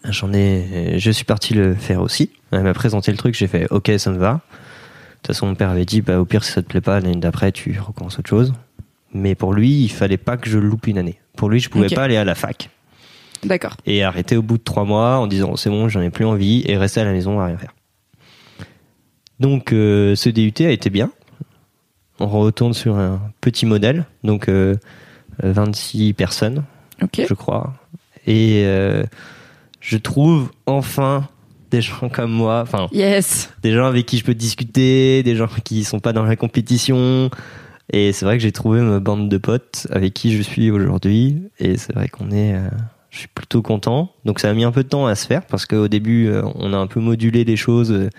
J'en 0.04 0.32
ai, 0.32 0.94
je 0.98 1.10
suis 1.10 1.24
parti 1.24 1.54
le 1.54 1.74
faire 1.74 2.00
aussi. 2.00 2.30
Elle 2.52 2.62
m'a 2.62 2.74
présenté 2.74 3.10
le 3.10 3.18
truc, 3.18 3.34
j'ai 3.34 3.48
fait 3.48 3.66
ok, 3.70 3.90
ça 3.98 4.10
me 4.10 4.18
va. 4.18 4.34
De 4.34 4.38
toute 5.16 5.26
façon, 5.28 5.46
mon 5.46 5.54
père 5.54 5.70
avait 5.70 5.84
dit 5.84 6.00
bah, 6.00 6.20
au 6.20 6.24
pire, 6.24 6.44
si 6.44 6.52
ça 6.52 6.62
te 6.62 6.68
plaît 6.68 6.80
pas, 6.80 7.00
l'année 7.00 7.16
d'après, 7.16 7.52
tu 7.52 7.78
recommences 7.78 8.18
autre 8.18 8.30
chose. 8.30 8.54
Mais 9.12 9.34
pour 9.34 9.52
lui, 9.52 9.82
il 9.82 9.88
fallait 9.88 10.16
pas 10.16 10.36
que 10.36 10.48
je 10.48 10.58
loupe 10.58 10.86
une 10.86 10.98
année. 10.98 11.18
Pour 11.36 11.48
lui, 11.48 11.60
je 11.60 11.68
pouvais 11.68 11.88
pas 11.88 12.04
aller 12.04 12.16
à 12.16 12.24
la 12.24 12.34
fac 12.34 12.70
D'accord. 13.44 13.76
et 13.86 14.02
arrêter 14.02 14.36
au 14.36 14.42
bout 14.42 14.58
de 14.58 14.62
trois 14.62 14.84
mois 14.84 15.18
en 15.18 15.26
disant 15.26 15.56
c'est 15.56 15.70
bon, 15.70 15.88
j'en 15.88 16.00
ai 16.00 16.10
plus 16.10 16.24
envie 16.24 16.62
et 16.66 16.76
rester 16.76 17.00
à 17.00 17.04
la 17.04 17.12
maison 17.12 17.40
à 17.40 17.46
rien 17.46 17.56
faire. 17.56 17.74
Donc 19.40 19.72
euh, 19.72 20.14
ce 20.14 20.28
DUT 20.28 20.52
a 20.60 20.70
été 20.70 20.90
bien. 20.90 21.10
On 22.20 22.26
retourne 22.26 22.74
sur 22.74 22.96
un 22.96 23.20
petit 23.40 23.64
modèle, 23.66 24.04
donc 24.24 24.48
euh, 24.48 24.74
26 25.42 26.12
personnes, 26.14 26.64
Ok. 27.02 27.22
je 27.28 27.34
crois. 27.34 27.74
Et 28.26 28.62
euh, 28.66 29.04
je 29.80 29.96
trouve 29.96 30.50
enfin 30.66 31.28
des 31.70 31.80
gens 31.80 32.08
comme 32.08 32.32
moi, 32.32 32.60
enfin 32.62 32.88
Yes. 32.92 33.50
des 33.62 33.72
gens 33.72 33.86
avec 33.86 34.06
qui 34.06 34.18
je 34.18 34.24
peux 34.24 34.34
discuter, 34.34 35.22
des 35.22 35.36
gens 35.36 35.48
qui 35.64 35.84
sont 35.84 36.00
pas 36.00 36.12
dans 36.12 36.24
la 36.24 36.34
compétition. 36.36 37.30
Et 37.92 38.12
c'est 38.12 38.24
vrai 38.24 38.36
que 38.36 38.42
j'ai 38.42 38.52
trouvé 38.52 38.80
ma 38.82 39.00
bande 39.00 39.28
de 39.28 39.38
potes 39.38 39.86
avec 39.90 40.12
qui 40.14 40.36
je 40.36 40.42
suis 40.42 40.70
aujourd'hui. 40.70 41.42
Et 41.58 41.76
c'est 41.76 41.94
vrai 41.94 42.08
qu'on 42.08 42.30
est, 42.30 42.54
euh, 42.54 42.68
je 43.10 43.18
suis 43.20 43.28
plutôt 43.28 43.62
content. 43.62 44.12
Donc 44.24 44.40
ça 44.40 44.50
a 44.50 44.52
mis 44.54 44.64
un 44.64 44.72
peu 44.72 44.82
de 44.82 44.88
temps 44.88 45.06
à 45.06 45.14
se 45.14 45.26
faire 45.26 45.46
parce 45.46 45.64
qu'au 45.66 45.88
début, 45.88 46.26
euh, 46.28 46.42
on 46.56 46.72
a 46.72 46.76
un 46.76 46.86
peu 46.86 47.00
modulé 47.00 47.44
les 47.44 47.56
choses. 47.56 47.92
Euh, 47.92 48.10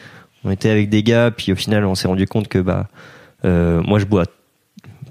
On 0.45 0.51
était 0.51 0.69
avec 0.69 0.89
des 0.89 1.03
gars, 1.03 1.31
puis 1.31 1.51
au 1.51 1.55
final, 1.57 1.83
on 1.85 1.95
s'est 1.95 2.07
rendu 2.07 2.25
compte 2.25 2.47
que 2.47 2.59
bah, 2.59 2.87
euh, 2.87 2.95
moi 3.43 3.99
je 3.99 4.05
bois 4.05 4.25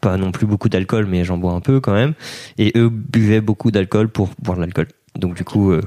pas 0.01 0.17
non 0.17 0.31
plus 0.31 0.47
beaucoup 0.47 0.69
d'alcool, 0.69 1.07
mais 1.07 1.25
j'en 1.25 1.39
bois 1.39 1.53
un 1.53 1.61
peu 1.61 1.81
quand 1.81 1.93
même. 1.93 2.15
Et 2.57 2.73
eux 2.77 2.89
buvaient 2.89 3.41
beaucoup 3.41 3.71
d'alcool 3.71 4.09
pour 4.09 4.29
boire 4.41 4.57
de 4.57 4.63
l'alcool. 4.63 4.87
Donc 5.17 5.35
du 5.35 5.43
coup, 5.45 5.73
euh, 5.73 5.83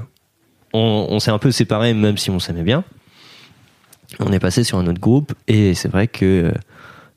on, 0.74 1.06
on 1.08 1.18
s'est 1.18 1.30
un 1.30 1.38
peu 1.38 1.50
séparés, 1.50 1.94
même 1.94 2.18
si 2.18 2.30
on 2.30 2.38
s'aimait 2.38 2.62
bien 2.64 2.84
on 4.20 4.30
est 4.30 4.38
passé 4.40 4.62
sur 4.62 4.76
un 4.76 4.86
autre 4.88 5.00
groupe 5.00 5.32
et 5.48 5.72
c'est 5.72 5.88
vrai 5.88 6.06
que 6.06 6.26
euh, 6.26 6.52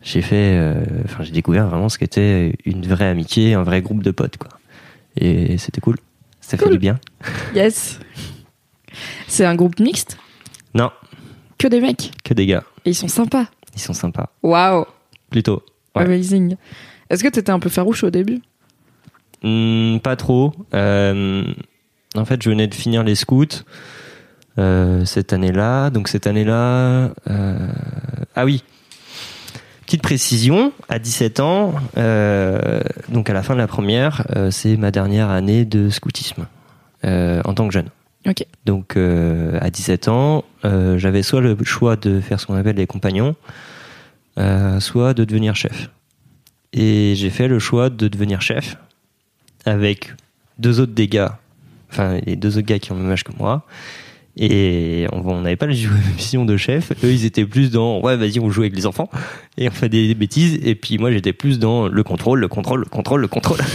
j'ai 0.02 0.22
fait 0.22 0.58
euh, 0.58 0.76
enfin 1.04 1.24
j'ai 1.26 1.34
découvert 1.34 1.68
vraiment 1.68 1.90
ce 1.90 1.98
qu'était 1.98 2.56
une 2.64 2.88
vraie 2.88 3.10
amitié 3.10 3.54
un 3.54 3.64
vrai 3.64 3.82
groupe 3.82 4.02
de 4.02 4.12
potes 4.12 4.38
quoi 4.38 4.48
et 5.18 5.58
c'était 5.58 5.82
cool 5.82 5.98
ça 6.40 6.56
fait 6.56 6.64
Cool. 6.64 6.72
du 6.72 6.80
bien 6.80 6.98
Yes. 7.54 8.00
C'est 9.28 9.44
un 9.44 9.56
groupe 9.56 9.78
mixte? 9.82 10.18
Non 10.74 10.90
Que 11.58 11.68
des 11.68 11.82
mecs? 11.82 12.14
que 12.24 12.34
des 12.34 12.46
gars 12.46 12.64
Et 12.86 12.92
ils 12.92 12.96
sont 12.96 13.10
sympas? 13.10 13.48
ils 13.76 13.82
sont 13.82 13.92
sympas 13.94 14.30
Waouh. 14.42 14.86
Plutôt 15.36 15.62
Ouais. 15.98 16.04
Amazing. 16.04 16.56
Est-ce 17.10 17.22
que 17.22 17.28
t'étais 17.28 17.52
un 17.52 17.60
peu 17.60 17.68
farouche 17.70 18.06
au 18.06 18.10
début? 18.10 18.42
Hmm, 19.44 19.98
pas 20.00 20.16
trop 20.16 20.54
Euh, 20.74 21.44
en 22.16 22.24
fait 22.26 22.42
je 22.42 22.50
venais 22.50 22.68
de 22.68 22.74
finir 22.74 23.04
les 23.04 23.16
scouts 23.16 23.64
euh, 24.58 25.04
cette 25.04 25.34
année-là 25.34 25.90
donc 25.90 26.08
cette 26.08 26.26
année-là 26.26 27.12
euh, 27.30 27.68
ah 28.36 28.46
oui 28.46 28.64
Petite 29.86 30.02
précision, 30.02 30.72
à 30.90 30.98
17 30.98 31.40
ans, 31.42 31.76
donc 33.10 33.30
à 33.30 33.34
la 33.34 33.44
fin 33.44 33.54
de 33.54 33.60
la 33.60 33.68
première, 33.68 34.26
c'est 34.50 34.78
ma 34.78 34.90
dernière 34.90 35.30
année 35.30 35.64
de 35.64 35.92
scoutisme 35.92 36.48
en 37.04 37.54
tant 37.54 37.68
que 37.68 37.74
jeune. 37.76 37.90
Ok. 38.28 38.44
Donc 38.66 38.98
à 38.98 39.70
17 39.70 40.08
ans, 40.08 40.44
j'avais 40.64 41.22
soit 41.22 41.40
le 41.40 41.56
choix 41.62 41.98
de 41.98 42.20
faire 42.20 42.40
ce 42.40 42.48
qu'on 42.48 42.56
appelle 42.56 42.78
les 42.78 42.88
compagnons, 42.88 43.36
euh, 44.38 44.80
soit 44.80 45.14
de 45.14 45.24
devenir 45.24 45.56
chef. 45.56 45.90
Et 46.74 47.14
j'ai 47.16 47.30
fait 47.30 47.48
le 47.48 47.60
choix 47.60 47.90
de 47.90 48.08
devenir 48.08 48.42
chef 48.42 48.78
avec 49.66 50.14
deux 50.60 50.80
autres 50.80 50.94
des 50.94 51.08
gars, 51.08 51.40
enfin 51.92 52.20
les 52.26 52.36
deux 52.36 52.58
autres 52.58 52.68
gars 52.68 52.80
qui 52.80 52.92
ont 52.92 52.96
le 52.96 53.02
même 53.02 53.12
âge 53.12 53.24
que 53.24 53.32
moi. 53.38 53.66
Et 54.38 55.08
on 55.14 55.42
n'avait 55.42 55.56
pas 55.56 55.66
la 55.66 55.74
vision 55.74 56.44
de 56.44 56.58
chef. 56.58 56.92
Eux, 57.04 57.12
ils 57.12 57.24
étaient 57.24 57.46
plus 57.46 57.72
dans 57.72 58.02
ouais, 58.02 58.18
vas-y, 58.18 58.42
on 58.42 58.50
joue 58.50 58.62
avec 58.62 58.76
les 58.76 58.86
enfants 58.86 59.10
et 59.58 59.70
on 59.70 59.72
fait 59.72 59.88
des, 59.88 60.08
des 60.10 60.16
bêtises. 60.16 60.60
Et 60.64 60.76
puis 60.76 60.98
moi, 60.98 61.12
j'étais 61.12 61.32
plus 61.32 61.58
dans 61.58 61.88
le 61.88 62.04
contrôle, 62.04 62.42
le 62.42 62.50
contrôle, 62.50 62.82
le 62.82 62.86
contrôle, 62.90 63.22
le 63.22 63.30
contrôle. 63.30 63.60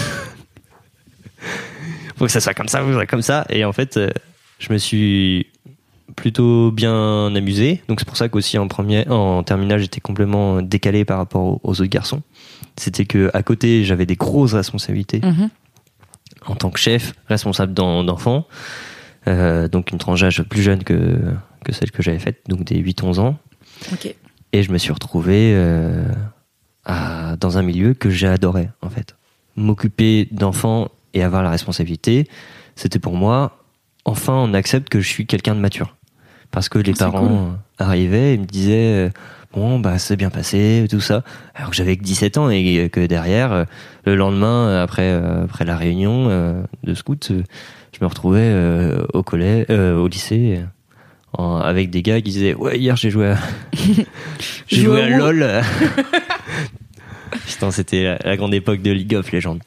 Faut 2.17 2.27
que 2.27 2.33
ça 2.33 2.41
soit 2.41 2.53
comme 2.53 2.69
ça, 2.69 2.81
faut 2.81 2.85
que 2.85 2.93
ça 2.93 2.99
soit 2.99 3.07
comme 3.07 3.23
ça. 3.23 3.47
Et 3.49 3.65
en 3.65 3.73
fait, 3.73 3.97
euh, 3.97 4.11
je 4.59 4.71
me 4.71 4.77
suis 4.77 5.47
plutôt 6.21 6.71
bien 6.71 7.35
amusé. 7.35 7.83
Donc 7.89 7.99
c'est 8.01 8.07
pour 8.07 8.16
ça 8.16 8.29
qu'aussi 8.29 8.59
en 8.59 8.68
premier, 8.68 9.09
en 9.09 9.43
terminale, 9.43 9.81
j'étais 9.81 10.01
complètement 10.01 10.61
décalé 10.62 11.05
par 11.05 11.18
rapport 11.18 11.43
aux, 11.43 11.61
aux 11.64 11.71
autres 11.73 11.85
garçons. 11.87 12.23
C'était 12.77 13.07
que 13.07 13.31
à 13.35 13.43
côté, 13.43 13.85
j'avais 13.85 14.07
des 14.07 14.16
grosses 14.16 14.53
responsabilités 14.55 15.21
Mhm. 15.25 15.49
en 16.47 16.55
tant 16.57 16.71
que 16.71 16.79
chef, 16.79 17.14
responsable 17.27 17.73
d'en- 17.75 18.05
d'enfants. 18.05 18.47
Euh, 19.29 19.68
donc 19.68 19.91
une 19.93 19.99
tranche 19.99 20.21
d'âge 20.21 20.43
plus 20.43 20.62
jeune 20.62 20.83
que, 20.85 21.18
que 21.64 21.73
celle 21.73 21.91
que 21.91 22.03
j'avais 22.03 22.18
faite, 22.18 22.41
donc 22.49 22.64
des 22.64 22.77
8-11 22.79 23.18
ans. 23.18 23.37
Et 24.53 24.62
je 24.62 24.73
me 24.73 24.79
suis 24.79 24.93
retrouvé 24.93 25.53
euh, 25.55 26.05
à- 26.85 27.37
dans 27.37 27.57
un 27.59 27.62
milieu 27.62 27.95
que 27.95 28.11
j'ai 28.11 28.27
adoré, 28.29 28.68
en 28.83 28.91
fait. 28.91 29.16
M'occuper 29.57 30.29
d'enfants 30.31 30.89
et 31.14 31.23
avoir 31.23 31.43
la 31.43 31.51
responsabilité, 31.51 32.29
c'était 32.77 32.99
pour 32.99 33.14
moi, 33.14 33.59
enfin, 34.05 34.35
on 34.35 34.55
accepte 34.55 34.89
que 34.89 35.01
je 35.01 35.09
suis 35.09 35.27
quelqu'un 35.27 35.55
de 35.55 35.61
mature. 35.61 35.97
Parce 36.51 36.68
que 36.68 36.78
les 36.78 36.92
Ah, 37.01 37.05
parents 37.11 37.26
cool. 37.28 37.36
euh, 37.36 37.51
arrivaient 37.84 38.34
et 38.34 38.38
me 38.38 38.44
disaient, 38.44 39.07
euh, 39.07 39.11
bon, 39.55 39.78
bah, 39.78 39.98
c'est 39.98 40.16
bien 40.16 40.30
passé, 40.30 40.86
tout 40.90 41.01
ça. 41.01 41.22
Alors 41.55 41.70
que 41.70 41.76
j'avais 41.76 41.96
que 41.96 42.03
17 42.03 42.38
ans 42.38 42.51
et 42.51 42.88
que 42.92 43.07
derrière, 43.07 43.53
euh, 43.53 43.64
le 44.05 44.16
lendemain, 44.16 44.82
après, 44.82 45.11
après 45.11 45.64
la 45.64 45.76
réunion 45.76 46.28
de 46.84 46.94
scout, 46.94 47.30
je 47.30 47.98
me 48.01 48.07
retrouvais 48.07 48.53
au 49.14 49.22
collège, 49.22 49.66
au 49.70 50.09
lycée, 50.09 50.61
en- 51.38 51.57
avec 51.59 51.90
des 51.90 52.03
gars 52.03 52.20
qui 52.20 52.30
disaient, 52.32 52.55
ouais, 52.55 52.78
hier 52.78 52.96
j'ai 52.96 53.11
joué 53.11 53.28
à, 53.28 53.36
j'ai 54.66 54.82
Joué 54.82 55.03
à. 55.03 55.09
LOL. 55.18 55.46
Putain, 57.46 57.70
c'était 57.70 58.03
la, 58.05 58.18
la 58.24 58.36
grande 58.36 58.55
époque 58.55 58.82
de 58.82 58.90
League 58.90 59.14
of 59.14 59.30
Legends. 59.32 59.59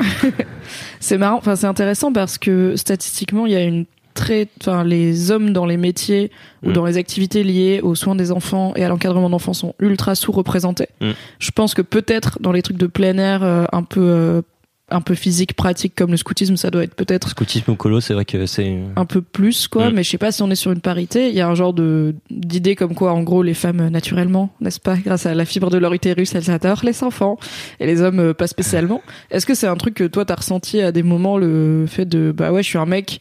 C'est 1.00 1.18
marrant, 1.18 1.38
enfin 1.38 1.56
c'est 1.56 1.68
intéressant 1.68 2.12
parce 2.12 2.38
que 2.38 2.76
statistiquement, 2.76 3.46
il 3.46 3.52
y 3.54 3.56
a 3.56 3.62
une 3.64 3.86
très, 4.14 4.48
enfin 4.62 4.84
les 4.84 5.32
hommes 5.32 5.52
dans 5.54 5.66
les 5.66 5.78
métiers 5.78 6.32
ou 6.64 6.70
Mm. 6.70 6.74
dans 6.74 6.86
les 6.86 6.98
activités 6.98 7.44
liées 7.44 7.80
aux 7.84 7.96
soins 7.96 8.16
des 8.16 8.32
enfants 8.32 8.74
et 8.76 8.84
à 8.84 8.90
l'encadrement 8.90 9.30
d'enfants 9.30 9.54
sont 9.54 9.74
ultra 9.80 10.16
sous-représentés. 10.16 10.88
Mm. 11.02 11.12
Je 11.40 11.52
pense 11.52 11.74
que 11.74 11.82
peut-être 11.82 12.38
dans 12.42 12.52
les 12.52 12.62
trucs 12.62 12.78
de 12.78 12.88
plein 12.88 13.18
air 13.18 13.44
euh, 13.44 13.66
un 13.72 13.84
peu 13.84 14.02
euh, 14.02 14.42
un 14.90 15.00
peu 15.02 15.16
physique, 15.16 15.56
pratique 15.56 15.96
comme 15.96 16.12
le 16.12 16.18
scoutisme, 16.18 16.56
ça 16.58 16.70
doit 16.70 16.84
être 16.84 16.94
peut-être 16.94 17.30
Scoutisme 17.30 17.72
ou 17.72 17.76
colo, 17.76 18.00
c'est 18.02 18.14
vrai 18.14 18.26
que 18.26 18.46
c'est. 18.46 18.78
un 18.96 19.06
peu 19.06 19.22
plus 19.22 19.68
quoi 19.68 19.90
Mm. 19.90 19.94
mais 19.96 20.04
je 20.04 20.10
sais 20.12 20.18
pas 20.20 20.32
si 20.32 20.44
on 20.44 20.52
est 20.52 20.56
sur 20.56 20.72
une 20.72 20.82
parité 20.82 21.30
il 21.30 21.36
y 21.36 21.42
a 21.42 21.48
un 21.48 21.56
genre 21.56 21.74
de 21.74 22.14
d'idée 22.30 22.76
comme 22.76 22.94
quoi 22.94 23.14
en 23.14 23.24
gros 23.24 23.42
les 23.44 23.54
femmes 23.56 23.80
euh, 23.80 23.90
naturellement 23.90 24.50
n'est-ce 24.62 24.80
pas 24.82 24.96
grâce 25.04 25.26
à 25.26 25.34
la 25.34 25.46
fibre 25.46 25.70
de 25.72 25.78
leur 25.78 25.94
utérus 25.94 26.36
elles 26.36 26.52
adorent 26.52 26.84
les 26.84 27.02
enfants 27.04 27.40
et 27.80 27.88
les 27.88 28.02
hommes 28.02 28.20
euh, 28.20 28.34
pas 28.34 28.46
spécialement 28.48 29.02
est-ce 29.32 29.46
que 29.46 29.56
c'est 29.56 29.68
un 29.68 29.78
truc 29.78 29.96
que 29.96 30.04
toi 30.04 30.26
t'as 30.26 30.36
ressenti 30.36 30.80
à 30.82 30.92
des 30.92 31.02
moments 31.02 31.38
le 31.38 31.86
fait 31.88 32.06
de 32.06 32.32
bah 32.32 32.52
ouais 32.52 32.62
je 32.62 32.68
suis 32.68 32.78
un 32.78 32.86
mec 32.86 33.20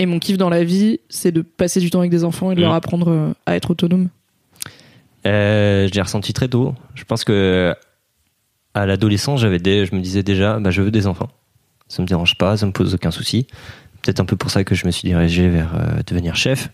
et 0.00 0.06
mon 0.06 0.18
kiff 0.18 0.36
dans 0.36 0.50
la 0.50 0.64
vie 0.64 1.00
c'est 1.08 1.32
de 1.32 1.42
passer 1.42 1.80
du 1.80 1.90
temps 1.90 1.98
avec 2.00 2.10
des 2.10 2.24
enfants 2.24 2.50
et 2.50 2.54
de 2.54 2.60
Mm. 2.60 2.64
leur 2.64 2.72
apprendre 2.74 3.08
euh, 3.10 3.32
à 3.46 3.56
être 3.56 3.70
autonome 3.70 4.08
Euh, 5.26 5.86
je 5.88 5.92
l'ai 5.94 6.00
ressenti 6.00 6.32
très 6.32 6.48
tôt. 6.48 6.74
Je 6.94 7.04
pense 7.04 7.24
que 7.24 7.74
à 8.72 8.86
l'adolescence, 8.86 9.40
j'avais 9.40 9.58
des, 9.58 9.84
je 9.84 9.94
me 9.94 10.00
disais 10.00 10.22
déjà, 10.22 10.58
bah, 10.60 10.70
je 10.70 10.80
veux 10.80 10.90
des 10.90 11.06
enfants. 11.06 11.28
Ça 11.88 12.00
me 12.02 12.06
dérange 12.06 12.36
pas, 12.38 12.56
ça 12.56 12.64
me 12.66 12.72
pose 12.72 12.94
aucun 12.94 13.10
souci. 13.10 13.46
Peut-être 14.00 14.20
un 14.20 14.24
peu 14.24 14.36
pour 14.36 14.50
ça 14.50 14.64
que 14.64 14.74
je 14.74 14.86
me 14.86 14.90
suis 14.92 15.08
dirigé 15.08 15.48
vers 15.48 15.74
euh, 15.74 16.00
devenir 16.06 16.36
chef. 16.36 16.70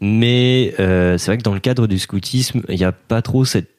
Mais 0.00 0.74
euh, 0.78 1.16
c'est 1.18 1.30
vrai 1.30 1.38
que 1.38 1.42
dans 1.42 1.54
le 1.54 1.60
cadre 1.60 1.86
du 1.86 1.98
scoutisme, 1.98 2.62
il 2.68 2.76
n'y 2.76 2.84
a 2.84 2.92
pas 2.92 3.22
trop 3.22 3.44
cette 3.44 3.70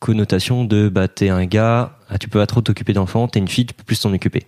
connotation 0.00 0.64
de 0.64 0.88
bah 0.88 1.08
t'es 1.08 1.28
un 1.28 1.44
gars, 1.46 1.96
ah, 2.08 2.18
tu 2.18 2.28
peux 2.28 2.38
pas 2.40 2.46
trop 2.46 2.60
t'occuper 2.62 2.92
d'enfants, 2.92 3.28
t'es 3.28 3.38
une 3.38 3.48
fille, 3.48 3.66
tu 3.66 3.74
peux 3.74 3.84
plus 3.84 4.00
t'en 4.00 4.12
occuper. 4.12 4.46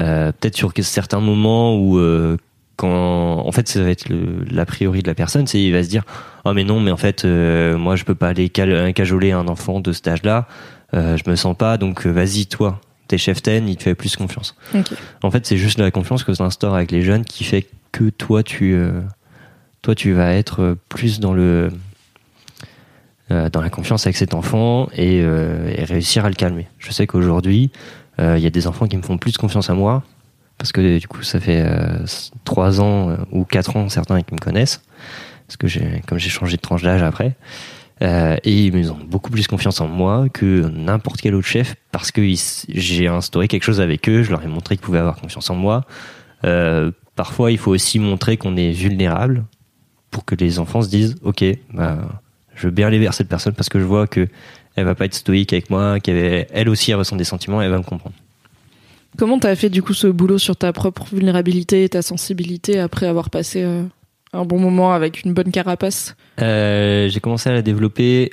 Euh, 0.00 0.32
Peut-être 0.32 0.56
sur 0.56 0.72
certains 0.82 1.20
moments 1.20 1.76
où 1.76 1.98
euh, 1.98 2.36
quand 2.76 3.44
en 3.44 3.50
fait 3.52 3.66
ça 3.68 3.82
va 3.82 3.90
être 3.90 4.06
l'a 4.50 4.64
priori 4.66 5.02
de 5.02 5.08
la 5.08 5.14
personne, 5.14 5.46
c'est 5.48 5.60
il 5.60 5.72
va 5.72 5.82
se 5.82 5.88
dire 5.88 6.04
oh 6.44 6.52
mais 6.52 6.62
non 6.64 6.78
mais 6.78 6.92
en 6.92 6.96
fait 6.96 7.24
euh, 7.24 7.76
moi 7.76 7.96
je 7.96 8.04
peux 8.04 8.14
pas 8.14 8.28
aller 8.28 8.48
cal- 8.48 8.92
cajoler 8.94 9.32
un 9.32 9.48
enfant 9.48 9.80
de 9.80 9.90
cet 9.92 10.06
âge-là, 10.06 10.46
euh, 10.94 11.16
je 11.16 11.28
me 11.28 11.34
sens 11.34 11.56
pas 11.56 11.76
donc 11.78 12.06
vas-y 12.06 12.46
toi 12.46 12.80
t'es 13.08 13.18
chef 13.18 13.42
ten, 13.42 13.66
il 13.68 13.76
te 13.76 13.82
fait 13.84 13.94
plus 13.94 14.16
confiance. 14.16 14.54
En 15.22 15.30
fait, 15.30 15.46
c'est 15.46 15.56
juste 15.56 15.78
la 15.78 15.90
confiance 15.90 16.24
que 16.24 16.30
tu 16.32 16.42
instaures 16.42 16.74
avec 16.74 16.90
les 16.92 17.00
jeunes 17.00 17.24
qui 17.24 17.42
fait 17.42 17.66
que 17.90 18.10
toi, 18.10 18.42
tu, 18.42 18.74
euh, 18.74 19.00
toi, 19.80 19.94
tu 19.94 20.12
vas 20.12 20.34
être 20.34 20.76
plus 20.90 21.18
dans 21.18 21.32
le 21.32 21.70
dans 23.30 23.60
la 23.60 23.70
confiance 23.70 24.06
avec 24.06 24.16
cet 24.16 24.32
enfant 24.34 24.88
et, 24.94 25.16
et 25.18 25.84
réussir 25.84 26.24
à 26.24 26.28
le 26.28 26.34
calmer. 26.34 26.66
Je 26.78 26.92
sais 26.92 27.06
qu'aujourd'hui, 27.06 27.70
il 28.18 28.38
y 28.38 28.46
a 28.46 28.50
des 28.50 28.66
enfants 28.66 28.86
qui 28.86 28.96
me 28.96 29.02
font 29.02 29.18
plus 29.18 29.36
confiance 29.36 29.70
à 29.70 29.74
moi 29.74 30.02
parce 30.58 30.72
que 30.72 30.98
du 30.98 31.06
coup, 31.06 31.22
ça 31.22 31.38
fait 31.40 31.62
euh, 31.64 32.04
trois 32.44 32.80
ans 32.80 33.10
euh, 33.10 33.16
ou 33.30 33.44
quatre 33.44 33.76
ans 33.76 33.88
certains 33.88 34.20
qui 34.22 34.34
me 34.34 34.40
connaissent 34.40 34.82
parce 35.46 35.56
que 35.56 35.68
j'ai 35.68 36.02
comme 36.06 36.18
j'ai 36.18 36.28
changé 36.28 36.56
de 36.56 36.60
tranche 36.60 36.82
d'âge 36.82 37.02
après. 37.02 37.36
Euh, 38.02 38.36
et 38.44 38.66
ils 38.66 38.92
ont 38.92 38.98
beaucoup 39.04 39.30
plus 39.30 39.46
confiance 39.48 39.80
en 39.80 39.88
moi 39.88 40.28
que 40.32 40.68
n'importe 40.68 41.20
quel 41.20 41.34
autre 41.34 41.48
chef 41.48 41.74
parce 41.90 42.12
que 42.12 42.22
j'ai 42.68 43.08
instauré 43.08 43.48
quelque 43.48 43.64
chose 43.64 43.80
avec 43.80 44.08
eux, 44.08 44.22
je 44.22 44.30
leur 44.30 44.42
ai 44.44 44.46
montré 44.46 44.76
qu'ils 44.76 44.84
pouvaient 44.84 45.00
avoir 45.00 45.16
confiance 45.16 45.50
en 45.50 45.56
moi. 45.56 45.84
Euh, 46.44 46.92
parfois, 47.16 47.50
il 47.50 47.58
faut 47.58 47.72
aussi 47.72 47.98
montrer 47.98 48.36
qu'on 48.36 48.56
est 48.56 48.70
vulnérable 48.70 49.44
pour 50.12 50.24
que 50.24 50.36
les 50.36 50.58
enfants 50.58 50.82
se 50.82 50.88
disent 50.88 51.16
ok 51.22 51.44
bah 51.74 51.98
je 52.54 52.66
veux 52.66 52.72
bien 52.72 52.88
aller 52.88 52.98
vers 52.98 53.14
cette 53.14 53.28
personne 53.28 53.52
parce 53.52 53.68
que 53.68 53.78
je 53.78 53.84
vois 53.84 54.06
que 54.06 54.28
elle 54.78 54.84
va 54.84 54.94
pas 54.94 55.04
être 55.04 55.14
stoïque 55.14 55.52
avec 55.52 55.70
moi 55.70 56.00
qu'elle 56.00 56.46
elle 56.50 56.68
aussi 56.68 56.90
elle 56.90 56.98
ressent 56.98 57.16
des 57.16 57.24
sentiments 57.24 57.60
elle 57.60 57.70
va 57.70 57.78
me 57.78 57.82
comprendre. 57.82 58.14
Comment 59.16 59.38
t'as 59.38 59.56
fait 59.56 59.70
du 59.70 59.82
coup 59.82 59.94
ce 59.94 60.06
boulot 60.06 60.38
sur 60.38 60.56
ta 60.56 60.72
propre 60.72 61.06
vulnérabilité 61.12 61.84
et 61.84 61.88
ta 61.88 62.02
sensibilité 62.02 62.78
après 62.78 63.06
avoir 63.06 63.30
passé 63.30 63.62
euh, 63.62 63.82
un 64.32 64.44
bon 64.44 64.58
moment 64.58 64.92
avec 64.92 65.24
une 65.24 65.32
bonne 65.32 65.50
carapace? 65.50 66.14
Euh, 66.40 67.08
j'ai 67.08 67.20
commencé 67.20 67.48
à 67.48 67.52
la 67.52 67.62
développer 67.62 68.30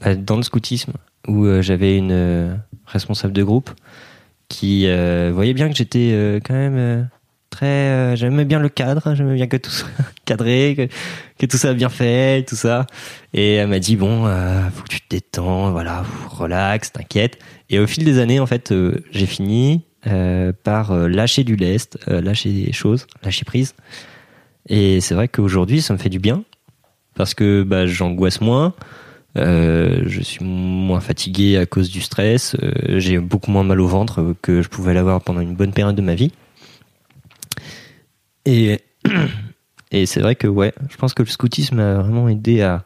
bah, 0.00 0.14
dans 0.14 0.36
le 0.36 0.42
scoutisme 0.42 0.92
où 1.26 1.46
euh, 1.46 1.62
j'avais 1.62 1.96
une 1.96 2.60
responsable 2.86 3.32
de 3.32 3.42
groupe 3.42 3.70
qui 4.48 4.86
voyait 5.32 5.54
bien 5.54 5.70
que 5.70 5.74
j'étais 5.74 6.40
quand 6.44 6.52
même 6.52 7.08
très 7.52 7.66
euh, 7.66 8.16
j'aimais 8.16 8.44
bien 8.44 8.58
le 8.58 8.68
cadre 8.68 9.14
j'aimais 9.14 9.34
bien 9.34 9.46
que 9.46 9.56
tout 9.56 9.70
soit 9.70 9.88
cadré 10.24 10.74
que, 10.76 10.88
que 11.38 11.46
tout 11.46 11.56
soit 11.56 11.74
bien 11.74 11.88
fait 11.88 12.44
tout 12.46 12.56
ça. 12.56 12.86
Et 13.32 13.54
elle 13.54 13.68
m'a 13.68 13.78
dit 13.78 13.94
bon 13.96 14.26
euh, 14.26 14.60
faut 14.74 14.82
que 14.82 14.88
tu 14.88 15.00
te 15.00 15.08
détends 15.08 15.70
voilà 15.70 16.04
relax 16.28 16.92
t'inquiète. 16.92 17.38
Et 17.70 17.78
au 17.78 17.86
fil 17.86 18.04
des 18.04 18.18
années 18.18 18.40
en 18.40 18.46
fait 18.46 18.72
euh, 18.72 19.04
j'ai 19.12 19.26
fini 19.26 19.84
par 20.64 20.92
lâcher 20.92 21.44
du 21.44 21.54
lest 21.54 21.96
lâcher 22.08 22.50
des 22.50 22.72
choses 22.72 23.06
lâcher 23.22 23.44
prise. 23.44 23.76
Et 24.68 25.00
c'est 25.00 25.14
vrai 25.14 25.28
qu'aujourd'hui 25.28 25.80
ça 25.80 25.94
me 25.94 25.98
fait 25.98 26.08
du 26.08 26.18
bien 26.18 26.42
parce 27.14 27.34
que 27.34 27.62
bah, 27.62 27.86
j'angoisse 27.86 28.40
moins, 28.40 28.74
euh, 29.38 30.02
je 30.06 30.20
suis 30.20 30.44
moins 30.44 31.00
fatigué 31.00 31.56
à 31.56 31.66
cause 31.66 31.90
du 31.90 32.00
stress, 32.00 32.54
euh, 32.62 32.98
j'ai 32.98 33.18
beaucoup 33.18 33.50
moins 33.50 33.64
mal 33.64 33.80
au 33.80 33.86
ventre 33.86 34.34
que 34.42 34.60
je 34.62 34.68
pouvais 34.68 34.92
l'avoir 34.94 35.22
pendant 35.22 35.40
une 35.40 35.54
bonne 35.54 35.72
période 35.72 35.96
de 35.96 36.02
ma 36.02 36.14
vie. 36.14 36.32
Et, 38.46 38.80
et 39.92 40.06
c'est 40.06 40.20
vrai 40.20 40.34
que 40.34 40.46
ouais, 40.46 40.72
je 40.90 40.96
pense 40.96 41.14
que 41.14 41.22
le 41.22 41.28
scoutisme 41.28 41.76
m'a 41.76 41.94
vraiment 41.94 42.28
aidé 42.28 42.62
à, 42.62 42.84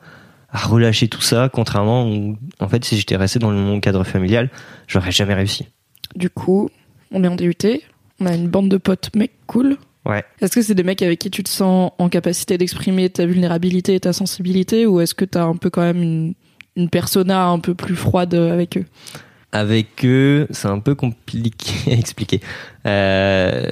à 0.50 0.58
relâcher 0.58 1.08
tout 1.08 1.22
ça, 1.22 1.50
contrairement 1.52 2.08
où, 2.08 2.36
en 2.60 2.68
fait, 2.68 2.84
si 2.84 2.96
j'étais 2.96 3.16
resté 3.16 3.38
dans 3.38 3.50
mon 3.50 3.80
cadre 3.80 4.04
familial, 4.04 4.50
j'aurais 4.86 5.12
jamais 5.12 5.34
réussi. 5.34 5.66
Du 6.14 6.30
coup, 6.30 6.70
on 7.10 7.24
est 7.24 7.28
en 7.28 7.36
DUT, 7.36 7.54
on 8.20 8.26
a 8.26 8.34
une 8.34 8.48
bande 8.48 8.68
de 8.68 8.76
potes 8.76 9.14
mecs 9.14 9.34
cool. 9.46 9.76
Ouais. 10.04 10.24
Est-ce 10.40 10.54
que 10.54 10.62
c'est 10.62 10.74
des 10.74 10.84
mecs 10.84 11.02
avec 11.02 11.18
qui 11.18 11.30
tu 11.30 11.42
te 11.42 11.48
sens 11.48 11.90
en 11.98 12.08
capacité 12.08 12.56
d'exprimer 12.58 13.10
ta 13.10 13.26
vulnérabilité 13.26 13.94
et 13.94 14.00
ta 14.00 14.12
sensibilité 14.12 14.86
ou 14.86 15.00
est-ce 15.00 15.14
que 15.14 15.24
t'as 15.24 15.42
un 15.42 15.56
peu 15.56 15.68
quand 15.68 15.82
même 15.82 16.00
une, 16.00 16.34
une 16.76 16.88
persona 16.88 17.48
un 17.48 17.58
peu 17.58 17.74
plus 17.74 17.96
froide 17.96 18.34
avec 18.34 18.78
eux? 18.78 18.84
Avec 19.50 20.04
eux, 20.04 20.46
c'est 20.50 20.68
un 20.68 20.78
peu 20.78 20.94
compliqué 20.94 21.72
à 21.92 21.94
expliquer. 21.94 22.40
Euh, 22.86 23.68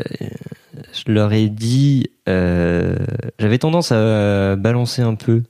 je 0.95 1.13
leur 1.13 1.33
ai 1.33 1.49
dit, 1.49 2.11
euh, 2.29 2.97
j'avais 3.39 3.59
tendance 3.59 3.91
à 3.93 4.57
balancer 4.57 5.03
un 5.03 5.15
peu 5.15 5.43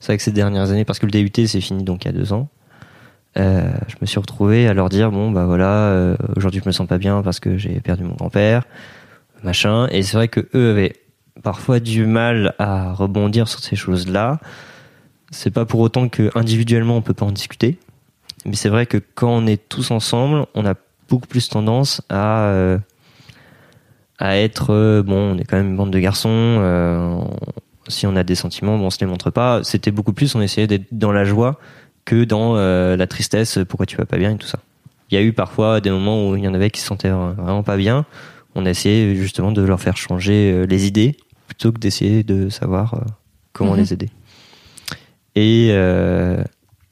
ça 0.00 0.12
avec 0.12 0.20
ces 0.20 0.32
dernières 0.32 0.70
années 0.70 0.84
parce 0.84 0.98
que 0.98 1.06
le 1.06 1.12
DUT 1.12 1.46
c'est 1.46 1.60
fini 1.60 1.84
donc 1.84 2.04
il 2.04 2.08
y 2.08 2.10
a 2.10 2.12
deux 2.12 2.32
ans. 2.32 2.48
Euh, 3.38 3.70
je 3.88 3.94
me 4.00 4.06
suis 4.06 4.18
retrouvé 4.18 4.68
à 4.68 4.74
leur 4.74 4.90
dire 4.90 5.10
bon 5.10 5.30
bah 5.30 5.46
voilà 5.46 5.70
euh, 5.70 6.16
aujourd'hui 6.36 6.60
je 6.62 6.68
me 6.68 6.72
sens 6.72 6.86
pas 6.86 6.98
bien 6.98 7.22
parce 7.22 7.40
que 7.40 7.56
j'ai 7.56 7.80
perdu 7.80 8.04
mon 8.04 8.14
grand-père 8.14 8.64
machin. 9.42 9.88
Et 9.90 10.02
c'est 10.02 10.16
vrai 10.16 10.28
que 10.28 10.48
eux 10.54 10.70
avaient 10.70 10.96
parfois 11.42 11.80
du 11.80 12.04
mal 12.04 12.54
à 12.58 12.92
rebondir 12.92 13.48
sur 13.48 13.60
ces 13.60 13.76
choses 13.76 14.08
là 14.08 14.38
c'est 15.30 15.50
pas 15.50 15.64
pour 15.64 15.80
autant 15.80 16.08
que 16.08 16.30
individuellement 16.34 16.96
on 16.96 17.02
peut 17.02 17.14
pas 17.14 17.24
en 17.24 17.32
discuter. 17.32 17.78
Mais 18.44 18.54
c'est 18.54 18.68
vrai 18.68 18.84
que 18.84 18.98
quand 19.14 19.30
on 19.30 19.46
est 19.46 19.68
tous 19.68 19.92
ensemble 19.92 20.46
on 20.54 20.66
a 20.66 20.74
beaucoup 21.08 21.28
plus 21.28 21.48
tendance 21.48 22.02
à 22.10 22.52
à 24.18 24.36
être 24.36 24.70
euh, 24.70 25.02
bon 25.02 25.34
on 25.34 25.38
est 25.38 25.44
quand 25.44 25.56
même 25.56 25.70
une 25.70 25.76
bande 25.76 25.90
de 25.90 25.98
garçons 25.98 26.28
euh, 26.30 27.20
si 27.88 28.06
on 28.06 28.14
a 28.16 28.22
des 28.22 28.34
sentiments 28.34 28.78
bon 28.78 28.86
on 28.86 28.90
se 28.90 29.00
les 29.00 29.06
montre 29.06 29.30
pas. 29.30 29.62
C'était 29.64 29.90
beaucoup 29.90 30.12
plus 30.12 30.34
on 30.34 30.40
essayait 30.40 30.66
d'être 30.66 30.86
dans 30.92 31.12
la 31.12 31.24
joie 31.24 31.58
que 32.04 32.24
dans 32.24 32.56
euh, 32.56 32.96
la 32.96 33.06
tristesse 33.06 33.58
pourquoi 33.68 33.86
tu 33.86 33.96
vas 33.96 34.06
pas 34.06 34.18
bien 34.18 34.30
et 34.32 34.36
tout 34.36 34.46
ça. 34.46 34.58
Il 35.10 35.14
y 35.14 35.18
a 35.18 35.22
eu 35.22 35.32
parfois 35.32 35.80
des 35.80 35.90
moments 35.90 36.28
où 36.30 36.36
il 36.36 36.44
y 36.44 36.48
en 36.48 36.54
avait 36.54 36.70
qui 36.70 36.80
se 36.80 36.86
sentaient 36.86 37.10
vraiment 37.10 37.62
pas 37.62 37.76
bien. 37.76 38.06
On 38.54 38.64
a 38.66 38.70
essayé 38.70 39.14
justement 39.14 39.52
de 39.52 39.62
leur 39.62 39.80
faire 39.80 39.96
changer 39.96 40.66
les 40.66 40.86
idées 40.86 41.16
plutôt 41.46 41.70
que 41.70 41.78
d'essayer 41.78 42.22
de 42.22 42.48
savoir 42.48 43.04
comment 43.52 43.72
Mhm. 43.72 43.78
les 43.78 43.92
aider. 43.92 44.10
Et 45.34 45.68
euh, 45.72 46.42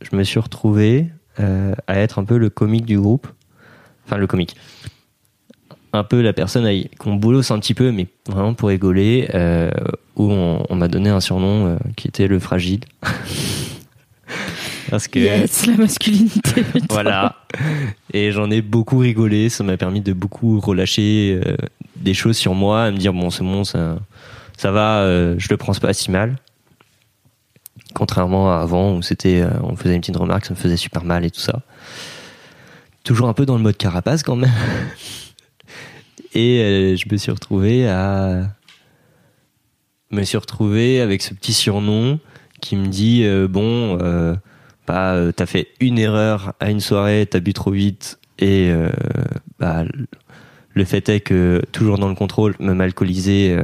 je 0.02 0.14
me 0.16 0.22
suis 0.22 0.38
retrouvé 0.38 1.06
à 1.38 1.98
être 1.98 2.18
un 2.18 2.24
peu 2.24 2.36
le 2.36 2.50
comique 2.50 2.84
du 2.84 2.98
groupe. 2.98 3.26
Enfin 4.06 4.18
le 4.18 4.26
comique 4.26 4.56
un 5.92 6.04
peu 6.04 6.20
la 6.20 6.32
personne 6.32 6.68
qu'on 6.98 7.14
bolosse 7.14 7.50
un 7.50 7.58
petit 7.58 7.74
peu 7.74 7.90
mais 7.90 8.06
vraiment 8.28 8.54
pour 8.54 8.68
rigoler 8.68 9.28
euh, 9.34 9.70
où 10.16 10.30
on, 10.30 10.64
on 10.68 10.76
m'a 10.76 10.88
donné 10.88 11.10
un 11.10 11.20
surnom 11.20 11.66
euh, 11.66 11.76
qui 11.96 12.08
était 12.08 12.28
le 12.28 12.38
fragile 12.38 12.80
parce 14.90 15.08
que 15.08 15.18
Yes, 15.18 15.66
la 15.66 15.76
masculinité. 15.76 16.64
voilà. 16.90 17.36
Et 18.12 18.32
j'en 18.32 18.50
ai 18.50 18.60
beaucoup 18.60 18.98
rigolé. 18.98 19.48
Ça 19.48 19.62
m'a 19.62 19.76
permis 19.76 20.00
de 20.00 20.12
beaucoup 20.12 20.58
relâcher 20.58 21.40
euh, 21.44 21.56
des 21.96 22.14
choses 22.14 22.36
sur 22.36 22.54
moi, 22.54 22.84
à 22.84 22.90
me 22.90 22.96
dire 22.96 23.12
bon, 23.12 23.30
c'est 23.30 23.44
bon, 23.44 23.62
ça, 23.62 23.98
ça 24.56 24.72
va, 24.72 25.04
je 25.38 25.46
le 25.48 25.56
prends 25.56 25.74
pas 25.74 25.92
si 25.92 26.10
mal. 26.10 26.36
Contrairement 27.94 28.52
à 28.52 28.60
avant 28.60 28.96
où 28.96 29.02
c'était, 29.02 29.44
on 29.62 29.76
faisait 29.76 29.94
une 29.94 30.00
petite 30.00 30.16
remarque, 30.16 30.46
ça 30.46 30.54
me 30.54 30.58
faisait 30.58 30.76
super 30.76 31.04
mal 31.04 31.24
et 31.24 31.30
tout 31.30 31.40
ça. 31.40 31.60
Toujours 33.04 33.28
un 33.28 33.32
peu 33.32 33.46
dans 33.46 33.56
le 33.56 33.62
mode 33.62 33.76
carapace 33.76 34.22
quand 34.22 34.36
même. 34.36 34.50
Et 36.34 36.60
euh, 36.60 36.96
je 36.96 37.06
me 37.10 37.16
suis 37.16 37.32
retrouvé 37.32 37.88
à 37.88 38.54
me 40.10 40.22
suis 40.24 40.36
retrouvé 40.38 41.00
avec 41.00 41.22
ce 41.22 41.34
petit 41.34 41.52
surnom 41.52 42.18
qui 42.60 42.76
me 42.76 42.88
dit 42.88 43.22
euh, 43.24 43.48
bon 43.48 43.98
euh, 44.02 44.34
bah 44.86 45.12
euh, 45.14 45.32
t'as 45.32 45.46
fait 45.46 45.68
une 45.80 45.98
erreur 45.98 46.54
à 46.60 46.70
une 46.70 46.80
soirée 46.80 47.26
t'as 47.30 47.40
bu 47.40 47.52
trop 47.52 47.70
vite 47.70 48.18
et 48.38 48.72
bah 49.58 49.84
le 50.72 50.84
fait 50.86 51.10
est 51.10 51.20
que 51.20 51.62
toujours 51.72 51.98
dans 51.98 52.08
le 52.08 52.14
contrôle 52.14 52.54
même 52.58 52.80
alcoolisé 52.80 53.54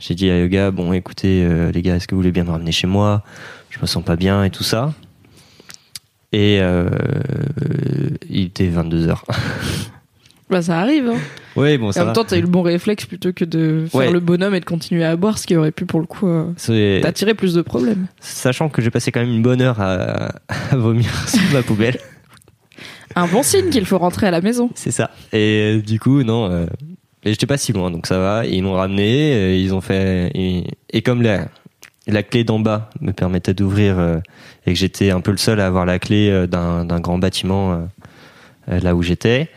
j'ai 0.00 0.14
dit 0.14 0.30
à 0.30 0.38
Yoga 0.38 0.70
bon 0.70 0.92
écoutez 0.92 1.44
les 1.72 1.82
gars 1.82 1.96
est-ce 1.96 2.06
que 2.06 2.14
vous 2.14 2.20
voulez 2.20 2.30
bien 2.30 2.44
me 2.44 2.50
ramener 2.50 2.70
chez 2.70 2.86
moi? 2.86 3.24
Je 3.70 3.80
me 3.80 3.86
sens 3.86 4.04
pas 4.04 4.14
bien 4.14 4.44
et 4.44 4.50
tout 4.50 4.62
ça 4.62 4.94
et 6.32 6.60
il 8.30 8.44
était 8.44 8.68
22 8.68 9.08
heures 9.08 9.24
Bah, 10.50 10.60
ça 10.60 10.80
arrive. 10.80 11.08
Hein. 11.08 11.18
Ouais 11.56 11.78
bon 11.78 11.90
Et 11.90 11.92
ça 11.92 12.02
en 12.02 12.04
même 12.06 12.14
temps, 12.14 12.24
t'as 12.24 12.38
eu 12.38 12.40
le 12.42 12.46
bon 12.46 12.62
réflexe 12.62 13.04
plutôt 13.06 13.32
que 13.32 13.44
de 13.44 13.86
faire 13.90 14.00
Ouais. 14.00 14.10
le 14.12 14.20
bonhomme 14.20 14.54
et 14.54 14.60
de 14.60 14.64
continuer 14.64 15.04
à 15.04 15.16
boire, 15.16 15.38
ce 15.38 15.46
qui 15.46 15.56
aurait 15.56 15.72
pu 15.72 15.86
pour 15.86 16.00
le 16.00 16.06
coup 16.06 16.26
euh, 16.28 17.00
t'attirer 17.00 17.34
plus 17.34 17.54
de 17.54 17.62
problèmes. 17.62 18.06
sachant 18.20 18.68
que 18.68 18.80
j'ai 18.82 18.90
passé 18.90 19.12
quand 19.12 19.20
même 19.20 19.30
une 19.30 19.42
bonne 19.42 19.60
heure 19.62 19.80
à, 19.80 20.32
à 20.70 20.76
vomir 20.76 21.10
sur 21.28 21.40
ma 21.52 21.62
poubelle 21.62 21.98
Un 23.14 23.26
bon 23.26 23.42
signe 23.42 23.70
qu'il 23.70 23.84
faut 23.86 23.98
rentrer 23.98 24.26
à 24.26 24.30
la 24.30 24.40
maison. 24.40 24.70
C'est 24.74 24.90
ça. 24.90 25.10
Et 25.32 25.76
euh, 25.78 25.82
du 25.82 26.00
coup, 26.00 26.22
non, 26.22 26.50
euh, 26.50 26.66
et 27.24 27.30
j'étais 27.30 27.46
pas 27.46 27.58
si 27.58 27.72
loin, 27.72 27.90
donc 27.90 28.06
ça 28.06 28.18
va. 28.18 28.46
Ils 28.46 28.62
m'ont 28.62 28.72
ramené, 28.72 29.34
euh, 29.34 29.54
ils 29.54 29.74
ont 29.74 29.80
fait, 29.82 30.30
et, 30.34 30.64
et 30.90 31.02
comme 31.02 31.20
la, 31.22 31.46
la 32.06 32.22
clé 32.22 32.42
d'en 32.42 32.58
bas 32.58 32.88
me 33.00 33.12
permettait 33.12 33.52
d'ouvrir 33.54 33.98
euh, 33.98 34.16
et 34.66 34.72
que 34.72 34.78
j'étais 34.78 35.10
un 35.10 35.20
peu 35.20 35.30
le 35.30 35.36
seul 35.36 35.60
à 35.60 35.66
avoir 35.66 35.84
la 35.86 35.98
clé 35.98 36.30
euh, 36.30 36.46
d'un 36.46 37.00
grand 37.00 37.18
bâtiment 37.18 37.86
euh, 38.68 38.80
là 38.80 38.94
où 38.94 39.02
j'étais, 39.02 39.50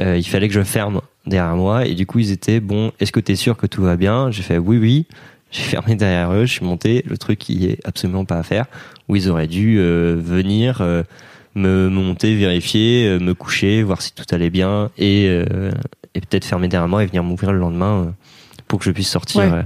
il 0.00 0.24
fallait 0.26 0.48
que 0.48 0.54
je 0.54 0.62
ferme 0.62 1.00
derrière 1.26 1.56
moi. 1.56 1.86
Et 1.86 1.94
du 1.94 2.06
coup, 2.06 2.18
ils 2.18 2.30
étaient 2.32 2.60
bon. 2.60 2.92
Est-ce 3.00 3.12
que 3.12 3.20
t'es 3.20 3.36
sûr 3.36 3.56
que 3.56 3.66
tout 3.66 3.82
va 3.82 3.96
bien? 3.96 4.30
J'ai 4.30 4.42
fait 4.42 4.58
oui, 4.58 4.78
oui. 4.78 5.06
J'ai 5.50 5.62
fermé 5.64 5.94
derrière 5.96 6.32
eux, 6.32 6.46
je 6.46 6.52
suis 6.52 6.64
monté. 6.64 7.02
Le 7.06 7.18
truc 7.18 7.38
qui 7.38 7.66
est 7.66 7.78
absolument 7.84 8.24
pas 8.24 8.38
à 8.38 8.42
faire, 8.42 8.66
où 9.08 9.16
ils 9.16 9.28
auraient 9.28 9.48
dû 9.48 9.78
euh, 9.78 10.16
venir. 10.18 10.78
euh, 10.80 11.02
me 11.54 11.90
monter, 11.90 12.34
vérifier, 12.34 13.06
euh, 13.06 13.18
me 13.18 13.34
coucher, 13.34 13.82
voir 13.82 14.00
si 14.00 14.14
tout 14.14 14.24
allait 14.30 14.48
bien 14.48 14.88
et, 14.96 15.26
et 15.26 16.20
peut-être 16.22 16.46
fermer 16.46 16.66
derrière 16.66 16.88
moi 16.88 17.02
et 17.04 17.06
venir 17.06 17.22
m'ouvrir 17.22 17.52
le 17.52 17.58
lendemain 17.58 18.14
pour 18.68 18.78
que 18.78 18.86
je 18.86 18.90
puisse 18.90 19.10
sortir 19.10 19.42
Ouais. 19.52 19.64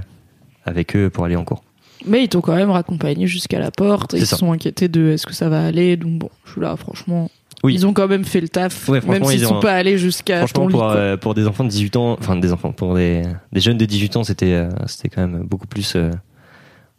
avec 0.65 0.97
eux 0.97 1.09
pour 1.09 1.23
aller 1.23 1.37
en 1.37 1.45
cours. 1.45 1.63
Mais 2.05 2.25
ils 2.25 2.27
t'ont 2.27 2.41
quand 2.41 2.57
même 2.57 2.71
raccompagné 2.71 3.25
jusqu'à 3.25 3.59
la 3.59 3.71
porte 3.71 4.15
et 4.15 4.17
ils 4.17 4.25
se 4.27 4.35
sont 4.35 4.51
inquiétés 4.51 4.89
de 4.89 5.11
est-ce 5.11 5.25
que 5.25 5.33
ça 5.33 5.47
va 5.47 5.65
aller. 5.65 5.95
Donc 5.95 6.19
bon, 6.19 6.29
je 6.45 6.51
suis 6.51 6.61
là, 6.61 6.75
franchement. 6.75 7.31
Oui. 7.63 7.73
Ils 7.73 7.87
ont 7.87 7.93
quand 7.93 8.07
même 8.07 8.23
fait 8.23 8.39
le 8.41 8.49
taf, 8.49 8.87
Ouais, 8.87 9.01
même 9.07 9.23
s'ils 9.25 9.39
ils 9.41 9.45
sont 9.45 9.55
ont- 9.55 9.59
pas 9.59 9.73
allés 9.73 9.97
jusqu'à 9.97 10.45
Franchement, 10.45 10.67
lit. 10.67 10.95
euh, 10.97 11.17
pour 11.17 11.33
des 11.33 11.47
enfants 11.47 11.63
de 11.63 11.69
18 11.69 11.95
ans, 11.95 12.15
enfin 12.19 12.35
des 12.35 12.53
enfants, 12.53 12.71
pour 12.71 12.93
des, 12.95 13.23
des 13.51 13.59
jeunes 13.59 13.77
de 13.79 13.85
18 13.85 14.15
ans, 14.17 14.23
c'était 14.23 14.53
euh, 14.53 14.69
c'était 14.85 15.09
quand 15.09 15.27
même 15.27 15.43
beaucoup 15.43 15.65
plus. 15.67 15.95
euh, 15.95 16.11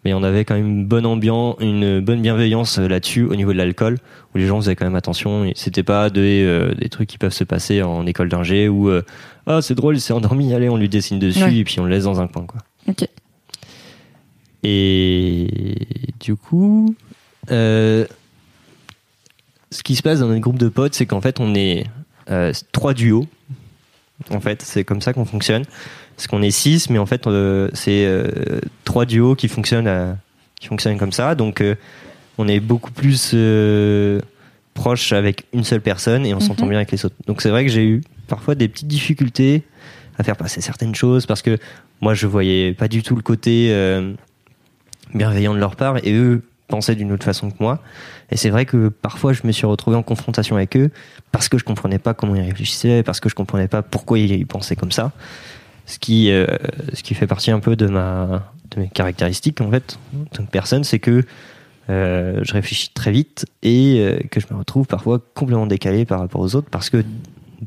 mais 0.04 0.14
on 0.14 0.22
avait 0.22 0.44
quand 0.44 0.54
même 0.54 0.66
une 0.66 0.86
bonne 0.86 1.06
ambiance, 1.06 1.56
une 1.61 2.00
bonne 2.00 2.22
bienveillance 2.22 2.78
là-dessus 2.78 3.24
au 3.24 3.34
niveau 3.36 3.52
de 3.52 3.59
l'alcool, 3.59 3.98
où 4.34 4.38
les 4.38 4.46
gens 4.46 4.61
faisaient 4.61 4.74
quand 4.76 4.84
même 4.84 4.94
attention. 4.96 5.50
C'était 5.54 5.82
pas 5.82 6.09
des, 6.11 6.70
des 6.78 6.88
trucs 6.88 7.09
qui 7.09 7.18
peuvent 7.18 7.32
se 7.32 7.44
passer 7.44 7.82
en 7.82 8.06
école 8.06 8.28
d'ingé 8.28 8.68
où 8.68 8.90
ah 9.46 9.61
c'est 9.62 9.74
drôle, 9.74 9.96
il 9.96 10.00
s'est 10.00 10.12
endormi, 10.12 10.54
allez 10.54 10.68
on 10.68 10.76
lui 10.76 10.88
dessine 10.88 11.18
dessus 11.18 11.42
Ouais. 11.42 11.56
et 11.56 11.64
puis 11.64 11.78
on 11.80 11.84
le 11.84 11.90
laisse 11.90 12.04
dans 12.04 12.20
un 12.20 12.26
coin 12.28 12.46
quoi. 12.46 12.61
Ok. 12.88 13.06
Et 14.62 15.48
du 16.20 16.36
coup, 16.36 16.94
euh, 17.50 18.06
ce 19.70 19.82
qui 19.82 19.96
se 19.96 20.02
passe 20.02 20.20
dans 20.20 20.28
notre 20.28 20.40
groupe 20.40 20.58
de 20.58 20.68
potes, 20.68 20.94
c'est 20.94 21.06
qu'en 21.06 21.20
fait, 21.20 21.40
on 21.40 21.54
est 21.54 21.84
euh, 22.30 22.52
trois 22.72 22.94
duos. 22.94 23.26
En 24.30 24.40
fait, 24.40 24.62
c'est 24.62 24.84
comme 24.84 25.00
ça 25.00 25.12
qu'on 25.12 25.24
fonctionne. 25.24 25.64
Parce 26.16 26.26
qu'on 26.26 26.42
est 26.42 26.50
six, 26.50 26.90
mais 26.90 26.98
en 26.98 27.06
fait, 27.06 27.26
euh, 27.26 27.68
c'est 27.74 28.04
euh, 28.06 28.60
trois 28.84 29.04
duos 29.04 29.34
qui 29.36 29.48
fonctionnent 29.48 30.16
qui 30.58 30.66
fonctionnent 30.66 30.98
comme 30.98 31.12
ça. 31.12 31.36
Donc, 31.36 31.62
on 32.36 32.48
est 32.48 32.58
beaucoup 32.58 32.90
plus 32.90 33.36
proche 34.74 35.12
avec 35.12 35.44
une 35.52 35.62
seule 35.64 35.80
personne 35.80 36.26
et 36.26 36.34
on 36.34 36.40
s'entend 36.40 36.64
Mhm. 36.64 36.70
bien 36.70 36.78
avec 36.78 36.90
les 36.90 37.04
autres. 37.04 37.14
Donc, 37.26 37.42
c'est 37.42 37.50
vrai 37.50 37.64
que 37.64 37.70
j'ai 37.70 37.84
eu 37.84 38.02
parfois 38.26 38.56
des 38.56 38.66
petites 38.66 38.88
difficultés 38.88 39.62
à 40.18 40.24
faire 40.24 40.36
passer 40.36 40.60
certaines 40.60 40.96
choses 40.96 41.26
parce 41.26 41.42
que 41.42 41.58
moi, 42.00 42.14
je 42.14 42.26
voyais 42.26 42.72
pas 42.74 42.88
du 42.88 43.04
tout 43.04 43.14
le 43.14 43.22
côté 43.22 43.72
bienveillant 45.14 45.54
de 45.54 45.60
leur 45.60 45.76
part 45.76 45.98
et 46.04 46.12
eux 46.12 46.42
pensaient 46.66 46.96
d'une 46.96 47.12
autre 47.12 47.24
façon 47.24 47.50
que 47.50 47.56
moi. 47.60 47.80
Et 48.30 48.36
c'est 48.36 48.50
vrai 48.50 48.66
que 48.66 48.88
parfois, 48.88 49.32
je 49.32 49.42
me 49.44 49.52
suis 49.52 49.66
retrouvé 49.66 49.96
en 49.96 50.02
confrontation 50.02 50.56
avec 50.56 50.76
eux 50.76 50.90
parce 51.32 51.48
que 51.48 51.58
je 51.58 51.64
comprenais 51.64 51.98
pas 51.98 52.14
comment 52.14 52.34
ils 52.34 52.42
réfléchissaient, 52.42 53.02
parce 53.02 53.20
que 53.20 53.28
je 53.28 53.34
comprenais 53.34 53.68
pas 53.68 53.82
pourquoi 53.82 54.18
ils 54.18 54.46
pensaient 54.46 54.76
comme 54.76 54.92
ça. 54.92 55.12
Ce 55.86 55.98
qui, 55.98 56.30
euh, 56.30 56.46
ce 56.92 57.02
qui 57.02 57.14
fait 57.14 57.26
partie 57.26 57.50
un 57.50 57.60
peu 57.60 57.74
de 57.74 57.86
ma, 57.86 58.52
de 58.70 58.80
mes 58.80 58.88
caractéristiques 58.88 59.60
en 59.62 59.70
fait, 59.70 59.98
en 60.14 60.24
tant 60.26 60.44
que 60.44 60.50
personne, 60.50 60.84
c'est 60.84 60.98
que 60.98 61.24
euh, 61.88 62.40
je 62.42 62.52
réfléchis 62.52 62.90
très 62.92 63.10
vite 63.10 63.46
et 63.62 63.96
euh, 63.98 64.18
que 64.30 64.40
je 64.40 64.46
me 64.50 64.58
retrouve 64.58 64.86
parfois 64.86 65.18
complètement 65.34 65.66
décalé 65.66 66.04
par 66.04 66.20
rapport 66.20 66.42
aux 66.42 66.54
autres 66.54 66.68
parce 66.70 66.90
que 66.90 67.02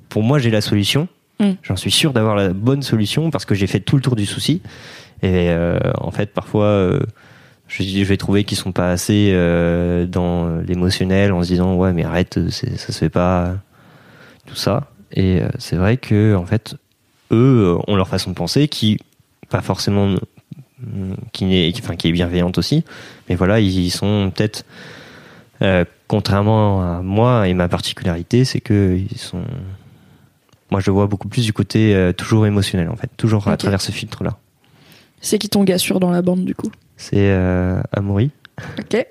pour 0.09 0.21
moi 0.21 0.37
j'ai 0.37 0.51
la 0.51 0.61
solution. 0.61 1.07
Mm. 1.39 1.53
J'en 1.63 1.75
suis 1.75 1.89
sûr 1.89 2.13
d'avoir 2.13 2.35
la 2.35 2.49
bonne 2.49 2.83
solution 2.83 3.31
parce 3.31 3.45
que 3.45 3.55
j'ai 3.55 3.65
fait 3.65 3.79
tout 3.79 3.95
le 3.95 4.03
tour 4.03 4.15
du 4.15 4.27
souci. 4.27 4.61
Et 5.23 5.51
en 5.99 6.09
fait, 6.09 6.33
parfois, 6.33 6.99
je, 7.71 7.83
je 7.83 8.03
vais 8.03 8.17
trouver 8.17 8.43
qu'ils 8.43 8.57
sont 8.57 8.71
pas 8.71 8.91
assez 8.91 9.31
euh, 9.33 10.05
dans 10.05 10.57
l'émotionnel 10.59 11.31
en 11.31 11.41
se 11.41 11.47
disant 11.47 11.75
ouais 11.75 11.93
mais 11.93 12.03
arrête, 12.03 12.37
ça 12.49 12.77
se 12.77 12.91
fait 12.91 13.09
pas 13.09 13.55
tout 14.45 14.55
ça. 14.55 14.87
Et 15.13 15.41
euh, 15.41 15.49
c'est 15.57 15.75
vrai 15.75 15.97
que 15.97 16.35
en 16.35 16.45
fait, 16.45 16.75
eux 17.31 17.77
ont 17.87 17.95
leur 17.95 18.07
façon 18.07 18.31
de 18.31 18.35
penser 18.35 18.67
qui 18.67 18.99
pas 19.49 19.61
forcément 19.61 20.07
mm, 20.79 21.13
qui 21.31 21.55
est 21.55 21.79
enfin 21.79 21.95
qui 21.95 22.09
est 22.09 22.11
bienveillante 22.11 22.57
aussi. 22.57 22.83
Mais 23.29 23.35
voilà 23.35 23.59
ils 23.59 23.91
sont 23.91 24.31
peut-être 24.35 24.65
euh, 25.61 25.85
contrairement 26.07 26.81
à 26.81 27.01
moi 27.01 27.47
et 27.47 27.53
ma 27.53 27.69
particularité 27.69 28.43
c'est 28.43 28.61
que 28.61 28.97
ils 28.97 29.17
sont 29.17 29.43
moi 30.71 30.81
je 30.81 30.87
le 30.87 30.93
vois 30.93 31.07
beaucoup 31.07 31.29
plus 31.29 31.45
du 31.45 31.53
côté 31.53 32.11
toujours 32.17 32.45
émotionnel 32.45 32.89
en 32.89 32.95
fait 32.95 33.09
toujours 33.15 33.47
à 33.47 33.55
travers 33.57 33.81
ce 33.81 33.91
filtre 33.91 34.23
là 34.23 34.37
C'est 35.21 35.37
qui 35.37 35.49
ton 35.49 35.63
gars 35.63 35.77
sûr 35.77 35.99
dans 35.99 36.09
la 36.11 36.21
bande 36.21 36.45
du 36.45 36.55
coup 36.55 36.71
c'est 36.97 37.31
euh, 37.31 37.81
Amaury 37.93 38.29
Ok. 38.79 39.07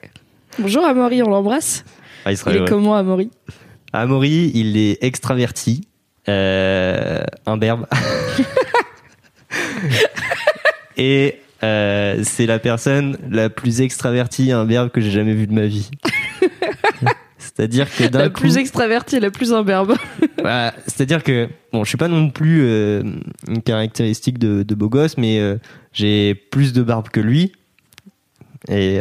Bonjour 0.61 0.85
Amaury, 0.85 1.23
on 1.25 1.29
l'embrasse. 1.29 1.85
ah, 2.25 2.31
il 2.31 2.37
sera 2.37 2.53
Il 2.53 2.63
est 2.63 2.69
comment 2.69 2.95
Amaury 2.95 3.31
Amaury 3.93 4.53
il 4.55 4.77
est 4.77 5.03
extraverti 5.03 5.89
euh, 6.29 7.25
imberbe 7.47 7.87
et 10.97 11.41
euh, 11.65 12.21
c'est 12.23 12.47
la 12.47 12.59
personne 12.59 13.17
la 13.29 13.51
plus 13.51 13.81
extravertie 13.81 14.53
imberbe 14.53 14.91
que 14.91 15.01
j'ai 15.01 15.11
jamais 15.11 15.35
vue 15.35 15.47
de 15.49 15.55
ma 15.55 15.67
vie 15.67 15.91
c'est-à-dire 17.61 17.95
que 17.95 18.05
d'un 18.05 18.19
La 18.21 18.29
coup 18.31 18.41
plus 18.41 18.57
extravertie 18.57 19.21
la 19.21 19.31
plus 19.31 19.53
imberbe. 19.53 19.95
Voilà, 20.39 20.73
c'est-à-dire 20.87 21.23
que 21.23 21.51
bon, 21.71 21.85
je 21.85 21.91
suis 21.91 21.99
pas 21.99 22.09
non 22.09 22.31
plus 22.31 22.63
euh, 22.63 23.03
une 23.47 23.61
caractéristique 23.61 24.39
de, 24.39 24.63
de 24.63 24.75
beau 24.75 24.89
gosse, 24.89 25.19
mais 25.19 25.39
euh, 25.39 25.57
j'ai 25.93 26.35
plus 26.35 26.73
de 26.73 26.83
barbe 26.83 27.11
que 27.11 27.21
lui 27.21 27.53
et 28.71 29.01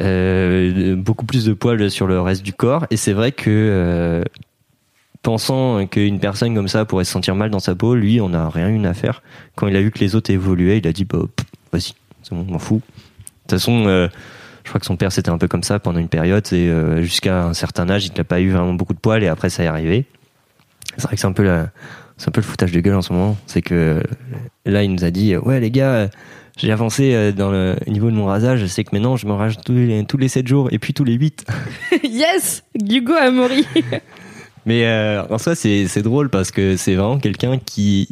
euh, 0.00 0.96
beaucoup 0.96 1.26
plus 1.26 1.44
de 1.44 1.52
poils 1.52 1.90
sur 1.90 2.06
le 2.06 2.18
reste 2.22 2.42
du 2.42 2.54
corps. 2.54 2.86
Et 2.90 2.96
c'est 2.96 3.12
vrai 3.12 3.32
que 3.32 4.24
pensant 5.20 5.86
qu'une 5.86 6.18
personne 6.18 6.54
comme 6.54 6.68
ça 6.68 6.86
pourrait 6.86 7.04
se 7.04 7.12
sentir 7.12 7.34
mal 7.34 7.50
dans 7.50 7.60
sa 7.60 7.74
peau, 7.74 7.94
lui, 7.94 8.22
on 8.22 8.30
n'a 8.30 8.48
rien 8.48 8.70
eu 8.70 8.82
à 8.86 8.94
faire. 8.94 9.22
Quand 9.54 9.68
il 9.68 9.76
a 9.76 9.82
vu 9.82 9.90
que 9.90 9.98
les 9.98 10.14
autres 10.14 10.30
évoluaient, 10.30 10.78
il 10.78 10.88
a 10.88 10.94
dit 10.94 11.04
bah 11.04 11.18
vas-y, 11.70 11.92
c'est 12.22 12.32
bon, 12.34 12.44
m'en 12.44 12.58
fous. 12.58 12.76
De 12.76 12.80
toute 13.42 13.50
façon. 13.50 14.08
Je 14.66 14.70
crois 14.70 14.80
que 14.80 14.86
son 14.86 14.96
père 14.96 15.12
c'était 15.12 15.30
un 15.30 15.38
peu 15.38 15.46
comme 15.46 15.62
ça 15.62 15.78
pendant 15.78 16.00
une 16.00 16.08
période 16.08 16.44
et 16.52 16.68
euh, 16.68 17.00
jusqu'à 17.00 17.44
un 17.44 17.54
certain 17.54 17.88
âge 17.88 18.06
il 18.06 18.12
n'a 18.18 18.24
pas 18.24 18.40
eu 18.40 18.50
vraiment 18.50 18.72
beaucoup 18.72 18.94
de 18.94 18.98
poils 18.98 19.22
et 19.22 19.28
après 19.28 19.48
ça 19.48 19.62
est 19.62 19.68
arrivé. 19.68 20.06
C'est 20.96 21.04
vrai 21.04 21.14
que 21.14 21.20
c'est 21.20 21.28
un 21.28 21.32
peu 21.32 21.44
la 21.44 21.70
c'est 22.16 22.28
un 22.28 22.32
peu 22.32 22.40
le 22.40 22.46
foutage 22.46 22.72
de 22.72 22.80
gueule 22.80 22.96
en 22.96 23.02
ce 23.02 23.12
moment. 23.12 23.36
C'est 23.46 23.62
que 23.62 24.02
là 24.64 24.82
il 24.82 24.92
nous 24.92 25.04
a 25.04 25.12
dit 25.12 25.36
ouais 25.36 25.60
les 25.60 25.70
gars 25.70 25.92
euh, 25.92 26.08
j'ai 26.56 26.72
avancé 26.72 27.14
euh, 27.14 27.30
dans 27.30 27.52
le 27.52 27.76
niveau 27.86 28.10
de 28.10 28.16
mon 28.16 28.26
rasage. 28.26 28.58
Je 28.58 28.66
sais 28.66 28.82
que 28.82 28.90
maintenant 28.92 29.14
je 29.14 29.28
me 29.28 29.34
rase 29.34 29.56
tous 29.64 29.72
les, 29.72 30.04
tous 30.04 30.16
les 30.16 30.26
7 30.26 30.48
jours 30.48 30.68
et 30.72 30.80
puis 30.80 30.92
tous 30.92 31.04
les 31.04 31.14
8 31.14 31.46
yes 32.02 32.64
Hugo 32.74 33.12
Amaury. 33.12 33.64
Mais 34.66 34.84
euh, 34.86 35.22
en 35.30 35.38
soi 35.38 35.54
c'est 35.54 36.02
drôle 36.02 36.28
parce 36.28 36.50
que 36.50 36.76
c'est 36.76 36.96
vraiment 36.96 37.20
quelqu'un 37.20 37.58
qui 37.58 38.08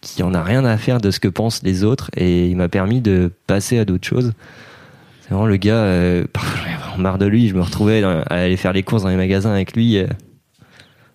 qui 0.00 0.24
en 0.24 0.34
a 0.34 0.42
rien 0.42 0.64
à 0.64 0.76
faire 0.78 1.00
de 1.00 1.12
ce 1.12 1.20
que 1.20 1.28
pensent 1.28 1.62
les 1.62 1.84
autres 1.84 2.10
et 2.16 2.48
il 2.48 2.56
m'a 2.56 2.68
permis 2.68 3.00
de 3.00 3.30
passer 3.46 3.78
à 3.78 3.84
d'autres 3.84 4.08
choses 4.08 4.32
vraiment 5.32 5.46
le 5.46 5.56
gars 5.56 5.74
euh, 5.74 6.24
j'en 6.90 6.98
marre 6.98 7.18
de 7.18 7.26
lui 7.26 7.48
je 7.48 7.54
me 7.54 7.62
retrouvais 7.62 8.02
à 8.02 8.20
aller 8.28 8.56
faire 8.56 8.72
les 8.72 8.82
courses 8.82 9.02
dans 9.02 9.08
les 9.08 9.16
magasins 9.16 9.52
avec 9.52 9.74
lui 9.74 9.98
euh, 9.98 10.06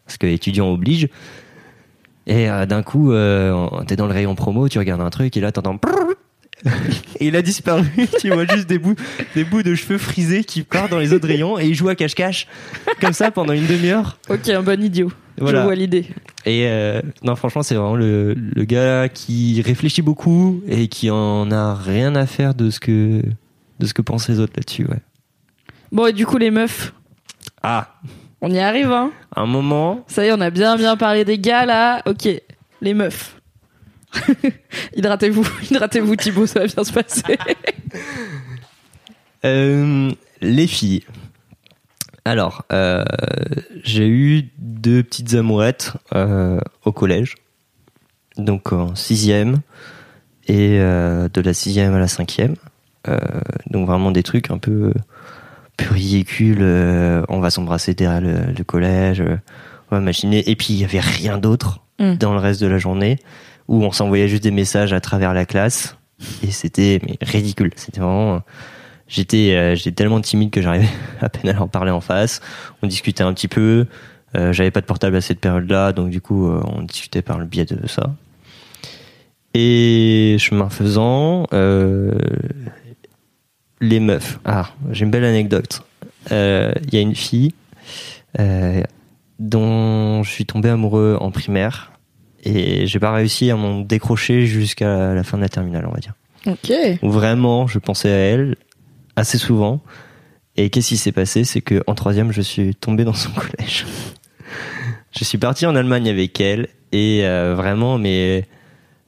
parce 0.06 0.18
que 0.18 0.28
étudiant 0.28 0.70
oblige 0.72 1.08
et 2.26 2.50
euh, 2.50 2.66
d'un 2.66 2.84
coup 2.84 3.12
euh, 3.12 3.68
t'es 3.88 3.96
dans 3.96 4.08
le 4.08 4.14
rayon 4.14 4.36
promo 4.36 4.68
tu 4.70 4.80
regardes 4.80 5.02
un 5.02 5.10
truc 5.10 5.38
et 5.38 5.42
là 5.42 5.52
t'entends 5.52 5.80
et 7.20 7.28
il 7.28 7.36
a 7.36 7.42
disparu 7.42 7.86
tu 8.20 8.30
vois 8.30 8.46
juste 8.46 8.68
des 8.68 8.80
bouts 8.80 8.96
des 9.36 9.44
bouts 9.44 9.64
de 9.64 9.76
cheveux 9.76 10.00
frisés 10.00 10.44
qui 10.44 10.64
partent 10.64 10.92
dans 10.92 11.00
les 11.00 11.14
autres 11.14 11.28
rayons 11.28 11.60
et 11.60 11.68
il 11.68 11.76
joue 11.76 11.90
à 11.90 11.96
cache-cache 11.96 12.48
comme 13.00 13.14
ça 13.14 13.30
pendant 13.32 13.54
une 13.54 13.68
demi-heure 13.68 14.18
Ok, 14.30 14.50
un 14.50 14.64
bon 14.64 14.82
idiot. 14.82 15.12
Voilà. 15.40 15.60
Je 15.60 15.64
vois 15.66 15.76
l'idée. 15.76 16.06
et 16.46 16.66
euh, 16.66 17.02
non, 17.22 17.36
franchement, 17.36 17.62
c'est 17.62 17.76
vraiment 17.76 17.96
le, 17.96 18.34
le 18.34 18.64
gars 18.64 19.08
qui 19.08 19.62
réfléchit 19.62 20.02
beaucoup 20.02 20.64
et 20.68 20.88
qui 20.88 21.12
en 21.12 21.52
a 21.52 21.76
rien 21.76 22.16
à 22.16 22.26
faire 22.26 22.56
de 22.56 22.72
ce 22.72 22.80
que 22.80 23.22
de 23.80 23.86
ce 23.86 23.94
que 23.94 24.02
pensent 24.02 24.30
les 24.30 24.40
autres 24.40 24.54
là-dessus. 24.56 24.86
Ouais. 24.86 25.02
Bon, 25.92 26.06
et 26.08 26.14
du 26.14 26.26
coup, 26.26 26.38
les 26.38 26.52
meufs, 26.52 26.94
Ah, 27.64 28.00
on 28.42 28.52
y 28.52 28.60
arrive, 28.60 28.92
hein? 28.92 29.12
Un 29.36 29.46
moment. 29.46 30.04
Ça 30.08 30.24
y 30.24 30.28
est, 30.28 30.32
on 30.32 30.42
a 30.42 30.50
bien 30.50 30.76
bien 30.76 30.96
parlé 30.96 31.26
des 31.26 31.40
gars, 31.40 31.66
là. 31.66 32.02
Ok, 32.06 32.28
les 32.82 32.94
meufs. 32.94 33.42
hydratez-vous, 34.96 35.48
hydratez-vous, 35.72 36.16
Thibaut, 36.16 36.46
ça 36.46 36.60
va 36.62 36.68
bien 36.68 36.84
se 36.84 36.94
passer. 36.94 37.24
euh, 39.46 40.12
les 40.42 40.68
filles. 40.68 41.04
Alors, 42.26 42.66
euh, 42.74 43.06
j'ai 43.84 44.08
eu 44.08 44.50
deux 44.58 45.02
petites 45.02 45.34
amourettes 45.34 45.94
euh, 46.14 46.60
au 46.84 46.92
collège, 46.92 47.36
donc 48.38 48.74
en 48.74 48.96
sixième 48.96 49.62
et 50.50 50.80
de 50.80 51.42
la 51.42 51.54
sixième 51.54 51.94
à 51.94 52.00
la 52.00 52.08
cinquième. 52.08 52.56
Euh, 53.08 53.18
donc 53.70 53.88
vraiment 53.88 54.12
des 54.12 54.24
trucs 54.24 54.50
un 54.52 54.58
peu 54.58 54.94
peu 55.78 55.94
ridicules. 55.94 56.58
euh, 56.62 57.24
on 57.30 57.40
va 57.40 57.50
s'embrasser 57.50 57.94
derrière 57.94 58.22
le, 58.22 58.52
le 58.58 58.64
collège, 58.64 59.22
euh, 59.22 59.38
on 59.92 59.96
va 59.96 60.02
machiner. 60.02 60.50
Et 60.50 60.56
puis 60.56 60.68
il 60.74 60.80
y 60.80 60.84
avait 60.84 61.00
rien 61.00 61.38
d'autre 61.38 61.82
Mm. 62.00 62.14
dans 62.18 62.34
le 62.34 62.40
reste 62.40 62.62
de 62.62 62.68
la 62.68 62.78
journée 62.78 63.18
où 63.68 63.84
on 63.84 63.92
s'envoyait 63.92 64.28
juste 64.28 64.44
des 64.44 64.52
messages 64.52 64.94
à 64.94 65.02
travers 65.02 65.34
la 65.34 65.46
classe 65.48 65.98
et 66.44 66.52
c'était 66.52 67.02
ridicule. 67.24 67.72
C'était 67.76 68.02
vraiment 68.02 68.44
j'étais 69.08 69.56
euh, 69.56 69.74
j'étais 69.74 69.94
tellement 69.94 70.22
timide 70.22 70.52
que 70.52 70.62
j'arrivais 70.62 70.88
à 71.22 71.30
peine 71.30 71.50
à 71.50 71.54
leur 71.54 71.70
parler 71.70 71.90
en 71.90 72.00
face. 72.02 72.40
On 72.84 72.88
discutait 72.88 73.24
un 73.24 73.34
petit 73.34 73.48
peu. 73.48 73.88
Euh, 74.36 74.54
J'avais 74.54 74.70
pas 74.70 74.82
de 74.82 74.86
portable 74.86 75.16
à 75.16 75.22
cette 75.22 75.40
période-là, 75.40 75.92
donc 75.92 76.12
du 76.12 76.22
coup 76.22 76.48
euh, 76.48 76.62
on 76.66 76.84
discutait 76.84 77.24
par 77.24 77.40
le 77.40 77.46
biais 77.46 77.66
de 77.66 77.88
ça. 77.88 78.14
Et 79.54 80.36
chemin 80.40 80.70
faisant, 80.70 81.48
euh, 81.54 82.12
les 83.82 84.00
meufs. 84.00 84.40
Ah, 84.46 84.70
j'ai 84.92 85.06
une 85.06 85.12
belle 85.12 85.24
anecdote. 85.24 85.82
Euh, 86.32 86.72
Il 86.88 86.94
y 86.94 86.98
a 86.98 87.02
une 87.02 87.16
fille 87.16 87.54
euh, 88.40 88.82
dont 89.40 90.24
je 90.24 90.30
suis 90.32 90.46
tombé 90.46 90.70
amoureux 90.70 91.18
en 91.20 91.32
primaire 91.32 91.92
et 92.44 92.88
j'ai 92.88 93.00
pas 93.00 93.12
réussi 93.12 93.50
à 93.52 93.56
m'en 93.56 93.82
décrocher 93.82 94.46
jusqu'à 94.46 95.14
la 95.14 95.24
fin 95.24 95.38
de 95.38 95.44
la 95.44 95.50
terminale, 95.50 95.86
on 95.88 95.92
va 95.94 96.00
dire. 96.00 96.14
ok. 96.46 97.00
Vraiment, 97.04 97.68
je 97.68 97.80
pensais 97.80 98.10
à 98.12 98.16
elle 98.18 98.56
assez 99.16 99.38
souvent. 99.38 99.82
Et 100.56 100.70
qu'est-ce 100.70 100.90
qui 100.90 100.98
s'est 100.98 101.12
passé? 101.12 101.44
C'est 101.44 101.62
que 101.62 101.84
en 101.88 101.94
troisième, 101.96 102.32
je 102.32 102.42
suis 102.42 102.74
tombé 102.76 103.04
dans 103.04 103.14
son 103.14 103.30
collège. 103.36 103.86
je 105.18 105.24
suis 105.24 105.38
parti 105.38 105.66
en 105.66 105.76
Allemagne 105.76 106.10
avec 106.10 106.40
elle 106.42 106.68
et 106.92 107.22
euh, 107.26 107.54
vraiment, 107.56 107.98
mais 107.98 108.46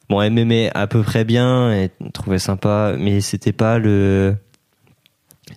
bon, 0.09 0.21
elle 0.21 0.33
m'aimait 0.33 0.69
à 0.75 0.85
peu 0.87 1.01
près 1.01 1.23
bien, 1.23 1.71
et 1.73 1.89
trouvait 2.13 2.39
sympa, 2.39 2.93
mais 2.97 3.21
c'était 3.21 3.53
pas 3.53 3.79
le, 3.79 4.35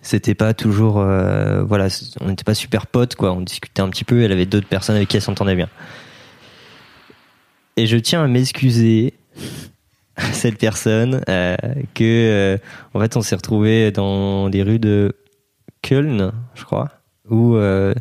c'était 0.01 0.35
pas 0.35 0.53
toujours, 0.53 0.99
euh, 0.99 1.63
voilà, 1.63 1.87
on 2.21 2.27
n'était 2.27 2.43
pas 2.43 2.53
super 2.53 2.87
potes 2.87 3.15
quoi. 3.15 3.33
On 3.33 3.41
discutait 3.41 3.81
un 3.81 3.89
petit 3.89 4.03
peu. 4.03 4.23
Elle 4.23 4.31
avait 4.31 4.45
d'autres 4.45 4.67
personnes 4.67 4.95
avec 4.95 5.09
qui 5.09 5.17
elle 5.17 5.21
s'entendait 5.21 5.55
bien. 5.55 5.69
Et 7.77 7.87
je 7.87 7.97
tiens 7.97 8.23
à 8.23 8.27
m'excuser 8.27 9.13
cette 10.17 10.57
personne 10.57 11.21
euh, 11.27 11.55
que 11.93 12.03
euh, 12.03 12.57
en 12.93 12.99
fait 12.99 13.17
on 13.17 13.21
s'est 13.21 13.35
retrouvé 13.35 13.91
dans 13.91 14.47
les 14.47 14.61
rues 14.61 14.79
de 14.79 15.15
Köln, 15.81 16.31
je 16.53 16.63
crois, 16.63 16.89
où 17.29 17.55
euh, 17.55 17.93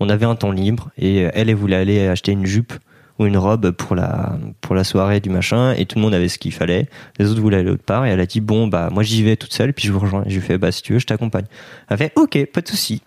on 0.00 0.08
avait 0.08 0.26
un 0.26 0.34
temps 0.34 0.50
libre 0.50 0.90
et 0.98 1.18
elle 1.18 1.48
elle 1.48 1.54
voulait 1.54 1.76
aller 1.76 2.06
acheter 2.06 2.32
une 2.32 2.46
jupe 2.46 2.72
ou 3.20 3.26
une 3.26 3.36
robe 3.36 3.70
pour 3.72 3.94
la 3.94 4.38
pour 4.62 4.74
la 4.74 4.82
soirée 4.82 5.20
du 5.20 5.28
machin 5.28 5.74
et 5.74 5.84
tout 5.84 5.98
le 5.98 6.02
monde 6.02 6.14
avait 6.14 6.28
ce 6.28 6.38
qu'il 6.38 6.52
fallait. 6.52 6.88
Les 7.18 7.30
autres 7.30 7.40
voulaient 7.40 7.58
aller 7.58 7.70
autre 7.70 7.84
part 7.84 8.06
et 8.06 8.08
elle 8.08 8.18
a 8.18 8.24
dit 8.24 8.40
bon 8.40 8.66
bah 8.66 8.88
moi 8.90 9.02
j'y 9.02 9.22
vais 9.22 9.36
toute 9.36 9.52
seule 9.52 9.74
puis 9.74 9.86
je 9.86 9.92
vous 9.92 9.98
rejoins. 9.98 10.24
Et 10.24 10.30
je 10.30 10.36
lui 10.36 10.46
fais 10.46 10.56
bah 10.56 10.72
si 10.72 10.82
tu 10.82 10.94
veux 10.94 10.98
je 10.98 11.06
t'accompagne. 11.06 11.44
Elle 11.90 11.98
fait 11.98 12.12
ok 12.16 12.46
pas 12.46 12.62
de 12.62 12.68
souci. 12.68 13.02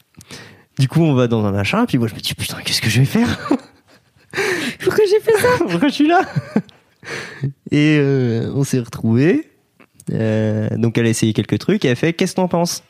Du 0.78 0.88
coup 0.88 1.02
on 1.02 1.16
va 1.16 1.28
dans 1.28 1.44
un 1.46 1.52
machin 1.52 1.88
puis 1.88 1.98
moi 1.98 2.08
je 2.08 2.14
me 2.14 2.20
dis 2.20 2.36
putain 2.36 2.58
qu'est-ce 2.64 2.82
que 2.82 2.90
je 2.90 3.00
vais 3.00 3.06
faire? 3.06 3.50
Pourquoi 4.84 5.04
j'ai 5.10 5.20
fait 5.20 5.38
ça? 5.40 5.48
Pourquoi 5.68 5.88
je 5.88 5.94
suis 5.94 6.08
là? 6.08 6.22
Et 7.72 7.98
euh, 8.00 8.52
on 8.54 8.64
s'est 8.64 8.80
retrouvés. 8.80 9.50
Euh, 10.12 10.70
donc 10.78 11.00
elle 11.00 11.08
a 11.08 11.10
essayé 11.10 11.34
quelques 11.34 11.58
trucs 11.58 11.86
et 11.86 11.88
elle 11.88 11.96
fait 11.96 12.14
qu'est-ce 12.14 12.34
que 12.34 12.36
t'en 12.36 12.48
penses? 12.48 12.84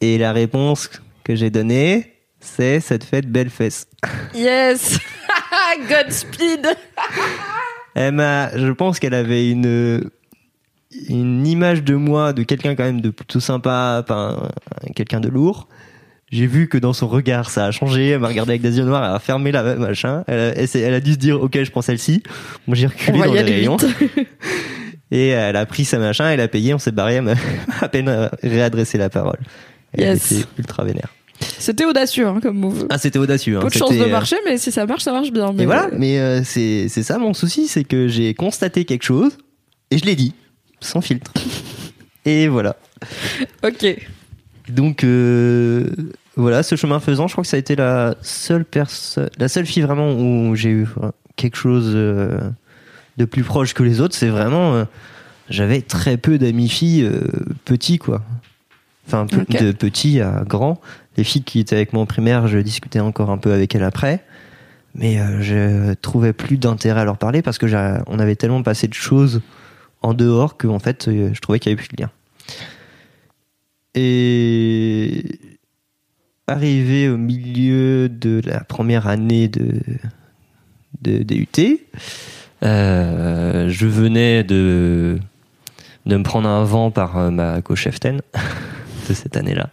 Et 0.00 0.16
la 0.16 0.32
réponse 0.32 0.90
que 1.24 1.34
j'ai 1.34 1.50
donnée 1.50 2.17
c'est 2.56 2.80
cette 2.80 3.04
fête 3.04 3.26
belle 3.30 3.50
fesse. 3.50 3.86
Yes 4.34 4.98
Godspeed 5.88 6.66
Elle 7.94 8.14
m'a, 8.14 8.56
je 8.56 8.70
pense 8.72 8.98
qu'elle 8.98 9.14
avait 9.14 9.50
une 9.50 10.10
une 11.08 11.46
image 11.46 11.82
de 11.84 11.94
moi, 11.94 12.32
de 12.32 12.42
quelqu'un 12.42 12.74
quand 12.74 12.84
même 12.84 13.00
de 13.02 13.10
plutôt 13.10 13.40
sympa, 13.40 14.04
un- 14.08 14.48
quelqu'un 14.96 15.20
de 15.20 15.28
lourd. 15.28 15.68
J'ai 16.30 16.46
vu 16.46 16.68
que 16.68 16.76
dans 16.78 16.92
son 16.92 17.08
regard, 17.08 17.50
ça 17.50 17.66
a 17.66 17.70
changé. 17.70 18.08
Elle 18.10 18.20
m'a 18.20 18.28
regardé 18.28 18.52
avec 18.52 18.62
des 18.62 18.76
yeux 18.78 18.84
noirs, 18.84 19.04
elle 19.04 19.14
a 19.14 19.18
fermé 19.18 19.50
la 19.52 19.62
machin. 19.76 20.24
Elle 20.26 20.38
a, 20.40 20.76
elle 20.76 20.94
a 20.94 21.00
dû 21.00 21.12
se 21.12 21.16
dire, 21.18 21.40
ok, 21.42 21.62
je 21.62 21.70
prends 21.70 21.82
celle-ci. 21.82 22.22
Moi, 22.66 22.74
j'ai 22.76 22.86
reculé 22.86 23.18
dans 23.18 23.32
les 23.32 23.42
rayons. 23.42 23.76
Et 25.10 25.28
elle 25.28 25.56
a 25.56 25.64
pris 25.66 25.84
sa 25.86 25.98
machin, 25.98 26.28
elle 26.30 26.40
a 26.40 26.48
payé, 26.48 26.74
on 26.74 26.78
s'est 26.78 26.90
barré, 26.92 27.14
elle 27.14 27.22
m'a 27.24 27.34
à 27.80 27.88
peine 27.88 28.08
euh, 28.08 28.28
réadressé 28.42 28.98
la 28.98 29.08
parole. 29.08 29.38
Elle 29.94 30.04
Yes. 30.04 30.32
était 30.32 30.44
ultra 30.58 30.84
vénère. 30.84 31.08
C'était 31.40 31.84
audacieux 31.84 32.26
hein, 32.26 32.40
comme 32.42 32.58
move. 32.58 32.86
Ah, 32.90 32.98
c'était 32.98 33.18
audacieux. 33.18 33.56
hein. 33.56 33.60
Peu 33.60 33.68
de 33.68 33.72
chance 33.74 33.90
de 33.96 34.02
euh, 34.02 34.08
marcher, 34.08 34.36
mais 34.44 34.58
si 34.58 34.72
ça 34.72 34.86
marche, 34.86 35.02
ça 35.02 35.12
marche 35.12 35.30
bien. 35.32 35.52
Mais 35.52 35.62
Et 35.62 35.66
voilà, 35.66 35.88
mais 35.96 36.18
euh, 36.18 36.42
c'est 36.44 36.88
ça 36.88 37.18
mon 37.18 37.34
souci, 37.34 37.68
c'est 37.68 37.84
que 37.84 38.08
j'ai 38.08 38.34
constaté 38.34 38.84
quelque 38.84 39.04
chose 39.04 39.36
et 39.90 39.98
je 39.98 40.04
l'ai 40.04 40.16
dit, 40.16 40.34
sans 40.80 41.00
filtre. 41.00 41.32
Et 42.24 42.48
voilà. 42.48 42.76
Ok. 43.64 43.86
Donc 44.68 45.02
euh, 45.04 45.88
voilà, 46.36 46.62
ce 46.62 46.76
chemin 46.76 47.00
faisant, 47.00 47.26
je 47.28 47.32
crois 47.32 47.42
que 47.42 47.48
ça 47.48 47.56
a 47.56 47.60
été 47.60 47.74
la 47.76 48.16
seule 48.20 48.64
personne, 48.64 49.30
la 49.38 49.48
seule 49.48 49.64
fille 49.66 49.82
vraiment 49.82 50.12
où 50.12 50.54
j'ai 50.54 50.70
eu 50.70 50.86
quelque 51.36 51.56
chose 51.56 51.92
euh, 51.94 52.38
de 53.16 53.24
plus 53.24 53.44
proche 53.44 53.72
que 53.74 53.82
les 53.82 54.00
autres. 54.00 54.14
C'est 54.14 54.28
vraiment, 54.28 54.84
j'avais 55.48 55.80
très 55.80 56.16
peu 56.18 56.36
d'amis 56.36 56.68
filles 56.68 57.08
petits 57.64 57.98
quoi. 57.98 58.22
Enfin, 59.08 59.24
de 59.24 59.72
petits 59.72 60.20
à 60.20 60.44
grands. 60.46 60.78
Les 61.16 61.24
filles 61.24 61.42
qui 61.42 61.60
étaient 61.60 61.76
avec 61.76 61.94
moi 61.94 62.02
en 62.02 62.06
primaire, 62.06 62.46
je 62.46 62.58
discutais 62.58 63.00
encore 63.00 63.30
un 63.30 63.38
peu 63.38 63.52
avec 63.52 63.74
elles 63.74 63.82
après. 63.82 64.22
Mais 64.94 65.18
euh, 65.18 65.40
je 65.40 65.94
trouvais 65.94 66.34
plus 66.34 66.58
d'intérêt 66.58 67.00
à 67.00 67.04
leur 67.04 67.16
parler 67.16 67.40
parce 67.40 67.56
que 67.56 67.66
on 68.06 68.18
avait 68.18 68.36
tellement 68.36 68.62
passé 68.62 68.86
de 68.86 68.92
choses 68.94 69.40
en 70.02 70.12
dehors 70.12 70.58
que 70.58 70.66
en 70.66 70.78
fait, 70.78 71.08
euh, 71.08 71.30
je 71.32 71.40
trouvais 71.40 71.58
qu'il 71.58 71.70
y 71.70 71.72
avait 71.72 71.82
plus 71.82 71.88
de 71.96 72.02
lien. 72.02 72.10
Et 73.94 75.24
arrivé 76.46 77.08
au 77.08 77.16
milieu 77.16 78.10
de 78.10 78.42
la 78.44 78.60
première 78.60 79.06
année 79.06 79.48
de, 79.48 79.80
de 81.00 81.22
DUT, 81.22 81.80
euh, 82.62 83.68
je 83.70 83.86
venais 83.86 84.44
de, 84.44 85.18
de 86.04 86.16
me 86.16 86.22
prendre 86.22 86.48
un 86.48 86.64
vent 86.64 86.90
par 86.90 87.30
ma 87.30 87.62
co-cheftaine 87.62 88.20
de 89.08 89.14
cette 89.14 89.36
année-là. 89.36 89.70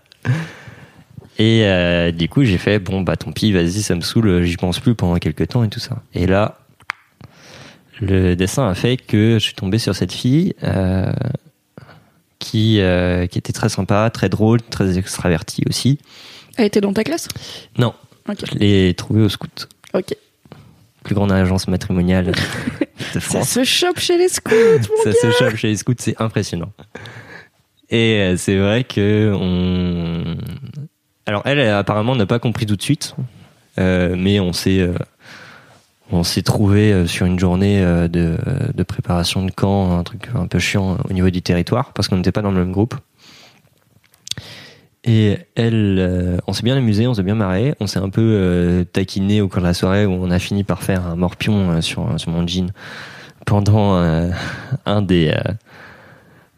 Et 1.38 1.66
euh, 1.66 2.12
du 2.12 2.30
coup, 2.30 2.44
j'ai 2.46 2.58
fait 2.58 2.80
bon 2.80 3.02
bah 3.02 3.18
tant 3.18 3.32
pis, 3.32 3.52
vas-y, 3.52 3.82
ça 3.82 3.94
me 3.96 4.02
saoule, 4.02 4.44
j'y 4.44 4.56
pense 4.58 4.80
plus 4.80 4.96
pendant 4.96 5.16
quelques 5.18 5.48
temps 5.50 5.64
et 5.64 5.70
tout 5.70 5.80
ça. 5.82 6.02
Et 6.14 6.28
là, 6.28 6.60
le 8.02 8.36
dessin 8.36 8.68
a 8.70 8.74
fait 8.76 8.98
que 8.98 9.34
je 9.34 9.44
suis 9.44 9.54
tombé 9.54 9.78
sur 9.78 9.96
cette 9.96 10.12
fille 10.14 10.56
euh, 10.64 11.12
qui 12.40 12.80
euh, 12.80 13.28
qui 13.28 13.38
était 13.38 13.54
très 13.54 13.70
sympa, 13.70 14.10
très 14.12 14.30
drôle, 14.30 14.62
très 14.62 14.98
extravertie 14.98 15.64
aussi. 15.70 16.00
Elle 16.58 16.66
était 16.68 16.82
dans 16.82 16.94
ta 16.94 17.04
classe? 17.04 17.28
Non, 17.78 17.94
Ok. 18.30 18.38
je 18.54 18.58
l'ai 18.58 18.94
trouvée 18.94 19.22
au 19.24 19.30
scout, 19.30 19.68
Ok. 19.94 20.16
plus 21.04 21.16
grande 21.16 21.34
agence 21.34 21.68
matrimoniale 21.68 22.28
de 23.14 23.20
Ça 23.20 23.20
France. 23.20 23.50
se 23.50 23.64
chope 23.66 24.00
chez 24.00 24.18
les 24.18 24.30
scouts, 24.30 24.52
mon 24.56 25.04
ça 25.04 25.12
gars. 25.12 25.16
se 25.22 25.32
chope 25.38 25.56
chez 25.58 25.68
les 25.68 25.76
scouts, 25.78 25.94
c'est 26.00 26.16
impressionnant. 26.22 26.72
Et 27.90 28.20
euh, 28.20 28.38
c'est 28.38 28.58
vrai 28.58 28.84
que 28.84 29.34
on. 29.36 30.38
Alors 31.26 31.42
elle, 31.46 31.60
apparemment 31.62 32.16
n'a 32.16 32.26
pas 32.26 32.40
compris 32.40 32.66
tout 32.66 32.76
de 32.76 32.82
suite, 32.82 33.16
euh, 33.80 34.16
mais 34.18 34.40
on 34.40 34.54
s'est 34.54 34.80
euh, 34.80 34.94
on 36.12 36.24
s'est 36.24 36.44
trouvé 36.44 36.94
euh, 36.94 37.08
sur 37.08 37.26
une 37.26 37.40
journée 37.40 37.84
euh, 37.84 38.08
de, 38.08 38.38
de 38.74 38.84
préparation 38.84 39.44
de 39.46 39.52
camp, 39.52 39.98
un 39.98 40.04
truc 40.04 40.30
un 40.36 40.48
peu 40.48 40.60
chiant 40.60 40.98
au 41.10 41.14
niveau 41.14 41.30
du 41.30 41.42
territoire 41.42 41.94
parce 41.94 42.08
qu'on 42.08 42.18
n'était 42.18 42.32
pas 42.32 42.42
dans 42.42 42.52
le 42.52 42.60
même 42.60 42.72
groupe. 42.72 42.96
Et 45.04 45.38
elle, 45.56 45.98
euh, 46.00 46.38
on 46.48 46.54
s'est 46.54 46.64
bien 46.64 46.78
amusé, 46.78 47.06
on 47.08 47.14
s'est 47.14 47.24
bien 47.24 47.36
marré, 47.36 47.76
on 47.80 47.88
s'est 47.88 48.00
un 48.00 48.10
peu 48.10 48.86
taquiné 48.92 49.42
au 49.42 49.48
cours 49.48 49.62
de 49.62 49.68
la 49.68 49.74
soirée 49.76 50.06
où 50.06 50.12
on 50.12 50.32
a 50.32 50.40
fini 50.40 50.64
par 50.64 50.82
faire 50.82 51.06
un 51.06 51.16
morpion 51.16 51.82
sur, 51.82 52.20
sur 52.20 52.32
mon 52.32 52.48
jean 52.48 52.72
pendant 53.46 53.94
un 54.86 55.02
des 55.04 55.36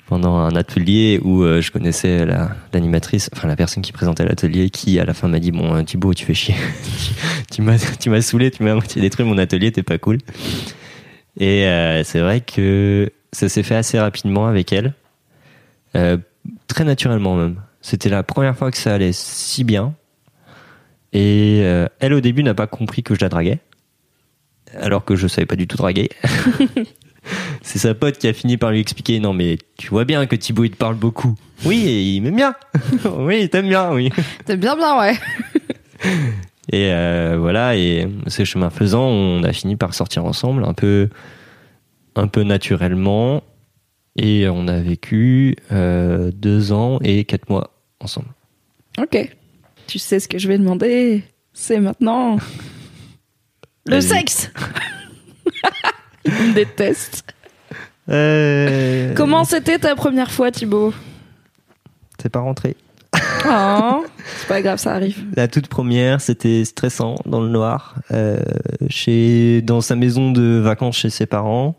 pendant 0.08 0.38
un 0.38 0.56
atelier 0.56 1.20
où 1.24 1.44
euh, 1.44 1.62
je 1.62 1.72
connaissais 1.72 2.26
la- 2.26 2.56
l'animatrice, 2.74 3.30
enfin 3.34 3.48
la 3.48 3.56
personne 3.56 3.84
qui 3.84 3.92
présentait 3.92 4.26
l'atelier, 4.26 4.70
qui 4.70 5.00
à 5.00 5.06
la 5.06 5.14
fin 5.14 5.28
m'a 5.28 5.40
dit 5.40 5.52
bon 5.52 5.76
euh, 5.76 5.84
Thibaut 5.84 6.14
tu 6.14 6.26
fais 6.26 6.34
chier, 6.34 6.56
tu 7.52 7.62
m'as 7.62 7.78
tu 8.00 8.10
m'as 8.10 8.22
saoulé, 8.22 8.50
tu 8.50 8.64
m'as 8.64 8.74
moitié 8.74 9.02
détruit 9.02 9.26
mon 9.26 9.38
atelier, 9.38 9.72
t'es 9.72 9.84
pas 9.84 9.98
cool. 9.98 10.18
Et 11.40 11.66
euh, 11.66 12.04
c'est 12.04 12.20
vrai 12.22 12.42
que 12.42 13.12
ça 13.34 13.50
s'est 13.50 13.64
fait 13.64 13.76
assez 13.76 14.00
rapidement 14.00 14.48
avec 14.48 14.72
elle, 14.74 14.94
très 16.68 16.84
naturellement 16.84 17.36
même. 17.36 17.62
C'était 17.82 18.10
la 18.10 18.24
première 18.24 18.56
fois 18.58 18.72
que 18.72 18.78
ça 18.78 18.94
allait 18.94 19.12
si 19.14 19.64
bien. 19.64 19.94
Et 21.14 21.60
elle 22.00 22.14
au 22.14 22.22
début 22.22 22.44
n'a 22.44 22.54
pas 22.54 22.68
compris 22.68 23.04
que 23.04 23.14
je 23.16 23.20
la 23.22 23.30
draguais, 23.30 23.60
alors 24.80 25.04
que 25.06 25.16
je 25.16 25.28
savais 25.28 25.46
pas 25.46 25.56
du 25.56 25.68
tout 25.68 25.78
draguer. 25.78 26.10
C'est 27.62 27.80
sa 27.80 27.94
pote 27.94 28.18
qui 28.18 28.28
a 28.28 28.34
fini 28.34 28.58
par 28.58 28.72
lui 28.72 28.80
expliquer 28.80 29.20
non 29.20 29.34
mais 29.34 29.58
tu 29.78 29.90
vois 29.90 30.06
bien 30.06 30.26
que 30.26 30.36
Thibaut 30.36 30.64
il 30.64 30.72
te 30.72 30.78
parle 30.78 30.96
beaucoup. 30.96 31.36
Oui, 31.66 31.86
et 31.88 32.02
il 32.16 32.22
m'aime 32.22 32.36
bien. 32.36 32.56
oui, 33.18 33.42
il 33.42 33.50
t'aime 33.50 33.68
bien, 33.68 33.92
oui. 33.92 34.12
T'es 34.46 34.58
bien 34.58 34.76
bien, 34.76 35.00
ouais. 35.00 35.16
Et 36.72 36.92
euh, 36.92 37.38
voilà, 37.40 37.78
et 37.78 38.10
ce 38.28 38.44
chemin 38.44 38.70
faisant, 38.70 39.06
on 39.06 39.44
a 39.44 39.54
fini 39.54 39.78
par 39.78 39.94
sortir 39.94 40.26
ensemble 40.26 40.66
un 40.66 40.74
peu, 40.74 41.08
un 42.16 42.28
peu 42.28 42.44
naturellement, 42.44 43.42
et 44.18 44.50
on 44.50 44.68
a 44.68 44.82
vécu 44.82 45.56
euh, 45.72 46.30
deux 46.34 46.74
ans 46.74 47.00
et 47.04 47.24
quatre 47.24 47.50
mois 47.50 47.72
ensemble. 48.02 48.28
Ok. 48.98 49.34
Tu 49.88 49.98
sais 49.98 50.20
ce 50.20 50.28
que 50.28 50.38
je 50.38 50.50
vais 50.50 50.58
demander 50.58 51.24
C'est 51.54 51.80
maintenant. 51.80 52.38
Le 53.86 54.02
sexe 54.02 54.52
Il 56.28 56.34
me 56.50 56.54
déteste. 56.54 57.24
Euh, 58.10 59.14
Comment 59.16 59.44
c'était 59.44 59.80
ta 59.80 59.96
première 59.96 60.32
fois, 60.32 60.52
Thibaut? 60.52 60.94
C'est 62.22 62.30
pas 62.30 62.40
rentré. 62.40 62.76
Oh, 63.50 64.06
c'est 64.40 64.48
pas 64.48 64.62
grave, 64.62 64.78
ça 64.80 64.94
arrive. 64.94 65.24
La 65.36 65.48
toute 65.48 65.68
première, 65.68 66.20
c'était 66.22 66.66
stressant 66.66 67.16
dans 67.26 67.42
le 67.42 67.50
noir, 67.50 67.96
euh, 68.12 68.40
chez 68.90 69.62
dans 69.62 69.82
sa 69.82 69.96
maison 69.96 70.32
de 70.32 70.60
vacances 70.60 70.98
chez 70.98 71.10
ses 71.10 71.26
parents, 71.26 71.78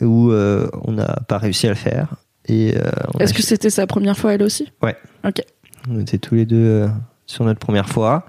où 0.00 0.30
euh, 0.30 0.68
on 0.84 0.92
n'a 0.92 1.20
pas 1.28 1.38
réussi 1.38 1.66
à 1.66 1.70
le 1.70 1.76
faire. 1.76 2.14
Et 2.46 2.74
Est-ce 3.20 3.32
que 3.34 3.42
c'était 3.42 3.70
sa 3.70 3.86
première 3.86 4.16
fois, 4.18 4.34
elle 4.34 4.42
aussi? 4.42 4.72
Ouais. 4.82 4.96
Ok. 5.24 5.42
On 5.88 6.00
était 6.00 6.18
tous 6.18 6.34
les 6.34 6.46
deux 6.46 6.88
sur 7.26 7.44
notre 7.44 7.60
première 7.60 7.88
fois. 7.88 8.26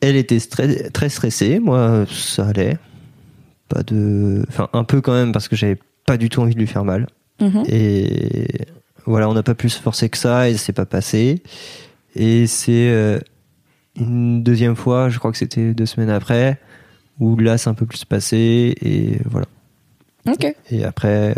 Elle 0.00 0.16
était 0.16 0.38
très 0.92 1.08
stressée, 1.08 1.58
moi 1.58 2.04
ça 2.10 2.46
allait. 2.48 2.76
Pas 3.68 3.82
de, 3.82 4.44
enfin 4.48 4.68
un 4.72 4.84
peu 4.84 5.00
quand 5.00 5.12
même 5.12 5.32
parce 5.32 5.48
que 5.48 5.56
j'avais 5.56 5.78
pas 6.06 6.16
du 6.16 6.28
tout 6.28 6.40
envie 6.40 6.54
de 6.54 6.60
lui 6.60 6.66
faire 6.66 6.84
mal. 6.84 7.06
Mhm. 7.40 7.64
Et 7.68 8.66
voilà, 9.06 9.28
on 9.28 9.34
n'a 9.34 9.42
pas 9.42 9.54
pu 9.54 9.68
se 9.68 9.80
forcer 9.80 10.08
que 10.08 10.18
ça 10.18 10.48
et 10.48 10.56
c'est 10.56 10.72
pas 10.72 10.86
passé. 10.86 11.42
Et 12.14 12.46
c'est 12.46 12.90
euh, 12.90 13.18
une 13.96 14.42
deuxième 14.42 14.76
fois, 14.76 15.08
je 15.08 15.18
crois 15.18 15.32
que 15.32 15.38
c'était 15.38 15.74
deux 15.74 15.86
semaines 15.86 16.10
après, 16.10 16.60
où 17.18 17.36
là 17.36 17.58
c'est 17.58 17.68
un 17.68 17.74
peu 17.74 17.86
plus 17.86 18.04
passé 18.04 18.74
et 18.80 19.18
voilà. 19.24 19.46
Ok. 20.26 20.54
Et 20.70 20.84
après, 20.84 21.34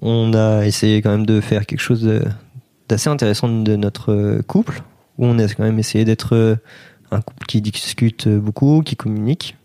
on 0.00 0.34
a 0.34 0.66
essayé 0.66 1.00
quand 1.00 1.10
même 1.10 1.26
de 1.26 1.40
faire 1.40 1.64
quelque 1.64 1.80
chose 1.80 2.22
d'assez 2.88 3.08
intéressant 3.08 3.48
de 3.48 3.76
notre 3.76 4.42
couple, 4.46 4.82
où 5.16 5.26
on 5.26 5.38
a 5.38 5.46
quand 5.48 5.62
même 5.64 5.78
essayé 5.78 6.04
d'être 6.04 6.58
un 7.10 7.20
couple 7.20 7.46
qui 7.46 7.60
discute 7.60 8.28
beaucoup, 8.28 8.82
qui 8.84 8.96
communique, 8.96 9.56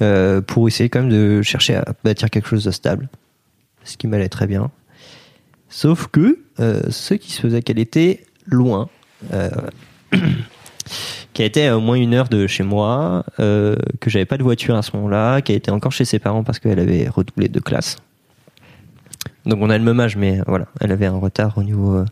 euh, 0.00 0.40
pour 0.40 0.68
essayer 0.68 0.88
quand 0.88 1.00
même 1.00 1.10
de 1.10 1.42
chercher 1.42 1.76
à 1.76 1.84
bâtir 2.04 2.30
quelque 2.30 2.48
chose 2.48 2.64
de 2.64 2.70
stable, 2.70 3.08
ce 3.84 3.96
qui 3.96 4.06
m'allait 4.06 4.28
très 4.28 4.46
bien. 4.46 4.70
Sauf 5.68 6.08
que 6.08 6.38
euh, 6.60 6.82
ce 6.90 7.14
qui 7.14 7.32
se 7.32 7.40
faisait 7.40 7.62
qu'elle 7.62 7.78
était 7.78 8.24
loin. 8.46 8.88
Été 11.36 11.66
à 11.66 11.76
au 11.76 11.80
moins 11.80 11.96
une 11.96 12.14
heure 12.14 12.28
de 12.28 12.46
chez 12.46 12.62
moi, 12.62 13.24
euh, 13.40 13.76
que 14.00 14.08
j'avais 14.08 14.24
pas 14.24 14.38
de 14.38 14.42
voiture 14.42 14.76
à 14.76 14.82
ce 14.82 14.96
moment-là, 14.96 15.34
a 15.34 15.38
été 15.38 15.70
encore 15.70 15.90
chez 15.92 16.04
ses 16.04 16.18
parents 16.18 16.44
parce 16.44 16.58
qu'elle 16.58 16.78
avait 16.78 17.08
redoublé 17.08 17.48
de 17.48 17.60
classe. 17.60 17.96
Donc 19.44 19.58
on 19.60 19.68
a 19.68 19.76
le 19.76 19.84
même 19.84 19.98
âge, 20.00 20.16
mais 20.16 20.40
voilà, 20.46 20.66
elle 20.80 20.92
avait 20.92 21.06
un 21.06 21.18
retard 21.18 21.58
au 21.58 21.62
niveau, 21.62 22.04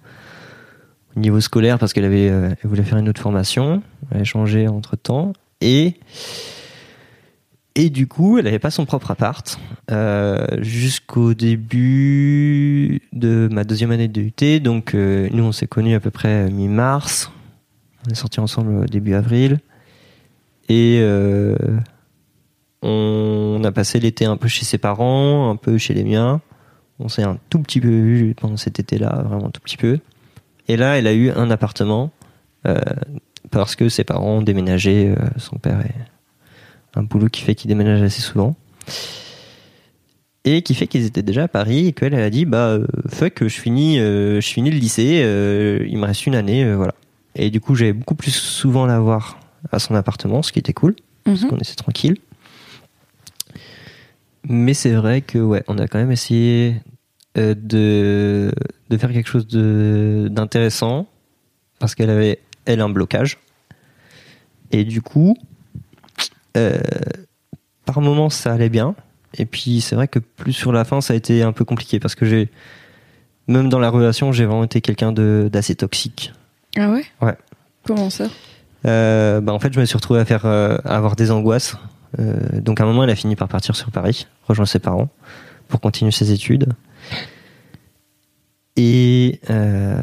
au 1.16 1.20
niveau 1.20 1.40
scolaire 1.40 1.78
parce 1.78 1.92
qu'elle 1.92 2.04
avait, 2.04 2.28
euh, 2.30 2.50
voulait 2.64 2.82
faire 2.82 2.98
une 2.98 3.08
autre 3.08 3.20
formation, 3.20 3.82
elle 4.10 4.22
a 4.22 4.24
changé 4.24 4.68
entre 4.68 4.96
temps 4.96 5.32
et 5.60 5.94
et 7.74 7.90
du 7.90 8.06
coup, 8.06 8.38
elle 8.38 8.44
n'avait 8.44 8.58
pas 8.58 8.70
son 8.70 8.84
propre 8.84 9.10
appart 9.10 9.58
euh, 9.90 10.46
jusqu'au 10.60 11.32
début 11.32 13.00
de 13.12 13.48
ma 13.50 13.64
deuxième 13.64 13.90
année 13.90 14.08
de 14.08 14.20
UT. 14.20 14.60
Donc 14.60 14.94
euh, 14.94 15.28
nous, 15.32 15.44
on 15.44 15.52
s'est 15.52 15.66
connus 15.66 15.94
à 15.94 16.00
peu 16.00 16.10
près 16.10 16.50
mi-mars. 16.50 17.30
On 18.06 18.10
est 18.10 18.14
sortis 18.14 18.40
ensemble 18.40 18.88
début 18.90 19.14
avril. 19.14 19.58
Et 20.68 20.98
euh, 21.00 21.56
on 22.82 23.62
a 23.64 23.72
passé 23.72 24.00
l'été 24.00 24.26
un 24.26 24.36
peu 24.36 24.48
chez 24.48 24.64
ses 24.64 24.78
parents, 24.78 25.50
un 25.50 25.56
peu 25.56 25.78
chez 25.78 25.94
les 25.94 26.04
miens. 26.04 26.40
On 26.98 27.08
s'est 27.08 27.22
un 27.22 27.38
tout 27.48 27.60
petit 27.60 27.80
peu 27.80 27.88
vu 27.88 28.34
pendant 28.34 28.56
cet 28.56 28.80
été-là, 28.80 29.22
vraiment 29.26 29.46
un 29.46 29.50
tout 29.50 29.60
petit 29.60 29.76
peu. 29.76 29.98
Et 30.68 30.76
là, 30.76 30.98
elle 30.98 31.06
a 31.06 31.14
eu 31.14 31.30
un 31.30 31.50
appartement 31.50 32.10
euh, 32.66 32.80
parce 33.50 33.76
que 33.76 33.88
ses 33.88 34.04
parents 34.04 34.38
ont 34.38 34.42
déménagé. 34.42 35.08
euh, 35.08 35.16
son 35.38 35.56
père 35.56 35.80
est 35.80 36.11
un 36.94 37.02
boulot 37.02 37.28
qui 37.28 37.42
fait 37.42 37.54
qu'il 37.54 37.68
déménage 37.68 38.02
assez 38.02 38.20
souvent. 38.22 38.54
Et 40.44 40.62
qui 40.62 40.74
fait 40.74 40.88
qu'ils 40.88 41.04
étaient 41.04 41.22
déjà 41.22 41.44
à 41.44 41.48
Paris 41.48 41.86
et 41.86 41.92
qu'elle 41.92 42.14
elle 42.14 42.22
a 42.22 42.30
dit 42.30 42.44
bah 42.46 42.66
euh, 42.70 42.84
fuck 43.08 43.44
je 43.46 43.60
finis 43.60 44.00
euh, 44.00 44.40
je 44.40 44.48
finis 44.48 44.70
le 44.72 44.76
lycée 44.78 45.20
euh, 45.22 45.86
il 45.88 45.96
me 45.98 46.04
reste 46.04 46.26
une 46.26 46.34
année 46.34 46.64
euh, 46.64 46.74
voilà 46.74 46.94
et 47.36 47.48
du 47.50 47.60
coup 47.60 47.76
j'allais 47.76 47.92
beaucoup 47.92 48.16
plus 48.16 48.32
souvent 48.32 48.84
la 48.84 48.98
voir 48.98 49.38
à 49.70 49.78
son 49.78 49.94
appartement 49.94 50.42
ce 50.42 50.50
qui 50.50 50.58
était 50.58 50.72
cool 50.72 50.96
parce 51.22 51.42
Mhm. 51.42 51.48
qu'on 51.50 51.58
était 51.58 51.74
tranquille 51.76 52.16
mais 54.48 54.74
c'est 54.74 54.90
vrai 54.92 55.20
que 55.20 55.38
ouais 55.38 55.62
on 55.68 55.78
a 55.78 55.86
quand 55.86 55.98
même 55.98 56.10
essayé 56.10 56.74
de 57.36 58.50
de 58.90 58.96
faire 58.98 59.12
quelque 59.12 59.28
chose 59.28 59.46
de 59.46 60.26
d'intéressant 60.28 61.06
parce 61.78 61.94
qu'elle 61.94 62.10
avait 62.10 62.40
elle 62.64 62.80
un 62.80 62.88
blocage 62.88 63.38
et 64.72 64.82
du 64.84 65.00
coup 65.02 65.36
euh, 66.56 66.80
par 67.84 68.00
moments 68.00 68.30
ça 68.30 68.52
allait 68.52 68.68
bien. 68.68 68.94
Et 69.34 69.46
puis 69.46 69.80
c'est 69.80 69.94
vrai 69.94 70.08
que 70.08 70.18
plus 70.18 70.52
sur 70.52 70.72
la 70.72 70.84
fin 70.84 71.00
ça 71.00 71.14
a 71.14 71.16
été 71.16 71.42
un 71.42 71.52
peu 71.52 71.64
compliqué 71.64 71.98
parce 71.98 72.14
que 72.14 72.26
j'ai 72.26 72.50
même 73.48 73.68
dans 73.68 73.78
la 73.78 73.88
relation 73.88 74.30
j'ai 74.32 74.44
vraiment 74.44 74.64
été 74.64 74.80
quelqu'un 74.80 75.12
d'assez 75.12 75.74
toxique. 75.74 76.32
Ah 76.76 76.90
ouais? 76.90 77.04
Ouais. 77.20 77.36
Comment 77.86 78.10
ça? 78.10 78.28
Euh, 78.84 79.40
bah 79.40 79.52
en 79.52 79.58
fait 79.58 79.72
je 79.72 79.80
me 79.80 79.84
suis 79.84 79.96
retrouvé 79.96 80.20
à 80.20 80.24
faire 80.24 80.44
euh, 80.44 80.76
à 80.84 80.96
avoir 80.96 81.16
des 81.16 81.30
angoisses. 81.30 81.76
Euh, 82.18 82.60
donc 82.60 82.80
à 82.80 82.84
un 82.84 82.86
moment 82.86 83.04
elle 83.04 83.10
a 83.10 83.16
fini 83.16 83.36
par 83.36 83.48
partir 83.48 83.74
sur 83.74 83.90
Paris 83.90 84.26
rejoindre 84.46 84.68
ses 84.68 84.78
parents 84.78 85.08
pour 85.68 85.80
continuer 85.80 86.12
ses 86.12 86.30
études. 86.32 86.68
Et 88.76 89.40
euh, 89.50 89.96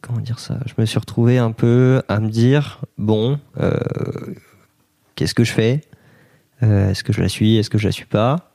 comment 0.00 0.20
dire 0.20 0.38
ça? 0.40 0.58
Je 0.66 0.72
me 0.76 0.86
suis 0.86 0.98
retrouvé 0.98 1.38
un 1.38 1.52
peu 1.52 2.02
à 2.08 2.18
me 2.18 2.28
dire 2.28 2.80
bon 2.98 3.38
euh, 3.60 3.78
qu'est-ce 5.18 5.34
que 5.34 5.42
je 5.42 5.52
fais? 5.52 5.80
Euh, 6.62 6.90
est-ce 6.90 7.02
que 7.02 7.12
je 7.12 7.20
la 7.20 7.28
suis? 7.28 7.56
Est-ce 7.56 7.70
que 7.70 7.78
je 7.78 7.86
la 7.86 7.92
suis 7.92 8.06
pas? 8.06 8.52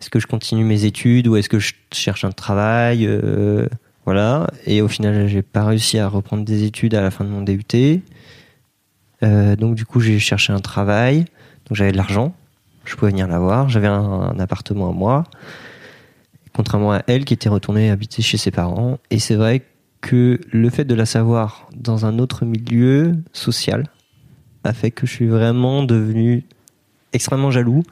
Est-ce 0.00 0.10
que 0.10 0.18
je 0.18 0.26
continue 0.26 0.64
mes 0.64 0.84
études 0.84 1.28
ou 1.28 1.36
est-ce 1.36 1.48
que 1.48 1.60
je 1.60 1.72
cherche 1.92 2.24
un 2.24 2.32
travail? 2.32 3.06
Euh, 3.06 3.68
voilà. 4.04 4.48
Et 4.66 4.82
au 4.82 4.88
final 4.88 5.28
j'ai 5.28 5.42
pas 5.42 5.64
réussi 5.64 6.00
à 6.00 6.08
reprendre 6.08 6.44
des 6.44 6.64
études 6.64 6.96
à 6.96 7.00
la 7.00 7.12
fin 7.12 7.24
de 7.24 7.30
mon 7.30 7.42
DUT 7.42 8.02
Euh, 9.22 9.54
donc 9.54 9.76
du 9.76 9.86
coup 9.86 10.00
j'ai 10.00 10.18
cherché 10.18 10.52
un 10.52 10.58
travail. 10.58 11.26
Donc 11.66 11.76
j'avais 11.76 11.92
de 11.92 11.96
l'argent. 11.96 12.34
Je 12.84 12.96
pouvais 12.96 13.12
venir 13.12 13.28
la 13.28 13.38
voir. 13.38 13.68
J'avais 13.68 13.86
un, 13.86 14.32
un 14.34 14.38
appartement 14.40 14.90
à 14.90 14.92
moi. 14.92 15.22
Contrairement 16.52 16.92
à 16.92 17.02
elle 17.06 17.24
qui 17.24 17.34
était 17.34 17.48
retournée 17.48 17.88
habiter 17.88 18.20
chez 18.20 18.36
ses 18.36 18.50
parents. 18.50 18.98
Et 19.10 19.20
c'est 19.20 19.36
vrai 19.36 19.62
que 20.00 20.40
le 20.50 20.70
fait 20.70 20.84
de 20.84 20.96
la 20.96 21.06
savoir 21.06 21.68
dans 21.76 22.04
un 22.04 22.18
autre 22.18 22.44
milieu 22.44 23.16
social 23.32 23.86
a 24.64 24.72
fait 24.72 24.90
que 24.90 25.06
je 25.06 25.12
suis 25.12 25.26
vraiment 25.26 25.82
devenu 25.82 26.44
extrêmement 27.12 27.50
jaloux. 27.50 27.82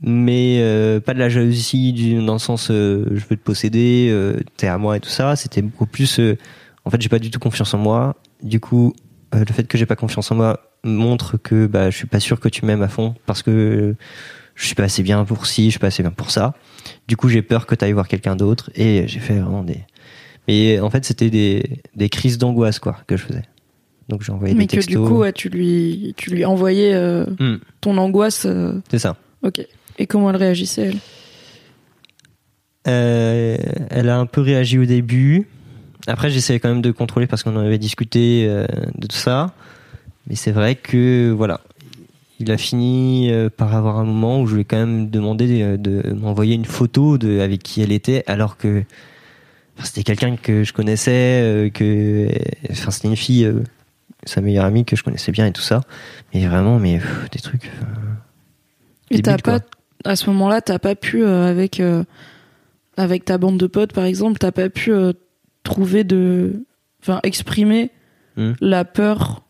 Mais 0.00 0.58
euh, 0.60 1.00
pas 1.00 1.12
de 1.12 1.18
la 1.18 1.28
jalousie 1.28 1.92
du, 1.92 2.24
dans 2.24 2.34
le 2.34 2.38
sens 2.38 2.70
euh, 2.70 3.04
je 3.10 3.24
veux 3.28 3.36
te 3.36 3.42
posséder 3.42 4.08
euh, 4.12 4.38
t'es 4.56 4.68
à 4.68 4.78
moi 4.78 4.96
et 4.96 5.00
tout 5.00 5.08
ça. 5.08 5.34
C'était 5.34 5.62
beaucoup 5.62 5.86
plus 5.86 6.20
euh, 6.20 6.38
en 6.84 6.90
fait 6.90 7.02
j'ai 7.02 7.08
pas 7.08 7.18
du 7.18 7.30
tout 7.32 7.40
confiance 7.40 7.74
en 7.74 7.78
moi. 7.78 8.14
Du 8.42 8.60
coup 8.60 8.94
euh, 9.34 9.44
le 9.44 9.52
fait 9.52 9.64
que 9.64 9.76
j'ai 9.76 9.86
pas 9.86 9.96
confiance 9.96 10.30
en 10.30 10.36
moi 10.36 10.60
montre 10.84 11.36
que 11.36 11.66
bah 11.66 11.90
je 11.90 11.96
suis 11.96 12.06
pas 12.06 12.20
sûr 12.20 12.38
que 12.38 12.48
tu 12.48 12.64
m'aimes 12.64 12.82
à 12.82 12.88
fond 12.88 13.16
parce 13.26 13.42
que 13.42 13.96
je 14.54 14.66
suis 14.66 14.76
pas 14.76 14.84
assez 14.84 15.02
bien 15.02 15.24
pour 15.24 15.46
ci 15.46 15.64
je 15.64 15.70
suis 15.70 15.80
pas 15.80 15.88
assez 15.88 16.04
bien 16.04 16.12
pour 16.12 16.30
ça. 16.30 16.54
Du 17.08 17.16
coup 17.16 17.28
j'ai 17.28 17.42
peur 17.42 17.66
que 17.66 17.74
tu 17.74 17.84
ailles 17.84 17.92
voir 17.92 18.06
quelqu'un 18.06 18.36
d'autre 18.36 18.70
et 18.76 19.08
j'ai 19.08 19.18
fait 19.18 19.40
vraiment 19.40 19.64
des 19.64 19.80
mais 20.46 20.78
en 20.78 20.90
fait 20.90 21.04
c'était 21.04 21.28
des, 21.28 21.82
des 21.96 22.08
crises 22.08 22.38
d'angoisse 22.38 22.78
quoi 22.78 22.98
que 23.08 23.16
je 23.16 23.24
faisais 23.24 23.42
donc 24.08 24.22
j'ai 24.22 24.32
envoyé 24.32 24.54
Mais 24.54 24.60
des 24.60 24.66
que 24.66 24.72
textos 24.76 25.02
du 25.02 25.08
coup, 25.08 25.18
ouais, 25.18 25.32
tu 25.32 25.48
lui, 25.48 26.14
tu 26.16 26.30
lui 26.30 26.44
envoyais 26.44 26.94
euh, 26.94 27.24
Hmm, 27.38 27.56
ton 27.80 27.96
angoisse. 27.98 28.46
euh, 28.46 28.80
c'est 28.90 28.98
ça 28.98 29.16
ok. 29.42 29.66
Et 29.98 30.06
comment 30.06 30.30
elle 30.30 30.36
réagissait 30.36 30.82
elle? 30.82 30.98
Euh, 32.86 33.56
elle 33.90 34.08
a 34.08 34.18
un 34.18 34.26
peu 34.26 34.40
réagi 34.40 34.78
au 34.78 34.86
début. 34.86 35.48
Après, 36.06 36.30
j'essayais 36.30 36.58
quand 36.60 36.68
même 36.68 36.80
de 36.80 36.90
contrôler 36.90 37.26
parce 37.26 37.42
qu'on 37.42 37.56
en 37.56 37.60
avait 37.60 37.78
discuté 37.78 38.46
euh, 38.48 38.66
de 38.96 39.06
tout 39.06 39.16
ça. 39.16 39.52
Mais 40.26 40.36
c'est 40.36 40.52
vrai 40.52 40.74
que, 40.74 41.30
voilà, 41.30 41.60
il 42.38 42.50
a 42.50 42.56
fini 42.56 43.30
par 43.56 43.74
avoir 43.74 43.98
un 43.98 44.04
moment 44.04 44.40
où 44.40 44.46
je 44.46 44.54
lui 44.54 44.62
ai 44.62 44.64
quand 44.64 44.76
même 44.76 45.10
demandé 45.10 45.76
de, 45.76 46.12
m'envoyer 46.14 46.54
une 46.54 46.64
photo 46.64 47.18
de 47.18 47.40
avec 47.40 47.62
qui 47.62 47.82
elle 47.82 47.92
était, 47.92 48.22
alors 48.26 48.56
que 48.56 48.84
enfin, 49.76 49.86
c'était 49.86 50.02
quelqu'un 50.04 50.36
que 50.36 50.64
je 50.64 50.72
connaissais, 50.72 51.70
que, 51.74 52.28
enfin, 52.70 52.90
c'était 52.90 53.08
une 53.08 53.16
fille, 53.16 53.44
euh, 53.44 53.62
sa 54.28 54.40
meilleure 54.40 54.64
amie 54.64 54.84
que 54.84 54.96
je 54.96 55.02
connaissais 55.02 55.32
bien 55.32 55.46
et 55.46 55.52
tout 55.52 55.62
ça. 55.62 55.80
Mais 56.32 56.46
vraiment, 56.46 56.78
mais 56.78 56.98
pff, 56.98 57.30
des 57.30 57.38
trucs. 57.40 57.66
euh, 57.66 57.84
Et 59.10 59.22
t'as 59.22 59.38
pas, 59.38 59.60
à 60.04 60.16
ce 60.16 60.28
moment-là, 60.30 60.60
t'as 60.60 60.78
pas 60.78 60.94
pu, 60.94 61.24
euh, 61.24 61.46
avec, 61.48 61.80
euh, 61.80 62.04
avec 62.96 63.24
ta 63.24 63.38
bande 63.38 63.58
de 63.58 63.66
potes, 63.66 63.92
par 63.92 64.04
exemple, 64.04 64.38
t'as 64.38 64.52
pas 64.52 64.68
pu 64.68 64.92
trouver 65.62 66.04
de. 66.04 66.64
Enfin, 67.02 67.20
exprimer 67.22 67.90
Hmm. 68.36 68.52
la 68.60 68.84
peur 68.84 69.42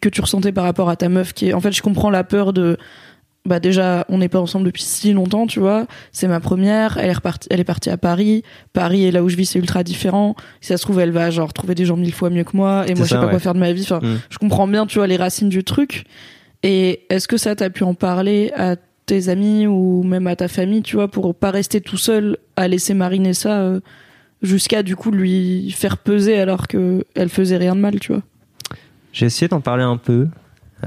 que 0.00 0.08
tu 0.08 0.20
ressentais 0.20 0.52
par 0.52 0.62
rapport 0.64 0.88
à 0.88 0.94
ta 0.94 1.08
meuf 1.08 1.32
qui 1.32 1.48
est. 1.48 1.52
En 1.52 1.60
fait, 1.60 1.72
je 1.72 1.82
comprends 1.82 2.10
la 2.10 2.22
peur 2.22 2.52
de. 2.52 2.76
Bah, 3.46 3.60
déjà, 3.60 4.06
on 4.08 4.18
n'est 4.18 4.30
pas 4.30 4.40
ensemble 4.40 4.64
depuis 4.64 4.82
si 4.82 5.12
longtemps, 5.12 5.46
tu 5.46 5.60
vois. 5.60 5.86
C'est 6.12 6.28
ma 6.28 6.40
première. 6.40 6.96
Elle 6.96 7.10
est 7.10 7.12
repartie, 7.12 7.46
elle 7.50 7.60
est 7.60 7.64
partie 7.64 7.90
à 7.90 7.98
Paris. 7.98 8.42
Paris 8.72 9.04
et 9.04 9.10
là 9.10 9.22
où 9.22 9.28
je 9.28 9.36
vis, 9.36 9.44
c'est 9.44 9.58
ultra 9.58 9.82
différent. 9.84 10.34
Si 10.62 10.68
ça 10.68 10.78
se 10.78 10.82
trouve, 10.82 10.98
elle 11.00 11.10
va, 11.10 11.30
genre, 11.30 11.52
trouver 11.52 11.74
des 11.74 11.84
gens 11.84 11.96
mille 11.98 12.14
fois 12.14 12.30
mieux 12.30 12.44
que 12.44 12.56
moi. 12.56 12.84
Et 12.88 12.94
moi, 12.94 13.04
je 13.04 13.10
sais 13.10 13.16
pas 13.20 13.28
quoi 13.28 13.38
faire 13.38 13.52
de 13.54 13.58
ma 13.60 13.72
vie. 13.72 13.82
Enfin, 13.82 14.00
Hmm. 14.02 14.16
je 14.30 14.38
comprends 14.38 14.66
bien, 14.66 14.86
tu 14.86 14.98
vois, 14.98 15.06
les 15.06 15.16
racines 15.18 15.50
du 15.50 15.62
truc. 15.62 16.04
Et 16.62 17.02
est-ce 17.10 17.28
que 17.28 17.36
ça 17.36 17.54
t'a 17.54 17.68
pu 17.68 17.82
en 17.84 17.92
parler 17.92 18.50
à 18.56 18.76
tes 19.04 19.28
amis 19.28 19.66
ou 19.66 20.02
même 20.04 20.26
à 20.26 20.36
ta 20.36 20.48
famille, 20.48 20.80
tu 20.80 20.96
vois, 20.96 21.08
pour 21.08 21.34
pas 21.34 21.50
rester 21.50 21.82
tout 21.82 21.98
seul 21.98 22.38
à 22.56 22.66
laisser 22.68 22.94
mariner 22.94 23.34
ça 23.34 23.60
euh, 23.60 23.80
jusqu'à 24.40 24.82
du 24.82 24.96
coup 24.96 25.10
lui 25.10 25.70
faire 25.72 25.98
peser 25.98 26.40
alors 26.40 26.66
que 26.66 27.04
elle 27.14 27.28
faisait 27.28 27.58
rien 27.58 27.76
de 27.76 27.80
mal, 27.82 28.00
tu 28.00 28.12
vois? 28.14 28.22
J'ai 29.12 29.26
essayé 29.26 29.46
d'en 29.48 29.60
parler 29.60 29.82
un 29.84 29.98
peu, 29.98 30.28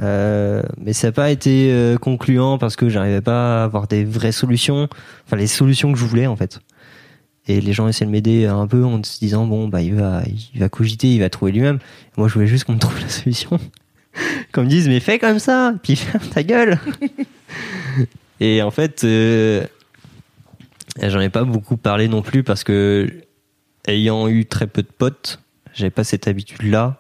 euh, 0.04 0.62
mais 0.80 0.94
ça 0.94 1.08
n'a 1.08 1.12
pas 1.12 1.32
été 1.32 1.72
euh, 1.72 1.98
concluant 1.98 2.58
parce 2.58 2.76
que 2.76 2.90
j'arrivais 2.90 3.22
pas 3.22 3.62
à 3.62 3.64
avoir 3.64 3.88
des 3.88 4.04
vraies 4.04 4.32
solutions, 4.32 4.88
enfin 5.26 5.38
les 5.38 5.48
solutions 5.48 5.92
que 5.92 5.98
je 5.98 6.06
voulais 6.06 6.28
en 6.28 6.36
fait. 6.36 6.60
Et 7.48 7.62
les 7.62 7.74
gens 7.74 7.88
essaient 7.88 8.06
de 8.06 8.12
m'aider 8.12 8.46
un 8.46 8.68
peu 8.68 8.84
en 8.84 9.02
se 9.04 9.18
disant 9.20 9.48
bon 9.48 9.70
bah 9.70 9.82
il 9.82 9.96
va 9.96 10.22
il 10.54 10.60
va 10.60 10.70
cogiter, 10.70 11.14
il 11.14 11.20
va 11.20 11.30
trouver 11.30 11.52
lui-même. 11.52 11.80
Moi 12.18 12.28
je 12.28 12.34
voulais 12.34 12.48
juste 12.48 12.66
qu'on 12.66 12.74
me 12.74 12.80
trouve 12.80 13.00
la 13.00 13.10
solution. 13.10 13.60
Qu'on 14.52 14.64
me 14.64 14.68
dise 14.68 14.88
mais 14.88 15.00
fais 15.00 15.20
comme 15.20 15.38
ça, 15.38 15.76
puis 15.84 15.96
ferme 15.96 16.26
ta 16.30 16.42
gueule. 16.42 16.80
Et 18.40 18.64
en 18.64 18.72
fait 18.72 19.04
euh, 19.04 19.64
j'en 21.02 21.20
ai 21.20 21.30
pas 21.30 21.44
beaucoup 21.44 21.78
parlé 21.78 22.08
non 22.08 22.24
plus 22.24 22.44
parce 22.44 22.64
que 22.64 23.08
ayant 23.88 24.28
eu 24.28 24.46
très 24.46 24.66
peu 24.66 24.82
de 24.82 24.88
potes, 24.88 25.40
j'avais 25.74 25.92
pas 25.92 26.04
cette 26.04 26.28
habitude 26.28 26.64
là 26.64 27.00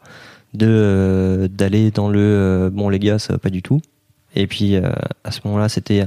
de 0.57 0.67
euh, 0.69 1.47
d'aller 1.47 1.91
dans 1.91 2.09
le 2.09 2.19
euh, 2.19 2.69
bon 2.69 2.89
les 2.89 2.99
gars 2.99 3.19
ça 3.19 3.34
va 3.34 3.39
pas 3.39 3.49
du 3.49 3.61
tout. 3.61 3.81
Et 4.35 4.47
puis 4.47 4.75
euh, 4.75 4.89
à 5.23 5.31
ce 5.31 5.41
moment-là 5.45 5.69
c'était 5.69 6.05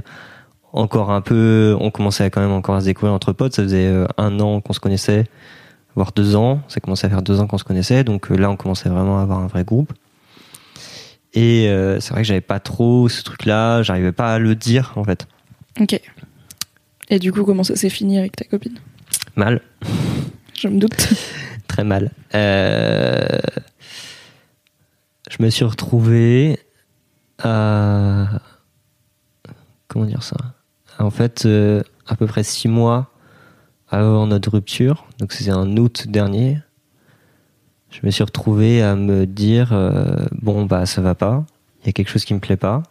encore 0.72 1.10
un 1.10 1.20
peu 1.20 1.77
on 1.81 1.90
commençait 1.90 2.24
à 2.24 2.31
quand 2.31 2.40
même 2.40 2.52
encore 2.52 2.77
à 2.77 2.81
se 2.81 2.86
découvrir 2.86 3.14
entre 3.14 3.32
potes. 3.32 3.55
Ça 3.55 3.62
faisait 3.62 3.93
un 4.18 4.40
an 4.40 4.60
qu'on 4.60 4.72
se 4.72 4.81
connaissait 4.81 5.24
voire 5.94 6.12
deux 6.12 6.36
ans. 6.36 6.60
Ça 6.68 6.81
commençait 6.81 7.06
à 7.06 7.10
faire 7.10 7.22
deux 7.22 7.40
ans 7.40 7.47
qu'on 7.47 7.59
se 7.59 7.64
connaissait. 7.64 8.05
Donc 8.05 8.31
là 8.31 8.51
on 8.51 8.56
commençait 8.56 8.89
vraiment 8.89 9.18
à 9.18 9.22
avoir 9.22 9.39
un 9.39 9.47
vrai 9.47 9.64
groupe. 9.64 9.93
Et 11.32 11.68
euh, 11.68 12.01
c'est 12.01 12.12
vrai 12.12 12.22
que 12.22 12.28
j'avais 12.28 12.40
pas 12.40 12.59
trop 12.59 13.09
ce 13.09 13.22
truc 13.22 13.44
là 13.44 13.82
j'arrivais 13.82 14.12
pas 14.12 14.35
à 14.35 14.39
le 14.39 14.55
dire 14.55 14.93
en 14.97 15.05
fait. 15.05 15.27
Ok. 15.81 16.01
Et 17.10 17.18
du 17.18 17.32
coup, 17.32 17.44
comment 17.44 17.64
ça 17.64 17.74
s'est 17.74 17.90
fini 17.90 18.18
avec 18.18 18.36
ta 18.36 18.44
copine? 18.44 18.78
Mal. 19.35 19.60
Je 20.55 20.68
me 20.68 20.78
doute. 20.78 21.09
très 21.66 21.82
mal. 21.82 22.12
Euh, 22.35 23.39
je 25.31 25.43
me 25.43 25.48
suis 25.48 25.65
retrouvé 25.65 26.59
à 27.39 28.40
comment 29.89 30.05
dire 30.05 30.23
ça? 30.23 30.36
En 30.98 31.11
fait, 31.11 31.47
euh, 31.47 31.82
à 32.07 32.16
peu 32.16 32.27
près 32.27 32.43
six 32.43 32.69
mois 32.69 33.11
avant 33.89 34.27
notre 34.27 34.51
rupture, 34.51 35.07
donc 35.19 35.32
c'était 35.32 35.52
en 35.52 35.77
août 35.77 36.07
dernier, 36.09 36.59
je 37.90 38.01
me 38.05 38.11
suis 38.11 38.23
retrouvé 38.23 38.82
à 38.82 38.97
me 38.97 39.24
dire 39.24 39.73
euh, 39.73 40.27
bon 40.32 40.66
bah 40.66 40.85
ça 40.85 41.01
va 41.01 41.15
pas, 41.15 41.44
il 41.82 41.86
y 41.86 41.89
a 41.89 41.93
quelque 41.93 42.11
chose 42.11 42.24
qui 42.24 42.35
me 42.35 42.40
plaît 42.40 42.57
pas. 42.57 42.82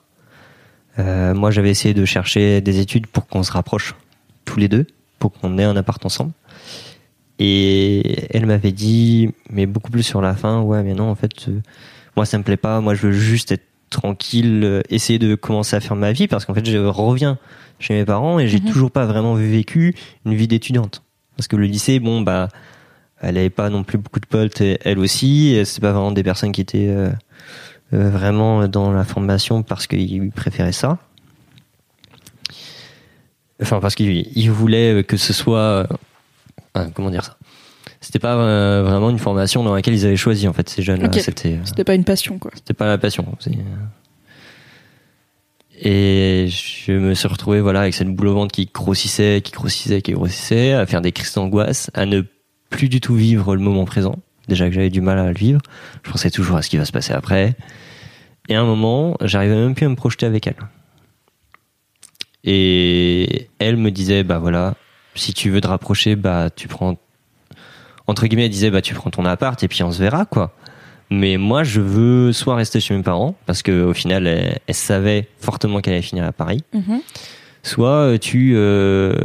Euh, 0.98 1.34
moi 1.34 1.52
j'avais 1.52 1.70
essayé 1.70 1.94
de 1.94 2.06
chercher 2.06 2.62
des 2.62 2.80
études 2.80 3.08
pour 3.08 3.28
qu'on 3.28 3.44
se 3.44 3.52
rapproche 3.52 3.96
tous 4.46 4.60
les 4.60 4.70
deux, 4.70 4.88
pour 5.20 5.32
qu'on 5.34 5.58
ait 5.58 5.64
un 5.64 5.76
appart 5.76 6.04
ensemble. 6.06 6.32
Et 7.42 8.36
elle 8.36 8.46
m'avait 8.46 8.74
dit, 8.74 9.30
mais 9.50 9.66
beaucoup 9.66 9.92
plus 9.92 10.04
sur 10.04 10.22
la 10.22 10.36
fin, 10.36 10.62
ouais 10.62 10.84
mais 10.84 10.94
non 10.94 11.10
en 11.10 11.16
fait 11.16 11.50
moi 12.20 12.26
ça 12.26 12.38
me 12.38 12.44
plaît 12.44 12.58
pas, 12.58 12.82
moi 12.82 12.96
je 12.96 13.08
veux 13.08 13.14
juste 13.14 13.54
être 13.54 13.64
tranquille, 13.90 14.84
essayer 14.90 15.20
de 15.20 15.36
commencer 15.36 15.78
à 15.78 15.80
faire 15.80 15.96
ma 15.96 16.12
vie 16.12 16.28
parce 16.28 16.44
qu'en 16.46 16.54
fait 16.54 16.66
je 16.70 16.78
reviens 16.78 17.38
chez 17.80 17.94
mes 17.94 18.04
parents 18.04 18.40
et 18.40 18.48
j'ai 18.50 18.60
Mhm. 18.60 18.70
toujours 18.72 18.92
pas 18.92 19.06
vraiment 19.06 19.36
vécu 19.36 19.96
une 20.26 20.34
vie 20.36 20.50
d'étudiante. 20.50 21.02
Parce 21.38 21.48
que 21.48 21.56
le 21.56 21.66
lycée, 21.66 22.00
bon, 22.02 22.20
bah, 22.20 22.50
elle 23.22 23.38
avait 23.38 23.50
pas 23.50 23.70
non 23.70 23.84
plus 23.86 23.98
beaucoup 23.98 24.20
de 24.20 24.26
potes, 24.26 24.60
elle 24.62 25.00
aussi. 25.00 25.58
C'est 25.64 25.80
pas 25.80 25.94
vraiment 25.94 26.12
des 26.12 26.24
personnes 26.24 26.52
qui 26.52 26.60
étaient 26.60 26.90
euh, 26.90 27.10
euh, 27.94 28.10
vraiment 28.10 28.68
dans 28.68 28.92
la 28.92 29.06
formation 29.06 29.64
parce 29.64 29.88
qu'ils 29.88 30.30
préféraient 30.32 30.74
ça. 30.74 30.98
Enfin, 33.62 33.80
parce 33.80 33.96
qu'ils 33.96 34.28
ils 34.38 34.52
voulaient 34.52 35.06
que 35.06 35.16
ce 35.18 35.32
soit. 35.32 35.88
euh, 36.78 36.88
comment 36.94 37.10
dire 37.12 37.24
ça? 37.24 37.38
C'était 38.02 38.20
pas 38.20 38.36
euh, 38.36 38.84
vraiment 38.84 39.10
une 39.10 39.20
formation 39.20 39.64
dans 39.64 39.74
laquelle 39.76 39.94
ils 39.94 40.06
avaient 40.06 40.16
choisi, 40.16 40.48
en 40.48 40.54
fait, 40.54 40.70
ces 40.70 40.82
jeunes-là. 40.82 41.08
Ok. 41.08 41.20
C'était. 41.20 41.54
euh, 41.56 41.66
C'était 41.66 41.84
pas 41.84 41.96
une 41.96 42.06
passion, 42.06 42.40
quoi. 42.40 42.52
c'était 42.56 42.74
pas 42.74 42.88
la 42.88 42.98
passion. 42.98 43.26
c'est- 43.40 43.52
Et 45.82 46.48
je 46.50 46.92
me 46.92 47.14
suis 47.14 47.28
retrouvé 47.28 47.62
voilà 47.62 47.82
avec 47.82 47.94
cette 47.94 48.10
boule 48.14 48.28
au 48.28 48.34
ventre 48.34 48.52
qui 48.54 48.70
grossissait, 48.74 49.42
qui 49.44 49.52
grossissait, 49.54 50.02
qui 50.02 50.12
grossissait, 50.12 50.74
à 50.74 50.86
faire 50.86 51.02
des 51.02 51.12
crises 51.14 51.34
d'angoisse, 51.34 51.90
à 51.94 52.06
ne 52.06 52.22
plus 52.70 52.90
du 52.90 53.00
tout 53.00 53.16
vivre 53.16 53.56
le 53.56 53.62
moment 53.62 53.86
présent. 53.86 54.16
Déjà 54.50 54.68
que 54.68 54.74
j'avais 54.74 54.90
du 54.90 55.00
mal 55.02 55.18
à 55.20 55.28
le 55.28 55.34
vivre, 55.34 55.62
je 56.04 56.12
pensais 56.12 56.32
toujours 56.32 56.58
à 56.58 56.62
ce 56.64 56.70
qui 56.70 56.78
va 56.78 56.84
se 56.86 56.92
passer 56.92 57.14
après. 57.14 57.56
Et 58.50 58.56
à 58.56 58.62
un 58.62 58.66
moment, 58.66 59.16
j'arrivais 59.22 59.56
même 59.56 59.74
plus 59.76 59.86
à 59.86 59.90
me 59.90 59.96
projeter 59.96 60.26
avec 60.26 60.48
elle. 60.48 60.56
Et 62.44 63.48
elle 63.60 63.78
me 63.78 63.92
disait 63.92 64.24
bah 64.24 64.40
voilà, 64.40 64.76
si 65.16 65.34
tu 65.34 65.50
veux 65.50 65.62
te 65.62 65.68
rapprocher, 65.68 66.16
bah 66.16 66.50
tu 66.54 66.68
prends 66.68 66.98
entre 68.10 68.26
guillemets, 68.28 68.46
elle 68.46 68.52
disait 68.52 68.72
bah 68.72 68.82
tu 68.82 68.94
prends 68.94 69.10
ton 69.10 69.26
appart 69.26 69.62
et 69.64 69.68
puis 69.68 69.84
on 69.84 69.92
se 69.92 70.00
verra 70.00 70.26
quoi. 70.26 70.54
Mais 71.12 71.38
moi, 71.38 71.64
je 71.64 71.82
veux 71.82 72.32
soit 72.34 72.54
rester 72.56 72.80
chez 72.80 72.96
mes 72.96 73.02
parents, 73.02 73.36
parce 73.48 73.64
que 73.64 73.84
au 73.84 73.94
final, 73.96 74.28
elle, 74.28 74.60
elle 74.68 74.76
savait 74.76 75.28
fortement 75.40 75.82
qu'elle 75.82 75.94
allait 75.94 76.04
finir 76.04 76.24
à 76.24 76.32
Paris, 76.32 76.64
Mhm. 76.74 77.00
soit 77.64 77.90
euh, 78.14 78.18
tu, 78.20 78.54
euh, 78.56 79.16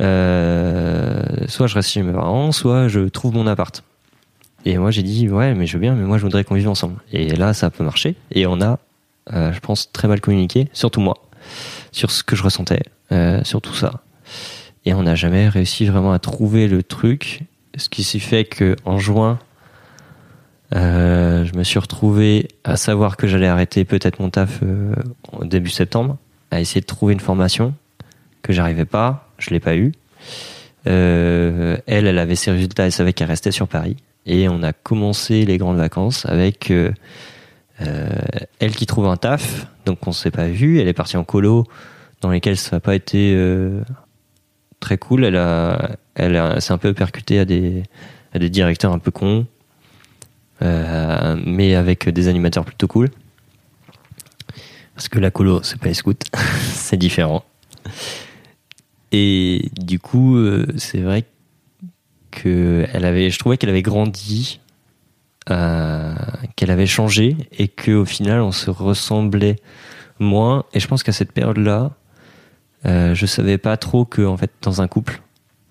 euh, 0.00 1.22
soit 1.48 1.66
je 1.66 1.74
reste 1.74 1.90
chez 1.90 2.02
mes 2.02 2.12
parents, 2.12 2.52
soit 2.52 2.88
je 2.88 3.00
trouve 3.00 3.34
mon 3.34 3.46
appart. 3.46 3.82
Et 4.64 4.78
moi, 4.78 4.90
j'ai 4.90 5.02
dit 5.02 5.28
ouais, 5.28 5.54
mais 5.54 5.66
je 5.66 5.74
veux 5.74 5.80
bien, 5.80 5.94
mais 5.94 6.04
moi, 6.04 6.18
je 6.18 6.22
voudrais 6.22 6.44
qu'on 6.44 6.54
vive 6.54 6.68
ensemble. 6.68 6.96
Et 7.12 7.28
là, 7.36 7.52
ça 7.52 7.66
a 7.66 7.70
peu 7.70 7.84
marché, 7.84 8.14
et 8.32 8.46
on 8.46 8.60
a, 8.60 8.78
euh, 9.32 9.52
je 9.52 9.60
pense, 9.60 9.90
très 9.92 10.08
mal 10.08 10.20
communiqué, 10.20 10.68
surtout 10.72 11.00
moi, 11.00 11.18
sur 11.92 12.10
ce 12.10 12.22
que 12.22 12.34
je 12.36 12.42
ressentais, 12.42 12.82
sur 13.44 13.60
tout 13.60 13.74
ça. 13.74 14.00
Et 14.86 14.94
on 14.94 15.02
n'a 15.02 15.14
jamais 15.14 15.48
réussi 15.48 15.86
vraiment 15.86 16.12
à 16.12 16.18
trouver 16.18 16.68
le 16.68 16.82
truc, 16.82 17.42
ce 17.76 17.88
qui 17.88 18.04
s'est 18.04 18.18
fait 18.18 18.44
que 18.44 18.76
en 18.84 18.98
juin. 18.98 19.38
Euh, 20.74 21.44
je 21.44 21.56
me 21.56 21.62
suis 21.62 21.78
retrouvé 21.78 22.48
à 22.64 22.76
savoir 22.76 23.16
que 23.16 23.26
j'allais 23.26 23.46
arrêter 23.46 23.84
peut-être 23.84 24.18
mon 24.20 24.30
taf 24.30 24.60
euh, 24.62 24.94
au 25.32 25.44
début 25.44 25.70
septembre, 25.70 26.16
à 26.50 26.60
essayer 26.60 26.80
de 26.80 26.86
trouver 26.86 27.12
une 27.12 27.20
formation 27.20 27.74
que 28.42 28.52
j'arrivais 28.52 28.84
pas, 28.84 29.28
je 29.38 29.50
l'ai 29.50 29.60
pas 29.60 29.76
eu. 29.76 29.92
Euh, 30.86 31.76
elle, 31.86 32.06
elle 32.06 32.18
avait 32.18 32.34
ses 32.34 32.50
résultats, 32.50 32.86
elle 32.86 32.92
savait 32.92 33.12
qu'elle 33.12 33.28
restait 33.28 33.52
sur 33.52 33.68
Paris, 33.68 33.96
et 34.26 34.48
on 34.48 34.62
a 34.62 34.72
commencé 34.72 35.44
les 35.44 35.58
grandes 35.58 35.78
vacances 35.78 36.26
avec 36.26 36.72
elle 37.78 38.76
qui 38.76 38.86
trouve 38.86 39.06
un 39.06 39.16
taf, 39.16 39.66
donc 39.86 40.06
on 40.06 40.12
s'est 40.12 40.30
pas 40.30 40.48
vu. 40.48 40.80
Elle 40.80 40.88
est 40.88 40.94
partie 40.94 41.16
en 41.16 41.24
colo, 41.24 41.66
dans 42.20 42.30
lesquels 42.30 42.56
ça 42.56 42.76
n'a 42.76 42.80
pas 42.80 42.94
été 42.94 43.34
très 44.84 44.98
cool. 44.98 45.24
Elle 45.24 45.40
elle 46.14 46.62
s'est 46.62 46.72
un 46.72 46.78
peu 46.78 46.94
percutée 46.94 47.40
à 47.40 47.44
des, 47.44 47.82
à 48.32 48.38
des 48.38 48.50
directeurs 48.50 48.92
un 48.92 48.98
peu 48.98 49.10
cons. 49.10 49.46
Euh, 50.62 51.36
mais 51.44 51.74
avec 51.74 52.08
des 52.08 52.28
animateurs 52.28 52.64
plutôt 52.64 52.86
cool. 52.86 53.10
Parce 54.94 55.08
que 55.08 55.18
la 55.18 55.30
colo, 55.30 55.62
c'est 55.62 55.78
pas 55.78 55.88
les 55.88 55.94
scouts, 55.94 56.14
c'est 56.72 56.96
différent. 56.96 57.44
Et 59.10 59.70
du 59.76 59.98
coup, 59.98 60.36
euh, 60.36 60.66
c'est 60.76 61.00
vrai 61.00 61.24
que 62.30 62.86
elle 62.92 63.04
avait, 63.04 63.30
je 63.30 63.38
trouvais 63.38 63.56
qu'elle 63.56 63.70
avait 63.70 63.82
grandi, 63.82 64.60
euh, 65.50 66.14
qu'elle 66.56 66.70
avait 66.70 66.86
changé 66.86 67.36
et 67.58 67.68
qu'au 67.68 68.04
final, 68.04 68.40
on 68.40 68.52
se 68.52 68.70
ressemblait 68.70 69.56
moins. 70.20 70.64
Et 70.72 70.80
je 70.80 70.86
pense 70.86 71.02
qu'à 71.02 71.12
cette 71.12 71.32
période-là, 71.32 71.92
euh, 72.86 73.14
je 73.14 73.26
savais 73.26 73.58
pas 73.58 73.76
trop 73.76 74.04
que, 74.04 74.22
en 74.22 74.36
fait, 74.36 74.50
dans 74.62 74.82
un 74.82 74.88
couple, 74.88 75.22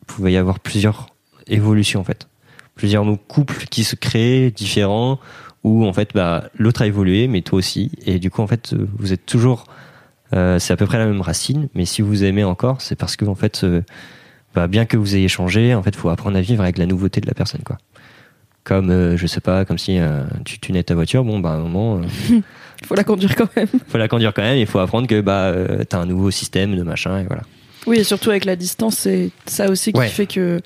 il 0.02 0.06
pouvait 0.06 0.32
y 0.34 0.38
avoir 0.38 0.60
plusieurs 0.60 1.08
évolutions, 1.48 2.00
en 2.00 2.04
fait. 2.04 2.28
Plusieurs 2.76 3.06
couples 3.28 3.66
qui 3.70 3.84
se 3.84 3.96
créent 3.96 4.50
différents 4.52 5.20
où 5.64 5.86
en 5.86 5.94
fait 5.94 6.14
bah 6.14 6.46
l'autre 6.58 6.82
a 6.82 6.88
évolué 6.88 7.28
mais 7.28 7.42
toi 7.42 7.58
aussi. 7.60 7.92
Et 8.06 8.20
du 8.20 8.30
coup 8.30 8.42
en 8.42 8.48
fait 8.48 8.74
euh, 8.74 8.88
vous 8.98 9.14
êtes 9.14 9.26
toujours 9.26 9.66
euh, 10.34 10.60
c'est 10.60 10.74
à 10.74 10.78
peu 10.78 10.86
près 10.86 10.98
la 10.98 11.06
même 11.06 11.22
racine 11.22 11.70
mais 11.74 11.86
si 11.86 12.02
vous 12.02 12.24
aimez 12.24 12.44
encore 12.44 12.82
c'est 12.82 12.96
parce 12.96 13.16
que 13.16 13.26
en 13.26 13.36
fait 13.36 13.64
euh, 13.64 13.82
bah, 14.56 14.68
bien 14.68 14.86
que 14.86 14.98
vous 14.98 15.16
ayez 15.16 15.28
changé 15.28 15.74
en 15.74 15.84
fait 15.84 15.96
faut 15.96 16.10
apprendre 16.10 16.38
à 16.38 16.42
vivre 16.42 16.62
avec 16.62 16.78
la 16.78 16.86
nouveauté 16.86 17.22
de 17.22 17.28
la 17.28 17.34
personne 17.34 17.62
quoi. 17.64 17.78
Comme 18.64 19.18
je 19.18 19.28
sais 19.28 19.42
pas 19.42 19.66
comme 19.66 19.78
si 19.78 20.00
tu 20.46 20.58
tunais 20.58 20.84
ta 20.84 20.96
voiture 20.96 21.26
bon 21.26 21.40
bah 21.40 21.52
à 21.52 21.56
un 21.56 21.60
moment 21.60 22.00
Faut 22.86 22.96
la 22.96 23.04
conduire 23.04 23.36
quand 23.36 23.50
même. 23.56 23.68
faut 23.88 23.98
la 23.98 24.08
conduire 24.08 24.34
quand 24.34 24.42
même 24.42 24.58
il 24.58 24.66
faut 24.68 24.80
apprendre 24.80 25.08
que 25.08 25.22
bah 25.22 25.46
euh, 25.46 25.84
t'as 25.88 26.00
un 26.00 26.06
nouveau 26.06 26.32
système 26.32 26.76
de 26.76 26.84
machin 26.84 27.20
et 27.20 27.24
voilà 27.26 27.44
Oui, 27.88 27.98
et 28.00 28.04
surtout 28.04 28.30
avec 28.30 28.46
la 28.46 28.56
distance, 28.56 28.96
c'est 28.98 29.32
ça 29.46 29.70
aussi 29.70 29.92
qui 29.94 30.00
Ouais. 30.00 30.08
fait 30.08 30.26
que, 30.28 30.60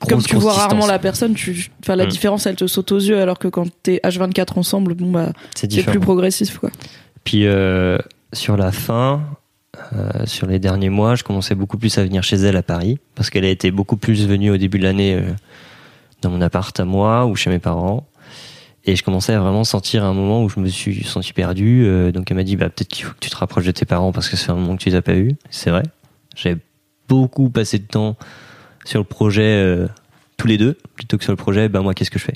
Grosse, 0.00 0.08
comme 0.10 0.22
tu 0.22 0.36
vois 0.36 0.52
distance. 0.52 0.68
rarement 0.68 0.86
la 0.86 0.98
personne, 1.00 1.34
tu, 1.34 1.70
enfin, 1.82 1.96
la 1.96 2.04
Mm. 2.06 2.08
différence, 2.10 2.46
elle 2.46 2.54
te 2.56 2.66
saute 2.66 2.92
aux 2.92 2.98
yeux, 2.98 3.20
alors 3.20 3.38
que 3.38 3.48
quand 3.48 3.66
t'es 3.82 4.00
H24 4.04 4.58
ensemble, 4.58 4.94
bon, 4.94 5.10
bah, 5.10 5.32
c'est 5.54 5.68
plus 5.84 5.98
progressif, 6.00 6.58
quoi. 6.58 6.70
Puis 7.24 7.46
euh, 7.46 7.98
sur 8.32 8.56
la 8.56 8.70
fin, 8.72 9.22
euh, 9.92 10.26
sur 10.26 10.46
les 10.46 10.58
derniers 10.58 10.90
mois, 10.90 11.14
je 11.16 11.24
commençais 11.24 11.54
beaucoup 11.56 11.76
plus 11.78 11.96
à 11.98 12.04
venir 12.04 12.22
chez 12.22 12.36
elle 12.36 12.56
à 12.56 12.62
Paris 12.62 12.98
parce 13.14 13.30
qu'elle 13.30 13.44
a 13.44 13.48
été 13.48 13.70
beaucoup 13.70 13.96
plus 13.96 14.26
venue 14.26 14.50
au 14.50 14.56
début 14.56 14.78
de 14.78 14.84
l'année 14.84 15.14
euh, 15.14 15.32
dans 16.22 16.30
mon 16.30 16.40
appart 16.40 16.78
à 16.78 16.84
moi 16.84 17.26
ou 17.26 17.34
chez 17.36 17.50
mes 17.50 17.58
parents. 17.58 18.06
Et 18.90 18.96
je 18.96 19.04
commençais 19.04 19.32
à 19.32 19.38
vraiment 19.38 19.62
sentir 19.62 20.02
un 20.02 20.12
moment 20.12 20.42
où 20.42 20.48
je 20.48 20.58
me 20.58 20.66
suis 20.66 21.04
senti 21.04 21.32
perdu. 21.32 21.84
euh, 21.86 22.10
donc 22.10 22.28
elle 22.28 22.36
m'a 22.36 22.42
dit 22.42 22.56
bah 22.56 22.68
peut-être 22.70 22.88
qu'il 22.88 23.04
faut 23.04 23.14
que 23.14 23.20
tu 23.20 23.30
te 23.30 23.36
rapproches 23.36 23.64
de 23.64 23.70
tes 23.70 23.84
parents 23.84 24.10
parce 24.10 24.28
que 24.28 24.36
c'est 24.36 24.50
un 24.50 24.56
moment 24.56 24.76
que 24.76 24.82
tu 24.82 24.88
les 24.88 24.96
as 24.96 25.02
pas 25.02 25.12
vus. 25.12 25.36
C'est 25.48 25.70
vrai. 25.70 25.84
J'avais 26.34 26.58
beaucoup 27.06 27.50
passé 27.50 27.78
de 27.78 27.84
temps 27.84 28.16
sur 28.84 28.98
le 28.98 29.04
projet 29.04 29.44
euh, 29.44 29.86
tous 30.38 30.48
les 30.48 30.58
deux 30.58 30.76
plutôt 30.96 31.18
que 31.18 31.22
sur 31.22 31.32
le 31.32 31.36
projet 31.36 31.68
bah 31.68 31.82
moi 31.82 31.94
qu'est-ce 31.94 32.10
que 32.10 32.18
je 32.18 32.24
fais? 32.24 32.34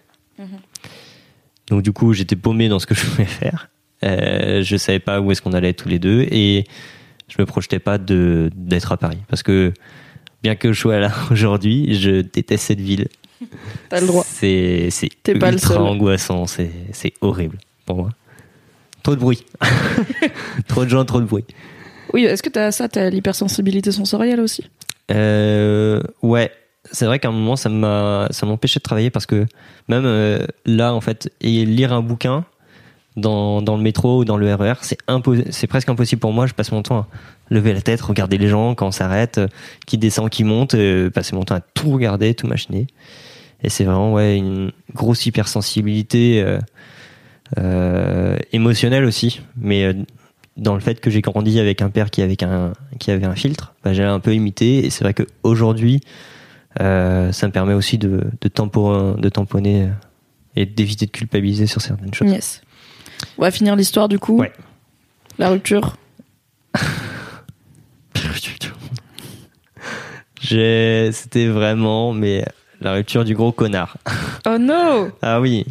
Donc 1.66 1.82
du 1.82 1.90
coup 1.90 2.12
j'étais 2.12 2.36
paumé 2.36 2.68
dans 2.68 2.78
ce 2.78 2.86
que 2.86 2.94
je 2.94 3.04
voulais 3.04 3.24
faire. 3.24 3.68
Euh, 4.04 4.62
je 4.62 4.76
savais 4.76 5.00
pas 5.00 5.20
où 5.20 5.32
est-ce 5.32 5.42
qu'on 5.42 5.54
allait 5.54 5.74
tous 5.74 5.88
les 5.88 5.98
deux 5.98 6.20
et 6.30 6.66
je 7.26 7.34
me 7.40 7.46
projetais 7.46 7.80
pas 7.80 7.98
d'être 7.98 8.92
à 8.92 8.96
Paris 8.96 9.18
parce 9.26 9.42
que 9.42 9.72
bien 10.44 10.54
que 10.54 10.72
je 10.72 10.80
sois 10.80 11.00
là 11.00 11.10
aujourd'hui, 11.32 11.96
je 11.96 12.20
déteste 12.20 12.66
cette 12.66 12.80
ville. 12.80 13.08
T'as 13.88 14.00
le 14.00 14.06
droit. 14.06 14.24
C'est 14.28 14.88
c'est 14.90 15.08
T'es 15.22 15.34
pas 15.34 15.48
le 15.50 15.54
ultra 15.54 15.74
seul. 15.74 15.82
angoissant, 15.82 16.46
c'est 16.46 16.70
c'est 16.92 17.12
horrible 17.20 17.58
pour 17.86 17.96
moi. 17.96 18.10
Trop 19.02 19.14
de 19.14 19.20
bruit. 19.20 19.44
trop 20.68 20.84
de 20.84 20.88
gens, 20.90 21.04
trop 21.04 21.20
de 21.20 21.26
bruit. 21.26 21.44
Oui, 22.12 22.24
est-ce 22.24 22.42
que 22.42 22.48
t'as 22.48 22.70
ça, 22.70 22.88
t'as 22.88 23.10
l'hypersensibilité 23.10 23.90
sensorielle 23.92 24.40
aussi? 24.40 24.64
Euh, 25.10 26.00
ouais, 26.22 26.50
c'est 26.90 27.04
vrai 27.06 27.18
qu'à 27.18 27.28
un 27.28 27.32
moment 27.32 27.56
ça 27.56 27.68
m'a 27.68 28.28
ça 28.30 28.46
m'empêchait 28.46 28.78
de 28.78 28.82
travailler 28.84 29.10
parce 29.10 29.26
que 29.26 29.46
même 29.88 30.04
euh, 30.06 30.46
là 30.64 30.94
en 30.94 31.00
fait 31.00 31.30
et 31.40 31.64
lire 31.66 31.92
un 31.92 32.00
bouquin 32.00 32.44
dans, 33.16 33.60
dans 33.62 33.76
le 33.76 33.82
métro 33.82 34.20
ou 34.20 34.24
dans 34.24 34.36
le 34.38 34.52
RER 34.54 34.74
c'est 34.80 34.98
impo- 35.06 35.44
c'est 35.50 35.66
presque 35.66 35.88
impossible 35.88 36.20
pour 36.20 36.32
moi 36.32 36.46
je 36.46 36.54
passe 36.54 36.72
mon 36.72 36.82
temps 36.82 37.00
à 37.00 37.06
lever 37.50 37.72
la 37.74 37.82
tête 37.82 38.00
regarder 38.00 38.38
les 38.38 38.48
gens 38.48 38.74
quand 38.74 38.86
on 38.86 38.92
s'arrête 38.92 39.38
euh, 39.38 39.46
qui 39.86 39.98
descend 39.98 40.30
qui 40.30 40.42
monte 40.44 40.74
euh, 40.74 41.10
passer 41.10 41.36
mon 41.36 41.42
temps 41.44 41.56
à 41.56 41.60
tout 41.60 41.90
regarder 41.90 42.34
tout 42.34 42.46
machiner 42.46 42.86
et 43.64 43.68
c'est 43.70 43.84
vraiment 43.84 44.12
ouais 44.12 44.36
une 44.36 44.70
grosse 44.94 45.26
hypersensibilité 45.26 46.42
euh, 46.42 46.58
euh, 47.58 48.36
émotionnelle 48.52 49.04
aussi 49.04 49.40
mais 49.56 49.84
euh, 49.84 49.94
dans 50.56 50.74
le 50.74 50.80
fait 50.80 51.00
que 51.00 51.10
j'ai 51.10 51.20
grandi 51.20 51.58
avec 51.58 51.82
un 51.82 51.90
père 51.90 52.10
qui 52.10 52.22
avait 52.22 52.42
un 52.44 52.72
qui 53.00 53.10
avait 53.10 53.26
un 53.26 53.34
filtre, 53.34 53.74
bah, 53.82 53.92
j'ai 53.92 54.04
un 54.04 54.20
peu 54.20 54.32
imité 54.34 54.84
et 54.86 54.90
c'est 54.90 55.02
vrai 55.02 55.12
qu'aujourd'hui 55.14 56.00
euh, 56.80 57.32
ça 57.32 57.46
me 57.48 57.52
permet 57.52 57.74
aussi 57.74 57.98
de 57.98 58.22
de, 58.40 58.48
tampo- 58.48 59.18
de 59.18 59.28
tamponner 59.28 59.88
et 60.54 60.64
d'éviter 60.66 61.06
de 61.06 61.10
culpabiliser 61.10 61.66
sur 61.66 61.80
certaines 61.80 62.14
choses. 62.14 62.30
Yes. 62.30 62.62
On 63.38 63.42
va 63.42 63.50
finir 63.50 63.74
l'histoire 63.74 64.08
du 64.08 64.18
coup. 64.20 64.38
Ouais. 64.38 64.52
La 65.38 65.48
rupture. 65.48 65.96
C'était 71.12 71.46
vraiment 71.46 72.12
mais 72.12 72.44
la 72.84 72.92
rupture 72.92 73.24
du 73.24 73.34
gros 73.34 73.52
connard. 73.52 73.96
Oh 74.46 74.58
no 74.58 75.08
Ah 75.22 75.40
oui. 75.40 75.64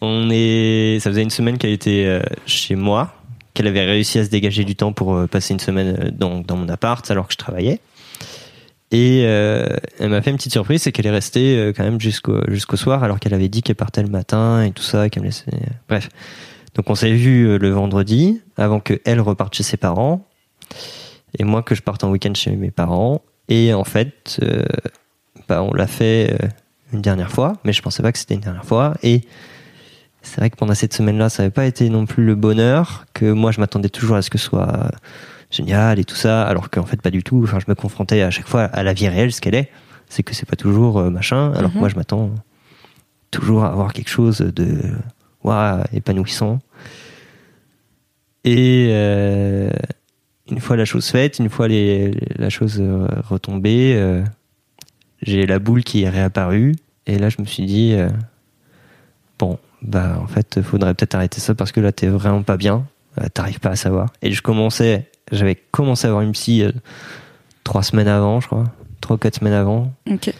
On 0.00 0.30
est. 0.30 0.98
Ça 1.00 1.10
faisait 1.10 1.22
une 1.22 1.30
semaine 1.30 1.58
qu'elle 1.58 1.72
était 1.72 2.06
euh, 2.06 2.22
chez 2.46 2.76
moi, 2.76 3.14
qu'elle 3.52 3.66
avait 3.66 3.84
réussi 3.84 4.18
à 4.18 4.24
se 4.24 4.30
dégager 4.30 4.64
du 4.64 4.74
temps 4.74 4.92
pour 4.92 5.14
euh, 5.14 5.26
passer 5.26 5.52
une 5.52 5.60
semaine 5.60 5.96
euh, 6.00 6.10
dans, 6.10 6.40
dans 6.40 6.56
mon 6.56 6.68
appart 6.70 7.08
alors 7.10 7.26
que 7.26 7.34
je 7.34 7.38
travaillais. 7.38 7.80
Et 8.90 9.24
euh, 9.26 9.66
elle 9.98 10.08
m'a 10.08 10.22
fait 10.22 10.30
une 10.30 10.36
petite 10.36 10.52
surprise, 10.52 10.82
c'est 10.82 10.92
qu'elle 10.92 11.06
est 11.06 11.10
restée 11.10 11.72
quand 11.76 11.84
même 11.84 12.00
jusqu'au 12.00 12.40
jusqu'au 12.48 12.76
soir 12.76 13.02
alors 13.02 13.18
qu'elle 13.18 13.34
avait 13.34 13.48
dit 13.48 13.62
qu'elle 13.62 13.76
partait 13.76 14.02
le 14.02 14.08
matin 14.08 14.62
et 14.62 14.70
tout 14.70 14.82
ça, 14.82 15.10
qu'elle 15.10 15.22
me 15.24 15.28
laissait. 15.28 15.50
Bref. 15.88 16.08
Donc 16.74 16.88
on 16.90 16.94
s'est 16.94 17.12
vu 17.12 17.58
le 17.58 17.70
vendredi 17.70 18.40
avant 18.56 18.80
que 18.80 19.00
elle 19.04 19.20
reparte 19.20 19.54
chez 19.54 19.62
ses 19.62 19.76
parents 19.76 20.26
et 21.38 21.44
moi 21.44 21.62
que 21.62 21.74
je 21.74 21.82
parte 21.82 22.04
en 22.04 22.10
week-end 22.10 22.34
chez 22.34 22.52
mes 22.52 22.70
parents. 22.70 23.22
Et 23.48 23.74
en 23.74 23.84
fait, 23.84 24.38
euh, 24.42 24.62
bah, 25.48 25.62
on 25.62 25.72
l'a 25.74 25.86
fait 25.86 26.32
euh, 26.42 26.48
une 26.92 27.02
dernière 27.02 27.30
fois, 27.30 27.54
mais 27.64 27.72
je 27.72 27.82
pensais 27.82 28.02
pas 28.02 28.12
que 28.12 28.18
c'était 28.18 28.34
une 28.34 28.40
dernière 28.40 28.64
fois. 28.64 28.94
Et 29.02 29.22
c'est 30.22 30.38
vrai 30.40 30.50
que 30.50 30.56
pendant 30.56 30.74
cette 30.74 30.94
semaine-là, 30.94 31.28
ça 31.28 31.42
n'avait 31.42 31.52
pas 31.52 31.66
été 31.66 31.88
non 31.90 32.06
plus 32.06 32.24
le 32.24 32.34
bonheur 32.34 33.06
que 33.14 33.30
moi 33.30 33.52
je 33.52 33.60
m'attendais 33.60 33.88
toujours 33.90 34.16
à 34.16 34.22
ce 34.22 34.30
que 34.30 34.38
ce 34.38 34.46
soit 34.46 34.90
génial 35.50 35.98
et 35.98 36.04
tout 36.04 36.16
ça, 36.16 36.42
alors 36.44 36.70
qu'en 36.70 36.86
fait 36.86 37.00
pas 37.02 37.10
du 37.10 37.22
tout. 37.22 37.40
Enfin, 37.44 37.58
je 37.60 37.66
me 37.68 37.74
confrontais 37.74 38.22
à 38.22 38.30
chaque 38.30 38.48
fois 38.48 38.62
à 38.62 38.82
la 38.82 38.92
vie 38.94 39.08
réelle, 39.08 39.32
ce 39.32 39.40
qu'elle 39.40 39.54
est. 39.54 39.70
C'est 40.08 40.22
que 40.22 40.34
c'est 40.34 40.46
pas 40.48 40.56
toujours 40.56 40.98
euh, 40.98 41.10
machin, 41.10 41.52
alors 41.54 41.70
que 41.70 41.74
Mhm. 41.76 41.80
moi 41.80 41.88
je 41.88 41.96
m'attends 41.96 42.30
toujours 43.30 43.64
à 43.64 43.68
avoir 43.72 43.92
quelque 43.92 44.10
chose 44.10 44.38
de 44.38 44.78
ouah, 45.42 45.84
épanouissant. 45.92 46.60
Et 48.44 48.88
euh, 48.90 49.70
une 50.50 50.60
fois 50.60 50.76
la 50.76 50.84
chose 50.84 51.06
faite, 51.08 51.38
une 51.38 51.48
fois 51.48 51.68
les, 51.68 52.12
la 52.36 52.50
chose 52.50 52.82
retombée, 53.28 53.94
euh, 53.96 54.22
j'ai 55.24 55.46
la 55.46 55.58
boule 55.58 55.82
qui 55.82 56.02
est 56.04 56.08
réapparue. 56.08 56.76
Et 57.06 57.18
là, 57.18 57.28
je 57.28 57.40
me 57.40 57.46
suis 57.46 57.64
dit, 57.66 57.94
euh, 57.94 58.08
bon, 59.38 59.58
bah 59.82 60.18
en 60.22 60.26
fait, 60.26 60.62
faudrait 60.62 60.94
peut-être 60.94 61.14
arrêter 61.14 61.40
ça 61.40 61.54
parce 61.54 61.72
que 61.72 61.80
là, 61.80 61.92
t'es 61.92 62.06
vraiment 62.06 62.42
pas 62.42 62.56
bien. 62.56 62.86
Euh, 63.20 63.28
T'arrives 63.32 63.60
pas 63.60 63.70
à 63.70 63.76
savoir. 63.76 64.12
Et 64.22 64.32
je 64.32 64.42
commençais, 64.42 65.10
j'avais 65.32 65.54
commencé 65.54 66.06
à 66.06 66.10
avoir 66.10 66.22
une 66.22 66.32
psy 66.32 66.62
euh, 66.62 66.72
trois 67.64 67.82
semaines 67.82 68.08
avant, 68.08 68.40
je 68.40 68.46
crois, 68.46 68.64
trois 69.00 69.16
ou 69.16 69.18
quatre 69.18 69.36
semaines 69.36 69.54
avant. 69.54 69.92
Ok. 70.10 70.32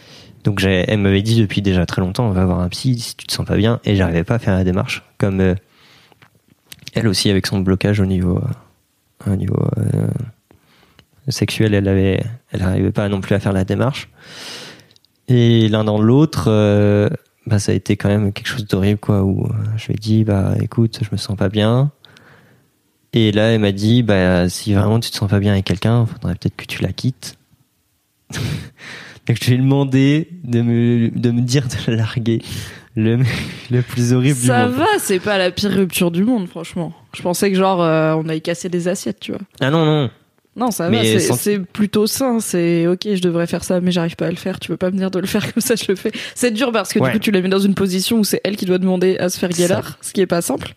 Donc 0.44 0.62
elle 0.62 0.98
m'avait 0.98 1.22
dit 1.22 1.40
depuis 1.40 1.62
déjà 1.62 1.86
très 1.86 2.02
longtemps, 2.02 2.26
on 2.26 2.30
va 2.30 2.42
avoir 2.42 2.60
un 2.60 2.68
psy 2.68 2.98
si 2.98 3.16
tu 3.16 3.26
te 3.26 3.32
sens 3.32 3.46
pas 3.46 3.56
bien, 3.56 3.80
et 3.86 3.96
j'arrivais 3.96 4.24
pas 4.24 4.34
à 4.34 4.38
faire 4.38 4.54
la 4.54 4.62
démarche. 4.62 5.02
Comme 5.16 5.40
euh, 5.40 5.54
elle 6.92 7.08
aussi 7.08 7.30
avec 7.30 7.46
son 7.46 7.60
blocage 7.60 7.98
au 7.98 8.04
niveau, 8.04 8.42
au 9.26 9.36
niveau 9.36 9.70
sexuel, 11.28 11.72
elle 11.72 11.88
avait, 11.88 12.22
elle 12.50 12.60
n'arrivait 12.60 12.92
pas 12.92 13.08
non 13.08 13.22
plus 13.22 13.34
à 13.34 13.40
faire 13.40 13.54
la 13.54 13.64
démarche. 13.64 14.10
Et 15.28 15.68
l'un 15.68 15.84
dans 15.84 16.00
l'autre, 16.00 16.46
euh, 16.48 17.08
bah 17.46 17.58
ça 17.58 17.72
a 17.72 17.74
été 17.74 17.96
quand 17.96 18.08
même 18.08 18.32
quelque 18.32 18.48
chose 18.48 18.66
d'horrible 18.66 18.98
quoi. 19.00 19.22
Où 19.22 19.46
euh, 19.46 19.52
je 19.76 19.86
lui 19.86 19.94
ai 19.94 19.98
dit 19.98 20.24
bah 20.24 20.54
écoute, 20.60 20.98
je 21.02 21.08
me 21.12 21.16
sens 21.16 21.36
pas 21.36 21.48
bien. 21.48 21.90
Et 23.12 23.32
là, 23.32 23.52
elle 23.52 23.60
m'a 23.60 23.72
dit 23.72 24.02
bah 24.02 24.48
si 24.48 24.74
vraiment 24.74 25.00
tu 25.00 25.10
te 25.10 25.16
sens 25.16 25.30
pas 25.30 25.40
bien 25.40 25.52
avec 25.52 25.64
quelqu'un, 25.64 26.04
faudrait 26.06 26.34
peut-être 26.34 26.56
que 26.56 26.66
tu 26.66 26.82
la 26.82 26.92
quittes. 26.92 27.36
Donc 29.26 29.38
je 29.40 29.46
lui 29.46 29.54
ai 29.54 29.58
demandé 29.58 30.28
de 30.44 30.60
me, 30.60 31.10
de 31.10 31.30
me 31.30 31.40
dire 31.40 31.66
de 31.68 31.90
la 31.90 31.96
larguer. 31.96 32.42
Le, 32.96 33.18
le 33.72 33.82
plus 33.82 34.12
horrible 34.12 34.36
Ça 34.38 34.66
du 34.66 34.70
monde. 34.70 34.78
va, 34.78 34.86
c'est 35.00 35.18
pas 35.18 35.36
la 35.36 35.50
pire 35.50 35.72
rupture 35.72 36.12
du 36.12 36.22
monde, 36.22 36.46
franchement. 36.46 36.92
Je 37.12 37.22
pensais 37.22 37.50
que 37.50 37.56
genre 37.56 37.82
euh, 37.82 38.14
on 38.14 38.28
allait 38.28 38.40
casser 38.40 38.68
des 38.68 38.86
assiettes, 38.86 39.18
tu 39.18 39.32
vois. 39.32 39.40
Ah 39.60 39.70
non, 39.70 39.84
non. 39.84 40.10
Non, 40.56 40.70
ça 40.70 40.88
va, 40.88 41.02
c'est 41.02 41.18
sans- 41.18 41.64
plutôt 41.72 42.06
sain. 42.06 42.38
C'est 42.40 42.86
ok, 42.86 43.00
je 43.14 43.20
devrais 43.20 43.46
faire 43.48 43.64
ça, 43.64 43.80
mais 43.80 43.90
j'arrive 43.90 44.14
pas 44.16 44.26
à 44.26 44.30
le 44.30 44.36
faire. 44.36 44.60
Tu 44.60 44.68
peux 44.68 44.76
pas 44.76 44.90
me 44.92 44.96
dire 44.98 45.10
de 45.10 45.18
le 45.18 45.26
faire 45.26 45.42
comme 45.52 45.60
ça, 45.62 45.74
je 45.74 45.84
le 45.88 45.96
fais. 45.96 46.12
C'est 46.34 46.52
dur 46.52 46.70
parce 46.72 46.92
que 46.92 46.98
Ouais. 47.00 47.08
du 47.10 47.14
coup, 47.18 47.18
tu 47.24 47.30
l'as 47.32 47.40
mis 47.40 47.48
dans 47.48 47.58
une 47.58 47.74
position 47.74 48.18
où 48.18 48.24
c'est 48.24 48.40
elle 48.44 48.56
qui 48.56 48.64
doit 48.64 48.78
demander 48.78 49.16
à 49.18 49.28
se 49.28 49.38
faire 49.38 49.48
guélard, 49.50 49.98
ce 50.00 50.12
qui 50.12 50.20
est 50.20 50.26
pas 50.26 50.42
simple. 50.42 50.74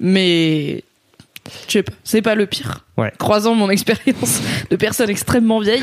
Mais 0.00 0.82
je 1.68 1.72
sais 1.72 1.82
pas, 1.84 1.92
c'est 2.02 2.22
pas 2.22 2.34
le 2.34 2.46
pire. 2.46 2.84
Ouais. 2.96 3.12
Croisant 3.18 3.54
mon 3.54 3.70
expérience 3.76 4.40
de 4.70 4.76
personne 4.76 5.08
extrêmement 5.10 5.60
vieille, 5.60 5.82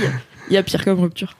il 0.49 0.53
y 0.53 0.57
a 0.57 0.64
pire 0.64 0.84
comme 0.84 0.99
rupture. 0.99 1.36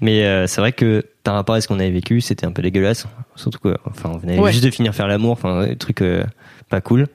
Mais 0.00 0.22
euh, 0.24 0.46
c'est 0.46 0.60
vrai 0.60 0.70
que 0.70 1.04
par 1.24 1.34
rapport 1.34 1.56
à 1.56 1.60
ce 1.60 1.66
qu'on 1.66 1.80
avait 1.80 1.90
vécu, 1.90 2.20
c'était 2.20 2.46
un 2.46 2.52
peu 2.52 2.62
dégueulasse. 2.62 3.06
Surtout 3.34 3.58
que, 3.58 3.76
enfin, 3.84 4.10
on 4.14 4.18
venait 4.18 4.38
Ouais. 4.38 4.52
juste 4.52 4.62
de 4.62 4.70
finir 4.70 4.94
faire 4.94 5.08
l'amour, 5.08 5.32
enfin, 5.32 5.66
des 5.66 5.74
trucs 5.74 6.02
euh, 6.02 6.22
pas 6.68 6.80
cool. 6.80 7.08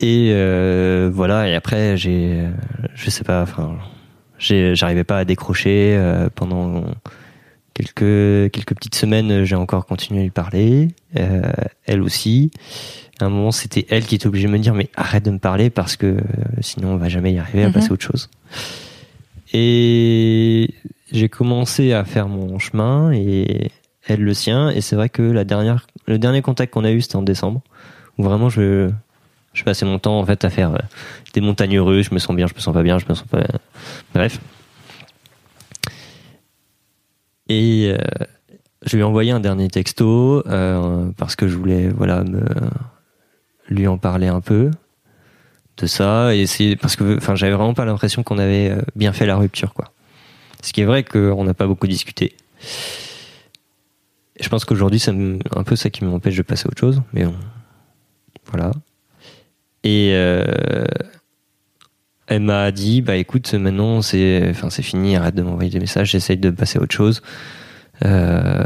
Et 0.00 0.30
euh, 0.32 1.10
voilà. 1.12 1.48
Et 1.48 1.54
après, 1.54 1.96
j'ai, 1.96 2.32
euh, 2.40 2.50
je 2.94 3.08
sais 3.10 3.24
pas, 3.24 3.42
enfin, 3.42 3.78
j'arrivais 4.38 5.04
pas 5.04 5.18
à 5.18 5.24
décrocher 5.24 5.96
euh, 5.96 6.28
pendant 6.34 6.84
quelques 7.74 8.50
quelques 8.52 8.74
petites 8.74 8.94
semaines. 8.94 9.44
J'ai 9.44 9.56
encore 9.56 9.86
continué 9.86 10.20
à 10.20 10.22
lui 10.24 10.30
parler. 10.30 10.88
Euh, 11.16 11.42
elle 11.86 12.02
aussi. 12.02 12.50
À 13.20 13.24
un 13.24 13.30
moment, 13.30 13.50
c'était 13.52 13.86
elle 13.88 14.04
qui 14.04 14.14
était 14.16 14.26
obligée 14.26 14.46
de 14.48 14.52
me 14.52 14.58
dire 14.58 14.74
mais 14.74 14.90
arrête 14.94 15.24
de 15.24 15.30
me 15.30 15.38
parler 15.38 15.70
parce 15.70 15.96
que 15.96 16.06
euh, 16.06 16.20
sinon 16.60 16.90
on 16.90 16.96
va 16.98 17.08
jamais 17.08 17.32
y 17.32 17.38
arriver 17.38 17.62
à 17.64 17.68
Mhm. 17.68 17.72
passer 17.72 17.88
à 17.88 17.92
autre 17.92 18.04
chose. 18.04 18.28
Et 19.54 20.70
j'ai 21.12 21.28
commencé 21.28 21.92
à 21.92 22.04
faire 22.04 22.28
mon 22.28 22.58
chemin 22.58 23.12
et 23.12 23.70
elle 24.06 24.20
le 24.20 24.34
sien. 24.34 24.68
Et 24.70 24.80
c'est 24.82 24.96
vrai 24.96 25.08
que 25.08 25.22
la 25.22 25.44
dernière, 25.44 25.86
le 26.06 26.18
dernier 26.18 26.42
contact 26.42 26.74
qu'on 26.74 26.84
a 26.84 26.90
eu, 26.90 27.00
c'était 27.00 27.16
en 27.16 27.22
décembre, 27.22 27.62
où 28.18 28.22
vraiment 28.24 28.50
je, 28.50 28.90
je 29.56 29.64
passais 29.64 29.84
mon 29.84 29.98
temps 29.98 30.20
en 30.20 30.24
fait 30.24 30.44
à 30.44 30.50
faire 30.50 30.74
euh, 30.74 30.78
des 31.34 31.40
montagnes 31.40 31.80
russes. 31.80 32.08
Je 32.10 32.14
me 32.14 32.20
sens 32.20 32.36
bien, 32.36 32.46
je 32.46 32.54
me 32.54 32.60
sens 32.60 32.72
pas 32.72 32.82
bien, 32.82 32.98
je 32.98 33.06
me 33.08 33.14
sens 33.14 33.26
pas. 33.26 33.44
Bref. 34.14 34.38
Et 37.48 37.92
euh, 37.92 37.98
je 38.84 38.96
lui 38.96 39.02
ai 39.02 39.04
envoyé 39.04 39.30
un 39.30 39.40
dernier 39.40 39.68
texto 39.68 40.46
euh, 40.46 41.10
parce 41.16 41.36
que 41.36 41.48
je 41.48 41.56
voulais 41.56 41.88
voilà 41.88 42.24
me 42.24 42.44
lui 43.68 43.86
en 43.86 43.98
parler 43.98 44.28
un 44.28 44.40
peu 44.40 44.70
de 45.76 45.86
ça 45.86 46.34
et 46.34 46.46
c'est 46.46 46.76
parce 46.76 46.96
que 46.96 47.16
enfin 47.16 47.34
j'avais 47.34 47.52
vraiment 47.52 47.74
pas 47.74 47.84
l'impression 47.84 48.22
qu'on 48.22 48.38
avait 48.38 48.70
euh, 48.70 48.82
bien 48.94 49.12
fait 49.12 49.26
la 49.26 49.36
rupture 49.36 49.74
quoi. 49.74 49.92
Ce 50.62 50.72
qui 50.72 50.80
est 50.80 50.84
vrai 50.84 51.04
qu'on 51.04 51.44
n'a 51.44 51.54
pas 51.54 51.66
beaucoup 51.66 51.86
discuté. 51.86 52.34
Je 54.40 54.48
pense 54.48 54.64
qu'aujourd'hui 54.64 54.98
c'est 54.98 55.12
un 55.12 55.62
peu 55.64 55.76
ça 55.76 55.90
qui 55.90 56.04
m'empêche 56.04 56.36
de 56.36 56.42
passer 56.42 56.66
à 56.66 56.68
autre 56.68 56.80
chose, 56.80 57.02
mais 57.12 57.24
bon, 57.24 57.34
voilà. 58.46 58.72
Et 59.86 60.10
euh, 60.14 60.84
elle 62.26 62.42
m'a 62.42 62.72
dit 62.72 63.02
bah 63.02 63.14
écoute 63.14 63.54
maintenant 63.54 64.02
c'est 64.02 64.48
enfin 64.50 64.68
c'est 64.68 64.82
fini 64.82 65.14
arrête 65.14 65.36
de 65.36 65.42
m'envoyer 65.42 65.70
des 65.70 65.78
messages 65.78 66.10
j'essaye 66.10 66.36
de 66.38 66.50
passer 66.50 66.80
à 66.80 66.82
autre 66.82 66.94
chose. 66.94 67.22
Euh, 68.04 68.64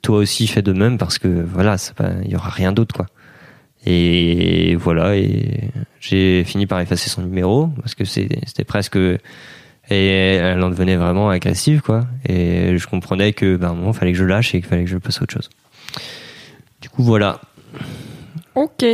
toi 0.00 0.18
aussi 0.18 0.46
fais 0.46 0.62
de 0.62 0.72
même 0.72 0.96
parce 0.96 1.18
que 1.18 1.26
voilà 1.26 1.74
il 2.24 2.30
y 2.30 2.36
aura 2.36 2.50
rien 2.50 2.70
d'autre 2.70 2.94
quoi. 2.94 3.06
Et 3.84 4.76
voilà, 4.76 5.16
et 5.16 5.70
j'ai 5.98 6.44
fini 6.44 6.66
par 6.66 6.80
effacer 6.80 7.08
son 7.08 7.22
numéro 7.22 7.68
parce 7.80 7.94
que 7.94 8.04
c'était 8.04 8.64
presque. 8.64 8.96
Et 9.90 10.34
elle 10.34 10.62
en 10.62 10.68
devenait 10.68 10.96
vraiment 10.96 11.30
agressive, 11.30 11.80
quoi. 11.80 12.06
Et 12.28 12.76
je 12.76 12.86
comprenais 12.86 13.32
que, 13.32 13.56
ben, 13.56 13.72
moment, 13.72 13.94
fallait 13.94 14.12
que 14.12 14.18
je 14.18 14.24
lâche 14.24 14.54
et 14.54 14.60
qu'il 14.60 14.68
fallait 14.68 14.84
que 14.84 14.90
je 14.90 14.98
passe 14.98 15.18
à 15.20 15.22
autre 15.22 15.32
chose. 15.32 15.48
Du 16.82 16.90
coup, 16.90 17.02
voilà. 17.02 17.40
Ok. 18.54 18.84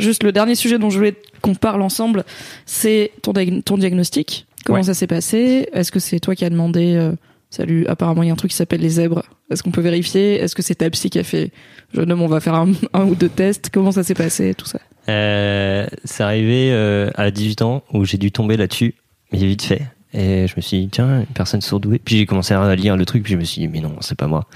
Juste 0.00 0.22
le 0.22 0.32
dernier 0.32 0.54
sujet 0.54 0.78
dont 0.78 0.90
je 0.90 0.98
voulais 0.98 1.14
qu'on 1.42 1.54
parle 1.54 1.82
ensemble, 1.82 2.24
c'est 2.66 3.12
ton, 3.22 3.32
diag- 3.32 3.62
ton 3.62 3.76
diagnostic. 3.78 4.46
Comment 4.64 4.78
Ouais. 4.80 4.84
ça 4.84 4.94
s'est 4.94 5.06
passé? 5.06 5.68
Est-ce 5.72 5.90
que 5.92 6.00
c'est 6.00 6.20
toi 6.20 6.34
qui 6.34 6.44
as 6.44 6.50
demandé 6.50 6.94
euh, 6.96 7.12
Salut, 7.50 7.84
apparemment 7.88 8.22
il 8.22 8.26
y 8.26 8.30
a 8.30 8.32
un 8.32 8.36
truc 8.36 8.50
qui 8.52 8.56
s'appelle 8.56 8.80
les 8.80 8.90
zèbres. 8.90 9.24
Est-ce 9.50 9.62
qu'on 9.64 9.72
peut 9.72 9.80
vérifier? 9.80 10.36
Est-ce 10.36 10.54
que 10.54 10.62
c'est 10.62 10.76
ta 10.76 10.88
psy 10.90 11.10
qui 11.10 11.18
a 11.18 11.24
fait 11.24 11.50
Jeune 11.92 12.12
homme, 12.12 12.22
on 12.22 12.28
va 12.28 12.38
faire 12.40 12.54
un, 12.54 12.70
un 12.92 13.04
ou 13.04 13.14
deux 13.16 13.28
tests? 13.28 13.70
Comment 13.72 13.90
ça 13.90 14.02
s'est 14.04 14.14
passé 14.14 14.54
Tout 14.54 14.66
ça? 14.66 14.78
Euh, 15.08 15.86
c'est 16.04 16.22
arrivé 16.22 16.70
euh, 16.70 17.10
à 17.16 17.30
18 17.32 17.62
ans 17.62 17.82
où 17.92 18.04
j'ai 18.04 18.18
dû 18.18 18.30
tomber 18.30 18.56
là-dessus, 18.56 18.94
mais 19.32 19.38
vite 19.38 19.62
fait. 19.62 19.82
Et 20.14 20.46
je 20.46 20.54
me 20.56 20.60
suis 20.60 20.78
dit, 20.82 20.88
tiens, 20.88 21.20
une 21.20 21.26
personne 21.26 21.60
surdouée. 21.60 22.00
Puis 22.04 22.18
j'ai 22.18 22.26
commencé 22.26 22.52
à 22.54 22.74
lire 22.76 22.96
le 22.96 23.04
truc, 23.06 23.22
puis 23.24 23.32
je 23.32 23.38
me 23.38 23.44
suis 23.44 23.62
dit, 23.62 23.68
mais 23.68 23.80
non, 23.80 23.96
c'est 24.00 24.16
pas 24.18 24.26
moi. 24.28 24.46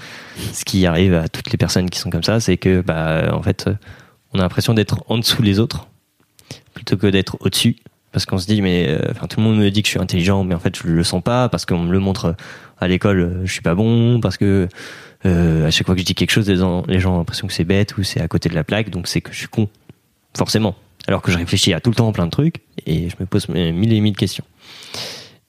Ce 0.53 0.63
qui 0.65 0.85
arrive 0.85 1.13
à 1.15 1.27
toutes 1.27 1.51
les 1.51 1.57
personnes 1.57 1.89
qui 1.89 1.99
sont 1.99 2.09
comme 2.09 2.23
ça, 2.23 2.39
c'est 2.39 2.57
que, 2.57 2.81
bah, 2.81 3.31
en 3.33 3.41
fait, 3.41 3.69
on 4.35 4.39
a 4.39 4.41
l'impression 4.41 4.73
d'être 4.73 5.03
en 5.07 5.17
dessous 5.17 5.41
les 5.41 5.59
autres, 5.59 5.87
plutôt 6.73 6.97
que 6.97 7.07
d'être 7.07 7.37
au-dessus. 7.39 7.77
Parce 8.11 8.25
qu'on 8.25 8.37
se 8.37 8.47
dit, 8.47 8.61
mais, 8.61 8.87
euh, 8.87 9.13
tout 9.29 9.39
le 9.39 9.43
monde 9.43 9.57
me 9.57 9.69
dit 9.69 9.81
que 9.81 9.87
je 9.87 9.91
suis 9.91 9.99
intelligent, 9.99 10.43
mais 10.43 10.55
en 10.55 10.59
fait, 10.59 10.75
je 10.77 10.87
le 10.87 11.03
sens 11.03 11.21
pas, 11.21 11.49
parce 11.49 11.65
qu'on 11.65 11.79
me 11.79 11.91
le 11.91 11.99
montre 11.99 12.35
à 12.79 12.87
l'école, 12.87 13.19
euh, 13.19 13.45
je 13.45 13.51
suis 13.51 13.61
pas 13.61 13.75
bon, 13.75 14.21
parce 14.21 14.37
que, 14.37 14.69
euh, 15.25 15.67
à 15.67 15.71
chaque 15.71 15.85
fois 15.85 15.95
que 15.95 16.01
je 16.01 16.05
dis 16.05 16.15
quelque 16.15 16.31
chose, 16.31 16.49
les 16.49 16.57
gens, 16.57 16.83
ont 16.87 17.17
l'impression 17.17 17.47
que 17.47 17.53
c'est 17.53 17.65
bête 17.65 17.97
ou 17.97 18.03
c'est 18.03 18.21
à 18.21 18.27
côté 18.27 18.47
de 18.47 18.55
la 18.55 18.63
plaque, 18.63 18.89
donc 18.89 19.07
c'est 19.07 19.21
que 19.21 19.31
je 19.33 19.37
suis 19.37 19.47
con. 19.47 19.69
Forcément. 20.37 20.75
Alors 21.07 21.21
que 21.21 21.31
je 21.31 21.37
réfléchis 21.37 21.73
à 21.73 21.79
tout 21.79 21.89
le 21.89 21.95
temps 21.95 22.11
plein 22.11 22.25
de 22.25 22.31
trucs, 22.31 22.61
et 22.85 23.09
je 23.09 23.15
me 23.19 23.25
pose 23.25 23.47
euh, 23.49 23.71
mille 23.71 23.93
et 23.93 23.99
mille 23.99 24.15
questions. 24.15 24.45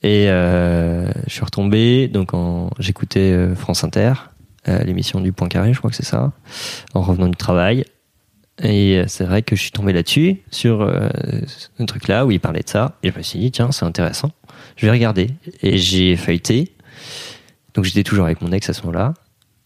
Et 0.03 0.29
euh, 0.29 1.11
je 1.27 1.33
suis 1.33 1.45
retombé, 1.45 2.09
donc 2.09 2.33
j'écoutais 2.79 3.33
euh, 3.33 3.55
France 3.55 3.83
Inter, 3.85 4.13
euh, 4.69 4.83
l'émission 4.83 5.21
du 5.21 5.33
Point 5.33 5.49
Carré, 5.49 5.73
je 5.73 5.79
crois 5.79 5.91
que 5.91 5.97
c'est 5.97 6.05
ça, 6.05 6.33
en 6.95 7.01
revenant 7.01 7.29
du 7.29 7.37
travail. 7.37 7.85
Et 8.63 9.03
c'est 9.07 9.25
vrai 9.25 9.43
que 9.43 9.55
je 9.55 9.61
suis 9.61 9.71
tombé 9.71 9.93
là-dessus, 9.93 10.43
sur 10.51 10.81
euh, 10.81 11.11
ce 11.47 11.83
truc-là 11.83 12.25
où 12.25 12.31
il 12.31 12.41
parlait 12.41 12.63
de 12.63 12.69
ça. 12.69 12.97
Et 13.03 13.11
je 13.11 13.17
me 13.17 13.23
suis 13.23 13.39
dit, 13.39 13.51
tiens, 13.51 13.71
c'est 13.71 13.85
intéressant. 13.85 14.31
Je 14.77 14.87
vais 14.87 14.93
regarder. 14.93 15.31
Et 15.63 15.77
j'ai 15.77 16.17
feuilleté. 16.17 16.73
Donc 17.75 17.85
j'étais 17.85 18.03
toujours 18.03 18.25
avec 18.25 18.41
mon 18.41 18.53
ex 18.53 18.71
à 18.71 18.73
ce 18.73 18.81
moment-là. 18.83 19.15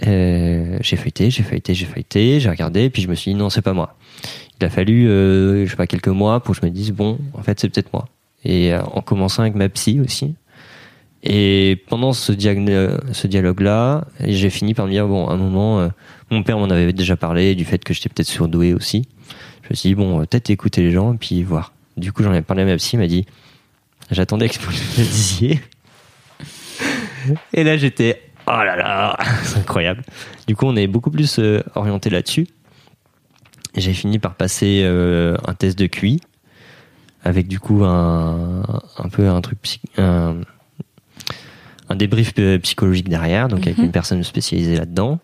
Euh, 0.06 0.78
j'ai 0.80 0.96
feuilleté, 0.96 1.30
j'ai 1.30 1.42
feuilleté, 1.42 1.74
j'ai 1.74 1.86
feuilleté, 1.86 2.40
j'ai 2.40 2.50
regardé, 2.50 2.90
puis 2.90 3.02
je 3.02 3.08
me 3.08 3.14
suis 3.14 3.32
dit, 3.32 3.36
non, 3.36 3.50
c'est 3.50 3.62
pas 3.62 3.74
moi. 3.74 3.96
Il 4.60 4.64
a 4.64 4.70
fallu, 4.70 5.08
euh, 5.08 5.64
je 5.66 5.70
sais 5.70 5.76
pas, 5.76 5.86
quelques 5.86 6.08
mois 6.08 6.40
pour 6.40 6.54
que 6.54 6.60
je 6.60 6.66
me 6.66 6.70
dise, 6.70 6.92
bon, 6.92 7.18
en 7.34 7.42
fait, 7.42 7.60
c'est 7.60 7.68
peut-être 7.68 7.92
moi. 7.92 8.08
Et 8.44 8.72
euh, 8.72 8.82
en 8.82 9.02
commençant 9.02 9.42
avec 9.42 9.54
ma 9.54 9.68
psy 9.68 10.00
aussi. 10.00 10.34
Et 11.22 11.82
pendant 11.88 12.12
ce, 12.14 12.32
ce 12.32 13.26
dialogue-là, 13.26 14.06
j'ai 14.24 14.48
fini 14.50 14.72
par 14.74 14.86
me 14.86 14.90
dire, 14.90 15.06
bon, 15.06 15.28
à 15.28 15.34
un 15.34 15.36
moment, 15.36 15.80
euh, 15.80 15.88
mon 16.30 16.42
père 16.42 16.58
m'en 16.58 16.70
avait 16.70 16.92
déjà 16.94 17.16
parlé 17.16 17.54
du 17.54 17.64
fait 17.66 17.82
que 17.84 17.92
j'étais 17.92 18.08
peut-être 18.08 18.28
surdoué 18.28 18.72
aussi. 18.72 19.06
Je 19.64 19.68
me 19.70 19.74
suis 19.74 19.90
dit, 19.90 19.94
bon, 19.94 20.20
euh, 20.20 20.24
peut-être 20.24 20.48
écouter 20.50 20.82
les 20.82 20.90
gens 20.90 21.12
et 21.12 21.16
puis 21.18 21.42
voir. 21.42 21.72
Du 21.98 22.12
coup, 22.12 22.22
j'en 22.22 22.32
ai 22.32 22.40
parlé 22.40 22.62
à 22.62 22.66
ma 22.66 22.76
psy, 22.76 22.96
m'a 22.96 23.06
dit, 23.06 23.26
j'attendais 24.10 24.48
que 24.48 24.58
vous 24.60 24.70
le 24.70 24.76
disiez. 25.04 25.60
Et 27.52 27.64
là, 27.64 27.76
j'étais, 27.76 28.22
oh 28.46 28.52
là 28.52 28.76
là, 28.76 29.18
c'est 29.44 29.58
incroyable. 29.58 30.02
Du 30.46 30.56
coup, 30.56 30.64
on 30.66 30.76
est 30.76 30.86
beaucoup 30.86 31.10
plus 31.10 31.38
euh, 31.38 31.62
orienté 31.74 32.08
là-dessus. 32.08 32.46
J'ai 33.76 33.92
fini 33.92 34.18
par 34.18 34.34
passer 34.34 34.82
un 34.84 35.54
test 35.54 35.78
de 35.78 35.86
QI 35.86 36.20
avec 37.22 37.46
du 37.46 37.60
coup 37.60 37.84
un, 37.84 38.62
un 38.98 39.08
peu 39.12 39.28
un 39.28 39.40
truc 39.42 39.60
psy- 39.62 39.80
un, 39.96 40.38
un 41.90 41.96
débrief 41.96 42.32
psychologique 42.62 43.08
derrière, 43.08 43.48
donc 43.48 43.66
avec 43.66 43.76
Mhm. 43.78 43.84
une 43.86 43.90
personne 43.92 44.22
spécialisée 44.24 44.76
là-dedans. 44.76 45.18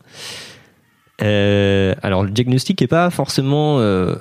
Euh, 1.22 1.94
alors 2.02 2.24
le 2.24 2.30
diagnostic 2.30 2.82
est 2.82 2.86
pas 2.86 3.08
forcément 3.08 3.78
euh, 3.80 4.14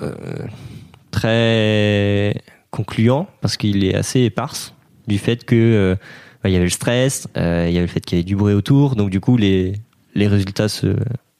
très 1.10 2.40
concluant 2.70 3.28
parce 3.42 3.56
qu'il 3.58 3.84
est 3.84 3.94
assez 3.94 4.20
éparse 4.22 4.72
du 5.06 5.18
fait 5.18 5.44
que 5.44 5.54
euh, 5.54 5.94
bah, 6.42 6.48
il 6.48 6.52
y 6.52 6.56
avait 6.56 6.64
le 6.64 6.70
stress, 6.70 7.28
il 7.36 7.42
y 7.42 7.76
avait 7.76 7.80
le 7.80 7.86
fait 7.86 8.00
qu'il 8.00 8.16
y 8.16 8.20
avait 8.20 8.24
du 8.24 8.36
bruit 8.36 8.54
autour, 8.54 8.96
donc 8.96 9.10
du 9.10 9.20
coup 9.20 9.36
les 9.36 9.74
les 10.14 10.28
résultats 10.28 10.68
se 10.68 10.96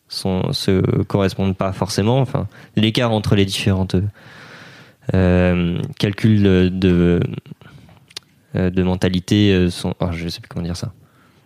sont, 0.09 0.53
se 0.53 0.81
correspondent 1.05 1.57
pas 1.57 1.73
forcément. 1.73 2.19
Enfin, 2.21 2.47
l'écart 2.77 3.11
entre 3.11 3.35
les 3.35 3.47
différentes 3.47 3.97
calculs 5.13 6.43
de 6.43 6.69
de, 6.71 7.21
de 8.71 8.83
mentalité 8.83 9.53
euh, 9.53 9.71
sont, 9.71 9.95
ah, 10.01 10.11
je 10.13 10.29
sais 10.29 10.41
plus 10.41 10.49
comment 10.49 10.65
dire 10.65 10.77
ça. 10.77 10.93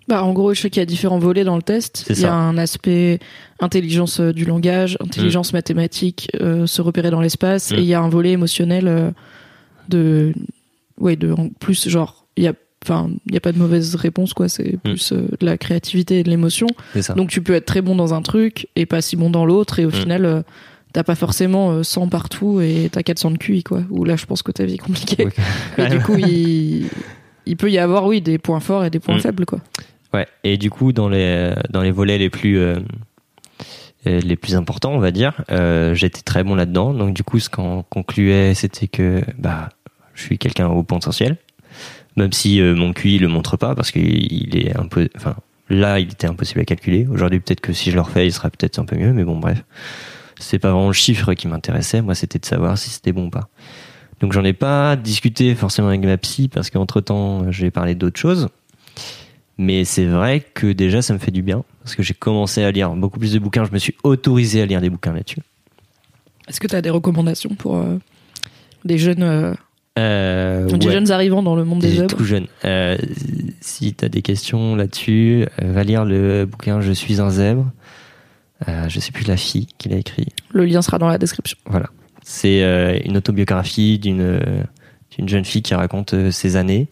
Bah, 0.08 0.24
en 0.24 0.32
gros, 0.32 0.52
je 0.54 0.60
sais 0.60 0.70
qu'il 0.70 0.80
y 0.80 0.82
a 0.82 0.86
différents 0.86 1.18
volets 1.20 1.44
dans 1.44 1.54
le 1.56 1.62
test. 1.62 2.06
Il 2.10 2.18
y 2.18 2.24
a 2.24 2.34
un 2.34 2.58
aspect 2.58 3.20
intelligence 3.60 4.18
euh, 4.20 4.32
du 4.32 4.44
langage, 4.44 4.96
intelligence 5.00 5.52
mathématique, 5.52 6.28
euh, 6.40 6.66
se 6.66 6.82
repérer 6.82 7.10
dans 7.10 7.20
l'espace, 7.20 7.70
Mm. 7.70 7.74
et 7.76 7.78
il 7.78 7.84
y 7.84 7.94
a 7.94 8.00
un 8.00 8.08
volet 8.08 8.30
émotionnel 8.32 8.88
euh, 8.88 9.10
de, 9.88 10.32
ouais, 10.98 11.16
de 11.16 11.32
en 11.32 11.48
plus 11.48 11.88
genre, 11.88 12.26
il 12.36 12.44
y 12.44 12.48
a, 12.48 12.54
enfin, 12.84 13.10
il 13.26 13.34
y 13.34 13.36
a 13.36 13.40
pas 13.40 13.52
de 13.52 13.58
mauvaise 13.58 13.94
réponse 13.94 14.32
quoi. 14.34 14.48
C'est 14.48 14.78
plus 14.82 15.12
euh, 15.12 15.28
de 15.38 15.46
la 15.46 15.56
créativité 15.58 16.18
et 16.20 16.22
de 16.24 16.30
l'émotion. 16.30 16.66
Donc 17.16 17.28
tu 17.30 17.40
peux 17.42 17.54
être 17.54 17.66
très 17.66 17.82
bon 17.82 17.94
dans 17.94 18.12
un 18.14 18.22
truc 18.22 18.68
et 18.76 18.86
pas 18.86 19.02
si 19.02 19.14
bon 19.16 19.30
dans 19.30 19.44
l'autre, 19.44 19.78
et 19.78 19.84
au 19.84 19.88
Mm. 19.90 19.92
final. 19.92 20.44
Euh, 20.90 20.92
T'as 20.92 21.04
pas 21.04 21.14
forcément 21.14 21.70
euh, 21.72 21.82
100 21.82 22.08
partout 22.08 22.60
et 22.60 22.88
t'as 22.90 23.02
400 23.02 23.32
de 23.32 23.36
QI, 23.38 23.62
quoi. 23.62 23.82
Ou 23.90 24.04
là, 24.04 24.16
je 24.16 24.26
pense 24.26 24.42
que 24.42 24.52
ta 24.52 24.64
vie 24.64 24.74
est 24.74 24.78
compliquée. 24.78 25.24
Ouais. 25.26 25.32
Mais 25.78 25.88
du 25.88 26.00
coup, 26.00 26.16
il, 26.18 26.88
il 27.46 27.56
peut 27.56 27.70
y 27.70 27.78
avoir, 27.78 28.06
oui, 28.06 28.20
des 28.20 28.38
points 28.38 28.60
forts 28.60 28.84
et 28.84 28.90
des 28.90 28.98
points 29.00 29.16
Mm. 29.16 29.20
faibles, 29.20 29.46
quoi. 29.46 29.60
Ouais. 30.12 30.26
Et 30.44 30.56
du 30.56 30.70
coup, 30.70 30.92
dans 30.92 31.08
les 31.08 31.54
dans 31.70 31.82
les 31.82 31.92
volets 31.92 32.18
les 32.18 32.30
plus 32.30 32.58
euh, 32.58 32.80
euh, 34.06 34.20
les 34.20 34.36
plus 34.36 34.56
importants, 34.56 34.92
on 34.92 34.98
va 34.98 35.10
dire, 35.12 35.44
euh, 35.52 35.94
j'étais 35.94 36.22
très 36.22 36.42
bon 36.42 36.54
là-dedans. 36.56 36.92
Donc 36.94 37.14
du 37.14 37.22
coup, 37.22 37.38
ce 37.38 37.48
qu'on 37.50 37.84
concluait, 37.88 38.54
c'était 38.54 38.88
que 38.88 39.22
bah 39.38 39.68
je 40.14 40.22
suis 40.24 40.38
quelqu'un 40.38 40.66
au 40.68 40.82
potentiel, 40.82 41.36
même 42.16 42.32
si 42.32 42.60
euh, 42.60 42.74
mon 42.74 42.92
QI 42.92 43.18
le 43.18 43.28
montre 43.28 43.56
pas 43.56 43.74
parce 43.76 43.90
qu'il 43.92 44.32
il 44.32 44.56
est 44.58 44.76
un 44.76 44.86
peu, 44.88 45.08
enfin 45.16 45.36
là, 45.68 46.00
il 46.00 46.10
était 46.10 46.26
impossible 46.26 46.60
à 46.60 46.64
calculer. 46.64 47.06
Aujourd'hui, 47.08 47.38
peut-être 47.38 47.60
que 47.60 47.72
si 47.72 47.90
je 47.92 47.94
le 47.94 48.00
refais, 48.02 48.26
il 48.26 48.32
sera 48.32 48.50
peut-être 48.50 48.78
un 48.80 48.84
peu 48.84 48.96
mieux. 48.96 49.12
Mais 49.12 49.22
bon, 49.22 49.38
bref, 49.38 49.62
c'est 50.40 50.58
pas 50.58 50.72
vraiment 50.72 50.88
le 50.88 50.92
chiffre 50.92 51.34
qui 51.34 51.46
m'intéressait. 51.46 52.02
Moi, 52.02 52.14
c'était 52.14 52.38
de 52.38 52.46
savoir 52.46 52.76
si 52.76 52.90
c'était 52.90 53.12
bon 53.12 53.26
ou 53.26 53.30
pas. 53.30 53.48
Donc 54.20 54.32
j'en 54.32 54.44
ai 54.44 54.52
pas 54.52 54.96
discuté 54.96 55.54
forcément 55.54 55.88
avec 55.88 56.02
ma 56.02 56.16
psy 56.18 56.48
parce 56.48 56.68
qu'entre 56.70 57.00
temps, 57.00 57.50
j'ai 57.52 57.70
parlé 57.70 57.94
d'autres 57.94 58.18
choses. 58.18 58.48
Mais 59.56 59.84
c'est 59.84 60.06
vrai 60.06 60.40
que 60.40 60.72
déjà, 60.72 61.02
ça 61.02 61.12
me 61.14 61.18
fait 61.18 61.30
du 61.30 61.42
bien 61.42 61.64
parce 61.82 61.94
que 61.94 62.02
j'ai 62.02 62.14
commencé 62.14 62.62
à 62.64 62.70
lire 62.70 62.90
beaucoup 62.90 63.18
plus 63.18 63.32
de 63.32 63.38
bouquins. 63.38 63.64
Je 63.64 63.72
me 63.72 63.78
suis 63.78 63.94
autorisé 64.02 64.62
à 64.62 64.66
lire 64.66 64.80
des 64.80 64.90
bouquins 64.90 65.12
là-dessus. 65.12 65.40
Est-ce 66.48 66.60
que 66.60 66.66
tu 66.66 66.74
as 66.74 66.82
des 66.82 66.90
recommandations 66.90 67.54
pour 67.54 67.76
euh, 67.76 67.98
des 68.84 68.98
jeunes, 68.98 69.22
euh, 69.22 69.54
Euh, 69.98 70.66
des 70.66 70.86
ouais, 70.86 70.92
jeunes 70.92 71.10
arrivants 71.10 71.42
dans 71.42 71.54
le 71.56 71.64
monde 71.64 71.80
des 71.80 71.92
des 71.92 71.98
œuvres 72.00 72.16
tout 72.16 72.24
jeunes. 72.24 72.46
Euh, 72.64 72.96
si 73.60 73.94
tu 73.94 74.04
as 74.04 74.08
des 74.08 74.22
questions 74.22 74.76
là-dessus, 74.76 75.46
va 75.60 75.84
lire 75.84 76.04
le 76.04 76.46
bouquin 76.46 76.80
Je 76.80 76.92
suis 76.92 77.20
un 77.20 77.30
zèbre. 77.30 77.70
Euh, 78.68 78.88
je 78.88 79.00
sais 79.00 79.12
plus 79.12 79.26
la 79.26 79.36
fille 79.36 79.66
qui 79.78 79.88
l'a 79.88 79.96
écrit. 79.96 80.28
Le 80.52 80.64
lien 80.64 80.82
sera 80.82 80.98
dans 80.98 81.08
la 81.08 81.18
description. 81.18 81.56
Voilà. 81.66 81.86
C'est 82.22 82.62
euh, 82.62 82.98
une 83.04 83.16
autobiographie 83.16 83.98
d'une 83.98 84.20
euh, 84.20 84.62
d'une 85.16 85.28
jeune 85.28 85.44
fille 85.44 85.62
qui 85.62 85.74
raconte 85.74 86.30
ses 86.30 86.56
années 86.56 86.88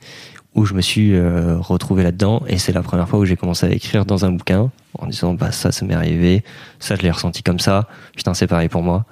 où 0.55 0.65
je 0.65 0.75
me 0.75 0.81
suis 0.81 1.17
retrouvé 1.17 2.03
là-dedans 2.03 2.43
et 2.49 2.59
c'est 2.59 2.73
la 2.73 2.83
première 2.83 3.09
fois 3.09 3.21
où 3.21 3.25
j'ai 3.25 3.37
commencé 3.37 3.65
à 3.65 3.71
écrire 3.71 4.05
dans 4.05 4.25
un 4.25 4.33
bouquin 4.33 4.73
en 4.99 5.07
disant 5.07 5.35
bah 5.35 5.53
ça 5.53 5.71
ça 5.71 5.87
m'est 5.87 5.95
arrivé, 5.95 6.43
ça 6.81 6.97
je 6.97 7.03
l'ai 7.03 7.13
ressenti 7.13 7.45
comme 7.45 7.61
ça, 7.61 7.87
putain 8.17 8.35
c'est 8.35 8.49
pareil 8.49 8.69
pour 8.69 8.83
moi. 8.83 9.05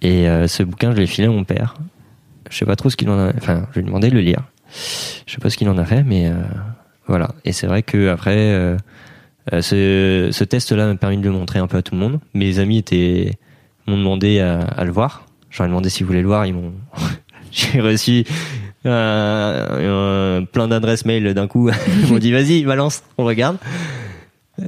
Et 0.00 0.26
ce 0.46 0.62
bouquin 0.62 0.92
je 0.92 0.98
l'ai 0.98 1.08
filé 1.08 1.26
à 1.26 1.30
mon 1.30 1.42
père. 1.42 1.74
Je 2.48 2.56
sais 2.56 2.66
pas 2.66 2.76
trop 2.76 2.88
ce 2.88 2.96
qu'il 2.96 3.10
en 3.10 3.18
a, 3.18 3.32
enfin 3.36 3.66
je 3.72 3.80
lui 3.80 3.86
ai 3.86 3.86
demandé 3.86 4.10
de 4.10 4.14
le 4.14 4.20
lire. 4.20 4.44
Je 5.26 5.32
sais 5.32 5.40
pas 5.40 5.50
ce 5.50 5.56
qu'il 5.56 5.68
en 5.68 5.76
a 5.76 5.84
fait 5.84 6.04
mais 6.04 6.30
voilà. 7.08 7.34
Et 7.44 7.50
c'est 7.50 7.66
vrai 7.66 7.82
que 7.82 8.08
après 8.10 8.76
ce, 9.52 10.28
ce 10.32 10.44
test-là 10.44 10.86
m'a 10.86 10.94
permis 10.96 11.18
de 11.18 11.22
le 11.24 11.30
montrer 11.30 11.58
un 11.58 11.66
peu 11.66 11.76
à 11.76 11.82
tout 11.82 11.94
le 11.94 12.00
monde. 12.00 12.20
Mes 12.34 12.58
amis 12.58 12.78
étaient 12.78 13.32
m'ont 13.86 13.96
demandé 13.98 14.40
à, 14.40 14.60
à 14.60 14.84
le 14.84 14.90
voir. 14.92 15.26
J'aurais 15.50 15.68
demandé 15.68 15.88
s'ils 15.88 16.06
voulaient 16.06 16.22
le 16.22 16.26
voir. 16.26 16.44
Ils 16.46 16.54
m'ont. 16.54 16.72
J'ai 17.52 17.80
reçu 17.80 18.24
euh, 18.84 20.40
plein 20.42 20.68
d'adresses 20.68 21.04
mail 21.04 21.32
d'un 21.34 21.46
coup. 21.46 21.70
Ils 22.02 22.12
m'ont 22.12 22.18
dit 22.18 22.32
vas-y, 22.32 22.64
balance, 22.64 23.02
on 23.18 23.24
regarde. 23.24 23.56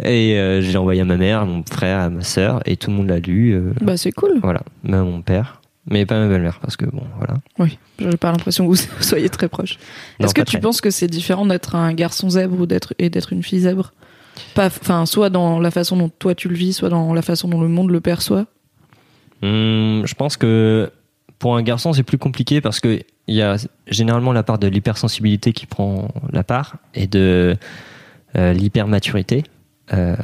Et 0.05 0.39
euh, 0.39 0.61
j'ai 0.61 0.77
envoyé 0.77 1.01
à 1.01 1.05
ma 1.07 1.17
mère, 1.17 1.41
à 1.41 1.45
mon 1.47 1.63
frère, 1.65 1.99
à 2.01 2.11
ma 2.11 2.23
sœur, 2.23 2.61
et 2.67 2.77
tout 2.77 2.91
le 2.91 2.97
monde 2.97 3.09
l'a 3.09 3.21
lu. 3.21 3.53
euh, 3.55 3.73
Bah, 3.81 3.97
c'est 3.97 4.13
cool. 4.13 4.39
voilà, 4.43 4.61
même 4.85 5.01
à 5.01 5.05
mon 5.05 5.23
père, 5.23 5.63
mais 5.91 6.05
pas 6.05 6.19
ma 6.19 6.29
belle-mère 6.29 6.59
parce 6.61 6.77
que 6.77 6.85
bon, 6.85 7.05
voilà. 7.17 7.39
Oui, 7.59 7.79
j'ai 7.99 8.19
pas 8.19 8.31
l'impression 8.31 8.65
que 8.65 8.71
vous 8.77 8.83
soyez 9.01 9.31
très 9.31 9.49
proches. 9.49 9.79
Est-ce 10.21 10.35
que 10.35 10.43
tu 10.43 10.47
très. 10.53 10.61
penses 10.61 10.83
que 10.83 10.91
c'est 10.91 11.07
différent 11.09 11.47
d'être 11.47 11.75
un 11.75 11.95
garçon 11.95 12.29
zèbre 12.29 12.61
ou 12.61 12.67
d'être 12.67 12.93
et 12.99 13.09
d'être 13.09 13.33
une 13.33 13.43
fille 13.43 13.61
zèbre? 13.61 13.93
Pas, 14.55 14.67
enfin, 14.67 15.07
soit 15.07 15.31
dans 15.31 15.59
la 15.59 15.71
façon 15.71 15.97
dont 15.97 16.09
toi 16.09 16.35
tu 16.35 16.49
le 16.49 16.55
vis, 16.55 16.73
soit 16.73 16.89
dans 16.89 17.15
la 17.15 17.23
façon 17.23 17.49
dont 17.49 17.61
le 17.61 17.69
monde 17.69 17.91
le 17.91 18.01
perçoit. 18.01 18.47
Hum, 19.43 20.03
je 20.05 20.15
pense 20.15 20.37
que 20.37 20.91
pour 21.39 21.57
un 21.57 21.63
garçon, 21.63 21.93
c'est 21.93 22.03
plus 22.03 22.19
compliqué 22.19 22.61
parce 22.61 22.81
que 22.81 23.01
il 23.29 23.35
y 23.35 23.43
a 23.43 23.57
généralement 23.87 24.33
la 24.33 24.43
part 24.43 24.59
de 24.59 24.67
l'hypersensibilité 24.67 25.53
qui 25.53 25.67
prend 25.67 26.09
la 26.33 26.43
part 26.43 26.77
et 26.95 27.07
de 27.07 27.57
euh, 28.37 28.53
l'hypermaturité 28.55 29.45
euh, 29.93 30.17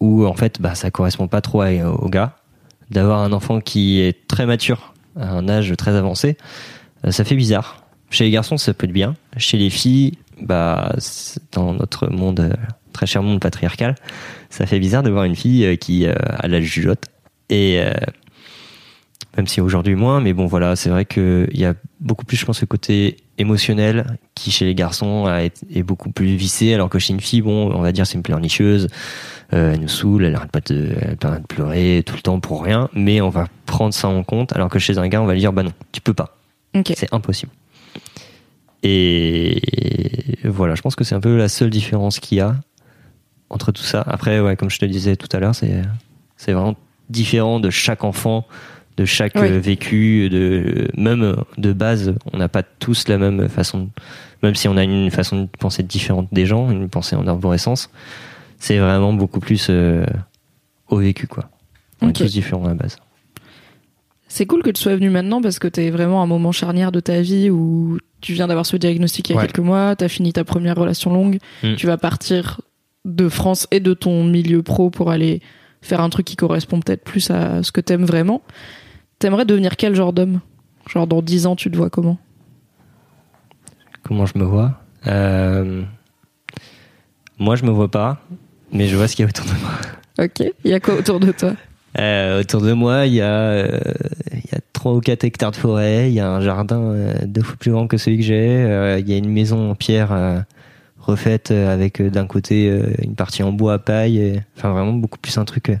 où 0.00 0.26
en 0.26 0.34
fait 0.34 0.60
bah, 0.60 0.74
ça 0.74 0.90
correspond 0.90 1.28
pas 1.28 1.40
trop 1.40 1.64
au 1.64 2.08
gars. 2.08 2.36
D'avoir 2.90 3.20
un 3.20 3.32
enfant 3.32 3.60
qui 3.60 4.00
est 4.00 4.26
très 4.26 4.46
mature 4.46 4.94
à 5.16 5.30
un 5.30 5.48
âge 5.48 5.72
très 5.78 5.94
avancé, 5.94 6.36
euh, 7.04 7.12
ça 7.12 7.24
fait 7.24 7.36
bizarre. 7.36 7.84
Chez 8.10 8.24
les 8.24 8.30
garçons, 8.32 8.56
ça 8.56 8.74
peut 8.74 8.86
être 8.86 8.92
bien. 8.92 9.14
Chez 9.36 9.56
les 9.56 9.70
filles, 9.70 10.18
bah, 10.42 10.92
dans 11.52 11.72
notre 11.72 12.08
monde, 12.08 12.56
très 12.92 13.06
cher 13.06 13.22
monde 13.22 13.40
patriarcal, 13.40 13.94
ça 14.50 14.66
fait 14.66 14.78
bizarre 14.78 15.02
de 15.02 15.10
voir 15.10 15.24
une 15.24 15.36
fille 15.36 15.64
euh, 15.64 15.76
qui 15.76 16.06
euh, 16.06 16.14
a 16.38 16.48
la 16.48 16.60
jugeote. 16.60 17.06
Et 17.48 17.80
euh, 17.80 17.92
même 19.36 19.46
si 19.46 19.60
aujourd'hui 19.60 19.94
moins, 19.94 20.20
mais 20.20 20.32
bon 20.32 20.46
voilà, 20.46 20.76
c'est 20.76 20.90
vrai 20.90 21.04
qu'il 21.04 21.48
y 21.52 21.64
a 21.64 21.74
beaucoup 22.00 22.24
plus, 22.24 22.36
je 22.36 22.44
pense, 22.44 22.60
le 22.60 22.66
côté 22.66 23.16
émotionnel 23.38 24.18
qui 24.34 24.50
chez 24.50 24.64
les 24.64 24.74
garçons 24.74 25.26
est 25.28 25.82
beaucoup 25.82 26.10
plus 26.10 26.34
vissé, 26.34 26.74
alors 26.74 26.88
que 26.88 26.98
chez 26.98 27.12
une 27.12 27.20
fille, 27.20 27.42
bon, 27.42 27.72
on 27.72 27.80
va 27.80 27.92
dire 27.92 28.06
c'est 28.06 28.14
une 28.14 28.22
pleurnicheuse, 28.22 28.88
euh, 29.52 29.72
elle 29.72 29.80
nous 29.80 29.88
saoule, 29.88 30.24
elle 30.24 30.34
arrête 30.34 30.50
pas 30.50 30.60
de, 30.60 30.92
elle 31.00 31.16
arrête 31.22 31.42
de 31.42 31.46
pleurer 31.46 32.02
tout 32.04 32.16
le 32.16 32.22
temps 32.22 32.40
pour 32.40 32.62
rien, 32.62 32.88
mais 32.92 33.20
on 33.20 33.30
va 33.30 33.48
prendre 33.66 33.94
ça 33.94 34.08
en 34.08 34.22
compte, 34.22 34.52
alors 34.52 34.68
que 34.68 34.78
chez 34.78 34.98
un 34.98 35.08
gars, 35.08 35.22
on 35.22 35.26
va 35.26 35.34
lui 35.34 35.40
dire 35.40 35.52
bah 35.52 35.62
non, 35.62 35.72
tu 35.92 36.00
peux 36.00 36.14
pas, 36.14 36.36
c'est 36.84 37.12
impossible. 37.12 37.52
Et 38.82 39.60
voilà, 40.44 40.74
je 40.74 40.82
pense 40.82 40.96
que 40.96 41.04
c'est 41.04 41.14
un 41.14 41.20
peu 41.20 41.36
la 41.36 41.48
seule 41.48 41.70
différence 41.70 42.18
qu'il 42.18 42.38
y 42.38 42.40
a 42.40 42.56
entre 43.50 43.72
tout 43.72 43.82
ça. 43.82 44.02
Après, 44.06 44.40
ouais, 44.40 44.56
comme 44.56 44.70
je 44.70 44.78
te 44.78 44.84
disais 44.86 45.16
tout 45.16 45.28
à 45.32 45.40
l'heure, 45.40 45.54
c'est 45.54 45.82
c'est 46.36 46.52
vraiment 46.52 46.76
différent 47.10 47.60
de 47.60 47.68
chaque 47.70 48.04
enfant, 48.04 48.46
de 48.96 49.04
chaque 49.04 49.34
Oui. 49.36 49.48
euh, 49.50 49.58
vécu, 49.60 50.28
de 50.30 50.88
même 50.96 51.36
de 51.58 51.72
base, 51.72 52.14
on 52.32 52.38
n'a 52.38 52.48
pas 52.48 52.62
tous 52.62 53.08
la 53.08 53.18
même 53.18 53.48
façon, 53.48 53.88
même 54.42 54.54
si 54.54 54.68
on 54.68 54.76
a 54.76 54.84
une 54.84 55.10
façon 55.10 55.42
de 55.42 55.48
penser 55.58 55.82
différente 55.82 56.28
des 56.32 56.46
gens, 56.46 56.70
une 56.70 56.88
pensée 56.88 57.16
en 57.16 57.26
arborescence, 57.26 57.90
c'est 58.58 58.78
vraiment 58.78 59.12
beaucoup 59.12 59.40
plus 59.40 59.66
euh, 59.70 60.06
au 60.88 60.96
vécu, 60.98 61.26
quoi. 61.26 61.50
On 62.00 62.08
Ok. 62.08 62.20
est 62.20 62.24
tous 62.24 62.32
différents 62.32 62.64
à 62.64 62.68
la 62.68 62.74
base. 62.74 62.96
C'est 64.28 64.46
cool 64.46 64.62
que 64.62 64.70
tu 64.70 64.80
sois 64.80 64.94
venu 64.94 65.10
maintenant 65.10 65.42
parce 65.42 65.58
que 65.58 65.66
t'es 65.66 65.90
vraiment 65.90 66.20
à 66.20 66.24
un 66.24 66.28
moment 66.28 66.52
charnière 66.52 66.92
de 66.92 67.00
ta 67.00 67.20
vie 67.20 67.50
où 67.50 67.98
tu 68.20 68.32
viens 68.32 68.46
d'avoir 68.46 68.64
ce 68.64 68.76
diagnostic 68.76 69.28
il 69.28 69.32
y 69.32 69.34
a 69.36 69.38
Ouais. 69.40 69.46
quelques 69.46 69.58
mois, 69.58 69.96
t'as 69.96 70.08
fini 70.08 70.32
ta 70.32 70.44
première 70.44 70.76
relation 70.76 71.12
longue, 71.12 71.38
Mm. 71.64 71.74
tu 71.74 71.86
vas 71.86 71.96
partir 71.96 72.60
de 73.04 73.28
France 73.28 73.66
et 73.70 73.80
de 73.80 73.94
ton 73.94 74.24
milieu 74.24 74.62
pro 74.62 74.90
pour 74.90 75.10
aller 75.10 75.40
faire 75.82 76.00
un 76.00 76.10
truc 76.10 76.26
qui 76.26 76.36
correspond 76.36 76.80
peut-être 76.80 77.02
plus 77.04 77.30
à 77.30 77.62
ce 77.62 77.72
que 77.72 77.80
t'aimes 77.80 78.04
vraiment. 78.04 78.42
T'aimerais 79.18 79.44
devenir 79.44 79.76
quel 79.76 79.94
genre 79.94 80.12
d'homme? 80.12 80.40
Genre 80.88 81.06
dans 81.06 81.22
10 81.22 81.46
ans, 81.46 81.56
tu 81.56 81.70
te 81.70 81.76
vois 81.76 81.90
comment? 81.90 82.18
Comment 84.02 84.26
je 84.26 84.38
me 84.38 84.44
vois? 84.44 84.80
Euh, 85.06 85.82
Moi, 87.38 87.56
je 87.56 87.64
me 87.64 87.70
vois 87.70 87.90
pas, 87.90 88.20
mais 88.72 88.86
je 88.88 88.96
vois 88.96 89.08
ce 89.08 89.16
qu'il 89.16 89.24
y 89.24 89.26
a 89.26 89.28
autour 89.28 89.46
de 89.46 89.60
moi. 89.60 89.70
Ok. 90.24 90.52
Il 90.64 90.70
y 90.70 90.74
a 90.74 90.80
quoi 90.80 90.94
autour 90.94 91.20
de 91.20 91.32
toi? 91.32 91.52
Euh, 91.98 92.40
autour 92.40 92.60
de 92.60 92.72
moi, 92.72 93.06
il 93.06 93.14
y 93.14 93.20
a, 93.20 93.32
euh, 93.32 93.80
il 94.32 94.50
y 94.52 94.54
a 94.54 94.60
3 94.72 94.92
ou 94.94 95.00
4 95.00 95.24
hectares 95.24 95.50
de 95.50 95.56
forêt, 95.56 96.10
il 96.10 96.14
y 96.14 96.20
a 96.20 96.28
un 96.30 96.40
jardin 96.40 96.94
deux 97.24 97.42
fois 97.42 97.56
plus 97.58 97.72
grand 97.72 97.86
que 97.86 97.96
celui 97.96 98.18
que 98.18 98.24
j'ai, 98.24 98.98
il 99.00 99.08
y 99.08 99.14
a 99.14 99.16
une 99.16 99.30
maison 99.30 99.70
en 99.70 99.74
pierre 99.74 100.44
refaite 101.10 101.50
euh, 101.50 101.72
avec 101.72 102.00
euh, 102.00 102.10
d'un 102.10 102.26
côté 102.26 102.68
euh, 102.68 102.92
une 103.02 103.14
partie 103.14 103.42
en 103.42 103.52
bois 103.52 103.74
à 103.74 103.78
paille, 103.78 104.42
enfin 104.56 104.70
vraiment 104.70 104.92
beaucoup 104.92 105.18
plus 105.18 105.36
un 105.38 105.44
truc 105.44 105.72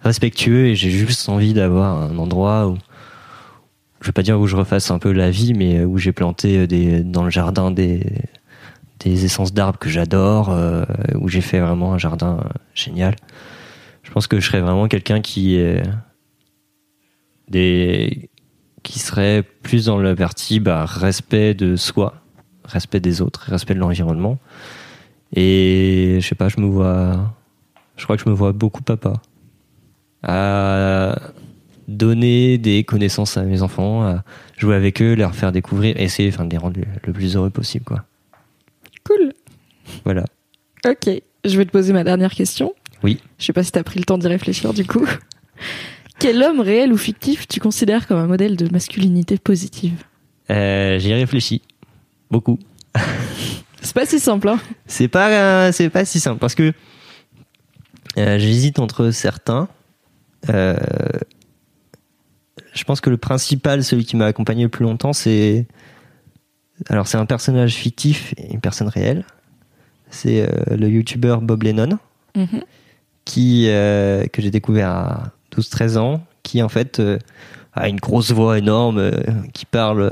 respectueux 0.00 0.66
et 0.66 0.74
j'ai 0.74 0.90
juste 0.90 1.28
envie 1.28 1.54
d'avoir 1.54 2.02
un 2.02 2.18
endroit 2.18 2.68
où, 2.68 2.78
je 4.00 4.06
vais 4.06 4.12
pas 4.12 4.22
dire 4.22 4.38
où 4.38 4.46
je 4.46 4.56
refasse 4.56 4.90
un 4.90 4.98
peu 4.98 5.12
la 5.12 5.30
vie, 5.30 5.54
mais 5.54 5.84
où 5.84 5.98
j'ai 5.98 6.12
planté 6.12 6.66
des, 6.66 7.02
dans 7.02 7.24
le 7.24 7.30
jardin 7.30 7.70
des, 7.70 8.06
des 9.00 9.24
essences 9.24 9.52
d'arbres 9.52 9.78
que 9.78 9.88
j'adore, 9.88 10.56
où 11.16 11.28
j'ai 11.28 11.40
fait 11.40 11.58
vraiment 11.58 11.94
un 11.94 11.98
jardin 11.98 12.44
génial. 12.74 13.16
Je 14.04 14.12
pense 14.12 14.28
que 14.28 14.38
je 14.38 14.46
serais 14.46 14.60
vraiment 14.60 14.86
quelqu'un 14.86 15.20
qui 15.20 15.60
des 17.48 18.30
qui 18.84 19.00
serait 19.00 19.42
plus 19.42 19.86
dans 19.86 19.98
la 19.98 20.14
partie 20.14 20.60
bah, 20.60 20.84
respect 20.84 21.54
de 21.54 21.74
soi, 21.74 22.22
respect 22.68 23.00
des 23.00 23.20
autres, 23.20 23.46
respect 23.50 23.74
de 23.74 23.80
l'environnement. 23.80 24.38
Et 25.34 26.18
je 26.20 26.26
sais 26.26 26.34
pas, 26.34 26.48
je 26.48 26.60
me 26.60 26.66
vois, 26.66 27.34
je 27.96 28.04
crois 28.04 28.16
que 28.16 28.22
je 28.22 28.28
me 28.28 28.34
vois 28.34 28.52
beaucoup 28.52 28.82
papa 28.82 29.14
à 30.22 31.16
donner 31.86 32.58
des 32.58 32.84
connaissances 32.84 33.36
à 33.36 33.42
mes 33.42 33.62
enfants, 33.62 34.02
à 34.02 34.24
jouer 34.56 34.74
avec 34.74 35.00
eux, 35.00 35.14
leur 35.14 35.34
faire 35.34 35.52
découvrir, 35.52 35.98
essayer 35.98 36.28
enfin, 36.28 36.44
de 36.44 36.50
les 36.50 36.58
rendre 36.58 36.78
le, 37.04 37.12
plus 37.12 37.36
heureux 37.36 37.50
possible, 37.50 37.84
quoi. 37.84 38.04
Cool. 39.04 39.32
Voilà. 40.04 40.24
Ok. 40.86 41.08
Je 41.44 41.56
vais 41.56 41.64
te 41.64 41.70
poser 41.70 41.92
ma 41.92 42.04
dernière 42.04 42.32
question. 42.32 42.74
Oui. 43.02 43.20
Je 43.38 43.46
sais 43.46 43.52
pas 43.52 43.62
si 43.62 43.72
t'as 43.72 43.82
pris 43.82 43.98
le 43.98 44.04
temps 44.04 44.18
d'y 44.18 44.26
réfléchir 44.26 44.74
du 44.74 44.84
coup. 44.84 45.06
Quel 46.18 46.42
homme 46.42 46.60
réel 46.60 46.92
ou 46.92 46.96
fictif 46.96 47.46
tu 47.46 47.60
considères 47.60 48.06
comme 48.06 48.18
un 48.18 48.26
modèle 48.26 48.56
de 48.56 48.68
masculinité 48.70 49.38
positive? 49.38 50.02
Euh, 50.50 50.98
J'y 50.98 51.10
ai 51.10 51.14
réfléchi 51.14 51.62
beaucoup. 52.30 52.58
C'est 53.80 53.94
pas 53.94 54.06
si 54.06 54.18
simple, 54.20 54.48
hein 54.48 54.58
C'est 54.86 55.08
pas, 55.08 55.30
euh, 55.30 55.72
c'est 55.72 55.88
pas 55.88 56.04
si 56.04 56.18
simple 56.20 56.38
parce 56.40 56.54
que 56.54 56.72
euh, 58.18 58.38
j'hésite 58.38 58.80
entre 58.80 59.10
certains. 59.12 59.68
Euh, 60.50 60.76
je 62.74 62.84
pense 62.84 63.00
que 63.00 63.08
le 63.08 63.16
principal, 63.16 63.84
celui 63.84 64.04
qui 64.04 64.16
m'a 64.16 64.26
accompagné 64.26 64.64
le 64.64 64.68
plus 64.68 64.82
longtemps, 64.84 65.12
c'est 65.12 65.66
alors 66.88 67.06
c'est 67.06 67.18
un 67.18 67.26
personnage 67.26 67.74
fictif 67.74 68.34
et 68.36 68.52
une 68.52 68.60
personne 68.60 68.88
réelle. 68.88 69.24
C'est 70.10 70.48
le 70.70 70.88
youtubeur 70.88 71.40
Bob 71.40 71.62
Lennon 71.62 71.98
Mhm. 72.36 72.62
qui 73.24 73.64
que 73.66 74.42
j'ai 74.42 74.50
découvert 74.50 74.90
à 74.90 75.32
12-13 75.52 75.96
ans, 75.98 76.24
qui 76.42 76.62
en 76.62 76.68
fait 76.68 77.00
a 77.74 77.88
une 77.88 78.00
grosse 78.00 78.32
voix 78.32 78.58
énorme, 78.58 79.10
qui 79.54 79.66
parle 79.66 80.10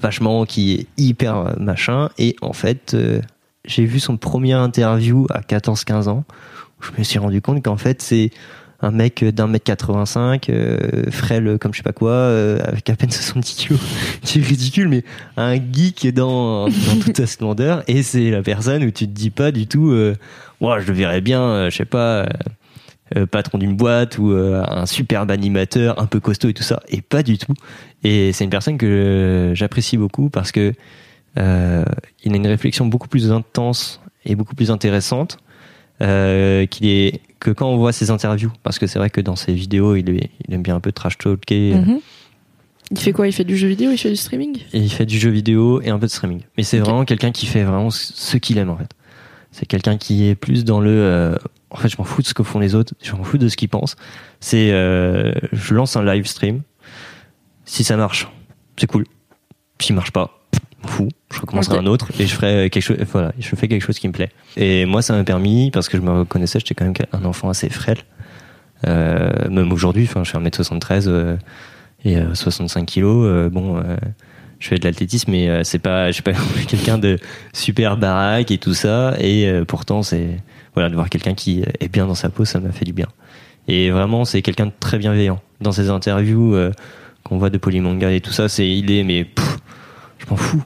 vachement, 0.00 0.44
qui 0.44 0.74
est 0.74 0.86
hyper 0.96 1.36
euh, 1.36 1.52
machin, 1.58 2.10
et 2.18 2.36
en 2.42 2.52
fait 2.52 2.94
euh, 2.94 3.20
j'ai 3.64 3.84
vu 3.84 4.00
son 4.00 4.16
premier 4.16 4.54
interview 4.54 5.26
à 5.30 5.40
14-15 5.40 6.08
ans, 6.08 6.24
où 6.80 6.84
je 6.84 6.98
me 6.98 7.04
suis 7.04 7.18
rendu 7.18 7.42
compte 7.42 7.62
qu'en 7.62 7.76
fait 7.76 8.02
c'est 8.02 8.30
un 8.82 8.90
mec 8.90 9.24
d'un 9.24 9.46
mètre 9.46 9.64
85, 9.64 10.48
euh, 10.48 11.10
frêle 11.10 11.58
comme 11.60 11.72
je 11.72 11.78
sais 11.78 11.82
pas 11.82 11.92
quoi, 11.92 12.12
euh, 12.12 12.58
avec 12.64 12.88
à 12.88 12.96
peine 12.96 13.10
70 13.10 13.54
kilos. 13.54 13.80
C'est 14.22 14.40
ridicule, 14.40 14.88
mais 14.88 15.04
un 15.36 15.56
geek 15.56 16.12
dans, 16.14 16.66
dans 16.66 16.96
toute 17.02 17.16
sa 17.16 17.26
splendeur. 17.26 17.82
Et 17.88 18.02
c'est 18.02 18.30
la 18.30 18.42
personne 18.42 18.82
où 18.84 18.90
tu 18.90 19.06
te 19.06 19.12
dis 19.12 19.30
pas 19.30 19.52
du 19.52 19.66
tout, 19.66 19.90
euh, 19.90 20.16
je 20.60 20.86
le 20.86 20.92
verrais 20.92 21.20
bien, 21.20 21.42
euh, 21.42 21.70
je 21.70 21.76
sais 21.76 21.84
pas, 21.84 22.26
euh, 23.16 23.26
patron 23.26 23.58
d'une 23.58 23.74
boîte 23.74 24.18
ou 24.18 24.30
euh, 24.30 24.62
un 24.68 24.86
superbe 24.86 25.32
animateur, 25.32 26.00
un 26.00 26.06
peu 26.06 26.20
costaud 26.20 26.48
et 26.48 26.54
tout 26.54 26.62
ça. 26.62 26.80
Et 26.88 27.00
pas 27.00 27.24
du 27.24 27.38
tout. 27.38 27.54
Et 28.04 28.32
c'est 28.32 28.44
une 28.44 28.50
personne 28.50 28.78
que 28.78 29.50
j'apprécie 29.54 29.96
beaucoup 29.96 30.30
parce 30.30 30.52
que 30.52 30.72
euh, 31.36 31.84
il 32.22 32.32
a 32.32 32.36
une 32.36 32.46
réflexion 32.46 32.86
beaucoup 32.86 33.08
plus 33.08 33.32
intense 33.32 34.00
et 34.24 34.36
beaucoup 34.36 34.54
plus 34.54 34.70
intéressante 34.70 35.38
qu'il 35.98 36.88
est 36.88 37.20
que 37.40 37.50
quand 37.50 37.68
on 37.68 37.76
voit 37.76 37.92
ses 37.92 38.10
interviews. 38.10 38.52
Parce 38.62 38.78
que 38.78 38.86
c'est 38.86 38.98
vrai 38.98 39.10
que 39.10 39.20
dans 39.20 39.36
ses 39.36 39.52
vidéos 39.52 39.96
il, 39.96 40.08
est, 40.10 40.30
il 40.46 40.54
aime 40.54 40.62
bien 40.62 40.76
un 40.76 40.80
peu 40.80 40.92
trash 40.92 41.18
talker. 41.18 41.74
Mhm. 41.74 41.98
Il 42.92 42.98
fait 42.98 43.12
quoi? 43.12 43.26
Il 43.26 43.32
fait 43.32 43.44
du 43.44 43.56
jeu 43.56 43.68
vidéo? 43.68 43.90
Il 43.90 43.98
fait 43.98 44.08
du 44.08 44.16
streaming? 44.16 44.58
Et 44.72 44.78
il 44.78 44.90
fait 44.90 45.06
du 45.06 45.18
jeu 45.18 45.30
vidéo 45.30 45.80
et 45.82 45.90
un 45.90 45.98
peu 45.98 46.06
de 46.06 46.10
streaming. 46.10 46.42
Mais 46.56 46.62
c'est 46.62 46.78
vraiment 46.78 47.04
quelqu'un 47.04 47.32
qui 47.32 47.46
fait 47.46 47.64
vraiment 47.64 47.90
ce 47.90 48.36
qu'il 48.36 48.56
aime 48.58 48.70
en 48.70 48.76
fait. 48.76 48.90
C'est 49.50 49.66
quelqu'un 49.66 49.98
qui 49.98 50.28
est 50.28 50.36
plus 50.36 50.64
dans 50.64 50.80
le 50.80 51.36
en 51.70 51.76
fait 51.76 51.88
je 51.88 51.96
m'en 51.98 52.04
fous 52.04 52.22
de 52.22 52.26
ce 52.26 52.34
que 52.34 52.42
font 52.42 52.58
les 52.58 52.74
autres 52.74 52.94
je 53.02 53.12
m'en 53.12 53.22
fous 53.24 53.38
de 53.38 53.48
ce 53.48 53.56
qu'ils 53.56 53.68
pensent. 53.68 53.96
C'est 54.40 54.70
euh, 54.72 55.32
je 55.52 55.74
lance 55.74 55.96
un 55.96 56.04
live 56.04 56.26
stream. 56.26 56.62
Si 57.64 57.84
ça 57.84 57.96
marche 57.96 58.28
c'est 58.76 58.86
cool. 58.86 59.04
S'il 59.80 59.94
marche 59.94 60.10
pas 60.10 60.40
je 60.52 60.58
m'en 60.82 60.88
fous. 60.88 61.08
Je 61.32 61.40
recommencerai 61.40 61.78
un 61.78 61.86
autre 61.86 62.08
et 62.18 62.26
je 62.26 62.34
ferai 62.34 62.70
quelque 62.70 62.82
chose 62.82 62.98
voilà 63.12 63.32
je 63.38 63.54
fais 63.56 63.68
quelque 63.68 63.82
chose 63.82 63.98
qui 63.98 64.08
me 64.08 64.12
plaît. 64.12 64.30
Et 64.56 64.86
moi 64.86 65.02
ça 65.02 65.14
m'a 65.14 65.24
permis 65.24 65.70
parce 65.70 65.88
que 65.88 65.96
je 65.96 66.02
me 66.02 66.10
reconnaissais 66.10 66.58
j'étais 66.58 66.74
quand 66.74 66.84
même 66.84 66.94
un 67.12 67.24
enfant 67.24 67.48
assez 67.48 67.68
frêle. 67.68 67.98
Euh, 68.86 69.30
même 69.50 69.72
aujourd'hui 69.72 70.04
enfin 70.04 70.24
je 70.24 70.30
fais 70.30 70.38
1m73 70.38 71.04
euh, 71.06 71.36
et 72.02 72.16
euh, 72.16 72.34
65 72.34 72.86
kilos 72.86 73.26
euh, 73.26 73.50
bon 73.50 73.76
euh, 73.76 73.96
je 74.60 74.68
fais 74.68 74.78
de 74.78 74.84
l'athlétisme 74.84 75.32
mais 75.32 75.48
euh, 75.48 75.64
c'est 75.64 75.78
pas 75.78 76.08
je 76.08 76.12
suis 76.12 76.22
pas 76.22 76.32
quelqu'un 76.68 76.98
de 76.98 77.18
super 77.52 77.96
baraque 77.96 78.50
et 78.52 78.58
tout 78.58 78.74
ça. 78.74 79.16
Et 79.18 79.48
euh, 79.48 79.64
pourtant 79.64 80.02
c'est 80.02 80.36
voilà 80.74 80.88
de 80.88 80.94
voir 80.94 81.08
quelqu'un 81.08 81.34
qui 81.34 81.62
est 81.80 81.88
bien 81.92 82.06
dans 82.06 82.14
sa 82.14 82.28
peau 82.28 82.44
ça 82.44 82.60
m'a 82.60 82.72
fait 82.72 82.84
du 82.84 82.92
bien. 82.92 83.08
Et 83.68 83.90
vraiment 83.90 84.24
c'est 84.24 84.42
quelqu'un 84.42 84.66
de 84.66 84.72
très 84.78 84.98
bienveillant. 84.98 85.40
Dans 85.60 85.72
ses 85.72 85.90
interviews 85.90 86.54
euh, 86.54 86.72
qu'on 87.22 87.38
voit 87.38 87.50
de 87.50 87.58
Polymanga 87.58 88.12
et 88.12 88.20
tout 88.20 88.32
ça 88.32 88.48
c'est 88.48 88.68
il 88.68 88.90
est 88.90 89.04
mais 89.04 89.26
je 90.18 90.26
m'en 90.30 90.36
fous. 90.36 90.62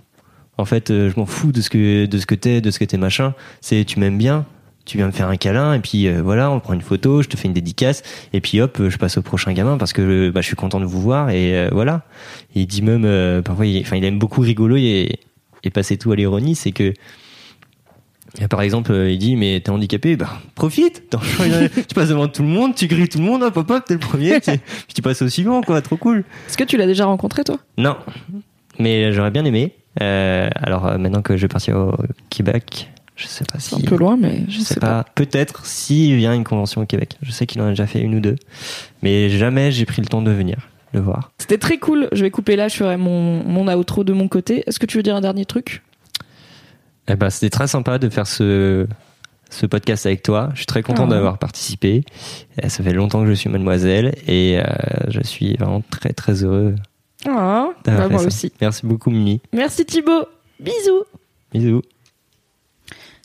En 0.56 0.64
fait 0.64 0.90
euh, 0.90 1.10
je 1.10 1.18
m'en 1.18 1.26
fous 1.26 1.52
de 1.52 1.60
ce 1.60 1.70
que 1.70 2.06
de 2.06 2.18
ce 2.18 2.26
que 2.26 2.34
t'es 2.34 2.60
de 2.60 2.70
ce 2.70 2.78
que 2.78 2.84
t'es 2.84 2.98
machin. 2.98 3.34
C'est 3.60 3.84
tu 3.84 3.98
m'aimes 3.98 4.18
bien 4.18 4.46
tu 4.84 4.98
viens 4.98 5.06
me 5.06 5.12
faire 5.12 5.28
un 5.28 5.36
câlin 5.36 5.74
et 5.74 5.80
puis 5.80 6.06
euh, 6.08 6.20
voilà 6.22 6.50
on 6.50 6.60
prend 6.60 6.74
une 6.74 6.82
photo 6.82 7.22
je 7.22 7.28
te 7.28 7.36
fais 7.36 7.48
une 7.48 7.54
dédicace 7.54 8.02
et 8.32 8.40
puis 8.40 8.60
hop 8.60 8.80
je 8.88 8.96
passe 8.96 9.16
au 9.16 9.22
prochain 9.22 9.52
gamin 9.52 9.78
parce 9.78 9.92
que 9.92 10.30
bah, 10.30 10.40
je 10.40 10.46
suis 10.46 10.56
content 10.56 10.80
de 10.80 10.84
vous 10.84 11.00
voir 11.00 11.30
et 11.30 11.56
euh, 11.56 11.68
voilà. 11.72 12.02
Il 12.54 12.66
dit 12.66 12.82
même 12.82 13.04
euh, 13.04 13.42
parfois 13.42 13.66
il, 13.66 13.80
enfin 13.80 13.96
il 13.96 14.04
aime 14.04 14.18
beaucoup 14.18 14.42
rigoler 14.42 14.82
et, 14.82 15.20
et 15.66 15.70
passer 15.70 15.96
tout 15.96 16.12
à 16.12 16.16
l'ironie 16.16 16.54
c'est 16.54 16.72
que 16.72 16.92
par 18.48 18.62
exemple, 18.62 18.92
euh, 18.92 19.10
il 19.10 19.18
dit 19.18 19.36
mais 19.36 19.60
t'es 19.60 19.70
handicapé, 19.70 20.16
bah 20.16 20.30
profite. 20.54 21.02
Tu 21.88 21.94
passes 21.94 22.08
devant 22.08 22.28
tout 22.28 22.42
le 22.42 22.48
monde, 22.48 22.74
tu 22.74 22.86
grilles 22.86 23.08
tout 23.08 23.18
le 23.18 23.24
monde, 23.24 23.42
hop 23.42 23.56
hop 23.56 23.70
hop, 23.70 23.84
t'es 23.86 23.94
le 23.94 24.00
premier, 24.00 24.40
tu, 24.40 24.50
puis 24.50 24.60
tu 24.94 25.02
passes 25.02 25.22
au 25.22 25.28
suivant 25.28 25.60
quoi, 25.62 25.80
trop 25.82 25.96
cool. 25.96 26.24
Est-ce 26.48 26.56
que 26.56 26.64
tu 26.64 26.76
l'as 26.76 26.86
déjà 26.86 27.06
rencontré 27.06 27.44
toi? 27.44 27.58
Non, 27.78 27.96
mais 28.78 29.12
j'aurais 29.12 29.30
bien 29.30 29.44
aimé. 29.44 29.74
Euh, 30.02 30.48
alors 30.56 30.86
euh, 30.86 30.98
maintenant 30.98 31.22
que 31.22 31.36
je 31.36 31.42
vais 31.42 31.48
partir 31.48 31.76
au 31.76 31.94
Québec, 32.30 32.90
je 33.14 33.26
sais 33.28 33.44
pas 33.44 33.60
C'est 33.60 33.76
si. 33.76 33.82
un 33.86 33.88
peu 33.88 33.96
loin, 33.96 34.16
mais 34.18 34.42
je 34.48 34.54
Je 34.54 34.58
sais 34.60 34.74
sais 34.74 34.80
pas. 34.80 35.04
pas. 35.04 35.10
Peut-être 35.14 35.64
s'il 35.66 36.16
vient 36.16 36.34
une 36.34 36.42
convention 36.44 36.80
au 36.82 36.86
Québec. 36.86 37.16
Je 37.22 37.30
sais 37.30 37.46
qu'il 37.46 37.60
en 37.62 37.66
a 37.66 37.70
déjà 37.70 37.86
fait 37.86 38.00
une 38.00 38.16
ou 38.16 38.20
deux, 38.20 38.36
mais 39.02 39.28
jamais 39.30 39.70
j'ai 39.70 39.84
pris 39.86 40.02
le 40.02 40.08
temps 40.08 40.22
de 40.22 40.32
venir 40.32 40.56
le 40.92 41.00
voir. 41.00 41.30
C'était 41.38 41.58
très 41.58 41.78
cool. 41.78 42.08
Je 42.12 42.22
vais 42.22 42.30
couper 42.30 42.56
là, 42.56 42.66
je 42.68 42.76
ferai 42.76 42.96
mon, 42.96 43.44
mon 43.44 43.72
outro 43.76 44.02
de 44.04 44.12
mon 44.12 44.26
côté. 44.28 44.64
Est-ce 44.66 44.78
que 44.80 44.86
tu 44.86 44.96
veux 44.96 45.02
dire 45.04 45.14
un 45.16 45.20
dernier 45.20 45.44
truc? 45.44 45.82
Eh 47.08 47.16
ben, 47.16 47.30
c'était 47.30 47.50
très 47.50 47.66
sympa 47.66 47.98
de 47.98 48.08
faire 48.08 48.26
ce, 48.26 48.86
ce 49.50 49.66
podcast 49.66 50.06
avec 50.06 50.22
toi. 50.22 50.48
Je 50.54 50.58
suis 50.58 50.66
très 50.66 50.82
content 50.82 51.04
Ah. 51.06 51.10
d'avoir 51.10 51.38
participé. 51.38 52.02
Euh, 52.62 52.68
Ça 52.68 52.82
fait 52.82 52.92
longtemps 52.92 53.22
que 53.22 53.28
je 53.28 53.34
suis 53.34 53.50
mademoiselle 53.50 54.14
et 54.26 54.58
euh, 54.58 54.64
je 55.08 55.20
suis 55.22 55.54
vraiment 55.56 55.82
très 55.90 56.12
très 56.12 56.42
heureux 56.44 56.74
Ah, 57.26 57.68
d'avoir 57.84 58.06
bah, 58.08 58.12
moi 58.14 58.20
ça. 58.20 58.26
aussi. 58.28 58.52
Merci 58.60 58.86
beaucoup 58.86 59.10
Mimi. 59.10 59.40
Merci 59.52 59.84
Thibaut. 59.84 60.26
Bisous. 60.60 61.04
Bisous. 61.52 61.82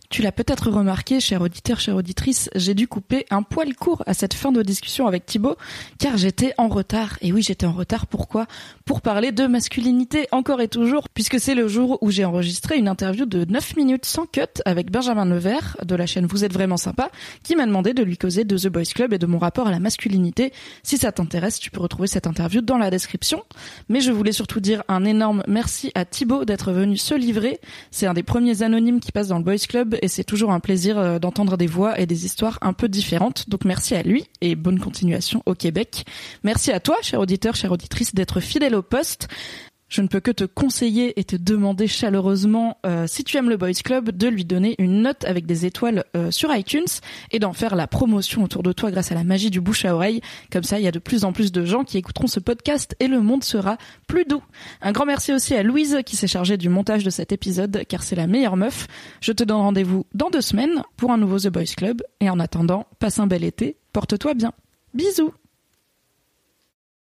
Tu 0.09 0.23
l'as 0.23 0.31
peut-être 0.31 0.71
remarqué, 0.71 1.19
cher 1.19 1.43
auditeur, 1.43 1.79
chère 1.79 1.95
auditrice, 1.95 2.49
j'ai 2.55 2.73
dû 2.73 2.87
couper 2.87 3.27
un 3.29 3.43
poil 3.43 3.75
court 3.75 4.01
à 4.07 4.15
cette 4.15 4.33
fin 4.33 4.51
de 4.51 4.63
discussion 4.63 5.05
avec 5.05 5.27
Thibaut, 5.27 5.55
car 5.99 6.17
j'étais 6.17 6.51
en 6.57 6.67
retard. 6.67 7.19
Et 7.21 7.31
oui, 7.31 7.43
j'étais 7.43 7.67
en 7.67 7.73
retard. 7.73 8.07
Pourquoi? 8.07 8.47
Pour 8.85 9.01
parler 9.01 9.31
de 9.31 9.45
masculinité, 9.45 10.27
encore 10.31 10.61
et 10.61 10.67
toujours, 10.67 11.09
puisque 11.13 11.39
c'est 11.39 11.53
le 11.53 11.67
jour 11.67 11.99
où 12.01 12.09
j'ai 12.09 12.25
enregistré 12.25 12.79
une 12.79 12.87
interview 12.87 13.27
de 13.27 13.45
9 13.45 13.75
minutes 13.75 14.05
sans 14.05 14.25
cut 14.25 14.47
avec 14.65 14.89
Benjamin 14.89 15.25
Nevers, 15.25 15.77
de 15.85 15.93
la 15.93 16.07
chaîne 16.07 16.25
Vous 16.25 16.43
êtes 16.43 16.53
vraiment 16.53 16.77
sympa, 16.77 17.11
qui 17.43 17.55
m'a 17.55 17.67
demandé 17.67 17.93
de 17.93 18.01
lui 18.01 18.17
causer 18.17 18.45
de 18.45 18.57
The 18.57 18.67
Boys 18.67 18.91
Club 18.95 19.13
et 19.13 19.19
de 19.19 19.27
mon 19.27 19.37
rapport 19.37 19.67
à 19.67 19.71
la 19.71 19.79
masculinité. 19.79 20.53
Si 20.81 20.97
ça 20.97 21.11
t'intéresse, 21.11 21.59
tu 21.59 21.69
peux 21.69 21.81
retrouver 21.81 22.07
cette 22.07 22.25
interview 22.25 22.61
dans 22.61 22.79
la 22.79 22.89
description. 22.89 23.43
Mais 23.89 24.01
je 24.01 24.11
voulais 24.11 24.31
surtout 24.31 24.59
dire 24.59 24.81
un 24.87 25.05
énorme 25.05 25.43
merci 25.47 25.91
à 25.93 26.03
Thibaut 26.03 26.45
d'être 26.45 26.71
venu 26.71 26.97
se 26.97 27.13
livrer. 27.13 27.59
C'est 27.91 28.07
un 28.07 28.15
des 28.15 28.23
premiers 28.23 28.63
anonymes 28.63 29.01
qui 29.01 29.11
passe 29.11 29.27
dans 29.27 29.37
le 29.37 29.43
Boys 29.43 29.67
Club 29.69 29.98
et 30.01 30.07
c'est 30.07 30.23
toujours 30.23 30.51
un 30.51 30.59
plaisir 30.59 30.97
euh, 30.97 31.19
d'entendre 31.19 31.57
des 31.57 31.67
voix 31.67 31.99
et 31.99 32.05
des 32.05 32.25
histoires 32.25 32.57
un 32.61 32.73
peu 32.73 32.87
différentes. 32.87 33.49
Donc 33.49 33.65
merci 33.65 33.95
à 33.95 34.03
lui 34.03 34.25
et 34.41 34.55
bonne 34.55 34.79
continuation 34.79 35.43
au 35.45 35.53
Québec. 35.53 36.05
Merci 36.43 36.71
à 36.71 36.79
toi, 36.79 36.97
cher 37.01 37.19
auditeur, 37.19 37.55
chère 37.55 37.71
auditrice, 37.71 38.15
d'être 38.15 38.39
fidèle 38.39 38.75
au 38.75 38.81
poste. 38.81 39.27
Je 39.89 40.01
ne 40.01 40.07
peux 40.07 40.19
que 40.19 40.31
te 40.31 40.43
conseiller 40.43 41.19
et 41.19 41.23
te 41.23 41.35
demander 41.35 41.87
chaleureusement, 41.87 42.77
euh, 42.85 43.07
si 43.07 43.23
tu 43.23 43.37
aimes 43.37 43.49
le 43.49 43.57
Boys 43.57 43.73
Club, 43.83 44.11
de 44.11 44.27
lui 44.27 44.45
donner 44.45 44.75
une 44.77 45.01
note 45.01 45.25
avec 45.25 45.47
des 45.47 45.65
étoiles 45.65 46.05
euh, 46.15 46.29
sur 46.29 46.55
iTunes 46.55 46.85
et 47.31 47.39
d'en 47.39 47.53
faire 47.53 47.75
la 47.75 47.87
promotion 47.87 48.43
autour 48.43 48.61
de 48.61 48.71
toi 48.71 48.91
grâce 48.91 49.11
à 49.11 49.15
la 49.15 49.23
magie 49.23 49.49
du 49.49 49.61
bouche 49.61 49.85
à 49.85 49.95
oreille. 49.95 50.21
Comme 50.51 50.63
ça, 50.63 50.79
il 50.79 50.85
y 50.85 50.87
a 50.87 50.91
de 50.91 50.99
plus 50.99 51.25
en 51.25 51.33
plus 51.33 51.51
de 51.51 51.65
gens 51.65 51.83
qui 51.83 51.97
écouteront 51.97 52.27
ce 52.27 52.39
podcast 52.39 52.95
et 52.99 53.07
le 53.07 53.19
monde 53.19 53.43
sera 53.43 53.77
plus 54.07 54.25
doux. 54.25 54.43
Un 54.81 54.91
grand 54.91 55.05
merci 55.05 55.33
aussi 55.33 55.55
à 55.55 55.63
Louise 55.63 55.97
qui 56.05 56.15
s'est 56.15 56.27
chargée 56.27 56.57
du 56.57 56.69
montage 56.69 57.03
de 57.03 57.09
cet 57.09 57.31
épisode 57.31 57.83
car 57.87 58.03
c'est 58.03 58.15
la 58.15 58.27
meilleure 58.27 58.57
meuf. 58.57 58.87
Je 59.21 59.31
te 59.31 59.43
donne 59.43 59.57
rendez-vous 59.57 60.05
dans 60.13 60.29
deux 60.29 60.41
semaines 60.41 60.83
pour 60.97 61.11
un 61.11 61.17
nouveau 61.17 61.39
The 61.39 61.47
Boys 61.47 61.73
Club 61.75 62.03
et 62.19 62.29
en 62.29 62.39
attendant, 62.39 62.85
passe 62.99 63.19
un 63.19 63.27
bel 63.27 63.43
été, 63.43 63.75
porte-toi 63.91 64.35
bien. 64.35 64.53
Bisous 64.93 65.33